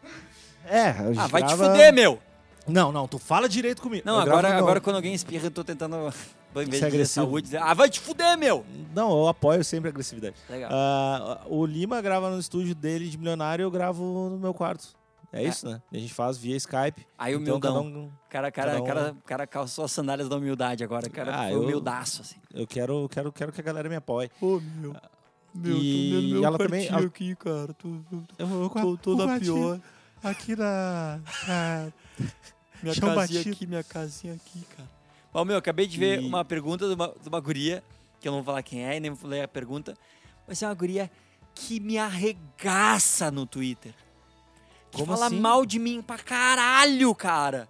É, 0.65 0.91
a 0.91 1.07
gente 1.13 1.19
Ah, 1.19 1.27
vai 1.27 1.43
te 1.43 1.47
grava- 1.55 1.71
fuder, 1.73 1.93
meu! 1.93 2.19
Não, 2.67 2.93
não, 2.93 3.09
tu 3.09 3.19
fala 3.19 3.49
direito 3.49 3.81
comigo. 3.83 4.03
Não, 4.07 4.17
Eu 4.17 4.21
agora, 4.21 4.49
gravo 4.49 4.63
agora 4.65 4.81
quando 4.81 4.97
alguém 4.97 5.15
espirra, 5.15 5.47
eu 5.47 5.51
tô 5.51 5.65
tentando, 5.65 5.97
ao 6.55 6.63
invés 6.63 6.81
de 6.81 6.85
agressivo. 6.87 7.27
saúde, 7.27 7.45
dizer, 7.47 7.59
ah, 7.63 7.73
vai 7.75 7.89
te 7.91 7.99
fuder, 7.99 8.37
meu! 8.39 8.65
Não, 8.95 9.11
eu 9.11 9.29
apoio 9.29 9.65
sempre 9.65 9.89
a 9.89 9.91
agressividade. 9.91 10.37
Legal. 10.49 10.71
Ah, 10.73 11.41
o 11.47 11.65
Lima 11.67 12.01
grava 12.03 12.31
no 12.31 12.39
estúdio 12.39 12.75
dele 12.75 13.09
de 13.09 13.17
milionário, 13.19 13.63
eu 13.63 13.71
gravo 13.71 14.03
no 14.31 14.39
meu 14.39 14.53
quarto. 14.55 14.89
É 15.33 15.43
isso, 15.45 15.69
né? 15.69 15.83
A 15.93 15.97
gente 15.99 16.15
faz 16.15 16.39
via 16.39 16.57
Skype. 16.57 17.07
Aí 17.19 17.37
o 17.37 17.41
então, 17.41 17.61
cada 17.61 17.81
um- 17.81 18.11
cara, 18.31 18.51
cara, 18.51 18.73
cada 18.73 18.83
um- 18.83 18.87
cara, 18.87 19.17
cara 19.27 19.47
calçou 19.47 19.85
as 19.85 19.93
sandálias 19.93 20.29
da 20.29 20.37
humildade 20.37 20.83
agora. 20.83 21.09
Cara, 21.11 21.35
Ah, 21.35 21.43
foi 21.45 21.53
eu- 21.55 21.63
humildaço, 21.63 22.23
assim. 22.23 22.37
eu 22.55 22.67
quero, 22.67 23.07
quero, 23.11 23.31
quero 23.31 23.53
que 23.53 23.61
a 23.61 23.65
galera 23.65 23.89
me 23.91 23.97
apoie. 23.97 24.31
Ô, 24.41 24.59
meu. 24.61 24.97
E 25.65 26.43
ela 26.45 26.57
também- 26.59 26.87
ela- 26.87 27.07
aqui, 27.07 27.35
cara. 27.37 27.73
Tô, 27.75 27.89
Eu 28.39 28.47
vou 28.47 28.71
tô, 28.71 28.97
tô 28.97 29.15
da 29.27 29.39
pior. 29.39 29.81
Aqui 30.23 30.57
na. 30.57 31.21
na- 31.47 31.93
Minha 32.83 32.95
Chão 32.95 33.15
casinha 33.15 33.39
batido. 33.41 33.55
aqui, 33.57 33.67
minha 33.67 33.83
casinha 33.85 34.35
aqui, 34.35 34.65
cara. 34.77 34.89
Ó, 35.35 35.45
meu, 35.45 35.57
acabei 35.57 35.87
de 35.87 35.99
ver 35.99 36.23
E- 36.23 36.27
uma 36.27 36.45
pergunta 36.45 36.87
de 36.89 36.95
uma, 36.95 37.09
de 37.09 37.29
uma 37.29 37.41
guria, 37.41 37.83
que 38.21 38.27
eu 38.29 38.33
não 38.33 38.39
vou 38.39 38.47
falar 38.47 38.63
quem 38.63 38.85
é 38.87 38.97
e 38.97 39.01
nem 39.01 39.11
vou 39.11 39.29
ler 39.31 39.43
a 39.43 39.49
pergunta, 39.49 39.95
mas 40.47 40.63
é 40.63 40.67
uma 40.67 40.75
guria 40.75 41.11
que 41.55 41.81
me 41.81 41.99
arregaça 41.99 43.31
no 43.31 43.45
Twitter. 43.47 43.93
Que 44.91 44.99
Como 44.99 45.13
fala 45.15 45.27
assim? 45.27 45.39
mal 45.41 45.65
de 45.67 45.79
mim 45.79 46.01
pra 46.03 46.19
caralho, 46.19 47.15
cara. 47.15 47.69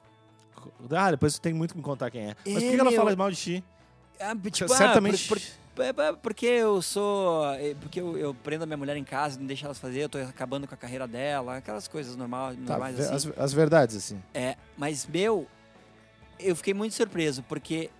Ah, 0.90 1.10
depois 1.10 1.34
tu 1.34 1.40
tem 1.40 1.52
muito 1.52 1.72
que 1.72 1.78
me 1.78 1.82
contar 1.84 2.10
quem 2.10 2.30
é. 2.30 2.36
Mas 2.46 2.54
por 2.54 2.62
É, 2.62 2.68
que 2.70 2.74
ela 2.80 2.90
meu. 2.90 3.00
fala 3.00 3.16
mal 3.16 3.30
de 3.30 3.36
ti? 3.36 3.64
É, 4.18 4.34
tipo, 4.50 4.72
ah, 4.72 4.76
Certamente. 4.76 5.26
por- 5.28 5.38
por- 5.38 5.82
É, 5.84 5.88
é, 6.08 6.12
porque 6.12 6.44
eu 6.46 6.82
sou. 6.82 7.46
é, 7.54 7.74
Porque 7.74 8.00
eu, 8.00 8.16
eu 8.18 8.34
prendo 8.34 8.64
a 8.64 8.66
minha 8.66 8.76
mulher 8.76 8.96
em 8.96 9.04
casa, 9.04 9.38
não 9.38 9.46
deixo 9.46 9.64
elas 9.64 9.78
fazer, 9.78 10.00
eu 10.02 10.08
tô 10.08 10.18
acabando 10.18 10.66
com 10.66 10.74
a 10.74 10.76
carreira 10.76 11.06
dela, 11.06 11.56
aquelas 11.58 11.86
coisas 11.86 12.16
normal, 12.16 12.52
Tá, 12.54 12.60
normais 12.72 12.96
ve- 12.96 13.02
assim. 13.04 13.14
as, 13.30 13.38
as 13.38 13.52
verdades, 13.52 13.94
assim. 13.96 14.20
É, 14.34 14.56
mas 14.76 15.06
meu, 15.06 15.46
eu 16.38 16.56
fiquei 16.56 16.74
muito 16.74 16.94
surpreso, 16.96 17.44
porque 17.44 17.90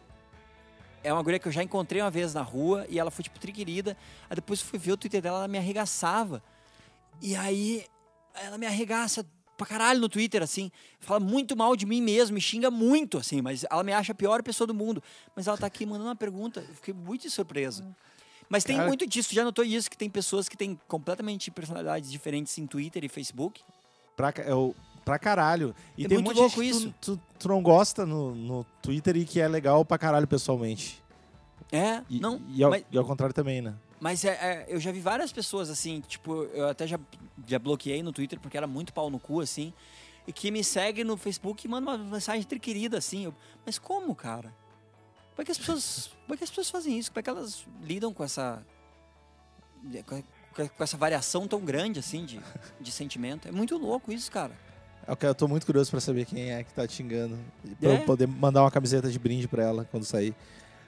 é 1.05 1.13
uma 1.13 1.23
guria 1.23 1.39
que 1.39 1.47
eu 1.47 1.53
já 1.53 1.63
encontrei 1.63 2.03
uma 2.03 2.11
vez 2.11 2.35
na 2.35 2.43
rua 2.43 2.85
e 2.89 2.99
ela 2.99 3.13
foi, 3.13 3.23
tipo, 3.23 3.39
triquerida. 3.39 3.97
Aí 4.29 4.35
depois 4.35 4.61
eu 4.61 4.67
fui 4.67 4.79
ver 4.79 4.93
o 4.93 4.97
Twitter 4.97 5.23
dela, 5.23 5.39
ela 5.39 5.49
me 5.49 5.57
arregaçava. 5.59 6.43
E 7.23 7.37
aí 7.37 7.87
ela 8.43 8.59
me 8.59 8.67
arregaça 8.67 9.25
pra 9.57 9.67
caralho 9.67 10.01
no 10.01 10.09
Twitter, 10.09 10.43
assim. 10.43 10.71
Fala 11.01 11.19
muito 11.21 11.57
mal 11.57 11.75
de 11.75 11.85
mim 11.85 12.01
mesmo, 12.01 12.35
me 12.35 12.41
xinga 12.41 12.71
muito, 12.71 13.19
assim, 13.19 13.41
mas 13.43 13.65
ela 13.71 13.83
me 13.83 13.93
acha 13.93 14.13
a 14.13 14.15
pior 14.15 14.43
pessoa 14.43 14.67
do 14.67 14.75
mundo. 14.75 15.03
Mas 15.35 15.47
ela 15.47 15.57
tá 15.57 15.67
aqui 15.67 15.85
mandando 15.85 16.09
uma 16.09 16.17
pergunta, 16.17 16.61
eu 16.69 16.75
fiquei 16.77 16.95
muito 16.95 17.29
surpreso. 17.31 17.85
Mas 18.49 18.65
tem 18.65 18.77
Cara- 18.77 18.89
muito 18.89 19.07
disso, 19.07 19.35
já 19.35 19.45
notou 19.45 19.65
isso, 19.65 19.91
que 19.91 19.97
tem 19.99 20.09
pessoas 20.09 20.49
que 20.49 20.57
têm 20.57 20.79
completamente 20.89 21.51
personalidades 21.51 22.11
diferentes 22.11 22.57
em 22.57 22.67
Twitter 22.67 23.05
e 23.05 23.09
Facebook. 23.09 23.61
Pra, 24.17 24.33
ca- 24.33 24.43
é 24.43 24.55
o- 24.55 24.75
pra 25.05 25.19
caralho. 25.19 25.75
E 25.99 26.05
É 26.07 26.09
tem 26.09 26.19
muito 26.19 26.37
louco 26.41 26.63
isso. 26.63 26.95
Tu, 27.01 27.17
tu, 27.17 27.23
tu 27.41 27.49
não 27.49 27.63
gosta 27.63 28.07
no, 28.07 28.35
no 28.35 28.65
Twitter 28.81 29.17
e 29.17 29.25
que 29.25 29.39
é 29.41 29.47
legal 29.49 29.85
pra 29.85 29.99
caralho 29.99 30.27
pessoalmente. 30.27 31.03
É, 31.71 32.03
E, 32.09 32.19
não, 32.21 32.41
e, 32.49 32.63
ao, 32.65 32.71
mas- 32.71 32.85
e 32.91 32.97
ao 32.97 33.05
contrário 33.05 33.35
também, 33.35 33.61
né? 33.61 33.75
Mas 34.01 34.25
é, 34.25 34.29
é, 34.29 34.67
eu 34.69 34.79
já 34.79 34.93
vi 34.93 35.01
várias 35.01 35.33
pessoas 35.33 35.69
assim, 35.71 36.01
tipo, 36.01 36.45
eu 36.55 36.69
até 36.69 36.87
já, 36.87 36.99
já 37.47 37.59
bloqueei 37.59 38.03
no 38.03 38.13
Twitter 38.13 38.39
porque 38.39 38.57
era 38.57 38.67
muito 38.67 38.93
pau 38.93 39.11
no 39.11 39.19
cu, 39.19 39.41
assim, 39.41 39.73
e 40.27 40.33
que 40.33 40.51
me 40.51 40.63
segue 40.63 41.03
no 41.03 41.17
Facebook 41.17 41.67
e 41.67 41.69
manda 41.69 41.91
uma 41.91 41.99
mensagem 41.99 42.43
triquerida, 42.45 42.97
assim. 42.99 43.25
eu, 43.25 43.35
mas 43.67 43.79
como, 43.79 44.15
cara? 44.15 44.55
Como 45.31 45.43
é 45.43 45.45
que 45.45 45.51
as 45.53 45.59
pessoas. 45.59 46.11
Como 46.25 46.35
é 46.35 46.37
que 46.37 46.45
as 46.45 46.51
pessoas 46.51 46.71
fazem 46.71 46.99
isso? 46.99 47.11
Como 47.11 47.21
é 47.21 47.23
que 47.23 47.31
elas 47.31 47.65
lidam 47.83 48.13
com 48.13 48.23
essa. 48.25 48.63
com 50.77 50.83
essa 50.85 50.97
variação 50.97 51.47
tão 51.47 51.61
grande, 51.61 51.99
assim, 52.01 52.25
de, 52.25 52.41
de 52.81 52.91
sentimento? 52.93 53.49
É 53.49 53.53
muito 53.53 53.77
louco 53.77 54.13
isso, 54.13 54.31
cara. 54.31 54.53
Eu, 55.07 55.17
quero- 55.17 55.31
eu 55.31 55.35
tô 55.35 55.49
muito 55.49 55.65
curioso 55.65 55.91
pra 55.91 56.01
saber 56.01 56.25
quem 56.27 56.53
é 56.53 56.63
que 56.63 56.73
tá 56.73 56.87
te 56.87 56.95
xingando. 56.95 57.39
Pra 57.81 57.91
É? 57.91 58.03
eu 58.03 58.05
poder 58.05 58.27
mandar 58.27 58.63
uma 58.63 58.71
camiseta 58.71 59.11
de 59.11 59.19
brinde 59.19 59.49
pra 59.49 59.63
ela 59.63 59.85
quando 59.91 60.05
sair. 60.05 60.35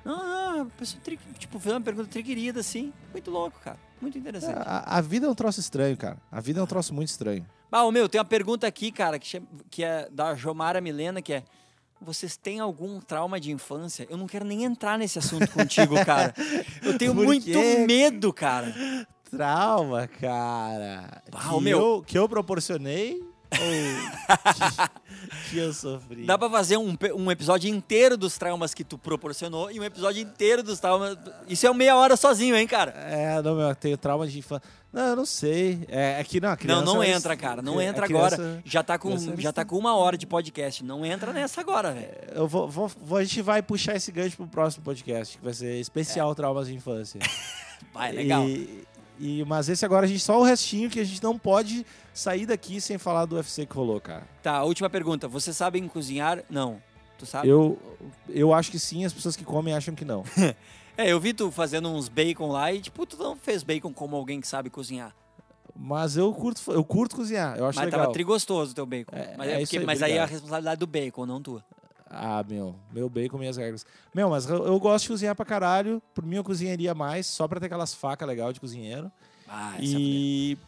Não, 0.04 0.16
não, 0.56 0.62
a 0.62 0.66
pessoa, 0.66 1.00
tri, 1.02 1.18
tipo, 1.38 1.58
fez 1.58 1.74
uma 1.74 1.80
pergunta 1.80 2.08
triquerida, 2.08 2.60
assim. 2.60 2.92
Muito 3.12 3.30
louco, 3.30 3.58
cara. 3.62 3.78
Muito 4.00 4.16
interessante. 4.18 4.56
A, 4.64 4.98
a 4.98 5.00
vida 5.00 5.26
é 5.26 5.28
um 5.30 5.34
troço 5.34 5.60
estranho, 5.60 5.96
cara. 5.96 6.16
A 6.32 6.40
vida 6.40 6.58
é 6.58 6.62
um 6.62 6.66
troço 6.66 6.94
muito 6.94 7.08
estranho. 7.08 7.44
Ah, 7.70 7.84
ô, 7.84 7.92
meu, 7.92 8.08
tem 8.08 8.18
uma 8.18 8.24
pergunta 8.24 8.66
aqui, 8.66 8.90
cara, 8.90 9.18
que, 9.18 9.26
chama- 9.26 9.46
que 9.70 9.84
é 9.84 10.08
da 10.10 10.34
Jomara 10.34 10.80
Milena, 10.80 11.20
que 11.22 11.32
é 11.34 11.44
vocês 12.00 12.34
têm 12.34 12.60
algum 12.60 12.98
trauma 12.98 13.38
de 13.38 13.52
infância? 13.52 14.06
Eu 14.08 14.16
não 14.16 14.26
quero 14.26 14.44
nem 14.44 14.64
entrar 14.64 14.98
nesse 14.98 15.18
assunto 15.18 15.46
contigo, 15.52 15.94
cara. 16.04 16.34
Eu 16.82 16.96
tenho 16.96 17.14
muito 17.14 17.50
medo, 17.86 18.32
cara. 18.32 18.74
Trauma, 19.30 20.08
cara. 20.08 21.22
Ah, 21.30 21.48
que, 21.50 21.54
o 21.54 21.60
meu- 21.60 21.78
eu, 21.78 22.02
que 22.02 22.18
eu 22.18 22.28
proporcionei 22.28 23.22
ou 23.52 23.58
que, 24.54 25.50
que 25.50 25.58
eu 25.58 25.72
sofri? 25.72 26.24
Dá 26.24 26.38
pra 26.38 26.48
fazer 26.50 26.76
um, 26.76 26.96
um 27.16 27.30
episódio 27.30 27.68
inteiro 27.68 28.16
dos 28.16 28.36
traumas 28.38 28.72
que 28.74 28.84
tu 28.84 28.96
proporcionou 28.96 29.70
e 29.70 29.80
um 29.80 29.84
episódio 29.84 30.22
inteiro 30.22 30.62
dos 30.62 30.78
traumas. 30.80 31.16
Isso 31.48 31.66
é 31.66 31.74
meia 31.74 31.96
hora 31.96 32.16
sozinho, 32.16 32.56
hein, 32.56 32.66
cara? 32.66 32.92
É, 32.96 33.42
não, 33.42 33.54
meu, 33.56 33.68
eu 33.68 33.74
tenho 33.74 33.96
trauma 33.98 34.26
de 34.26 34.38
infância. 34.38 34.62
Não, 34.92 35.02
eu 35.06 35.16
não 35.16 35.26
sei. 35.26 35.84
É, 35.88 36.20
é 36.20 36.24
que 36.24 36.40
não, 36.40 36.56
não, 36.64 36.82
não 36.94 37.02
é- 37.02 37.10
entra, 37.10 37.36
cara. 37.36 37.62
Não 37.62 37.80
entra 37.80 38.06
criança- 38.06 38.34
agora. 38.36 38.62
Já 38.64 38.82
tá, 38.82 38.98
com, 38.98 39.12
é 39.14 39.18
já 39.38 39.52
tá 39.52 39.64
com 39.64 39.78
uma 39.78 39.94
hora 39.96 40.18
de 40.18 40.26
podcast. 40.26 40.82
Não 40.84 41.04
entra 41.06 41.32
nessa 41.32 41.60
agora, 41.60 41.92
velho. 41.92 42.08
Eu 42.34 42.48
vou, 42.48 42.68
vou- 42.68 42.88
vou- 43.00 43.18
a 43.18 43.22
gente 43.24 43.40
vai 43.42 43.62
puxar 43.62 43.94
esse 43.96 44.10
gancho 44.10 44.36
pro 44.36 44.48
próximo 44.48 44.84
podcast, 44.84 45.38
que 45.38 45.44
vai 45.44 45.54
ser 45.54 45.78
especial 45.80 46.34
traumas 46.34 46.66
de 46.66 46.74
infância. 46.74 47.20
Vai, 47.94 48.12
legal. 48.12 48.44
E, 48.46 48.84
e- 49.18 49.44
mas 49.46 49.68
esse 49.68 49.84
agora 49.84 50.04
a 50.06 50.08
gente 50.08 50.20
só 50.20 50.38
o 50.38 50.44
restinho 50.44 50.88
que 50.90 51.00
a 51.00 51.04
gente 51.04 51.22
não 51.22 51.36
pode 51.38 51.84
sair 52.12 52.46
daqui 52.46 52.80
sem 52.80 52.98
falar 52.98 53.24
do 53.24 53.36
UFC 53.36 53.66
que 53.66 53.74
rolou, 53.74 54.00
cara. 54.00 54.26
Tá, 54.42 54.62
última 54.64 54.88
pergunta. 54.90 55.28
Vocês 55.28 55.56
sabem 55.56 55.86
cozinhar? 55.88 56.42
Não. 56.50 56.82
Tu 57.18 57.26
sabe? 57.26 57.48
Eu, 57.48 57.78
eu 58.28 58.52
acho 58.54 58.70
que 58.70 58.78
sim, 58.78 59.04
as 59.04 59.12
pessoas 59.12 59.36
que 59.36 59.44
comem 59.44 59.74
acham 59.74 59.94
que 59.94 60.04
não. 60.04 60.24
É, 60.96 61.10
eu 61.10 61.18
vi 61.18 61.32
tu 61.32 61.50
fazendo 61.50 61.88
uns 61.88 62.10
bacon 62.10 62.48
lá 62.48 62.70
e, 62.74 62.80
tipo, 62.82 63.06
tu 63.06 63.16
não 63.16 63.34
fez 63.34 63.62
bacon 63.62 63.90
como 63.90 64.16
alguém 64.16 64.38
que 64.38 64.46
sabe 64.46 64.68
cozinhar. 64.68 65.14
Mas 65.74 66.14
eu 66.14 66.30
curto, 66.34 66.60
eu 66.72 66.84
curto 66.84 67.16
cozinhar, 67.16 67.56
eu 67.56 67.64
acho 67.64 67.78
Mas 67.78 67.86
legal. 67.86 68.00
tava 68.00 68.12
trigostoso 68.12 68.72
o 68.72 68.74
teu 68.74 68.84
bacon. 68.84 69.16
É, 69.16 69.34
mas 69.38 69.48
é 69.48 69.54
é 69.54 69.58
porque- 69.60 69.78
aí, 69.78 69.86
mas 69.86 70.02
aí 70.02 70.12
é 70.12 70.18
a 70.20 70.26
responsabilidade 70.26 70.78
do 70.78 70.86
bacon, 70.86 71.24
não 71.24 71.40
tua. 71.40 71.64
Ah, 72.10 72.44
meu, 72.46 72.74
meu 72.92 73.08
bacon, 73.08 73.38
minhas 73.38 73.56
regras. 73.56 73.86
Meu, 74.14 74.28
mas 74.28 74.44
eu, 74.50 74.66
eu 74.66 74.78
gosto 74.78 75.04
de 75.04 75.08
cozinhar 75.10 75.34
pra 75.34 75.46
caralho. 75.46 76.02
Por 76.12 76.26
mim 76.26 76.36
eu 76.36 76.44
cozinharia 76.44 76.92
mais, 76.92 77.24
só 77.26 77.48
pra 77.48 77.58
ter 77.60 77.66
aquelas 77.66 77.94
facas 77.94 78.28
legais 78.28 78.52
de 78.52 78.60
cozinheiro. 78.60 79.10
Ah, 79.48 79.76
e... 79.80 80.58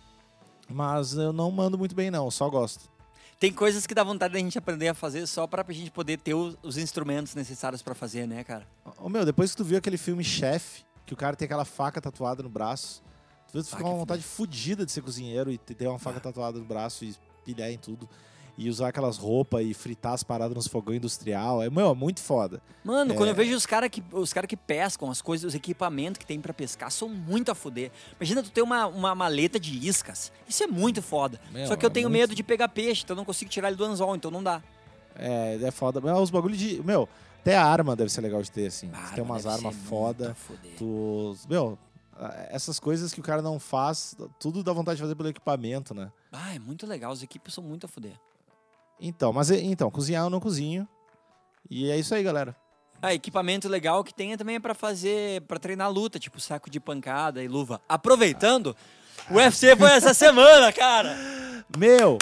Mas 0.73 1.15
eu 1.15 1.33
não 1.33 1.51
mando 1.51 1.79
muito 1.79 1.95
bem 1.95 2.11
não, 2.11 2.31
só 2.31 2.49
gosto. 2.49 2.91
Tem 3.39 3.53
coisas 3.53 3.87
que 3.87 3.95
dá 3.95 4.05
vontade 4.05 4.35
da 4.35 4.39
gente 4.39 4.57
aprender 4.57 4.89
a 4.89 4.95
fazer 4.95 5.27
só 5.27 5.47
pra 5.49 5.65
gente 5.73 5.91
poder 5.91 6.17
ter 6.19 6.33
os, 6.33 6.57
os 6.63 6.77
instrumentos 6.77 7.35
necessários 7.35 7.83
pra 7.83 7.95
fazer, 7.95 8.27
né, 8.27 8.45
cara? 8.45 8.67
Ô, 8.99 9.09
meu, 9.09 9.25
depois 9.25 9.51
que 9.51 9.57
tu 9.57 9.65
viu 9.65 9.79
aquele 9.79 9.99
filme 9.99 10.23
Chef, 10.23 10.85
que 11.05 11.13
o 11.13 11.17
cara 11.17 11.35
tem 11.35 11.47
aquela 11.47 11.65
faca 11.65 12.01
tatuada 12.01 12.43
no 12.43 12.49
braço, 12.49 13.03
tu, 13.49 13.55
viu, 13.55 13.63
tu 13.65 13.71
fica 13.71 13.83
com 13.83 13.89
uma 13.89 13.95
que 13.95 14.01
vontade 14.01 14.23
fodida 14.23 14.87
de 14.87 14.93
ser 14.93 15.03
cozinheiro 15.03 15.51
e 15.51 15.59
ter 15.59 15.89
uma 15.89 15.99
faca 15.99 16.21
tatuada 16.21 16.59
no 16.59 16.65
braço 16.65 17.05
e 17.05 17.17
pilhar 17.45 17.69
em 17.69 17.79
tudo. 17.79 18.09
E 18.59 18.69
usar 18.69 18.89
aquelas 18.89 19.17
roupas 19.17 19.65
e 19.65 19.73
fritar 19.73 20.13
as 20.13 20.23
paradas 20.23 20.55
nos 20.55 20.67
fogão 20.67 20.95
industrial. 20.95 21.63
É, 21.63 21.71
meu, 21.71 21.91
é 21.91 21.95
muito 21.95 22.21
foda. 22.21 22.61
Mano, 22.85 23.13
É. 23.13 23.17
quando 23.17 23.31
eu 23.31 23.35
vejo 23.35 23.57
os 23.57 23.65
caras 23.65 23.89
que, 23.89 24.03
os 24.13 24.33
cara 24.33 24.47
que 24.47 24.57
pescam, 24.57 25.11
as 25.11 25.23
coisas, 25.23 25.49
os 25.49 25.55
equipamentos 25.55 26.19
que 26.19 26.27
tem 26.27 26.39
pra 26.41 26.53
pescar, 26.53 26.91
são 26.91 27.09
muito 27.09 27.51
a 27.51 27.55
fuder. 27.55 27.91
Imagina 28.21 28.43
tu 28.43 28.51
ter 28.51 28.61
uma, 28.61 28.87
uma 28.87 29.15
maleta 29.15 29.59
de 29.59 29.89
iscas. 29.89 30.31
Isso 30.47 30.63
é 30.63 30.67
muito 30.67 31.01
foda. 31.01 31.41
Meu, 31.51 31.67
Só 31.67 31.77
que 31.77 31.85
eu 31.87 31.89
é 31.89 31.93
tenho 31.93 32.09
muito- 32.11 32.21
medo 32.21 32.35
de 32.35 32.43
pegar 32.43 32.69
peixe, 32.69 33.03
então 33.05 33.15
eu 33.15 33.19
não 33.19 33.25
consigo 33.25 33.51
tirar 33.51 33.69
ele 33.69 33.77
do 33.77 33.85
anzol, 33.85 34.15
então 34.15 34.31
não 34.31 34.43
dá. 34.43 34.63
É, 35.17 35.59
é 35.63 35.71
foda. 35.71 36.01
Mas 36.01 36.19
os 36.19 36.31
bagulhos 36.31 36.59
de. 36.59 36.83
Meu, 36.83 37.09
até 37.41 37.57
a 37.57 37.65
arma 37.65 37.97
deve 37.97 38.11
ser 38.11 38.21
legal 38.21 38.43
de 38.43 38.51
ter, 38.51 38.67
assim. 38.67 38.91
Você 38.91 39.15
tem 39.15 39.25
umas 39.25 39.47
armas 39.47 39.75
foda. 39.75 40.37
Tu. 40.77 41.37
Meu, 41.49 41.79
essas 42.51 42.79
coisas 42.79 43.13
que 43.15 43.21
o 43.21 43.23
cara 43.23 43.41
não 43.43 43.59
faz, 43.59 44.15
tudo 44.39 44.63
dá 44.63 44.73
vontade 44.75 44.97
de 44.97 45.03
fazer 45.03 45.15
pelo 45.15 45.29
equipamento, 45.31 45.95
né? 45.95 46.13
Ah, 46.31 46.55
é 46.55 46.59
muito 46.59 46.87
legal, 46.87 47.13
as 47.13 47.23
equipes 47.23 47.53
são 47.55 47.65
muito 47.65 47.85
a 47.87 47.89
fuder. 47.89 48.13
Então, 49.05 49.33
mas 49.33 49.51
então, 49.51 49.91
cozinhar 49.91 50.23
eu 50.25 50.31
não 50.31 50.39
cozinho. 50.39 50.87
E 51.69 51.91
é 51.91 51.99
isso 51.99 52.15
aí, 52.15 52.23
galera. 52.23 52.55
Ah, 53.03 53.13
equipamento 53.13 53.69
legal 53.69 54.05
que 54.05 54.15
tem 54.15 54.37
também 54.37 54.57
é 54.57 54.61
pra 54.61 54.75
fazer, 54.75 55.43
pra 55.43 55.59
treinar 55.59 55.91
luta, 55.91 56.21
tipo 56.21 56.39
saco 56.41 56.71
de 56.71 56.79
pancada 56.79 57.43
e 57.43 57.49
luva. 57.49 57.81
Aproveitando, 57.89 58.77
o 59.29 59.35
UFC 59.35 59.75
foi 59.75 59.91
essa 59.91 60.15
semana, 60.15 60.73
cara. 60.73 61.17
Meu! 61.77 62.17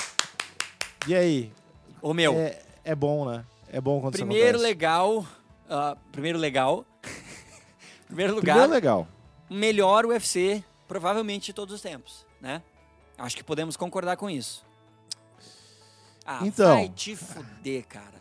E 1.06 1.14
aí? 1.14 1.52
Ô 2.00 2.14
meu, 2.14 2.32
É, 2.32 2.62
é 2.82 2.94
bom, 2.94 3.28
né? 3.30 3.44
É 3.70 3.78
bom 3.78 4.00
quando 4.00 4.14
primeiro 4.14 4.48
acontece. 4.56 4.64
legal, 4.64 5.26
ah, 5.68 5.96
primeiro 6.10 6.38
legal, 6.38 6.86
primeiro 8.06 8.34
lugar, 8.34 8.54
Primeiro 8.54 8.72
legal. 8.72 9.08
melhor 9.50 10.06
UFC 10.06 10.64
provavelmente 10.88 11.46
de 11.46 11.52
todos 11.52 11.74
os 11.74 11.80
tempos, 11.82 12.24
né? 12.40 12.62
Acho 13.18 13.36
que 13.36 13.44
podemos 13.44 13.76
concordar 13.76 14.16
com 14.16 14.30
isso. 14.30 14.64
Ah, 16.38 16.46
Então. 16.46 16.74
vai 16.76 16.88
te 16.88 17.16
fuder, 17.16 17.84
cara. 17.86 18.20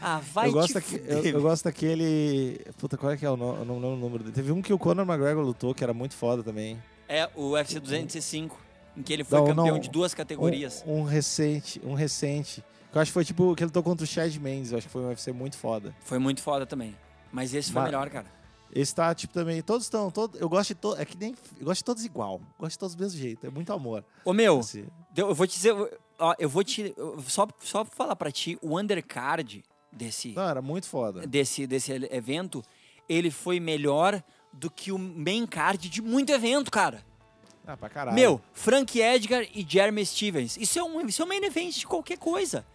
Ah, 0.00 0.20
vai 0.32 0.48
eu, 0.48 0.52
gosto 0.52 0.80
te 0.80 0.80
fuder. 0.80 1.10
eu, 1.10 1.24
eu 1.24 1.42
gosto 1.42 1.64
daquele. 1.64 2.58
Puta, 2.78 2.96
qual 2.96 3.12
é 3.12 3.16
que 3.18 3.26
é 3.26 3.30
o 3.30 3.36
nome? 3.36 3.58
Eu 3.58 3.64
não 3.66 3.74
lembro 3.74 3.92
o 3.92 3.96
número 3.96 4.24
dele. 4.24 4.34
Teve 4.34 4.50
um 4.52 4.62
que 4.62 4.72
o 4.72 4.78
Conor 4.78 5.04
McGregor 5.06 5.44
lutou, 5.44 5.74
que 5.74 5.84
era 5.84 5.92
muito 5.92 6.14
foda 6.14 6.42
também. 6.42 6.82
É 7.06 7.28
o 7.34 7.50
UFC 7.50 7.78
205, 7.80 8.58
em 8.96 9.02
que 9.02 9.12
ele 9.12 9.24
foi 9.24 9.38
Não, 9.40 9.46
campeão 9.48 9.66
não. 9.74 9.78
de 9.78 9.90
duas 9.90 10.14
categorias. 10.14 10.82
Um, 10.86 11.00
um 11.00 11.04
recente, 11.04 11.80
um 11.84 11.92
recente. 11.94 12.64
Que 12.90 12.96
eu 12.96 13.02
acho 13.02 13.10
que 13.10 13.14
foi 13.14 13.24
tipo 13.24 13.54
que 13.54 13.62
ele 13.62 13.66
lutou 13.68 13.82
contra 13.82 14.04
o 14.04 14.06
Chad 14.06 14.34
Mendes. 14.38 14.72
Eu 14.72 14.78
acho 14.78 14.86
que 14.86 14.92
foi 14.92 15.02
um 15.02 15.08
UFC 15.08 15.32
muito 15.32 15.56
foda. 15.58 15.94
Foi 16.00 16.18
muito 16.18 16.40
foda 16.40 16.64
também. 16.64 16.96
Mas 17.30 17.52
esse 17.52 17.70
foi 17.70 17.80
Ma- 17.82 17.86
melhor, 17.86 18.08
cara. 18.08 18.26
Esse 18.72 18.94
tá, 18.94 19.12
tipo, 19.14 19.34
também. 19.34 19.60
Todos 19.62 19.84
estão. 19.84 20.10
Todo, 20.10 20.38
eu 20.38 20.48
gosto 20.48 20.68
de 20.68 20.74
todos. 20.76 20.98
É 20.98 21.04
que 21.04 21.16
nem. 21.18 21.34
Eu 21.58 21.66
gosto 21.66 21.78
de 21.80 21.84
todos 21.84 22.04
igual. 22.04 22.40
Gosto 22.58 22.72
de 22.72 22.78
todos 22.78 22.94
do 22.94 23.02
mesmo 23.02 23.18
jeito. 23.20 23.46
É 23.46 23.50
muito 23.50 23.72
amor. 23.72 24.04
Ô, 24.24 24.32
meu, 24.32 24.60
Assim. 24.60 24.86
eu 25.16 25.34
vou 25.34 25.46
te 25.46 25.54
dizer... 25.56 25.74
Ó, 26.20 26.34
eu 26.38 26.48
vou 26.48 26.62
te... 26.62 26.94
Só, 27.26 27.48
só 27.60 27.84
falar 27.84 28.14
pra 28.14 28.30
ti, 28.30 28.58
o 28.60 28.78
undercard 28.78 29.64
desse, 29.90 30.28
Não, 30.34 30.48
era 30.48 30.60
muito 30.62 30.86
foda. 30.86 31.26
desse, 31.26 31.66
desse 31.66 31.92
evento, 32.12 32.62
ele 33.08 33.30
foi 33.30 33.58
melhor 33.58 34.22
do 34.52 34.70
que 34.70 34.92
o 34.92 34.98
main 34.98 35.46
card 35.46 35.88
de 35.88 36.02
muito 36.02 36.30
evento, 36.30 36.70
cara. 36.70 37.04
Ah, 37.66 37.76
pra 37.76 37.88
caralho. 37.88 38.14
Meu, 38.14 38.40
Frank 38.52 39.00
Edgar 39.00 39.44
e 39.54 39.64
Jeremy 39.68 40.04
Stevens. 40.04 40.56
Isso 40.56 40.78
é 40.78 40.82
um, 40.82 41.06
isso 41.06 41.22
é 41.22 41.24
um 41.24 41.28
main 41.28 41.42
event 41.44 41.74
de 41.78 41.86
qualquer 41.86 42.18
coisa. 42.18 42.66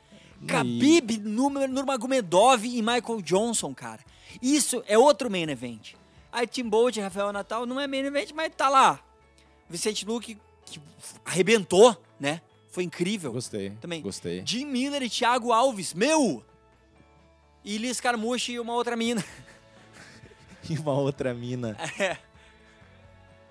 E- 0.42 0.46
Khabib, 0.46 1.18
Nur- 1.20 1.68
Nurmagomedov 1.68 2.66
e 2.66 2.82
Michael 2.82 3.22
Johnson, 3.22 3.74
cara. 3.74 4.02
Isso 4.42 4.84
é 4.88 4.98
outro 4.98 5.30
main 5.30 5.50
event. 5.50 5.94
Aí 6.32 6.46
Tim 6.48 6.68
Bolt 6.68 6.98
e 6.98 7.02
Rafael 7.02 7.32
Natal 7.32 7.66
não 7.66 7.80
é 7.80 7.88
main 7.88 8.06
event, 8.06 8.32
mas 8.34 8.52
tá 8.56 8.68
lá. 8.70 9.00
Vicente 9.70 10.06
Luque, 10.06 10.38
que 10.66 10.80
arrebentou, 11.24 11.96
né? 12.20 12.42
Foi 12.76 12.84
incrível. 12.84 13.32
Gostei. 13.32 13.70
Também. 13.80 14.02
Gostei. 14.02 14.44
Jim 14.46 14.66
Miller 14.66 15.02
e 15.02 15.10
Thiago 15.10 15.54
Alves, 15.54 15.94
meu! 15.94 16.44
E 17.64 17.78
Liz 17.78 18.02
Carmouche 18.02 18.52
e 18.52 18.60
uma 18.60 18.74
outra 18.74 18.98
mina. 18.98 19.24
E 20.70 20.78
uma 20.80 20.94
outra 20.94 21.34
mina. 21.34 21.78
É. 21.98 22.18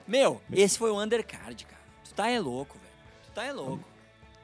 Meu, 0.07 0.43
esse 0.53 0.77
foi 0.77 0.91
o 0.91 1.01
undercard, 1.01 1.65
cara. 1.65 1.81
Tu 2.05 2.13
tá 2.13 2.29
é 2.29 2.39
louco, 2.39 2.77
velho. 2.77 2.93
Tu 3.23 3.31
tá 3.31 3.45
é 3.45 3.53
louco. 3.53 3.85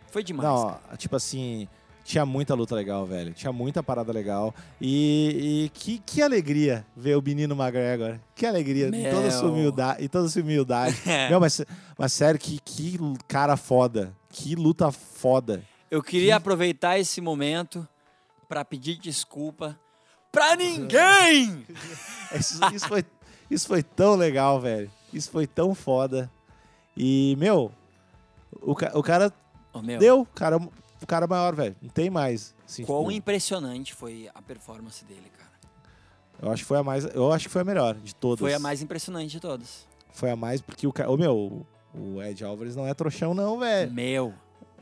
Foi 0.07 0.23
demais. 0.25 0.49
Não, 0.49 0.71
cara. 0.71 0.97
tipo 0.97 1.15
assim, 1.17 1.69
tinha 2.11 2.27
muita 2.27 2.55
luta 2.55 2.75
legal, 2.75 3.07
velho. 3.07 3.33
Tinha 3.33 3.53
muita 3.53 3.85
parada 3.85 4.13
legal. 4.13 4.53
E, 4.81 5.67
e 5.67 5.69
que, 5.69 6.01
que 6.01 6.21
alegria 6.21 6.85
ver 6.97 7.17
o 7.17 7.23
menino 7.23 7.55
McGregor. 7.55 8.19
Que 8.35 8.45
alegria. 8.47 8.89
E 8.89 9.11
toda 9.11 9.31
sua 9.31 9.43
Meu. 9.45 9.53
humildade. 9.53 10.05
E 10.05 10.09
toda 10.09 10.29
sua 10.29 10.43
humildade. 10.43 11.01
É. 11.07 11.29
Meu, 11.29 11.39
mas, 11.39 11.63
mas 11.97 12.13
sério, 12.13 12.41
que, 12.41 12.59
que 12.65 12.99
cara 13.29 13.57
foda. 13.57 14.13
Que 14.29 14.57
luta 14.57 14.91
foda. 14.91 15.63
Eu 15.89 16.03
queria 16.03 16.35
aproveitar 16.35 16.99
esse 16.99 17.21
momento 17.21 17.87
pra 18.49 18.65
pedir 18.65 18.97
desculpa 18.97 19.79
pra 20.33 20.57
ninguém! 20.57 21.65
Isso, 22.35 22.61
isso 22.73 22.87
foi, 22.87 23.05
isso 23.51 23.67
foi 23.67 23.83
tão 23.83 24.15
legal, 24.15 24.61
velho. 24.61 24.89
Isso 25.13 25.29
foi 25.31 25.49
tão 25.49 25.75
foda. 25.75 26.31
E, 26.97 27.35
meu, 27.39 27.73
o, 28.63 28.71
o 28.73 29.03
cara 29.03 29.33
Ô, 29.73 29.83
meu, 29.83 29.99
deu. 29.99 30.27
Cara, 30.35 30.61
o 31.03 31.07
cara 31.07 31.27
maior, 31.27 31.55
velho. 31.55 31.77
Não 31.81 31.89
tem 31.91 32.11
mais. 32.11 32.55
Assim, 32.67 32.85
quão 32.85 33.01
tipo, 33.01 33.13
impressionante 33.13 33.95
foi 33.95 34.29
a 34.35 34.41
performance 34.43 35.05
dele, 35.05 35.31
cara. 35.37 35.51
eu 36.43 36.51
acho 36.51 36.63
que 36.63 36.69
foi 36.69 36.79
a 36.79 36.83
mais. 36.83 37.05
Eu 37.05 37.33
acho 37.33 37.47
que 37.47 37.53
foi 37.53 37.63
a 37.63 37.65
melhor 37.65 37.95
de 37.95 38.15
todas. 38.15 38.41
Foi 38.41 38.55
a 38.55 38.59
mais 38.59 38.83
impressionante 38.83 39.31
de 39.31 39.41
todas. 39.41 39.87
Foi 40.13 40.31
a 40.31 40.37
mais 40.37 40.61
porque 40.61 40.87
o 40.87 40.93
cara. 40.93 41.11
Ô, 41.11 41.17
meu, 41.17 41.67
o 41.95 42.23
Ed 42.23 42.45
Álvares 42.45 42.77
não 42.77 42.87
é 42.87 42.95
trouxão, 42.95 43.33
não, 43.35 43.59
velho. 43.59 43.91
Meu, 43.93 44.35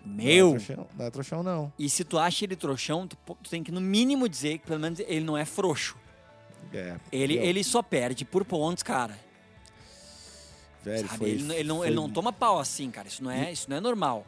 Não 0.05 0.15
meu. 0.15 0.47
é 0.49 0.51
trouxão, 0.51 0.87
não 0.99 1.07
é 1.07 1.11
trouxão, 1.11 1.43
não. 1.43 1.73
E 1.79 1.89
se 1.91 2.05
tu 2.05 2.19
acha 2.19 2.45
ele 2.45 2.57
trouxão, 2.57 3.07
tu, 3.07 3.17
tu 3.43 3.51
tem 3.51 3.63
que 3.63 3.71
no 3.73 3.81
mínimo 3.81 4.29
dizer 4.29 4.59
que 4.59 4.67
pelo 4.67 4.81
menos 4.81 4.99
ele 5.01 5.25
não 5.25 5.37
é 5.37 5.45
frouxo. 5.45 5.97
É, 6.73 6.97
Ele, 7.11 7.37
meu, 7.37 7.45
ele 7.45 7.65
só 7.65 7.83
perde 7.83 8.25
por 8.27 8.45
pontos, 8.45 8.83
cara. 8.83 9.19
velho, 10.85 11.07
sabe? 11.07 11.19
foi, 11.19 11.31
ele, 11.31 11.43
não- 11.45 11.55
ele 11.55 11.69
não, 11.69 11.77
foi- 11.79 11.87
ele 11.87 11.97
não 11.97 12.11
toma 12.11 12.33
pau 12.33 12.59
assim, 12.59 12.91
cara. 12.91 13.09
Isso 13.09 13.23
não 13.25 13.31
é, 13.31 13.53
isso 13.53 13.69
não 13.71 13.77
é 13.77 13.81
normal. 13.81 14.27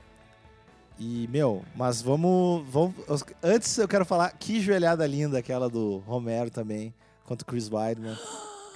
E, 1.03 1.27
meu, 1.29 1.65
mas 1.75 2.03
vamos, 2.03 2.63
vamos. 2.69 2.95
Antes 3.43 3.79
eu 3.79 3.89
quero 3.89 4.05
falar 4.05 4.31
que 4.33 4.61
joelhada 4.61 5.07
linda 5.07 5.39
aquela 5.39 5.67
do 5.71 5.97
Romero 6.07 6.51
também, 6.51 6.93
contra 7.25 7.43
o 7.43 7.47
Chris 7.47 7.71
Weidman. 7.73 8.15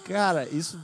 Cara, 0.07 0.49
isso. 0.49 0.81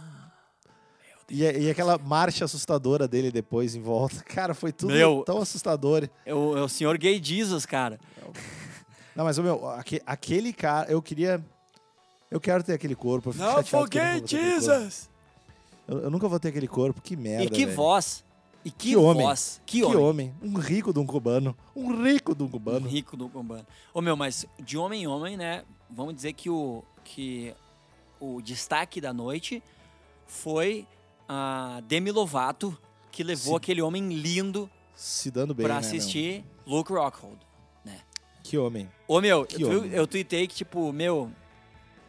E, 1.31 1.43
e 1.43 1.71
aquela 1.71 1.97
marcha 1.97 2.45
assustadora 2.45 3.09
dele 3.09 3.31
depois 3.31 3.75
em 3.75 3.81
volta. 3.81 4.23
Cara, 4.29 4.53
foi 4.53 4.71
tudo 4.71 4.93
Meu. 4.93 5.23
tão 5.25 5.39
assustador. 5.39 6.07
É 6.27 6.35
o, 6.35 6.59
é 6.59 6.63
o 6.63 6.69
senhor 6.69 6.99
Gay 6.99 7.19
Jesus, 7.23 7.65
cara. 7.65 7.99
Não, 9.17 9.25
mas, 9.25 9.39
meu, 9.39 9.67
aque- 9.71 10.03
aquele 10.05 10.53
cara, 10.53 10.91
eu 10.91 11.01
queria. 11.01 11.43
Eu 12.31 12.39
quero 12.39 12.63
ter 12.63 12.75
aquele 12.75 12.95
corpo. 12.95 13.31
Eu 13.31 13.33
fico 13.33 13.45
chateado 13.45 13.89
que 13.89 13.99
eu 13.99 14.11
nunca 14.11 14.29
vou 14.29 14.29
ter 14.29 14.39
aquele 14.39 14.59
corpo. 14.69 15.09
Eu, 15.89 15.99
eu 16.01 16.11
nunca 16.11 16.29
vou 16.29 16.41
ter 16.41 16.49
aquele 16.49 16.69
corpo, 16.69 17.01
que 17.01 17.17
merda. 17.17 17.45
E 17.45 17.49
que 17.51 17.65
velho. 17.65 17.77
voz. 17.77 18.25
E 18.65 18.71
que, 18.71 18.91
Que 18.91 18.97
homem. 18.97 19.25
voz. 19.27 19.61
Que, 19.65 19.79
Que 19.79 19.85
homem. 19.85 19.99
homem. 20.05 20.35
Um 20.43 20.59
rico 20.59 20.93
de 20.93 20.99
um 20.99 21.07
cubano. 21.07 21.57
Um 21.75 22.03
rico 22.05 22.35
de 22.35 22.43
um 22.43 22.47
Um 22.47 22.51
cubano. 22.51 22.87
rico 22.89 23.17
do 23.17 23.29
cubano. 23.29 23.67
Ô 23.95 24.01
meu, 24.03 24.17
mas 24.17 24.45
de 24.63 24.77
homem 24.77 25.03
em 25.03 25.07
homem, 25.07 25.37
né? 25.37 25.65
Vamos 25.89 26.15
dizer 26.15 26.35
que 26.35 26.51
o, 26.51 26.85
que 27.03 27.55
o 28.21 28.41
destaque 28.43 29.01
da 29.01 29.13
noite 29.15 29.63
foi 30.27 30.87
a 31.29 31.81
Demi 31.87 32.11
Lovato, 32.11 32.77
que 33.11 33.23
levou 33.23 33.53
Sim. 33.55 33.57
aquele 33.57 33.81
homem 33.83 34.09
lindo 34.09 34.69
Se 34.95 35.31
dando 35.31 35.55
bem. 35.55 35.65
pra 35.65 35.77
né, 35.77 35.81
meu? 35.81 35.89
assistir 35.89 36.45
Luke 36.67 36.93
Rockhold. 36.93 37.39
Que 38.43 38.59
homem. 38.59 38.91
Ô 39.07 39.21
meu, 39.21 39.45
Que 39.47 39.63
eu, 39.63 39.79
homem. 39.79 39.93
eu 39.93 40.07
tuitei 40.09 40.47
que, 40.49 40.55
tipo, 40.57 40.93
meu, 40.93 41.31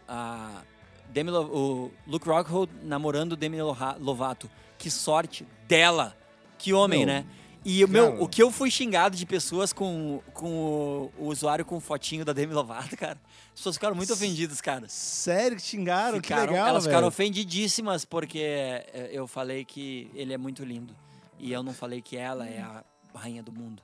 a 0.08 0.64
Demi 1.10 1.30
Lo- 1.30 1.46
o 1.46 1.92
Luke 2.08 2.28
Rockhold 2.28 2.72
namorando 2.84 3.36
Demi 3.36 3.58
Lovato. 4.00 4.50
Que 4.78 4.90
sorte 4.90 5.46
dela. 5.68 6.18
Que 6.62 6.74
homem, 6.74 7.06
Meu, 7.06 7.08
né? 7.08 7.26
E 7.64 7.84
o 7.86 7.88
meu, 7.88 8.20
o 8.20 8.28
que 8.28 8.42
eu 8.42 8.50
fui 8.52 8.72
xingado 8.72 9.16
de 9.16 9.24
pessoas 9.24 9.72
com, 9.72 10.20
com 10.34 10.52
o, 10.52 11.12
o 11.20 11.28
usuário 11.28 11.64
com 11.64 11.80
fotinho 11.80 12.26
da 12.26 12.34
Demi 12.34 12.54
Lovato, 12.54 12.98
cara. 12.98 13.20
As 13.54 13.60
pessoas 13.60 13.76
ficaram 13.76 13.96
muito 13.96 14.12
ofendidas, 14.12 14.60
cara. 14.62 14.86
Sério 14.88 15.58
que 15.58 15.62
xingaram? 15.64 16.16
Ficaram- 16.18 16.48
que 16.48 16.52
legal, 16.54 16.68
elas 16.70 16.84
velho. 16.86 16.92
ficaram 16.96 17.08
ofendidíssimas 17.08 18.04
porque 18.04 18.40
é, 18.40 19.10
eu 19.12 19.28
falei 19.28 19.64
que 19.64 20.10
ele 20.16 20.34
é 20.34 20.38
muito 20.40 20.64
lindo. 20.64 20.96
E 21.38 21.52
eu 21.52 21.62
não 21.62 21.74
falei 21.74 22.02
que 22.02 22.18
ela 22.18 22.48
é 22.48 22.62
a 22.62 22.84
rainha 23.14 23.44
do 23.44 23.52
mundo. 23.52 23.84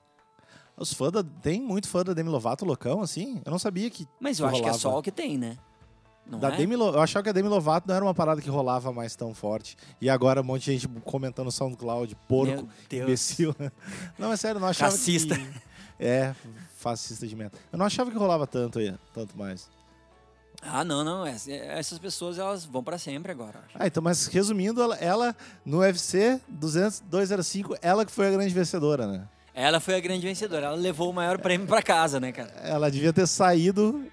Os 0.76 0.94
fãs 0.94 1.12
da... 1.12 1.24
Tem 1.24 1.62
muito 1.62 1.88
fã 1.88 2.04
da 2.04 2.14
Demi 2.14 2.30
Lovato 2.30 2.66
loucão, 2.66 3.02
assim? 3.02 3.42
Eu 3.46 3.52
não 3.52 3.60
sabia 3.60 3.90
que 3.92 4.08
Mas 4.20 4.40
eu 4.40 4.48
acho 4.48 4.62
que 4.62 4.70
é 4.70 4.74
só 4.74 4.98
o 4.98 5.04
que 5.04 5.12
tem, 5.12 5.38
né? 5.38 5.56
Não 6.30 6.40
Da 6.40 6.50
é? 6.54 6.58
Demi 6.58 6.76
Lo- 6.76 6.90
Eu 6.94 7.00
achava 7.02 7.24
que 7.24 7.30
a 7.30 7.32
Demi 7.32 7.48
Lovato 7.48 7.88
não 7.88 7.96
era 7.96 8.04
uma 8.04 8.14
parada 8.14 8.42
que 8.42 8.50
rolava 8.50 8.92
mais 8.92 9.16
tão 9.16 9.34
forte. 9.34 9.78
E 10.02 10.10
agora 10.10 10.42
um 10.42 10.44
monte 10.44 10.66
de 10.66 10.74
gente 10.78 10.88
comentando 11.02 11.52
SoundCloud, 11.52 12.16
porco, 12.28 12.68
imbecil. 12.92 13.56
Não, 14.20 14.32
é 14.32 14.38
sério, 14.38 14.58
eu 14.58 14.62
não 14.62 14.68
achava 14.68 14.92
Racista. 14.92 15.36
que... 15.38 15.48
É, 16.00 16.36
fascista 16.76 17.26
de 17.26 17.36
merda. 17.36 17.58
Eu 17.72 17.78
não 17.80 17.86
achava 17.86 18.12
que 18.12 18.18
rolava 18.18 18.46
tanto 18.46 18.78
aí, 18.80 18.94
tanto 19.14 19.38
mais. 19.38 19.68
Ah, 20.62 20.84
não, 20.84 21.04
não. 21.04 21.26
ess- 21.26 21.48
Essas 21.48 21.98
pessoas, 22.00 22.38
elas 22.38 22.66
vão 22.66 22.84
pra 22.84 22.98
sempre 22.98 23.32
agora. 23.32 23.60
acho. 23.66 23.76
Ah, 23.80 23.88
então, 23.88 24.02
mas 24.04 24.28
resumindo, 24.28 24.82
ela, 24.82 24.96
ela 24.98 25.36
no 25.66 25.80
UFC 25.80 26.40
200, 26.48 27.00
205, 27.02 27.76
ela 27.82 28.06
que 28.06 28.12
foi 28.12 28.28
a 28.28 28.32
grande 28.32 28.54
vencedora, 28.54 29.08
né? 29.08 29.28
Ela 29.60 29.80
foi 29.80 29.96
a 29.96 30.00
grande 30.00 30.26
vencedora. 30.26 30.68
Ela 30.68 30.76
levou 30.76 31.10
o 31.10 31.14
maior 31.14 31.40
prêmio 31.40 31.66
pra 31.66 31.82
casa, 31.82 32.20
né, 32.20 32.32
cara? 32.32 32.50
Ela 32.62 32.92
devia 32.92 33.12
ter 33.12 33.26
saído, 33.26 34.06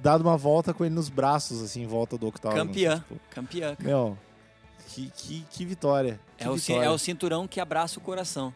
dado 0.00 0.22
uma 0.22 0.36
volta 0.36 0.72
com 0.72 0.82
ele 0.84 0.94
nos 0.94 1.10
braços, 1.10 1.62
assim, 1.62 1.82
em 1.82 1.86
volta 1.86 2.16
do 2.16 2.26
octógono. 2.26 2.64
Campeã. 2.64 2.92
assim, 2.94 3.02
tipo, 3.02 3.20
Campeã. 3.30 3.76
cara. 3.76 3.88
meu, 3.88 4.18
que, 4.88 5.10
que, 5.14 5.44
que 5.50 5.64
vitória. 5.66 6.18
Que 6.38 6.44
É 6.44 6.50
o, 6.50 6.54
vitória. 6.56 6.86
é 6.86 6.90
o 6.90 6.96
cinturão 6.98 7.46
que 7.46 7.60
abraça 7.60 7.98
o 7.98 8.02
coração. 8.02 8.52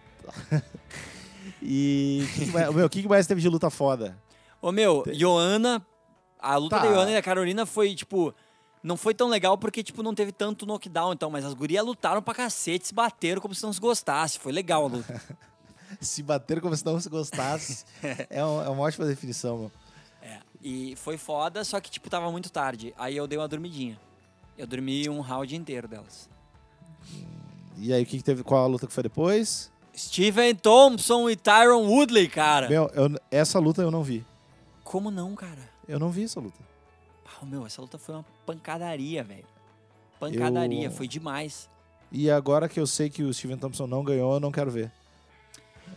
E 1.61 2.27
que 2.35 2.45
que 2.47 2.51
mais- 2.53 2.75
meu, 2.75 2.87
o 2.87 2.91
que, 2.91 3.03
que 3.03 3.09
mais 3.09 3.27
teve 3.27 3.41
de 3.41 3.49
luta 3.49 3.71
foda? 3.71 4.17
Ô, 4.61 4.73
meu, 4.73 5.05
Joana... 5.13 5.85
A 6.39 6.57
luta 6.57 6.77
Tá. 6.77 6.83
da 6.85 6.93
Joana 6.93 7.11
e 7.11 7.15
da 7.15 7.23
Carolina 7.23 7.65
foi, 7.67 7.95
tipo... 7.95 8.35
Não 8.83 8.97
foi 8.97 9.15
tão 9.15 9.29
legal 9.29 9.57
porque, 9.57 9.81
tipo, 9.83 10.03
não 10.03 10.13
teve 10.13 10.33
tanto 10.33 10.67
knockdown, 10.67 11.13
então. 11.13 11.31
Mas 11.31 11.45
as 11.45 11.55
gurias 11.55 11.85
lutaram 11.85 12.21
pra 12.21 12.35
cacete, 12.35 12.89
se 12.89 12.93
bateram 12.95 13.41
como 13.41 13.55
se 13.55 13.63
não 13.63 13.73
se 13.73 13.79
gostasse. 13.81 14.41
Foi 14.41 14.51
legal 14.51 14.85
a 14.85 14.89
luta. 14.89 15.23
Se 16.01 16.23
bater 16.23 16.61
como 16.61 16.77
se 16.77 16.85
não 16.85 16.99
se 17.01 17.09
gostasse. 17.09 17.85
é, 18.31 18.45
um- 18.45 18.63
é 18.63 18.69
uma 18.69 18.83
ótima 18.83 19.07
definição, 19.07 19.59
meu. 19.59 19.73
É, 20.23 20.39
e 20.63 20.95
foi 20.97 21.17
foda, 21.19 21.65
só 21.65 21.81
que, 21.81 21.91
tipo, 21.91 22.09
tava 22.11 22.31
muito 22.31 22.51
tarde. 22.51 22.95
Aí 22.99 23.17
eu 23.17 23.27
dei 23.27 23.39
uma 23.39 23.49
dormidinha. 23.49 23.99
Eu 24.57 24.67
dormi 24.67 25.09
um 25.09 25.21
round 25.21 25.55
inteiro 25.57 25.89
delas. 25.89 26.29
E 27.77 27.93
aí, 27.93 28.03
o 28.03 28.07
que, 28.07 28.19
que 28.19 28.23
teve? 28.25 28.43
Qual 28.45 28.63
a 28.63 28.67
luta 28.67 28.87
que 28.87 28.93
foi 28.93 29.03
depois? 29.03 29.71
Steven 29.97 30.55
Thompson 30.55 31.29
e 31.29 31.37
Tyron 31.37 31.87
Woodley, 31.87 32.29
cara. 32.29 32.69
Meu, 32.69 32.89
eu- 32.95 33.19
essa 33.31 33.59
luta 33.59 33.83
eu 33.83 33.91
não 33.91 34.03
vi. 34.03 34.25
Como 34.85 35.11
não, 35.11 35.35
cara? 35.35 35.71
Eu 35.89 35.99
não 35.99 36.11
vi 36.11 36.25
essa 36.25 36.39
luta. 36.41 36.59
Ah, 37.27 37.45
meu, 37.45 37.67
essa 37.67 37.81
luta 37.81 37.99
foi 37.99 38.15
uma 38.15 38.25
pancadaria, 38.47 39.25
velho. 39.25 39.45
Pancadaria, 40.21 40.87
Eu- 40.87 40.91
foi 40.93 41.09
demais. 41.09 41.69
E 42.11 42.31
agora 42.31 42.69
que 42.69 42.79
eu 42.79 42.87
sei 42.87 43.09
que 43.11 43.23
o 43.23 43.33
Steven 43.33 43.57
Thompson 43.57 43.87
não 43.87 44.05
ganhou, 44.05 44.35
eu 44.35 44.41
não 44.41 44.53
quero 44.53 44.71
ver. 44.71 44.93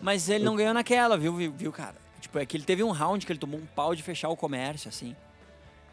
Mas 0.02 0.30
ele 0.30 0.44
não 0.44 0.56
ganhou 0.56 0.74
naquela, 0.74 1.18
viu, 1.18 1.34
viu, 1.36 1.52
viu, 1.52 1.72
cara? 1.72 1.96
Tipo, 2.22 2.40
é 2.40 2.46
que 2.46 2.58
ele 2.58 2.64
teve 2.64 2.84
um 2.84 2.92
round 2.92 3.26
que 3.26 3.32
ele 3.32 3.40
tomou 3.40 3.60
um 3.60 3.66
pau 3.66 3.96
de 3.96 4.04
fechar 4.04 4.30
o 4.30 4.36
comércio, 4.36 4.90
assim. 4.90 5.16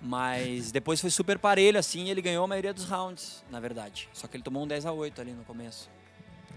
Mas 0.00 0.70
depois 0.72 1.00
foi 1.00 1.10
super 1.10 1.38
parelho, 1.38 1.78
assim, 1.78 2.04
e 2.04 2.10
ele 2.10 2.20
ganhou 2.22 2.44
a 2.44 2.48
maioria 2.48 2.72
dos 2.74 2.84
rounds, 2.84 3.44
na 3.50 3.60
verdade. 3.60 4.08
Só 4.12 4.26
que 4.26 4.36
ele 4.36 4.42
tomou 4.42 4.62
um 4.64 4.66
10 4.66 4.86
a 4.86 4.92
8 4.92 5.20
ali 5.20 5.32
no 5.32 5.44
começo. 5.44 5.88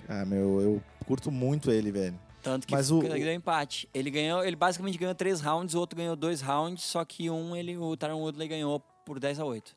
Ah, 0.08 0.26
meu, 0.26 0.62
eu 0.62 0.84
curto 1.06 1.32
muito 1.32 1.72
ele, 1.72 1.92
velho. 1.92 2.20
Tanto 2.42 2.68
que 2.68 2.74
Mas 2.74 2.92
o- 2.92 3.02
ele 3.02 3.24
deu 3.24 3.34
empate. 3.34 3.90
Ele 3.94 4.12
ganhou, 4.12 4.44
ele 4.46 4.56
basicamente 4.56 4.98
ganhou 4.98 5.16
três 5.16 5.42
rounds, 5.42 5.74
o 5.74 5.80
outro 5.80 5.98
ganhou 5.98 6.16
dois 6.16 6.42
rounds, 6.42 6.84
só 6.84 7.04
que 7.04 7.30
um 7.30 7.56
ele, 7.56 7.76
o 7.76 7.98
Tyron 7.98 8.20
Woodley 8.20 8.48
ganhou 8.48 8.80
por 9.04 9.20
10 9.20 9.40
a 9.40 9.46
8. 9.46 9.76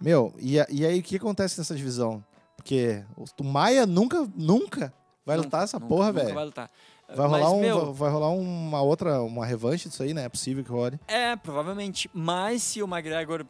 Meu, 0.00 0.34
e, 0.38 0.56
e 0.70 0.86
aí 0.86 0.98
o 0.98 1.02
que 1.02 1.16
acontece 1.16 1.58
nessa 1.58 1.74
divisão? 1.74 2.24
Porque 2.56 3.04
o 3.16 3.44
Maia 3.44 3.86
nunca, 3.86 4.28
nunca 4.34 4.92
vai 5.28 5.36
Nunca, 5.36 5.46
lutar 5.46 5.64
essa 5.64 5.78
nunca, 5.78 5.88
porra, 5.94 6.10
velho. 6.12 6.34
Vai 6.34 6.44
lutar. 6.44 6.70
Vai 7.06 7.28
Mas, 7.28 7.40
rolar, 7.42 7.52
um, 7.52 7.60
meu, 7.60 7.92
vai, 7.92 8.10
rolar 8.10 8.30
uma 8.30 8.80
outra, 8.82 9.22
uma 9.22 9.44
revanche 9.46 9.88
disso 9.88 10.02
aí, 10.02 10.12
né? 10.12 10.24
É 10.24 10.28
possível 10.28 10.64
que 10.64 10.70
role. 10.70 10.98
É, 11.06 11.36
provavelmente. 11.36 12.10
Mas 12.12 12.62
se 12.62 12.82
o 12.82 12.86
McGregor 12.86 13.44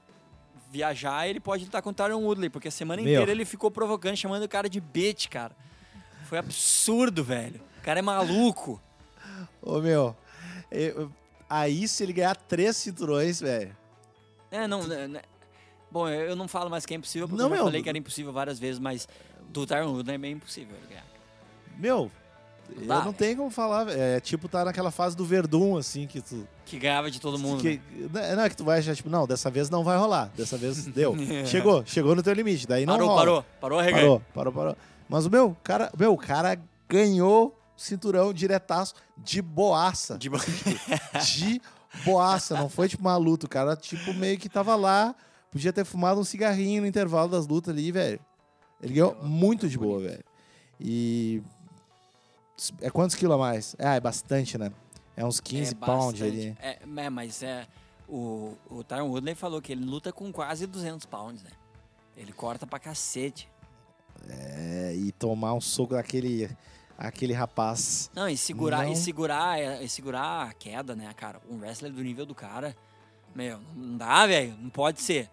viajar, 0.70 1.26
ele 1.28 1.40
pode 1.40 1.64
lutar 1.64 1.80
com 1.82 1.90
o 1.90 1.92
Tyron 1.92 2.22
Woodley, 2.22 2.50
porque 2.50 2.68
a 2.68 2.70
semana 2.70 3.00
Meu. 3.02 3.10
inteira 3.12 3.30
ele 3.32 3.44
ficou 3.44 3.70
provocando, 3.70 4.16
chamando 4.16 4.42
o 4.44 4.48
cara 4.48 4.68
de 4.68 4.80
bitch, 4.80 5.28
cara. 5.28 5.56
Foi 6.26 6.38
absurdo, 6.38 7.24
velho. 7.24 7.60
O 7.80 7.82
cara 7.82 7.98
é 7.98 8.02
maluco. 8.02 8.80
Ô, 9.62 9.78
meu, 9.80 10.14
eu- 10.70 11.10
aí 11.48 11.88
se 11.88 12.02
ele 12.02 12.12
ganhar 12.12 12.36
três 12.36 12.76
cinturões, 12.76 13.40
velho. 13.40 13.74
É, 14.50 14.66
não, 14.66 14.86
né, 14.86 15.08
né. 15.08 15.22
Bom, 15.90 16.08
eu 16.08 16.36
não 16.36 16.46
falo 16.46 16.68
mais 16.70 16.84
que 16.84 16.92
é 16.94 16.96
impossível, 16.96 17.26
porque 17.26 17.42
Não, 17.42 17.48
eu 17.48 17.54
meu. 17.56 17.64
falei 17.64 17.82
que 17.82 17.88
era 17.88 17.96
impossível 17.98 18.32
várias 18.32 18.58
vezes, 18.58 18.78
mas 18.78 19.08
do 19.48 19.66
Tyron 19.66 19.90
Woodley 19.92 20.14
é 20.14 20.18
bem 20.18 20.32
impossível 20.32 20.76
ele 20.76 20.86
ganhar. 20.86 21.04
Meu, 21.78 22.10
Não 22.74 22.82
Eu 22.82 22.86
dá, 22.88 22.94
não 22.96 23.02
velho. 23.04 23.14
tenho 23.14 23.36
como 23.38 23.50
falar, 23.50 23.88
é 23.88 24.20
tipo 24.20 24.48
tá 24.48 24.64
naquela 24.64 24.90
fase 24.90 25.16
do 25.16 25.24
Verdun, 25.24 25.78
assim, 25.78 26.06
que 26.06 26.20
tu... 26.20 26.46
Que 26.66 26.78
ganhava 26.78 27.10
de 27.10 27.18
todo 27.20 27.38
mundo. 27.38 27.62
que, 27.62 27.80
né? 28.12 28.34
não 28.36 28.42
é 28.42 28.50
que 28.50 28.56
tu 28.56 28.64
vai 28.64 28.78
achar, 28.80 28.94
tipo, 28.94 29.08
não, 29.08 29.26
dessa 29.26 29.48
vez 29.50 29.70
não 29.70 29.82
vai 29.82 29.96
rolar, 29.96 30.30
dessa 30.36 30.58
vez 30.58 30.84
deu. 30.92 31.14
chegou, 31.46 31.82
chegou 31.86 32.14
no 32.14 32.22
teu 32.22 32.34
limite, 32.34 32.66
daí 32.66 32.84
não 32.84 32.94
Parou, 32.94 33.08
rola. 33.08 33.20
parou, 33.20 33.44
parou, 33.60 33.80
reganho. 33.80 34.04
Parou, 34.04 34.22
parou, 34.34 34.52
parou. 34.52 34.76
Mas 35.08 35.24
o 35.24 35.30
meu 35.30 35.56
cara, 35.64 35.90
meu, 35.98 36.12
o 36.12 36.18
cara 36.18 36.60
ganhou 36.86 37.58
cinturão 37.74 38.32
diretaço 38.34 38.92
de 39.16 39.40
boaça. 39.40 40.18
De 40.18 40.28
bo- 40.28 40.36
De 41.24 41.62
boaça, 42.04 42.54
não 42.56 42.68
foi 42.68 42.86
tipo 42.88 43.00
uma 43.02 43.16
luta. 43.16 43.46
O 43.46 43.48
cara, 43.48 43.74
tipo, 43.76 44.12
meio 44.12 44.36
que 44.38 44.48
tava 44.50 44.76
lá, 44.76 45.14
podia 45.50 45.72
ter 45.72 45.86
fumado 45.86 46.20
um 46.20 46.24
cigarrinho 46.24 46.82
no 46.82 46.86
intervalo 46.86 47.30
das 47.30 47.46
lutas 47.46 47.72
ali, 47.72 47.90
velho. 47.90 48.20
Ele 48.82 48.92
ganhou 48.92 49.16
muito 49.22 49.66
de 49.68 49.78
boa, 49.78 50.00
velho. 50.00 50.24
E. 50.78 51.42
É 52.80 52.90
quantos 52.90 53.16
quilos 53.16 53.34
a 53.34 53.38
mais? 53.38 53.76
Ah, 53.78 53.94
é 53.94 54.00
bastante, 54.00 54.58
né? 54.58 54.72
É 55.16 55.24
uns 55.24 55.40
15 55.40 55.72
é 55.72 55.74
pounds 55.74 56.22
ali. 56.22 56.56
É, 56.60 56.78
é, 56.96 57.10
mas 57.10 57.42
é. 57.42 57.66
O, 58.08 58.56
o 58.70 58.82
Tyron 58.82 59.08
Woodley 59.08 59.34
falou 59.34 59.60
que 59.60 59.72
ele 59.72 59.84
luta 59.84 60.12
com 60.12 60.32
quase 60.32 60.66
200 60.66 61.04
pounds, 61.06 61.42
né? 61.42 61.50
Ele 62.16 62.32
corta 62.32 62.66
pra 62.66 62.78
cacete. 62.78 63.48
É, 64.28 64.94
e 64.96 65.12
tomar 65.12 65.54
um 65.54 65.60
soco 65.60 65.94
daquele 65.94 66.48
aquele 66.98 67.32
rapaz. 67.32 68.10
Não, 68.14 68.28
e 68.28 68.36
segurar, 68.36 68.84
Não. 68.84 68.92
E 68.92 68.96
segurar, 68.96 69.60
é, 69.60 69.82
e 69.82 69.88
segurar 69.88 70.48
a 70.48 70.52
queda, 70.52 70.96
né, 70.96 71.12
cara? 71.14 71.40
Um 71.48 71.60
wrestler 71.60 71.92
do 71.92 72.02
nível 72.02 72.26
do 72.26 72.34
cara, 72.34 72.76
meu, 73.34 73.60
não 73.76 73.96
dá, 73.96 74.26
velho. 74.26 74.56
Não 74.60 74.68
pode 74.68 75.00
ser. 75.00 75.30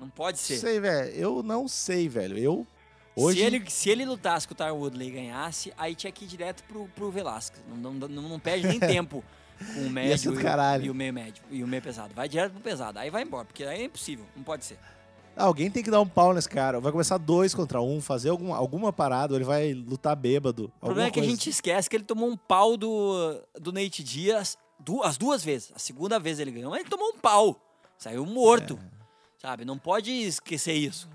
Não 0.00 0.08
pode 0.08 0.38
ser. 0.38 0.58
Sei, 0.58 0.80
velho. 0.80 1.10
Eu 1.10 1.42
não 1.42 1.68
sei, 1.68 2.08
velho. 2.08 2.38
Eu. 2.38 2.66
Hoje. 3.14 3.38
Se, 3.40 3.44
ele, 3.44 3.70
se 3.70 3.90
ele 3.90 4.04
lutasse 4.06 4.46
com 4.48 4.54
o 4.54 4.56
Tyron 4.56 4.76
Woodley 4.78 5.08
e 5.08 5.10
ganhasse, 5.10 5.72
aí 5.76 5.94
tinha 5.94 6.10
que 6.12 6.24
ir 6.24 6.28
direto 6.28 6.62
pro, 6.64 6.88
pro 6.94 7.10
Velasquez. 7.10 7.62
Não, 7.68 7.92
não, 7.92 8.08
não, 8.08 8.28
não 8.28 8.38
perde 8.40 8.66
nem 8.66 8.80
tempo 8.80 9.22
com 9.74 9.80
o 9.86 9.90
médio 9.90 10.32
e, 10.32 10.86
e 10.86 10.90
o 10.90 10.94
meio 10.94 11.12
médio 11.12 11.42
e 11.50 11.62
o 11.62 11.68
meio 11.68 11.82
pesado. 11.82 12.14
Vai 12.14 12.28
direto 12.28 12.52
pro 12.52 12.60
pesado. 12.62 12.98
Aí 12.98 13.10
vai 13.10 13.22
embora, 13.22 13.44
porque 13.44 13.64
aí 13.64 13.82
é 13.82 13.84
impossível. 13.84 14.24
Não 14.34 14.42
pode 14.42 14.64
ser. 14.64 14.78
Ah, 15.36 15.44
Alguém 15.44 15.70
tem 15.70 15.82
que 15.82 15.90
dar 15.90 16.00
um 16.00 16.08
pau 16.08 16.32
nesse 16.34 16.48
cara. 16.48 16.80
Vai 16.80 16.90
começar 16.92 17.16
dois 17.18 17.54
contra 17.54 17.80
um, 17.80 18.00
fazer 18.00 18.30
algum, 18.30 18.52
alguma 18.52 18.92
parada, 18.92 19.32
ou 19.34 19.38
ele 19.38 19.44
vai 19.44 19.72
lutar 19.72 20.16
bêbado. 20.16 20.72
O 20.80 20.86
problema 20.86 21.08
é 21.08 21.10
que 21.10 21.20
a 21.20 21.22
alguma 21.22 21.36
gente 21.36 21.48
esquece 21.50 21.88
que 21.88 21.96
ele 21.96 22.04
tomou 22.04 22.28
um 22.28 22.36
pau 22.36 22.76
do, 22.76 23.40
do 23.60 23.72
Nate 23.72 24.02
Diaz 24.02 24.58
du- 24.78 25.02
as 25.02 25.16
duas 25.16 25.42
vezes. 25.44 25.72
A 25.74 25.78
segunda 25.78 26.18
vez 26.18 26.38
ele 26.38 26.50
ganhou, 26.50 26.70
mas 26.70 26.80
ele 26.80 26.88
tomou 26.90 27.08
um 27.10 27.18
pau. 27.18 27.60
Saiu 27.98 28.26
morto. 28.26 28.78
É. 28.82 28.92
Sabe? 29.38 29.64
Não 29.64 29.78
pode 29.78 30.10
esquecer 30.10 30.74
isso. 30.74 31.08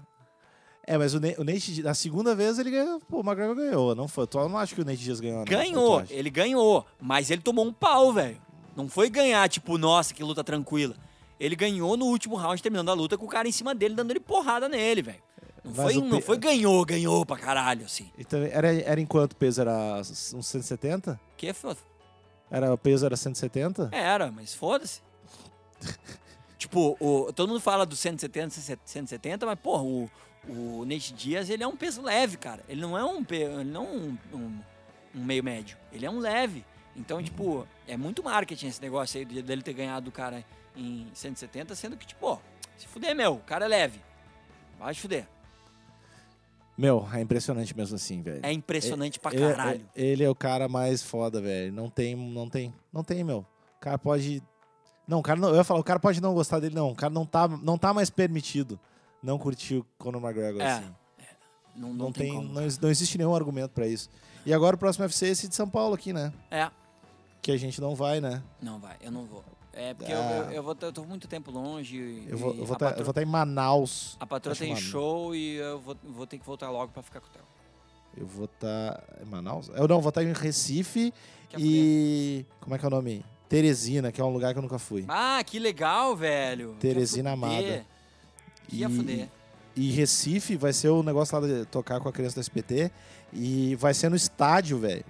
É, 0.89 0.97
mas 0.97 1.14
o, 1.14 1.19
Ne- 1.19 1.35
o 1.38 1.43
Nate, 1.43 1.84
na 1.84 1.93
segunda 1.93 2.34
vez 2.34 2.57
ele 2.57 2.72
ganhou. 2.72 3.01
Pô, 3.01 3.18
o 3.18 3.19
McGregor 3.19 3.55
ganhou. 3.55 3.93
Não 3.93 4.07
foi. 4.07 4.26
Eu 4.34 4.47
não 4.49 4.57
acho 4.57 4.73
que 4.73 4.81
o 4.81 4.85
Nate 4.85 4.97
Diaz 5.03 5.19
ganhou. 5.19 5.39
não. 5.39 5.45
Ganhou, 5.45 6.03
ele 6.09 6.30
ganhou, 6.30 6.85
mas 6.99 7.30
ele 7.30 7.41
tomou 7.41 7.65
um 7.65 7.73
pau, 7.73 8.14
velho. 8.14 8.39
Não 8.73 8.88
foi 8.88 9.09
ganhar, 9.09 9.47
tipo, 9.49 9.77
nossa, 9.77 10.14
que 10.14 10.23
luta 10.23 10.43
tranquila. 10.45 10.95
Ele 11.39 11.55
ganhou 11.57 11.97
no 11.97 12.05
último 12.05 12.35
round, 12.38 12.61
terminando 12.64 12.89
a 12.89 12.93
luta, 12.93 13.18
com 13.18 13.26
o 13.26 13.27
cara 13.27 13.47
em 13.47 13.51
cima 13.51 13.76
dele, 13.76 13.95
dando 13.95 14.11
ele 14.11 14.19
porrada 14.19 14.69
nele, 14.69 15.01
velho. 15.01 15.22
Não, 15.64 15.73
Mas 15.76 15.93
foi, 15.93 16.01
não 16.03 16.22
foi 16.22 16.38
ganhou, 16.38 16.85
ganhou 16.85 17.26
pra 17.26 17.35
caralho, 17.38 17.85
assim. 17.85 18.09
E 18.18 18.23
também- 18.23 18.49
era, 18.53 18.73
era 18.73 19.01
em 19.01 19.05
quanto 19.05 19.35
peso? 19.35 19.59
Era 19.59 19.97
uns 19.99 20.07
170? 20.47 21.19
Que 21.35 21.51
foda. 21.53 21.77
Era, 22.49 22.73
o 22.73 22.77
peso 22.77 23.05
era 23.05 23.18
170? 23.18 23.89
Era, 23.91 24.31
mas 24.31 24.55
foda-se. 24.55 25.01
tipo, 26.57 26.95
o, 26.99 27.31
todo 27.34 27.49
mundo 27.49 27.59
fala 27.59 27.85
do 27.85 27.95
170, 27.95 28.55
170, 28.85 29.45
mas, 29.45 29.59
porra, 29.59 29.84
o, 29.84 30.09
o 30.49 30.86
Nate 30.86 31.14
Diaz, 31.14 31.49
ele 31.49 31.64
é 31.64 31.68
um 31.68 31.76
peso 31.76 32.02
leve, 32.02 32.38
cara. 32.38 32.64
Ele 32.68 32.82
não 32.82 32.98
é 32.98 33.03
um, 33.03 33.26
ele 33.30 33.64
não 33.72 33.84
é 33.84 33.88
um, 33.90 34.18
um, 34.34 34.60
um 35.15 35.24
meio 35.24 35.44
médio. 35.44 35.78
Ele 35.91 36.06
é 36.06 36.10
um 36.10 36.19
leve. 36.19 36.64
Então, 36.95 37.22
tipo, 37.22 37.68
é 37.88 37.95
muito 37.95 38.24
marketing 38.24 38.68
esse 38.68 38.82
negócio 38.82 39.19
aí 39.19 39.26
de- 39.26 39.41
dele 39.41 39.61
ter 39.61 39.74
ganhado 39.74 40.10
o 40.10 40.11
cara 40.11 40.44
em 40.76 41.07
170, 41.14 41.76
sendo 41.76 41.95
que, 41.98 42.06
tipo, 42.07 42.26
ó, 42.26 42.40
se 42.78 42.88
fuder, 42.88 43.15
meu, 43.15 43.34
o 43.36 43.40
cara 43.40 43.65
é 43.65 43.68
leve. 43.68 44.02
Vai 44.80 44.94
se 44.94 45.02
fuder. 45.02 45.28
Meu, 46.78 47.07
é 47.11 47.22
impressionante 47.22 47.76
mesmo 47.76 47.95
assim, 47.95 48.22
velho. 48.22 48.40
É 48.44 48.52
impressionante 48.52 49.19
pra 49.19 49.34
Ele- 49.34 49.41
caralho. 49.41 49.90
Ele 49.95 50.24
é 50.24 50.30
o 50.30 50.36
cara 50.36 50.68
mais 50.68 51.02
foda, 51.02 51.41
velho. 51.41 51.74
Não 51.74 51.90
tem, 51.90 52.15
não 52.15 52.48
tem, 52.48 52.74
não 52.94 53.03
tem, 53.03 53.24
meu. 53.24 53.40
O 53.78 53.80
cara 53.80 53.98
pode. 53.98 54.44
Não, 55.07 55.19
o 55.19 55.24
cara 55.24 55.40
não. 55.40 55.49
Eu 55.49 55.56
ia 55.56 55.64
falar, 55.64 55.80
o 55.80 55.84
cara 55.84 55.99
pode 55.99 56.22
não 56.22 56.34
gostar 56.36 56.60
dele, 56.60 56.76
não. 56.76 56.91
O 56.91 56.95
cara 56.95 57.11
não 57.11 57.26
tá, 57.26 57.48
não 57.48 57.78
tá 57.80 57.94
mais 57.94 58.10
permitido 58.11 58.80
não 59.27 59.37
curtir 59.37 59.75
o 59.75 59.85
Conor 59.97 60.21
McGregor 60.23 60.61
É, 60.61 60.71
assim. 60.71 60.95
Não, 61.75 61.89
Não, 61.89 61.93
não, 62.05 62.11
tem, 62.11 62.31
tem, 62.31 62.43
não, 62.43 62.63
não 62.81 62.89
existe 62.89 63.17
nenhum 63.17 63.35
argumento 63.35 63.69
pra 63.71 63.85
isso. 63.85 64.09
E 64.45 64.53
agora 64.53 64.75
o 64.75 64.79
próximo 64.79 65.03
UFC 65.05 65.27
é 65.27 65.29
esse 65.29 65.47
de 65.47 65.53
São 65.55 65.69
Paulo 65.69 65.93
aqui, 65.93 66.11
né? 66.11 66.33
É, 66.49 66.71
Que 67.41 67.51
a 67.51 67.57
gente 67.57 67.79
não 67.79 67.93
vai, 67.95 68.19
né? 68.19 68.41
não 68.61 68.79
vai, 68.79 68.95
eu 69.01 69.11
não 69.11 69.25
vou. 69.25 69.43
É 69.73 69.93
porque 69.93 70.11
Ah. 70.11 70.15
eu, 70.15 70.43
eu, 70.45 70.51
eu 70.53 70.63
vou, 70.63 70.75
eu 70.81 70.91
tô 70.91 71.03
muito 71.03 71.27
tempo 71.27 71.51
longe. 71.51 72.25
Eu 72.27 72.35
vou 72.37 72.55
e 72.55 72.57
eu 72.59 72.63
a 72.63 72.67
tá, 72.69 72.85
patroa- 72.87 73.05
eu 73.07 73.13
tá 73.13 73.21
em 73.21 73.25
Manaus. 73.25 74.17
A 74.19 74.25
patroa 74.25 74.55
tem 74.55 74.75
show 74.75 75.35
e 75.35 75.57
eu 75.57 75.79
vou, 75.79 75.95
vou 76.03 76.25
ter 76.25 76.39
que 76.39 76.45
voltar 76.45 76.71
logo 76.71 76.91
pra 76.91 77.03
ficar 77.03 77.19
com 77.21 77.27
o 77.27 77.29
Theo. 77.29 77.43
Eu 78.15 78.25
vou 78.25 78.45
estar 78.45 79.03
em 79.21 79.25
Manaus? 79.25 79.69
Eu 79.75 79.87
não, 79.87 80.01
vou 80.01 80.09
estar 80.09 80.23
em 80.23 80.33
Recife 80.33 81.13
Quer 81.49 81.59
e 81.59 82.43
como 82.59 82.73
é 82.73 82.79
que 82.79 82.85
é 82.85 82.87
o 82.87 82.91
nome? 82.91 83.23
Teresina, 83.47 84.11
que 84.11 84.19
é 84.19 84.23
um 84.23 84.33
lugar 84.33 84.51
que 84.53 84.57
eu 84.57 84.63
nunca 84.63 84.79
fui. 84.79 85.05
Ah, 85.07 85.43
que 85.45 85.59
legal, 85.59 86.15
velho. 86.15 86.75
Teresina 86.79 87.33
amada. 87.33 87.85
Que 88.68 88.77
ia 88.77 88.88
E- 88.88 88.95
fuder. 88.95 89.30
E 89.76 89.91
Recife 89.91 90.56
vai 90.56 90.73
ser 90.73 90.89
o 90.89 91.03
negócio 91.03 91.39
lá 91.39 91.48
de 91.48 91.65
tocar 91.65 91.99
com 91.99 92.10
a 92.10 92.11
criança 92.11 92.35
do 92.35 92.41
SPT. 92.41 92.91
E 93.31 93.76
vai 93.76 93.94
ser 93.94 94.10
no 94.10 94.15
estádio, 94.15 94.80
velho. 94.80 95.06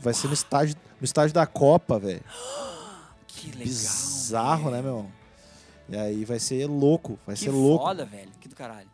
Vai 0.00 0.14
ser 0.14 0.28
no 0.28 0.34
estádio, 0.34 0.76
no 1.00 1.04
estádio 1.04 1.34
da 1.34 1.46
Copa, 1.46 1.98
velho. 1.98 2.22
Que 3.26 3.46
legal. 3.52 3.64
Bizarro, 3.64 4.70
né, 4.70 4.82
velho. 4.82 4.94
meu? 4.96 5.10
E 5.88 5.96
aí 5.96 6.24
vai 6.26 6.38
ser 6.38 6.66
louco. 6.66 7.18
Vai 7.26 7.34
Que 7.34 7.42
ser 7.44 7.50
louco. 7.50 7.84
foda, 7.84 8.04
velho. 8.04 8.30
Que 8.40 8.48
do 8.48 8.54
caralho. 8.54 8.86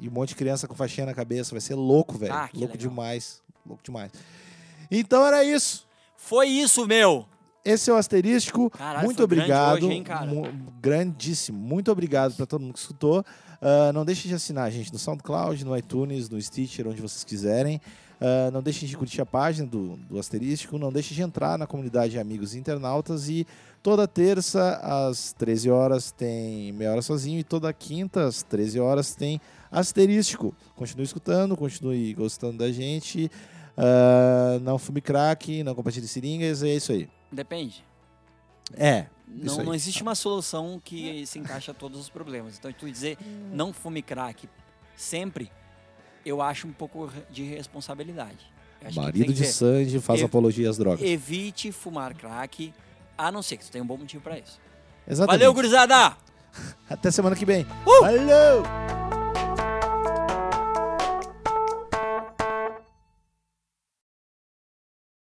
E 0.00 0.08
um 0.08 0.10
monte 0.10 0.30
de 0.30 0.36
criança 0.36 0.66
com 0.66 0.74
faixinha 0.74 1.04
na 1.06 1.12
cabeça. 1.14 1.50
Vai 1.52 1.60
ser 1.60 1.74
louco, 1.74 2.16
velho. 2.16 2.32
Ah, 2.32 2.48
louco 2.54 2.72
legal. 2.72 2.76
demais. 2.76 3.42
Louco 3.66 3.82
demais. 3.84 4.10
Então 4.90 5.24
era 5.26 5.44
isso. 5.44 5.86
Foi 6.16 6.46
isso, 6.48 6.86
meu. 6.86 7.26
Esse 7.64 7.90
é 7.90 7.92
o 7.92 7.96
asterístico. 7.96 8.70
Caralho, 8.70 9.04
Muito 9.04 9.18
foi 9.18 9.26
grande 9.26 9.52
obrigado. 9.52 9.86
hoje, 9.86 9.92
hein, 9.92 10.04
grandíssimo. 10.80 11.58
Muito 11.58 11.90
obrigado 11.92 12.34
para 12.34 12.46
todo 12.46 12.62
mundo 12.62 12.72
que 12.72 12.78
escutou. 12.78 13.24
Ah, 13.60 13.92
não 13.92 14.04
deixem 14.04 14.28
de 14.28 14.34
assinar 14.34 14.70
gente 14.70 14.92
no 14.92 14.98
SoundCloud, 14.98 15.64
no 15.64 15.76
iTunes, 15.76 16.28
no 16.30 16.40
Stitcher, 16.40 16.88
onde 16.88 17.02
vocês 17.02 17.22
quiserem. 17.22 17.80
Ah, 18.20 18.50
não 18.50 18.62
deixem 18.62 18.88
de 18.88 18.96
curtir 18.96 19.20
a 19.20 19.26
página 19.26 19.66
do, 19.66 19.96
do 20.08 20.18
Asterístico. 20.18 20.78
Não 20.78 20.90
deixem 20.90 21.14
de 21.14 21.22
entrar 21.22 21.58
na 21.58 21.66
comunidade 21.66 22.12
de 22.12 22.18
amigos 22.18 22.54
internautas. 22.54 23.28
E 23.28 23.46
toda 23.82 24.08
terça, 24.08 24.80
às 24.82 25.32
13 25.34 25.70
horas, 25.70 26.10
tem 26.10 26.72
Meia 26.72 26.92
Hora 26.92 27.02
Sozinho. 27.02 27.38
E 27.38 27.44
toda 27.44 27.70
quinta, 27.74 28.24
às 28.26 28.42
13 28.42 28.80
horas, 28.80 29.14
tem 29.14 29.38
Asterístico. 29.70 30.54
Continue 30.74 31.04
escutando, 31.04 31.56
continue 31.56 32.14
gostando 32.14 32.56
da 32.58 32.72
gente. 32.72 33.30
Ah, 33.76 34.58
não 34.62 34.78
fume 34.78 35.00
crack, 35.02 35.62
não 35.62 35.74
compartilhe 35.74 36.08
seringas. 36.08 36.62
É 36.62 36.74
isso 36.74 36.92
aí. 36.92 37.08
Depende. 37.32 37.84
É. 38.76 39.06
Não, 39.26 39.58
não 39.64 39.74
existe 39.74 40.02
uma 40.02 40.14
solução 40.14 40.80
que 40.84 41.24
se 41.26 41.38
encaixa 41.38 41.70
a 41.70 41.74
todos 41.74 42.00
os 42.00 42.08
problemas. 42.08 42.58
Então, 42.58 42.72
tu 42.72 42.90
dizer 42.90 43.16
não 43.52 43.72
fume 43.72 44.02
crack 44.02 44.48
sempre, 44.96 45.50
eu 46.26 46.42
acho 46.42 46.66
um 46.66 46.72
pouco 46.72 47.10
de 47.30 47.44
responsabilidade. 47.44 48.50
Marido 48.94 49.32
de 49.32 49.44
Sandy 49.46 50.00
faz 50.00 50.20
ev- 50.20 50.26
apologia 50.26 50.68
às 50.68 50.78
drogas. 50.78 51.02
Evite 51.06 51.70
fumar 51.70 52.14
crack, 52.14 52.72
a 53.16 53.30
não 53.30 53.42
ser 53.42 53.56
que 53.58 53.64
tu 53.64 53.70
tenha 53.70 53.84
um 53.84 53.86
bom 53.86 53.96
motivo 53.98 54.22
pra 54.22 54.38
isso. 54.38 54.58
Exatamente. 55.06 55.38
Valeu, 55.40 55.54
gurizada! 55.54 56.16
Até 56.88 57.10
semana 57.10 57.36
que 57.36 57.44
vem. 57.44 57.62
Uh! 57.86 58.00
Valeu! 58.00 58.99